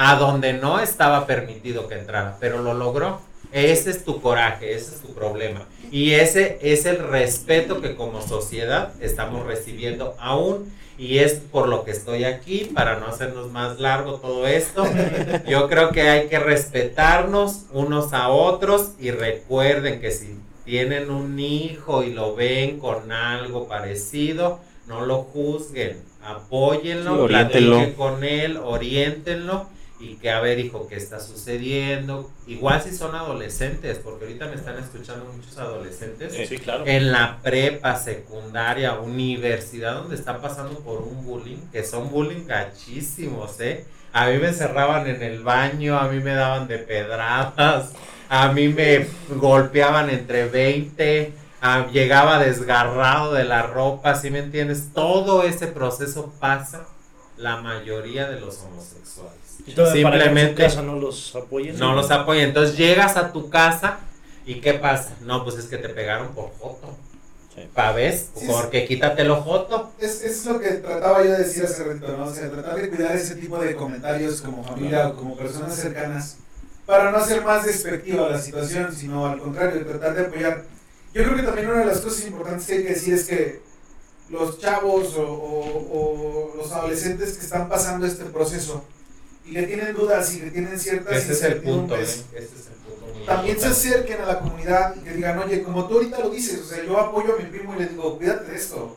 a 0.00 0.14
donde 0.14 0.52
no 0.52 0.78
estaba 0.78 1.26
permitido 1.26 1.88
que 1.88 1.96
entrara, 1.96 2.36
pero 2.38 2.62
lo 2.62 2.72
logró. 2.72 3.20
Ese 3.50 3.90
es 3.90 4.04
tu 4.04 4.20
coraje, 4.20 4.72
ese 4.72 4.94
es 4.94 5.00
tu 5.00 5.12
problema. 5.12 5.66
Y 5.90 6.12
ese 6.12 6.60
es 6.62 6.86
el 6.86 6.98
respeto 6.98 7.80
que 7.80 7.96
como 7.96 8.22
sociedad 8.22 8.92
estamos 9.00 9.44
recibiendo 9.44 10.14
aún. 10.20 10.72
Y 10.98 11.18
es 11.18 11.34
por 11.34 11.68
lo 11.68 11.84
que 11.84 11.90
estoy 11.90 12.22
aquí, 12.24 12.70
para 12.72 13.00
no 13.00 13.06
hacernos 13.06 13.50
más 13.50 13.80
largo 13.80 14.14
todo 14.14 14.46
esto. 14.46 14.84
Yo 15.48 15.68
creo 15.68 15.90
que 15.90 16.02
hay 16.02 16.28
que 16.28 16.38
respetarnos 16.38 17.64
unos 17.72 18.12
a 18.12 18.28
otros 18.28 18.92
y 19.00 19.10
recuerden 19.10 20.00
que 20.00 20.12
si 20.12 20.38
tienen 20.64 21.10
un 21.10 21.40
hijo 21.40 22.04
y 22.04 22.12
lo 22.12 22.36
ven 22.36 22.78
con 22.78 23.10
algo 23.10 23.66
parecido, 23.66 24.60
no 24.86 25.04
lo 25.04 25.22
juzguen, 25.22 26.02
apóyenlo, 26.22 27.26
sí, 27.28 27.94
con 27.96 28.22
él, 28.22 28.58
orientenlo 28.58 29.66
y 30.00 30.16
que 30.16 30.30
a 30.30 30.40
ver, 30.40 30.58
hijo, 30.60 30.86
¿qué 30.88 30.96
está 30.96 31.18
sucediendo? 31.18 32.30
Igual 32.46 32.82
si 32.82 32.94
son 32.94 33.14
adolescentes, 33.14 33.98
porque 33.98 34.26
ahorita 34.26 34.46
me 34.46 34.54
están 34.54 34.78
escuchando 34.78 35.24
muchos 35.32 35.58
adolescentes 35.58 36.34
sí, 36.48 36.58
claro. 36.58 36.86
en 36.86 37.10
la 37.10 37.40
prepa, 37.42 37.96
secundaria, 37.96 38.94
universidad, 38.98 39.94
donde 39.94 40.14
están 40.14 40.40
pasando 40.40 40.78
por 40.80 41.02
un 41.02 41.24
bullying, 41.24 41.58
que 41.72 41.84
son 41.84 42.10
bullying 42.10 42.46
gachísimos, 42.46 43.60
¿eh? 43.60 43.84
A 44.12 44.28
mí 44.28 44.38
me 44.38 44.48
encerraban 44.48 45.06
en 45.06 45.22
el 45.22 45.42
baño, 45.42 45.98
a 45.98 46.08
mí 46.08 46.20
me 46.20 46.34
daban 46.34 46.66
de 46.68 46.78
pedradas, 46.78 47.92
a 48.28 48.52
mí 48.52 48.68
me 48.68 49.06
golpeaban 49.28 50.10
entre 50.10 50.46
20, 50.46 51.32
llegaba 51.92 52.38
desgarrado 52.38 53.34
de 53.34 53.44
la 53.44 53.62
ropa, 53.64 54.14
¿sí 54.14 54.30
me 54.30 54.38
entiendes? 54.38 54.90
Todo 54.94 55.42
ese 55.42 55.66
proceso 55.66 56.32
pasa 56.38 56.86
la 57.36 57.60
mayoría 57.60 58.28
de 58.28 58.40
los 58.40 58.62
homosexuales. 58.62 59.37
Simplemente 59.74 60.64
casa 60.64 60.82
no 60.82 60.96
los 60.96 61.34
apoyen. 61.34 61.78
No 61.78 61.94
los 61.94 62.10
apoyen. 62.10 62.48
Entonces 62.48 62.76
llegas 62.76 63.16
a 63.16 63.32
tu 63.32 63.50
casa 63.50 63.98
y 64.46 64.60
¿qué 64.60 64.74
pasa? 64.74 65.14
No, 65.22 65.44
pues 65.44 65.56
es 65.56 65.66
que 65.66 65.78
te 65.78 65.88
pegaron 65.88 66.28
por 66.34 66.50
foto. 66.52 66.96
¿Pa 67.74 67.92
ves? 67.92 68.30
Porque 68.46 68.86
quítate 68.86 69.24
los 69.24 69.44
foto. 69.44 69.92
Es, 69.98 70.22
es 70.22 70.44
lo 70.46 70.60
que 70.60 70.68
trataba 70.72 71.24
yo 71.24 71.32
de 71.32 71.38
decir 71.38 71.64
hace 71.64 71.84
rato, 71.84 72.16
¿no? 72.16 72.26
O 72.26 72.32
sea, 72.32 72.50
tratar 72.50 72.76
de 72.76 72.88
cuidar 72.88 73.16
ese 73.16 73.34
tipo 73.34 73.58
de 73.58 73.74
comentarios 73.74 74.40
como 74.40 74.62
familia 74.62 75.08
o 75.08 75.16
como 75.16 75.36
personas 75.36 75.74
cercanas 75.74 76.36
para 76.86 77.10
no 77.10 77.18
hacer 77.18 77.44
más 77.44 77.66
despectiva 77.66 78.28
la 78.28 78.40
situación, 78.40 78.94
sino 78.94 79.26
al 79.26 79.38
contrario, 79.38 79.84
tratar 79.84 80.14
de 80.14 80.26
apoyar. 80.26 80.64
Yo 81.12 81.24
creo 81.24 81.36
que 81.36 81.42
también 81.42 81.68
una 81.68 81.80
de 81.80 81.86
las 81.86 82.00
cosas 82.00 82.26
importantes 82.26 82.66
que 82.66 82.74
hay 82.74 82.82
que 82.84 82.90
decir 82.90 83.14
es 83.14 83.24
que 83.26 83.60
los 84.30 84.58
chavos 84.58 85.14
o, 85.16 85.22
o 85.22 86.52
los 86.56 86.70
adolescentes 86.72 87.36
que 87.36 87.44
están 87.44 87.68
pasando 87.68 88.06
este 88.06 88.24
proceso, 88.24 88.84
y 89.48 89.54
que 89.54 89.62
tienen 89.62 89.94
dudas 89.94 90.34
y 90.34 90.40
que 90.40 90.50
tienen 90.50 90.78
ciertas 90.78 91.26
incertidumbres, 91.26 92.24
también 93.26 93.58
se 93.58 93.66
acerquen 93.66 94.20
a 94.20 94.26
la 94.26 94.40
comunidad 94.40 94.94
y 94.96 95.00
que 95.00 95.12
digan, 95.12 95.38
oye, 95.38 95.62
como 95.62 95.86
tú 95.86 95.94
ahorita 95.94 96.18
lo 96.20 96.30
dices, 96.30 96.60
o 96.60 96.64
sea, 96.64 96.84
yo 96.84 96.98
apoyo 96.98 97.34
a 97.34 97.38
mi 97.38 97.44
primo 97.44 97.74
y 97.74 97.78
le 97.78 97.86
digo, 97.86 98.16
cuídate 98.18 98.50
de 98.50 98.56
esto, 98.56 98.96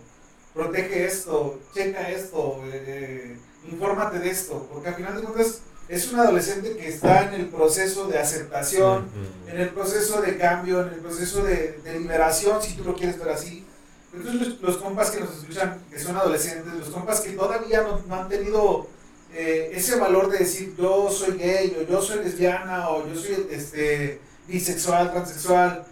protege 0.53 1.05
esto, 1.05 1.59
checa 1.73 2.09
esto, 2.09 2.61
eh, 2.65 2.83
eh, 2.85 3.37
infórmate 3.71 4.19
de 4.19 4.29
esto, 4.29 4.67
porque 4.71 4.89
al 4.89 4.95
final 4.95 5.15
de 5.15 5.23
cuentas 5.23 5.61
es 5.87 6.11
un 6.11 6.19
adolescente 6.19 6.75
que 6.75 6.87
está 6.87 7.27
en 7.27 7.33
el 7.33 7.47
proceso 7.47 8.07
de 8.07 8.19
aceptación, 8.19 9.09
en 9.47 9.57
el 9.57 9.69
proceso 9.69 10.21
de 10.21 10.37
cambio, 10.37 10.81
en 10.81 10.93
el 10.93 10.99
proceso 10.99 11.43
de, 11.43 11.79
liberación, 11.99 12.61
si 12.61 12.75
tú 12.75 12.83
lo 12.83 12.95
quieres 12.95 13.19
ver 13.19 13.29
así. 13.29 13.65
Entonces 14.13 14.59
los, 14.61 14.77
compas 14.77 15.11
que 15.11 15.21
nos 15.21 15.37
escuchan, 15.37 15.81
que 15.89 15.99
son 15.99 16.15
adolescentes, 16.17 16.73
los 16.73 16.89
compas 16.89 17.21
que 17.21 17.31
todavía 17.31 17.85
no 18.07 18.15
han 18.15 18.27
tenido 18.29 18.87
eh, 19.33 19.71
ese 19.73 19.95
valor 19.95 20.29
de 20.29 20.39
decir 20.39 20.75
yo 20.77 21.09
soy 21.09 21.37
gay 21.37 21.77
o 21.79 21.89
yo 21.89 22.01
soy 22.01 22.23
lesbiana 22.23 22.89
o 22.89 23.07
yo 23.07 23.15
soy 23.15 23.47
este, 23.49 24.19
bisexual, 24.47 25.11
transexual, 25.11 25.85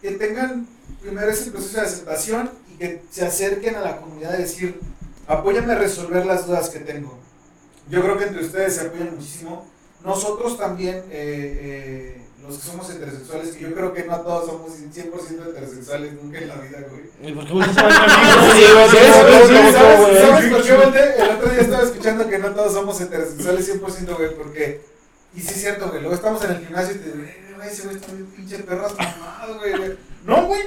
que 0.00 0.12
tengan 0.12 0.66
primero 1.00 1.30
ese 1.30 1.50
proceso 1.50 1.80
de 1.80 1.86
aceptación 1.86 2.50
y 2.72 2.78
que 2.78 3.02
se 3.10 3.24
acerquen 3.24 3.74
a 3.76 3.80
la 3.80 3.96
comunidad 3.96 4.32
de 4.32 4.38
decir, 4.38 4.80
apóyame 5.26 5.72
a 5.72 5.78
resolver 5.78 6.24
las 6.26 6.46
dudas 6.46 6.68
que 6.70 6.80
tengo. 6.80 7.18
Yo 7.88 8.02
creo 8.02 8.18
que 8.18 8.24
entre 8.24 8.44
ustedes 8.44 8.74
se 8.74 8.86
apoyan 8.86 9.14
muchísimo. 9.14 9.66
Nosotros 10.04 10.58
también, 10.58 10.96
eh, 10.96 11.04
eh, 11.10 12.25
los 12.46 12.58
que 12.58 12.66
somos 12.66 12.88
heterosexuales, 12.90 13.54
que 13.54 13.62
yo 13.62 13.74
creo 13.74 13.92
que 13.92 14.04
no 14.04 14.20
todos 14.20 14.46
somos 14.46 14.72
100% 14.72 15.48
heterosexuales 15.48 16.12
nunca 16.14 16.38
en 16.38 16.48
la 16.48 16.54
vida, 16.56 16.86
güey. 16.88 17.34
¿Por 17.34 17.44
qué 17.44 17.62
El 21.18 21.30
otro 21.30 21.50
día 21.50 21.60
estaba 21.60 21.82
escuchando 21.82 22.28
que 22.28 22.38
no 22.38 22.54
todos 22.54 22.72
somos 22.72 23.00
heterosexuales 23.00 23.82
100%, 23.82 24.16
güey, 24.16 24.34
porque... 24.36 24.80
Y 25.34 25.40
sí 25.40 25.50
es 25.50 25.60
cierto, 25.60 25.88
güey, 25.88 26.00
luego 26.00 26.14
estamos 26.14 26.42
en 26.44 26.52
el 26.52 26.58
gimnasio 26.64 26.94
y 26.94 26.98
te 26.98 27.12
digo, 27.12 27.24
güey, 27.56 27.68
ese 27.68 27.82
güey 27.82 27.96
está 27.96 28.12
bien 28.12 28.26
pinche 28.26 28.58
perro 28.60 28.88
mamado, 28.96 29.58
güey. 29.58 29.96
No, 30.24 30.46
güey. 30.46 30.62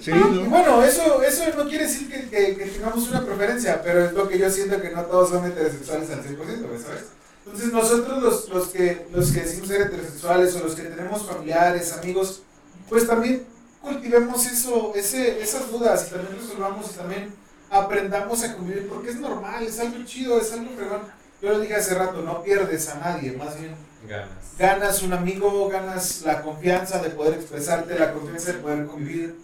Sí, 0.00 0.10
no, 0.10 0.34
Y 0.34 0.46
bueno, 0.48 0.82
eso, 0.82 1.22
eso 1.22 1.44
no 1.56 1.68
quiere 1.68 1.84
decir 1.84 2.08
que, 2.10 2.28
que, 2.28 2.56
que, 2.56 2.64
tengamos 2.66 3.08
una 3.08 3.24
preferencia, 3.24 3.82
pero 3.82 4.06
es 4.06 4.12
lo 4.12 4.28
que 4.28 4.38
yo 4.38 4.50
siento 4.50 4.80
que 4.80 4.90
no 4.90 5.02
todos 5.02 5.30
son 5.30 5.44
heterosexuales 5.44 6.10
al 6.10 6.24
100%, 6.24 6.36
güey, 6.36 6.80
¿sabes? 6.80 7.04
Entonces 7.46 7.72
nosotros 7.72 8.22
los, 8.22 8.48
los, 8.48 8.68
que, 8.68 9.06
los 9.12 9.30
que 9.30 9.40
decimos 9.40 9.68
ser 9.68 9.82
heterosexuales 9.82 10.56
o 10.56 10.64
los 10.64 10.74
que 10.74 10.82
tenemos 10.82 11.24
familiares, 11.24 11.92
amigos, 11.92 12.42
pues 12.88 13.06
también 13.06 13.46
cultivemos 13.80 14.44
eso, 14.46 14.92
ese, 14.96 15.40
esas 15.40 15.70
dudas 15.70 16.08
y 16.08 16.14
también 16.14 16.36
resolvamos 16.40 16.90
y 16.90 16.94
también 16.96 17.34
aprendamos 17.70 18.42
a 18.42 18.56
convivir, 18.56 18.88
porque 18.88 19.10
es 19.10 19.20
normal, 19.20 19.62
es 19.62 19.78
algo 19.78 20.04
chido, 20.04 20.40
es 20.40 20.52
algo 20.52 20.70
fregón. 20.76 21.02
Yo 21.40 21.50
lo 21.50 21.60
dije 21.60 21.76
hace 21.76 21.94
rato, 21.94 22.20
no 22.22 22.42
pierdes 22.42 22.88
a 22.88 22.98
nadie, 22.98 23.30
más 23.32 23.58
bien 23.60 23.76
ganas. 24.08 24.28
Ganas 24.58 25.02
un 25.02 25.12
amigo, 25.12 25.68
ganas 25.68 26.22
la 26.22 26.42
confianza 26.42 26.98
de 27.00 27.10
poder 27.10 27.34
expresarte, 27.34 27.96
la 27.96 28.12
confianza 28.12 28.54
de 28.54 28.58
poder 28.58 28.86
convivir. 28.86 29.36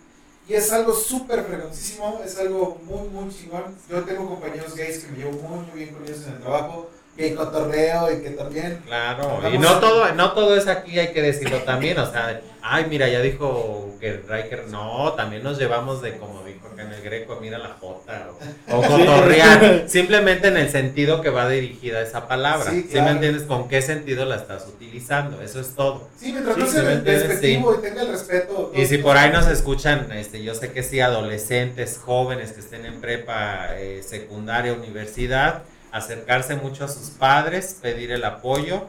Y 0.49 0.55
es 0.55 0.73
algo 0.73 0.93
súper 0.93 1.45
fregoncísimo, 1.45 2.21
es 2.25 2.37
algo 2.37 2.81
muy, 2.85 3.09
muy 3.09 3.33
chingón. 3.33 3.77
Yo 3.89 4.03
tengo 4.03 4.29
compañeros 4.29 4.75
gays 4.75 5.05
que 5.05 5.13
me 5.13 5.19
llevo 5.19 5.33
muy, 5.33 5.67
muy 5.67 5.85
bien 5.85 5.95
con 5.95 6.03
ellos 6.03 6.27
en 6.27 6.33
el 6.33 6.41
trabajo 6.41 6.91
que 7.17 7.35
cotorreo 7.35 8.11
y 8.11 8.23
que 8.23 8.31
también. 8.31 8.81
Claro, 8.87 9.41
y 9.53 9.59
no 9.59 9.79
todo, 9.81 10.13
no 10.15 10.33
todo 10.33 10.57
es 10.57 10.67
aquí, 10.67 10.99
hay 10.99 11.13
que 11.13 11.21
decirlo 11.21 11.59
también. 11.59 11.99
O 11.99 12.11
sea, 12.11 12.41
ay, 12.63 12.87
mira, 12.89 13.09
ya 13.09 13.21
dijo 13.21 13.95
que 14.01 14.23
Riker, 14.27 14.69
no, 14.69 15.13
también 15.13 15.43
nos 15.43 15.59
llevamos 15.59 16.01
de, 16.01 16.17
como 16.17 16.43
dijo 16.43 16.69
acá 16.69 16.83
en 16.83 16.93
el 16.93 17.03
Greco, 17.03 17.39
mira 17.41 17.59
la 17.59 17.77
Jota, 17.79 18.29
o, 18.71 18.81
cotorrear. 18.81 19.85
Simplemente 19.89 20.49
en 20.49 20.57
el 20.57 20.71
sentido 20.71 21.21
que 21.21 21.29
va 21.29 21.49
dirigida 21.49 22.01
esa 22.01 22.27
palabra. 22.29 22.71
Sí, 22.71 22.89
me 22.93 23.11
entiendes 23.11 23.43
con 23.43 23.69
qué 23.69 23.83
sentido 23.83 24.25
la 24.25 24.37
estás 24.37 24.67
utilizando? 24.67 25.43
Eso 25.43 25.61
es 25.61 25.75
todo. 25.75 26.09
Sí, 26.17 26.33
mientras 26.33 26.57
no 26.57 26.67
sea 26.67 26.83
despectivo 26.83 27.75
y 27.79 27.83
tenga 27.83 28.03
el 28.03 28.09
respeto. 28.09 28.73
Y 28.75 28.87
si 28.87 28.99
por 28.99 29.19
ahí 29.19 29.31
nos 29.31 29.49
escuchan, 29.49 30.11
este, 30.13 30.43
yo 30.43 30.55
sé 30.55 30.73
que 30.73 30.83
sí, 30.83 31.01
adolescentes, 31.01 32.01
jóvenes 32.03 32.53
que 32.53 32.61
estén 32.61 32.87
en 32.87 33.03
prepa, 33.03 33.77
eh, 33.77 34.03
secundaria, 34.03 34.73
universidad 34.73 35.65
acercarse 35.93 36.57
mucho 36.57 36.85
a 36.85 36.89
sus 36.89 37.11
padres, 37.11 37.79
pedir 37.81 38.11
el 38.11 38.25
apoyo. 38.25 38.87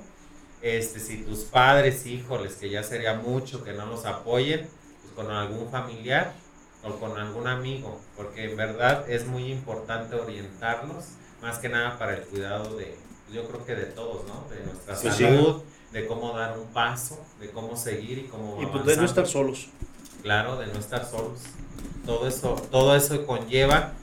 Este, 0.62 1.00
si 1.00 1.18
tus 1.24 1.40
padres, 1.40 2.06
híjoles, 2.06 2.56
que 2.56 2.70
ya 2.70 2.84
sería 2.84 3.16
mucho 3.16 3.64
que 3.64 3.74
no 3.74 3.86
los 3.86 4.06
apoyen, 4.06 4.70
pues 5.02 5.14
con 5.14 5.30
algún 5.30 5.70
familiar 5.70 6.34
o 6.84 6.96
con 6.96 7.20
algún 7.20 7.48
amigo, 7.48 8.00
porque 8.16 8.50
en 8.50 8.58
verdad 8.58 9.10
es 9.10 9.26
muy 9.28 9.52
importante 9.52 10.16
orientarlos, 10.16 11.06
más 11.42 11.60
que 11.60 11.68
nada 11.68 12.00
para 12.00 12.16
el 12.16 12.22
cuidado 12.24 12.78
de, 12.78 12.98
yo 13.32 13.46
creo 13.48 13.66
que 13.66 13.76
de 13.76 13.86
todos, 13.86 14.26
¿no? 14.26 14.46
De 14.50 14.64
nuestra 14.66 14.96
salud, 14.96 15.62
de 15.92 16.08
cómo 16.08 16.32
dar 16.38 16.58
un 16.58 16.68
paso, 16.68 17.20
de 17.40 17.50
cómo 17.52 17.76
seguir 17.76 18.18
y 18.20 18.24
cómo 18.24 18.62
Y 18.62 18.66
pues 18.66 18.86
de 18.86 18.98
no 18.98 19.06
estar 19.06 19.28
solos. 19.28 19.68
Claro, 20.22 20.58
de 20.58 20.68
no 20.68 20.80
estar 20.80 21.06
solos. 21.06 21.42
Todo 22.06 22.28
eso, 22.28 22.56
todo 22.72 22.96
eso 22.96 23.26
conlleva 23.26 23.94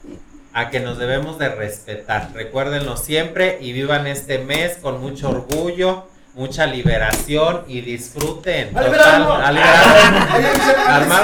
a 0.53 0.71
que 0.71 0.81
nos 0.81 0.99
debemos 0.99 1.39
de 1.39 1.49
respetar. 1.49 2.31
Recuérdenlo 2.35 2.97
siempre 2.97 3.59
y 3.61 3.73
vivan 3.73 4.07
este 4.07 4.39
mes 4.39 4.79
con 4.81 5.01
mucho 5.01 5.31
orgullo, 5.31 6.05
mucha 6.35 6.67
liberación 6.67 7.65
y 7.69 7.81
disfruten. 7.81 8.77
armar 8.77 9.55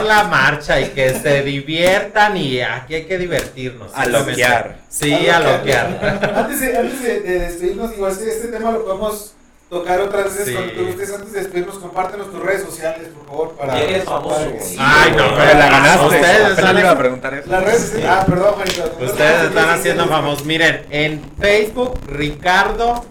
la 0.04 0.24
marcha 0.24 0.80
y 0.80 0.88
que 0.88 1.14
se 1.14 1.42
diviertan 1.42 2.36
y 2.36 2.60
aquí 2.60 2.94
hay 2.94 3.04
que 3.04 3.18
divertirnos. 3.18 3.92
A 3.94 4.06
loquear. 4.06 4.78
Sí, 4.88 5.28
a 5.28 5.40
loquear. 5.40 6.32
Antes 6.34 6.60
de, 6.60 6.76
antes 6.76 7.02
de, 7.02 7.20
despedirnos, 7.20 7.92
digo, 7.92 8.08
este, 8.08 8.28
este 8.28 8.48
tema 8.48 8.72
lo 8.72 8.84
podemos 8.84 9.35
tocar 9.68 10.00
otras 10.00 10.24
veces 10.24 10.54
cuando 10.54 10.72
tú 10.72 10.86
gustes 10.86 11.14
antes 11.14 11.32
de 11.32 11.40
despedirnos, 11.40 11.78
compártenos 11.78 12.30
tus 12.30 12.40
redes 12.40 12.62
sociales, 12.62 13.08
por 13.08 13.26
favor, 13.26 13.56
para... 13.56 13.80
Eres 13.80 14.04
famoso. 14.04 14.48
Ay, 14.78 15.10
no, 15.16 15.24
pero 15.36 15.58
la 15.58 15.68
ganaste. 15.68 16.06
Ustedes 16.06 16.50
están... 16.50 16.78
iba 16.78 16.90
a 16.90 16.98
preguntar 16.98 17.34
eso. 17.34 17.50
Las 17.50 17.64
redes, 17.64 17.96
ah, 18.08 18.24
perdón, 18.26 18.54
Juanito. 18.54 18.96
Ustedes 19.00 19.44
están 19.44 19.70
haciendo 19.70 20.06
famosos. 20.06 20.44
Miren, 20.44 20.86
en 20.90 21.32
Facebook, 21.40 21.98
Ricardo 22.06 23.04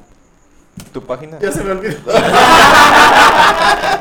¿Tu 0.91 1.01
página? 1.05 1.39
Ya 1.39 1.51
se 1.51 1.63
me 1.63 1.71
olvidó. 1.71 1.97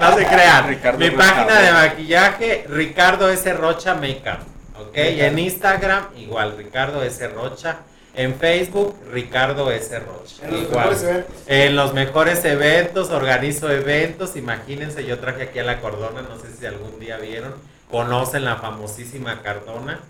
no 0.01 0.17
se 0.17 0.27
crean. 0.27 0.69
Ricardo 0.69 0.99
Mi 0.99 1.11
página 1.11 1.61
de 1.61 1.73
maquillaje, 1.73 2.67
Ricardo 2.69 3.31
S. 3.31 3.53
Rocha 3.53 3.95
Makeup. 3.95 4.41
¿Ok? 4.81 4.97
Y 4.97 5.21
en 5.21 5.39
Instagram, 5.39 6.07
igual, 6.17 6.57
Ricardo 6.57 7.03
S. 7.03 7.29
Rocha. 7.29 7.79
En 8.17 8.37
Facebook, 8.37 8.97
Ricardo 9.11 9.71
S. 9.71 9.99
Rocha. 9.99 10.49
En 10.49 10.55
igual. 10.55 10.91
los 10.91 11.03
mejores 11.03 11.03
eventos. 11.03 11.49
En 11.49 11.77
los 11.77 11.95
mejores 11.95 12.45
eventos, 12.45 13.11
organizo 13.11 13.71
eventos. 13.71 14.37
Imagínense, 14.37 15.05
yo 15.05 15.19
traje 15.19 15.45
aquí 15.45 15.59
a 15.59 15.65
la 15.65 15.81
Cordona, 15.81 16.23
no 16.23 16.39
sé 16.39 16.53
si 16.57 16.65
algún 16.67 17.01
día 17.01 17.19
vieron. 17.19 17.55
Conocen 17.91 18.45
la 18.45 18.57
famosísima 18.57 19.43
Cardona. 19.43 20.01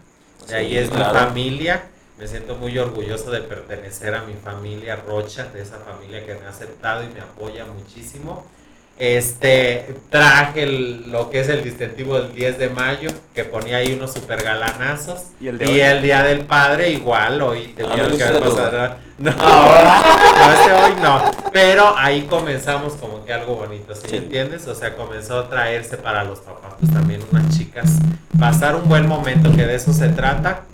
De 0.48 0.56
ahí 0.56 0.76
es 0.76 0.90
mi 0.93 1.02
familia. 1.02 1.85
Me 2.18 2.28
siento 2.28 2.55
muy 2.56 2.78
orgulloso 2.78 3.31
de 3.31 3.40
pertenecer 3.40 4.14
a 4.14 4.22
mi 4.22 4.35
familia 4.35 4.97
Rocha, 4.97 5.47
de 5.47 5.62
esa 5.62 5.78
familia 5.78 6.24
que 6.24 6.35
me 6.35 6.47
ha 6.47 6.51
aceptado 6.51 7.02
y 7.02 7.09
me 7.09 7.20
apoya 7.20 7.64
muchísimo. 7.64 8.47
Este, 8.96 9.96
traje 10.08 10.66
lo 10.66 11.28
que 11.28 11.40
es 11.40 11.48
el 11.48 11.64
distintivo 11.64 12.20
del 12.20 12.32
10 12.32 12.58
de 12.58 12.68
mayo, 12.70 13.10
que 13.34 13.44
ponía 13.44 13.78
ahí 13.78 13.94
unos 13.94 14.12
super 14.12 14.42
galanazos. 14.42 15.22
Y 15.40 15.48
el, 15.48 15.58
Día 15.58 16.22
del 16.22 16.40
Padre 16.40 16.90
igual, 16.90 17.42
hoy 17.42 17.74
tenía 17.76 18.08
que 18.08 18.38
pasar. 18.38 18.98
No, 19.16 19.30
no, 19.30 20.52
este 20.52 20.72
hoy 20.72 20.92
no. 21.00 21.22
Pero 21.52 21.96
ahí 21.96 22.22
comenzamos 22.22 22.94
como 22.94 23.24
que 23.24 23.32
algo 23.32 23.54
bonito, 23.54 23.94
¿sí, 23.94 24.16
entiendes? 24.16 24.66
O 24.66 24.74
sea, 24.74 24.96
comenzó 24.96 25.38
a 25.38 25.48
traerse 25.48 25.96
para 25.96 26.24
los 26.24 26.40
papás, 26.40 26.74
pues 26.80 26.92
también 26.92 27.22
unas 27.30 27.56
chicas, 27.56 28.00
pasar 28.40 28.74
un 28.74 28.88
buen 28.88 29.06
momento, 29.06 29.52
que 29.54 29.66
de 29.66 29.76
eso 29.76 29.92
se 29.92 30.08
trata 30.08 30.64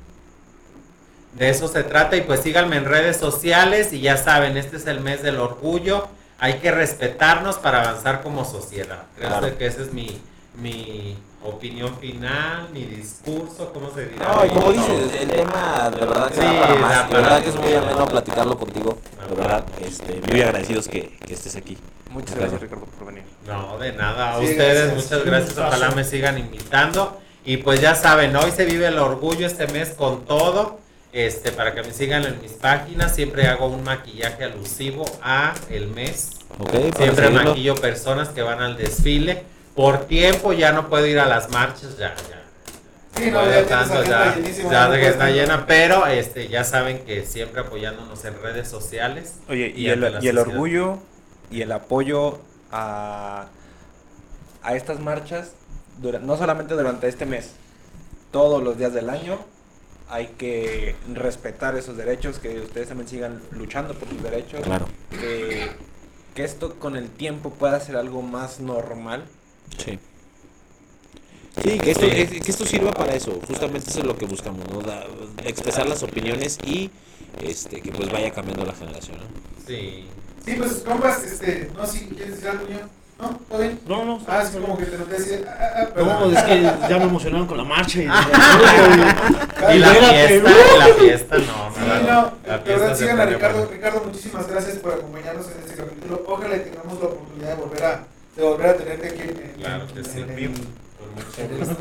de 1.40 1.48
eso 1.48 1.68
se 1.68 1.82
trata 1.82 2.16
y 2.16 2.20
pues 2.20 2.40
síganme 2.40 2.76
en 2.76 2.84
redes 2.84 3.16
sociales 3.16 3.92
y 3.92 4.00
ya 4.00 4.16
saben, 4.16 4.56
este 4.56 4.76
es 4.76 4.86
el 4.86 5.00
mes 5.00 5.22
del 5.22 5.38
orgullo. 5.38 6.08
Hay 6.40 6.54
que 6.54 6.70
respetarnos 6.70 7.58
para 7.58 7.82
avanzar 7.82 8.22
como 8.22 8.44
sociedad. 8.44 9.04
Creo 9.16 9.58
que 9.58 9.66
esa 9.66 9.82
es 9.82 9.92
mi, 9.92 10.20
mi 10.56 11.16
opinión 11.44 11.96
final, 11.98 12.68
mi 12.72 12.84
discurso, 12.84 13.72
¿cómo 13.72 13.90
se 13.94 14.06
dirá? 14.06 14.26
No, 14.34 14.46
y 14.46 14.48
como 14.48 14.72
dices, 14.72 15.20
el 15.20 15.28
tema 15.28 15.90
de 15.90 16.00
verdad 16.00 16.28
que, 16.28 16.34
sí, 16.34 16.46
para 16.80 17.02
de 17.08 17.14
verdad 17.14 17.42
que 17.42 17.48
es 17.48 17.56
muy 17.56 17.72
ameno 17.74 18.06
platicarlo 18.06 18.58
contigo. 18.58 18.98
De 19.28 19.34
verdad, 19.36 19.64
este, 19.80 20.20
muy 20.30 20.42
agradecidos 20.42 20.88
que, 20.88 21.16
que 21.26 21.34
estés 21.34 21.56
aquí. 21.56 21.78
Muchas 22.10 22.34
gracias, 22.34 22.60
Ricardo, 22.60 22.86
por 22.86 23.06
venir. 23.06 23.24
No, 23.46 23.78
de 23.78 23.92
nada. 23.92 24.34
A 24.34 24.38
ustedes, 24.38 24.94
muchas 24.94 25.24
gracias. 25.24 25.56
Ojalá 25.58 25.90
me 25.92 26.04
sigan 26.04 26.38
invitando. 26.38 27.20
Y 27.44 27.58
pues 27.58 27.80
ya 27.80 27.94
saben, 27.94 28.34
hoy 28.36 28.50
se 28.50 28.64
vive 28.64 28.86
el 28.86 28.98
orgullo 28.98 29.46
este 29.46 29.66
mes 29.68 29.90
con 29.90 30.24
todo. 30.24 30.78
Este, 31.12 31.50
para 31.50 31.74
que 31.74 31.82
me 31.82 31.92
sigan 31.92 32.24
en 32.24 32.40
mis 32.40 32.52
páginas, 32.52 33.14
siempre 33.14 33.48
hago 33.48 33.66
un 33.66 33.82
maquillaje 33.82 34.44
alusivo 34.44 35.04
a 35.22 35.54
el 35.68 35.88
mes. 35.88 36.30
siempre 36.96 37.30
maquillo 37.30 37.74
personas 37.74 38.28
que 38.28 38.42
van 38.42 38.60
al 38.62 38.76
desfile. 38.76 39.44
Por 39.74 40.06
tiempo 40.06 40.52
ya 40.52 40.72
no 40.72 40.88
puedo 40.88 41.06
ir 41.06 41.18
a 41.18 41.26
las 41.26 41.50
marchas, 41.50 41.96
ya, 41.98 42.14
ya. 42.14 42.42
Sí, 43.16 43.30
no, 43.30 43.44
ya, 43.44 43.66
tanto, 43.66 44.04
ya, 44.04 44.36
ya 44.70 44.90
que 44.90 45.08
está 45.08 45.30
llena, 45.30 45.66
pero 45.66 46.06
este, 46.06 46.48
ya 46.48 46.64
saben 46.64 47.04
que 47.04 47.26
siempre 47.26 47.62
apoyándonos 47.62 48.24
en 48.24 48.40
redes 48.40 48.68
sociales. 48.68 49.34
Oye, 49.48 49.72
y, 49.74 49.88
el, 49.88 50.18
y 50.20 50.28
el 50.28 50.38
orgullo 50.38 50.98
y 51.50 51.62
el 51.62 51.72
apoyo 51.72 52.38
a, 52.70 53.46
a 54.62 54.74
estas 54.76 55.00
marchas, 55.00 55.52
no 56.22 56.36
solamente 56.36 56.74
durante 56.74 57.08
este 57.08 57.26
mes, 57.26 57.50
todos 58.30 58.62
los 58.62 58.78
días 58.78 58.94
del 58.94 59.10
año, 59.10 59.38
hay 60.10 60.26
que 60.38 60.96
respetar 61.14 61.76
esos 61.76 61.96
derechos, 61.96 62.38
que 62.38 62.60
ustedes 62.60 62.88
también 62.88 63.08
sigan 63.08 63.40
luchando 63.52 63.94
por 63.94 64.08
sus 64.08 64.22
derechos. 64.22 64.60
Claro. 64.60 64.86
Que, 65.10 65.70
esto 66.36 66.76
con 66.76 66.96
el 66.96 67.10
tiempo 67.10 67.50
pueda 67.50 67.78
ser 67.80 67.96
algo 67.96 68.22
más 68.22 68.60
normal. 68.60 69.26
Sí. 69.76 69.98
Sí, 71.62 71.78
que 71.78 71.90
esto, 71.90 72.06
que 72.06 72.50
esto 72.50 72.64
sirva 72.64 72.92
para 72.92 73.14
eso, 73.14 73.38
justamente 73.46 73.90
eso 73.90 74.00
es 74.00 74.06
lo 74.06 74.16
que 74.16 74.24
buscamos, 74.24 74.66
¿no? 74.70 74.80
expresar 75.44 75.86
las 75.86 76.02
opiniones 76.02 76.58
y 76.64 76.90
este 77.42 77.82
que 77.82 77.92
pues 77.92 78.10
vaya 78.10 78.30
cambiando 78.30 78.64
la 78.64 78.72
generación, 78.72 79.18
¿no? 79.18 79.24
Sí. 79.66 80.06
Sí, 80.46 80.54
pues 80.56 80.82
compas, 80.86 81.22
este, 81.24 81.70
no, 81.76 81.86
si 81.86 82.06
quieres 82.06 82.36
decir 82.36 82.48
algo, 82.48 82.64
¿No? 83.20 83.38
¿Todo 83.48 83.58
bien? 83.58 83.80
No, 83.86 84.04
no. 84.04 84.18
Ah, 84.26 84.42
es 84.42 84.50
como 84.50 84.78
que 84.78 84.86
te 84.86 84.96
noté 84.96 85.14
decir. 85.14 85.46
Ah, 85.46 85.58
ah, 85.60 85.88
ah 85.94 86.02
no, 86.02 86.30
es 86.30 86.42
que 86.42 86.62
ya 86.62 86.98
me 86.98 87.04
emocionaron 87.04 87.46
con 87.46 87.58
la 87.58 87.64
marcha 87.64 87.98
y. 87.98 88.02
y, 89.74 89.78
la 89.78 89.88
fiesta, 89.88 90.50
y 90.50 90.78
la 90.78 90.94
fiesta, 90.98 91.36
no. 91.36 91.42
Sí, 91.42 91.80
no. 92.06 92.32
La 92.46 92.56
verdad, 92.58 92.96
sigan 92.96 93.20
a 93.20 93.26
Ricardo. 93.26 93.68
Ricardo, 93.70 94.02
muchísimas 94.06 94.48
gracias 94.48 94.76
por 94.78 94.94
acompañarnos 94.94 95.46
en 95.50 95.58
este 95.60 95.74
capítulo. 95.76 96.24
Ojalá 96.26 96.62
tengamos 96.62 96.98
la 96.98 97.06
oportunidad 97.06 97.48
de 97.48 97.54
volver 97.62 97.84
a, 97.84 98.04
de 98.36 98.42
volver 98.42 98.66
a 98.66 98.76
tenerte 98.76 99.08
aquí 99.08 99.20
en, 99.20 99.52
Claro 99.60 99.86
que 99.86 100.04
sí. 100.04 100.22
Con 101.36 101.60
eso 101.60 101.76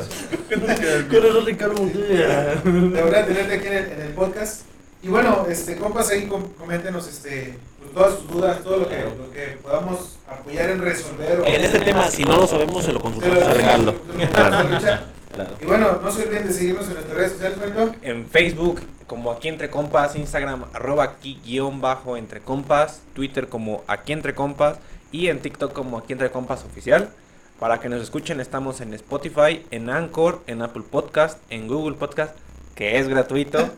Ricardo 1.46 1.86
De 1.86 3.02
volver 3.02 3.16
a 3.16 3.26
tenerte 3.26 3.54
aquí 3.54 3.68
en 3.68 3.74
el, 3.74 3.92
en 3.92 4.02
el 4.02 4.14
podcast. 4.14 4.64
Y 5.02 5.08
bueno, 5.08 5.46
este, 5.50 5.78
compas, 5.78 6.10
ahí 6.10 6.28
coméntenos 6.58 7.08
este, 7.08 7.58
todas 7.94 8.16
sus 8.16 8.28
dudas, 8.30 8.64
todo 8.64 8.78
lo 8.78 8.90
que, 8.90 8.98
lo 8.98 9.32
que 9.32 9.58
podamos 9.62 10.18
apoyar 10.28 10.70
en 10.70 10.82
resolver. 10.82 11.44
En 11.46 11.64
este 11.64 11.80
tema, 11.80 12.08
si 12.08 12.24
no 12.24 12.38
lo 12.38 12.48
sabemos, 12.48 12.84
se 12.84 12.94
lo 12.94 13.00
consultamos 13.00 13.44
a 13.44 13.54
Ricardo. 13.54 13.96
Y 15.62 15.66
bueno, 15.66 16.00
no 16.04 16.12
se 16.12 16.24
olviden 16.24 16.48
de 16.48 16.54
seguirnos 16.54 16.88
en 16.88 16.96
nuestras 16.96 17.16
redes 17.16 17.32
sociales, 17.34 17.60
En 18.02 18.26
Facebook, 18.26 18.82
como 19.08 19.32
aquí 19.32 19.48
entre 19.48 19.70
compas, 19.70 20.16
Instagram, 20.16 20.66
arroba 20.74 21.04
aquí 21.04 21.40
guion 21.46 21.80
bajo 21.80 22.18
entre 22.18 22.42
compas, 22.42 23.04
Twitter 23.14 23.48
como 23.48 23.84
aquí 23.88 24.12
entre 24.12 24.34
compas 24.34 24.80
y 25.12 25.28
en 25.28 25.40
TikTok 25.40 25.72
como 25.72 26.00
aquí 26.00 26.14
entre 26.14 26.32
compas 26.32 26.66
oficial. 26.66 27.10
Para 27.58 27.80
que 27.80 27.88
nos 27.88 28.02
escuchen, 28.02 28.42
estamos 28.42 28.82
en 28.82 28.94
Spotify, 28.96 29.66
en 29.72 29.90
Anchor, 29.90 30.42
en 30.48 30.62
Apple 30.62 30.84
Podcast, 30.90 31.40
en 31.50 31.68
Google 31.68 31.96
Podcast 31.96 32.36
que 32.80 32.98
es 32.98 33.10
gratuito, 33.10 33.70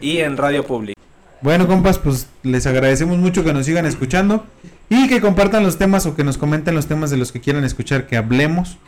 y 0.00 0.18
en 0.18 0.36
Radio 0.36 0.64
Public. 0.64 0.95
Bueno, 1.42 1.66
compas, 1.66 1.98
pues 1.98 2.28
les 2.42 2.66
agradecemos 2.66 3.18
mucho 3.18 3.44
que 3.44 3.52
nos 3.52 3.66
sigan 3.66 3.86
escuchando 3.86 4.46
y 4.88 5.08
que 5.08 5.20
compartan 5.20 5.62
los 5.62 5.78
temas 5.78 6.06
o 6.06 6.16
que 6.16 6.24
nos 6.24 6.38
comenten 6.38 6.74
los 6.74 6.86
temas 6.86 7.10
de 7.10 7.16
los 7.16 7.32
que 7.32 7.40
quieran 7.40 7.64
escuchar 7.64 8.06
que 8.06 8.16
hablemos. 8.16 8.78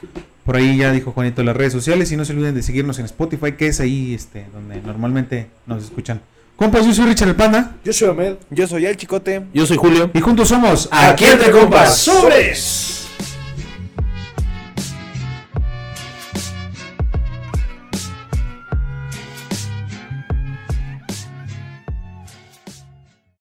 Por 0.45 0.57
ahí 0.57 0.79
ya 0.79 0.93
dijo 0.93 1.13
Juanito 1.13 1.43
las 1.43 1.57
redes 1.57 1.73
sociales 1.73 2.11
y 2.11 2.17
no 2.17 2.25
se 2.25 2.33
olviden 2.33 2.55
de 2.55 2.63
seguirnos 2.63 2.99
en 2.99 3.05
Spotify, 3.05 3.53
que 3.53 3.67
es 3.67 3.81
ahí 3.81 4.15
este 4.15 4.47
donde 4.53 4.81
normalmente 4.81 5.49
nos 5.67 5.85
escuchan. 5.85 6.23
Compas, 6.57 6.87
yo 6.87 6.93
soy 6.93 7.07
Richard 7.07 7.29
el 7.29 7.37
Panda. 7.37 7.77
Yo 7.85 7.93
soy 7.93 8.09
Ahmed. 8.09 8.35
Yo 8.51 8.67
soy 8.67 8.87
El 8.87 8.97
Chicote. 8.97 9.45
Yo 9.55 9.65
soy 9.65 9.77
Julio. 9.77 10.11
Y 10.13 10.21
juntos 10.21 10.49
somos 10.49 10.89
Aquí 10.91 11.25
entre 11.25 11.53
compas. 11.53 11.97
¡Sobres! 11.99 12.98